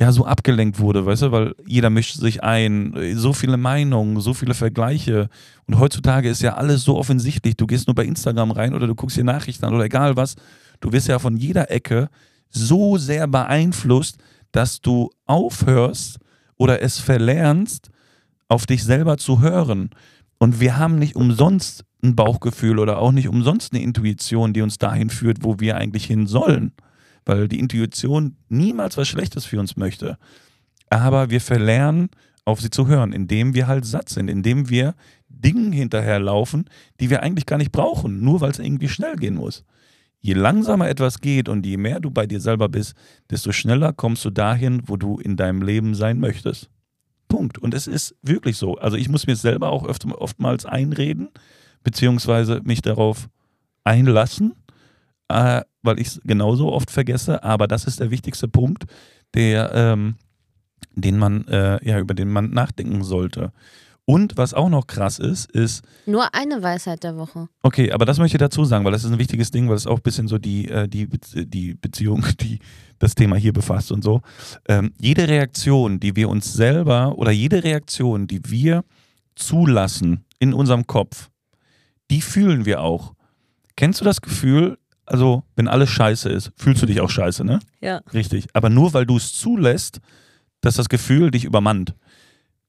ja, 0.00 0.12
so 0.12 0.24
abgelenkt 0.24 0.78
wurde, 0.78 1.04
weißt 1.04 1.22
du, 1.22 1.32
weil 1.32 1.54
jeder 1.66 1.90
mischt 1.90 2.16
sich 2.16 2.44
ein, 2.44 2.94
so 3.14 3.32
viele 3.32 3.56
Meinungen, 3.56 4.20
so 4.20 4.32
viele 4.32 4.54
Vergleiche. 4.54 5.28
Und 5.66 5.80
heutzutage 5.80 6.28
ist 6.28 6.40
ja 6.40 6.54
alles 6.54 6.84
so 6.84 6.96
offensichtlich. 6.96 7.56
Du 7.56 7.66
gehst 7.66 7.88
nur 7.88 7.96
bei 7.96 8.04
Instagram 8.04 8.52
rein 8.52 8.74
oder 8.74 8.86
du 8.86 8.94
guckst 8.94 9.16
dir 9.16 9.24
Nachrichten 9.24 9.64
an 9.64 9.74
oder 9.74 9.84
egal 9.84 10.16
was. 10.16 10.36
Du 10.80 10.92
wirst 10.92 11.08
ja 11.08 11.18
von 11.18 11.36
jeder 11.36 11.72
Ecke 11.72 12.08
so 12.48 12.96
sehr 12.96 13.26
beeinflusst, 13.26 14.18
dass 14.52 14.80
du 14.80 15.10
aufhörst 15.26 16.18
oder 16.56 16.80
es 16.80 17.00
verlernst, 17.00 17.90
auf 18.46 18.66
dich 18.66 18.84
selber 18.84 19.18
zu 19.18 19.40
hören. 19.40 19.90
Und 20.38 20.60
wir 20.60 20.76
haben 20.76 21.00
nicht 21.00 21.16
umsonst 21.16 21.84
ein 22.04 22.14
Bauchgefühl 22.14 22.78
oder 22.78 22.98
auch 22.98 23.10
nicht 23.10 23.28
umsonst 23.28 23.72
eine 23.72 23.82
Intuition, 23.82 24.52
die 24.52 24.62
uns 24.62 24.78
dahin 24.78 25.10
führt, 25.10 25.38
wo 25.42 25.58
wir 25.58 25.76
eigentlich 25.76 26.04
hin 26.04 26.28
sollen. 26.28 26.72
Weil 27.24 27.48
die 27.48 27.58
Intuition 27.58 28.36
niemals 28.48 28.96
was 28.96 29.08
Schlechtes 29.08 29.44
für 29.44 29.60
uns 29.60 29.76
möchte. 29.76 30.18
Aber 30.90 31.30
wir 31.30 31.40
verlernen, 31.40 32.10
auf 32.44 32.60
sie 32.60 32.70
zu 32.70 32.86
hören, 32.86 33.12
indem 33.12 33.54
wir 33.54 33.66
halt 33.66 33.84
satt 33.84 34.08
sind, 34.08 34.28
indem 34.28 34.70
wir 34.70 34.94
Dingen 35.28 35.70
hinterherlaufen, 35.70 36.64
die 36.98 37.10
wir 37.10 37.22
eigentlich 37.22 37.44
gar 37.44 37.58
nicht 37.58 37.72
brauchen, 37.72 38.22
nur 38.22 38.40
weil 38.40 38.50
es 38.50 38.58
irgendwie 38.58 38.88
schnell 38.88 39.16
gehen 39.16 39.34
muss. 39.34 39.64
Je 40.20 40.32
langsamer 40.32 40.88
etwas 40.88 41.20
geht 41.20 41.48
und 41.48 41.64
je 41.64 41.76
mehr 41.76 42.00
du 42.00 42.10
bei 42.10 42.26
dir 42.26 42.40
selber 42.40 42.68
bist, 42.68 42.94
desto 43.30 43.52
schneller 43.52 43.92
kommst 43.92 44.24
du 44.24 44.30
dahin, 44.30 44.82
wo 44.86 44.96
du 44.96 45.18
in 45.18 45.36
deinem 45.36 45.62
Leben 45.62 45.94
sein 45.94 46.18
möchtest. 46.18 46.70
Punkt. 47.28 47.58
Und 47.58 47.74
es 47.74 47.86
ist 47.86 48.16
wirklich 48.22 48.56
so. 48.56 48.76
Also 48.78 48.96
ich 48.96 49.08
muss 49.08 49.26
mir 49.26 49.36
selber 49.36 49.68
auch 49.68 49.86
öfter, 49.86 50.20
oftmals 50.20 50.64
einreden, 50.64 51.28
beziehungsweise 51.84 52.62
mich 52.64 52.82
darauf 52.82 53.28
einlassen, 53.84 54.54
äh, 55.28 55.62
weil 55.88 55.98
ich 55.98 56.08
es 56.08 56.20
genauso 56.24 56.72
oft 56.72 56.90
vergesse. 56.90 57.42
Aber 57.42 57.66
das 57.66 57.86
ist 57.86 57.98
der 57.98 58.10
wichtigste 58.10 58.46
Punkt, 58.46 58.84
der, 59.34 59.72
ähm, 59.74 60.16
den 60.94 61.18
man, 61.18 61.46
äh, 61.48 61.84
ja, 61.84 61.98
über 61.98 62.14
den 62.14 62.28
man 62.28 62.50
nachdenken 62.50 63.02
sollte. 63.02 63.52
Und 64.04 64.38
was 64.38 64.54
auch 64.54 64.70
noch 64.70 64.86
krass 64.86 65.18
ist, 65.18 65.50
ist, 65.50 65.84
Nur 66.06 66.34
eine 66.34 66.62
Weisheit 66.62 67.04
der 67.04 67.18
Woche. 67.18 67.48
Okay, 67.62 67.92
aber 67.92 68.06
das 68.06 68.18
möchte 68.18 68.36
ich 68.36 68.40
dazu 68.40 68.64
sagen, 68.64 68.84
weil 68.86 68.92
das 68.92 69.04
ist 69.04 69.12
ein 69.12 69.18
wichtiges 69.18 69.50
Ding, 69.50 69.68
weil 69.68 69.76
es 69.76 69.86
auch 69.86 69.98
ein 69.98 70.02
bisschen 70.02 70.28
so 70.28 70.38
die, 70.38 70.68
äh, 70.68 70.88
die, 70.88 71.08
die 71.34 71.74
Beziehung, 71.74 72.24
die 72.40 72.58
das 72.98 73.14
Thema 73.14 73.36
hier 73.36 73.52
befasst 73.52 73.92
und 73.92 74.02
so. 74.02 74.22
Ähm, 74.66 74.92
jede 74.98 75.28
Reaktion, 75.28 76.00
die 76.00 76.16
wir 76.16 76.30
uns 76.30 76.54
selber 76.54 77.18
oder 77.18 77.32
jede 77.32 77.62
Reaktion, 77.62 78.26
die 78.26 78.40
wir 78.46 78.82
zulassen 79.34 80.24
in 80.38 80.54
unserem 80.54 80.86
Kopf, 80.86 81.28
die 82.10 82.22
fühlen 82.22 82.64
wir 82.64 82.80
auch. 82.80 83.14
Kennst 83.76 84.00
du 84.00 84.06
das 84.06 84.22
Gefühl, 84.22 84.78
also 85.08 85.44
wenn 85.56 85.68
alles 85.68 85.90
scheiße 85.90 86.28
ist, 86.28 86.52
fühlst 86.56 86.82
du 86.82 86.86
dich 86.86 87.00
auch 87.00 87.10
scheiße, 87.10 87.44
ne? 87.44 87.58
Ja. 87.80 88.00
Richtig. 88.12 88.46
Aber 88.52 88.70
nur 88.70 88.92
weil 88.94 89.06
du 89.06 89.16
es 89.16 89.32
zulässt, 89.32 90.00
dass 90.60 90.76
das 90.76 90.88
Gefühl 90.88 91.30
dich 91.30 91.44
übermannt. 91.44 91.94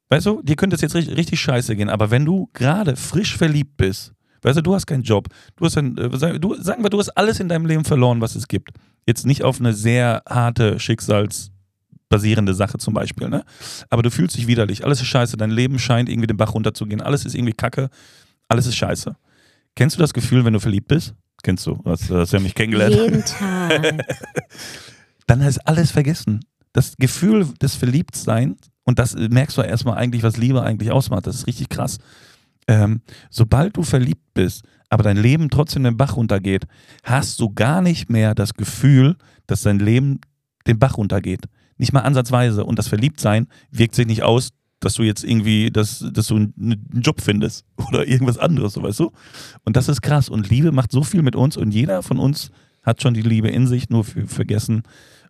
Weißt 0.10 0.26
du, 0.26 0.42
dir 0.42 0.56
könnte 0.56 0.76
es 0.76 0.82
jetzt 0.82 0.96
richtig, 0.96 1.16
richtig 1.18 1.40
scheiße 1.40 1.76
gehen, 1.76 1.90
aber 1.90 2.10
wenn 2.12 2.26
du 2.26 2.50
gerade 2.54 2.96
frisch 2.96 3.38
verliebt 3.38 3.78
bist, 3.78 4.14
weißt 4.42 4.58
du, 4.58 4.64
du 4.64 4.74
hast 4.74 4.88
keinen 4.88 5.04
Job, 5.04 5.28
du 5.56 5.66
hast 5.66 5.78
ein, 5.78 5.98
äh, 5.98 6.10
sag- 6.18 6.42
du, 6.42 6.56
sagen 6.56 6.82
wir, 6.84 6.90
du 6.90 6.98
hast 7.00 7.10
alles 7.10 7.40
in 7.40 7.48
deinem 7.50 7.66
Leben 7.68 7.86
verloren, 7.86 8.20
was 8.22 8.36
es 8.36 8.48
gibt. 8.48 8.72
Jetzt 9.06 9.26
nicht 9.26 9.44
auf 9.44 9.60
eine 9.60 9.74
sehr 9.74 10.24
harte, 10.28 10.80
schicksalsbasierende 10.80 12.54
Sache 12.54 12.78
zum 12.78 12.94
Beispiel, 12.94 13.30
ne? 13.30 13.44
Aber 13.90 14.02
du 14.02 14.10
fühlst 14.12 14.36
dich 14.38 14.48
widerlich, 14.48 14.84
alles 14.84 15.02
ist 15.02 15.08
scheiße, 15.08 15.38
dein 15.38 15.52
Leben 15.52 15.80
scheint 15.80 16.10
irgendwie 16.10 16.28
den 16.28 16.38
Bach 16.38 16.54
runterzugehen, 16.54 17.02
alles 17.02 17.26
ist 17.26 17.36
irgendwie 17.36 17.54
kacke, 17.54 17.90
alles 18.48 18.66
ist 18.66 18.76
scheiße. 18.76 19.16
Kennst 19.76 19.96
du 19.98 20.02
das 20.02 20.14
Gefühl, 20.14 20.44
wenn 20.46 20.54
du 20.54 20.60
verliebt 20.60 20.88
bist? 20.88 21.14
Kennst 21.44 21.66
du, 21.66 21.80
hast, 21.86 22.10
du 22.10 22.18
hast 22.18 22.34
ja 22.34 22.40
mich 22.40 22.56
kennengelernt 22.56 22.96
Jeden 22.96 23.26
Tag. 23.26 24.06
dann 25.28 25.42
ist 25.42 25.60
alles 25.60 25.92
vergessen. 25.92 26.42
Das 26.74 26.96
Gefühl 26.98 27.48
des 27.62 27.76
Verliebtseins, 27.76 28.58
und 28.84 29.00
das 29.00 29.16
merkst 29.16 29.58
du 29.58 29.62
erstmal 29.62 29.98
eigentlich, 29.98 30.24
was 30.24 30.38
Liebe 30.38 30.62
eigentlich 30.62 30.92
ausmacht, 30.92 31.28
das 31.28 31.36
ist 31.36 31.48
richtig 31.48 31.70
krass. 31.70 31.98
Ähm, 32.68 33.02
sobald 33.30 33.78
du 33.78 33.84
verliebt 33.84 34.34
bist, 34.34 34.64
aber 34.90 35.04
dein 35.04 35.18
Leben 35.18 35.50
trotzdem 35.50 35.84
den 35.84 35.98
Bach 35.98 36.16
runtergeht, 36.16 36.66
hast 37.04 37.40
du 37.40 37.52
gar 37.52 37.82
nicht 37.82 38.10
mehr 38.10 38.36
das 38.36 38.54
Gefühl, 38.54 39.16
dass 39.48 39.62
dein 39.62 39.80
Leben 39.80 40.20
den 40.68 40.80
Bach 40.80 40.98
runtergeht. 40.98 41.46
Nicht 41.78 41.94
mal 41.94 42.02
ansatzweise. 42.02 42.66
Und 42.66 42.78
das 42.78 42.88
Verliebtsein 42.88 43.48
wirkt 43.72 43.96
sich 43.96 44.06
nicht 44.06 44.24
aus, 44.24 44.50
dass 44.80 44.94
du 44.94 45.04
jetzt 45.04 45.24
irgendwie, 45.24 45.72
dass, 45.72 46.06
dass 46.14 46.28
du 46.28 46.36
einen 46.36 46.90
Job 46.94 47.22
findest 47.22 47.66
oder 47.90 48.08
irgendwas 48.08 48.38
anderes, 48.38 48.74
so 48.74 48.84
weißt 48.84 49.00
du? 49.00 49.12
Und 49.64 49.76
das 49.76 49.90
ist 49.90 50.02
krass. 50.02 50.30
Und 50.30 50.50
Liebe 50.50 50.72
macht 50.72 50.92
so 50.92 51.04
viel 51.04 51.22
mit 51.22 51.36
uns 51.36 51.58
und 51.58 51.72
jeder 51.72 52.02
von 52.04 52.20
uns 52.20 52.52
hat 52.84 53.02
schon 53.02 53.14
die 53.14 53.22
Liebe 53.22 53.50
in 53.50 53.68
sich, 53.68 53.90
nur 53.90 54.04
vergessen, 54.04 54.84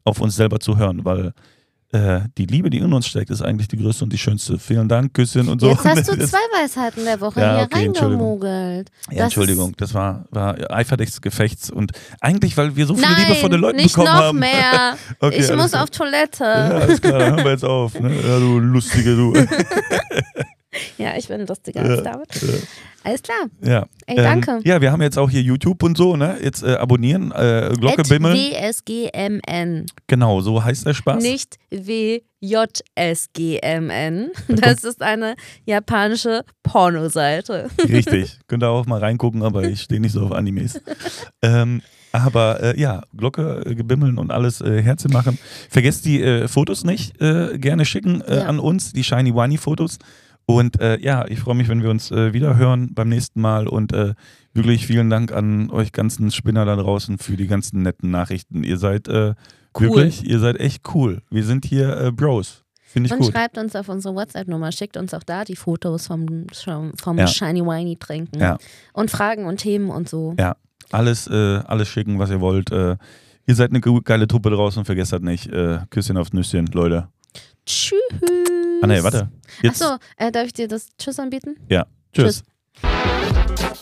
auf 0.04 0.22
uns 0.22 0.36
selber 0.36 0.60
zu 0.60 0.78
hören, 0.78 1.04
weil 1.04 1.34
äh, 1.92 2.22
die 2.38 2.46
Liebe, 2.46 2.70
die 2.70 2.78
in 2.78 2.94
uns 2.94 3.08
steckt, 3.08 3.32
ist 3.32 3.42
eigentlich 3.42 3.68
die 3.68 3.78
größte 3.78 4.04
und 4.04 4.14
die 4.14 4.18
schönste. 4.18 4.60
Vielen 4.60 4.88
Dank, 4.88 5.14
Küsschen 5.14 5.50
und 5.50 5.60
so. 5.60 5.70
Jetzt 5.70 5.86
hast 5.86 6.08
du 6.08 6.18
zwei 6.28 6.38
Weisheiten 6.54 7.04
der 7.04 7.20
Woche 7.20 7.40
Ja, 7.42 7.56
hier 7.58 7.66
okay, 7.66 7.86
Entschuldigung. 7.86 8.42
reingemogelt. 8.42 8.92
ja, 9.12 9.24
Entschuldigung, 9.24 9.76
das 9.78 9.94
war, 9.94 10.26
war 10.30 10.56
Eifersucht 10.72 11.00
des 11.08 11.22
Gefechts 11.22 11.72
und 11.72 11.92
eigentlich, 12.22 12.56
weil 12.58 12.76
wir 12.76 12.86
so 12.86 12.94
viel 12.96 13.04
Nein, 13.04 13.26
Liebe 13.28 13.36
von 13.40 13.50
den 13.52 13.60
Leuten 13.60 13.78
nicht 13.78 13.96
bekommen 13.96 14.14
noch 14.14 14.24
haben. 14.24 14.40
mehr. 14.40 14.98
Okay, 15.20 15.38
ich 15.40 15.56
muss 15.56 15.72
klar. 15.72 15.84
auf 15.84 15.90
Toilette. 15.90 16.44
Ja, 16.44 16.70
Ja, 16.70 16.78
alles 16.80 17.02
klar, 17.02 17.20
dann 17.20 17.32
hören 17.36 17.44
wir 17.44 17.52
jetzt 17.52 17.66
auf. 17.66 18.00
Ne? 18.00 18.14
Ja, 18.16 18.40
du 18.40 18.60
lustige, 18.60 19.16
du. 19.16 19.34
ich 21.18 21.28
bin 21.28 21.46
lustiger 21.48 21.82
als 21.82 22.04
David. 22.04 22.28
Alles 23.10 23.22
klar. 23.24 23.46
Ja. 23.64 23.86
Ey, 24.06 24.16
danke. 24.18 24.52
Ähm, 24.52 24.62
ja, 24.64 24.80
wir 24.82 24.92
haben 24.92 25.02
jetzt 25.02 25.18
auch 25.18 25.30
hier 25.32 25.42
YouTube 25.42 25.82
und 25.84 25.98
so, 25.98 26.16
ne? 26.16 26.38
Jetzt 26.44 26.62
äh, 26.64 26.74
abonnieren, 26.76 27.32
äh, 27.32 27.74
Glocke 27.80 28.04
bimmeln. 28.04 28.36
WSGMN. 28.38 29.86
Genau, 30.08 30.42
so 30.42 30.64
heißt 30.64 30.86
der 30.86 30.94
Spaß. 30.94 31.24
Nicht 31.24 31.58
WJSGMN. 31.72 32.22
Das 34.50 34.84
ist 34.84 35.02
eine 35.02 35.36
japanische 35.66 36.44
Pornoseite. 36.64 37.70
Richtig. 37.88 38.40
Könnt 38.48 38.64
ihr 38.64 38.70
auch 38.70 38.86
mal 38.86 39.00
reingucken, 39.00 39.44
aber 39.44 39.64
ich 39.64 39.82
stehe 39.82 40.00
nicht 40.00 40.14
so 40.14 40.26
auf 40.26 40.32
Animes. 40.32 40.80
ähm, 41.42 41.82
aber 42.12 42.62
äh, 42.64 42.80
ja, 42.80 43.04
Glocke 43.16 43.64
äh, 43.66 43.76
gebimmeln 43.76 44.18
und 44.18 44.32
alles 44.32 44.62
äh, 44.62 44.82
Herzen 44.82 45.12
machen. 45.12 45.38
Vergesst 45.70 46.06
die 46.06 46.22
äh, 46.22 46.48
Fotos 46.48 46.84
nicht, 46.84 47.22
äh, 47.22 47.58
gerne 47.58 47.86
schicken 47.86 48.22
äh, 48.22 48.38
Ja. 48.38 48.46
an 48.46 48.60
uns, 48.60 48.94
die 48.94 49.04
Shiny 49.04 49.34
Wani 49.36 49.58
Fotos. 49.58 49.98
Und 50.56 50.80
äh, 50.82 50.98
ja, 51.00 51.28
ich 51.28 51.40
freue 51.40 51.54
mich, 51.54 51.68
wenn 51.70 51.84
wir 51.84 51.92
uns 51.92 52.10
äh, 52.10 52.34
wieder 52.34 52.58
hören 52.58 52.94
beim 52.96 53.08
nächsten 53.10 53.40
Mal. 53.40 53.68
Und 53.68 53.94
äh, 53.94 54.16
wirklich 54.54 54.88
vielen 54.88 55.10
Dank 55.12 55.32
an 55.32 55.70
euch 55.70 55.92
ganzen 55.92 56.32
Spinner 56.32 56.66
da 56.66 56.76
draußen 56.76 57.20
für 57.20 57.38
die 57.38 57.46
ganzen 57.46 57.84
netten 57.84 58.10
Nachrichten. 58.10 58.64
Ihr 58.64 58.78
seid 58.78 59.08
äh, 59.08 59.36
Cool. 59.80 59.90
wirklich, 59.90 60.26
ihr 60.28 60.40
seid 60.40 60.60
echt 60.60 60.84
cool. 60.96 61.22
Wir 61.30 61.44
sind 61.44 61.66
hier 61.66 61.96
äh, 62.02 62.12
Bros. 62.12 62.64
Finde 62.82 63.06
ich 63.08 63.14
Und 63.14 63.20
gut. 63.20 63.32
schreibt 63.32 63.60
uns 63.60 63.76
auf 63.76 63.88
unsere 63.90 64.16
WhatsApp-Nummer, 64.16 64.72
schickt 64.72 64.98
uns 64.98 65.14
auch 65.14 65.22
da 65.24 65.44
die 65.44 65.56
Fotos 65.56 66.08
vom, 66.08 66.48
vom 66.98 67.18
Ja. 67.20 67.28
Shiny 67.28 67.62
Winey 67.64 67.98
trinken. 67.98 68.40
Ja. 68.40 68.58
Und 68.94 69.12
Fragen 69.12 69.46
und 69.46 69.58
Themen 69.58 69.92
und 69.92 70.10
so. 70.10 70.34
Ja. 70.40 70.56
Alles, 70.92 71.28
äh, 71.28 71.60
alles 71.68 71.88
schicken, 71.90 72.18
was 72.18 72.32
ihr 72.32 72.42
wollt. 72.42 72.72
Ihr 72.72 72.98
seid 73.56 73.70
eine 73.70 73.82
ge- 73.82 74.02
geile 74.04 74.28
Truppe 74.28 74.50
draußen. 74.50 74.84
Vergesst 74.86 75.14
das 75.14 75.22
nicht. 75.22 75.46
Äh, 75.54 75.82
Küsschen 75.92 76.18
aufs 76.18 76.34
Nüsschen, 76.34 76.66
Leute. 76.74 77.08
Tschüss. 77.66 78.00
Ah, 78.82 78.88
nee, 78.88 79.04
warte. 79.04 79.30
Achso, 79.66 79.98
äh, 80.18 80.32
darf 80.32 80.48
ich 80.48 80.54
dir 80.54 80.68
das 80.68 80.88
Tschüss 80.98 81.20
anbieten? 81.20 81.58
Ja. 81.70 81.86
Tschüss. 82.14 82.44
Tschüss. 82.74 83.80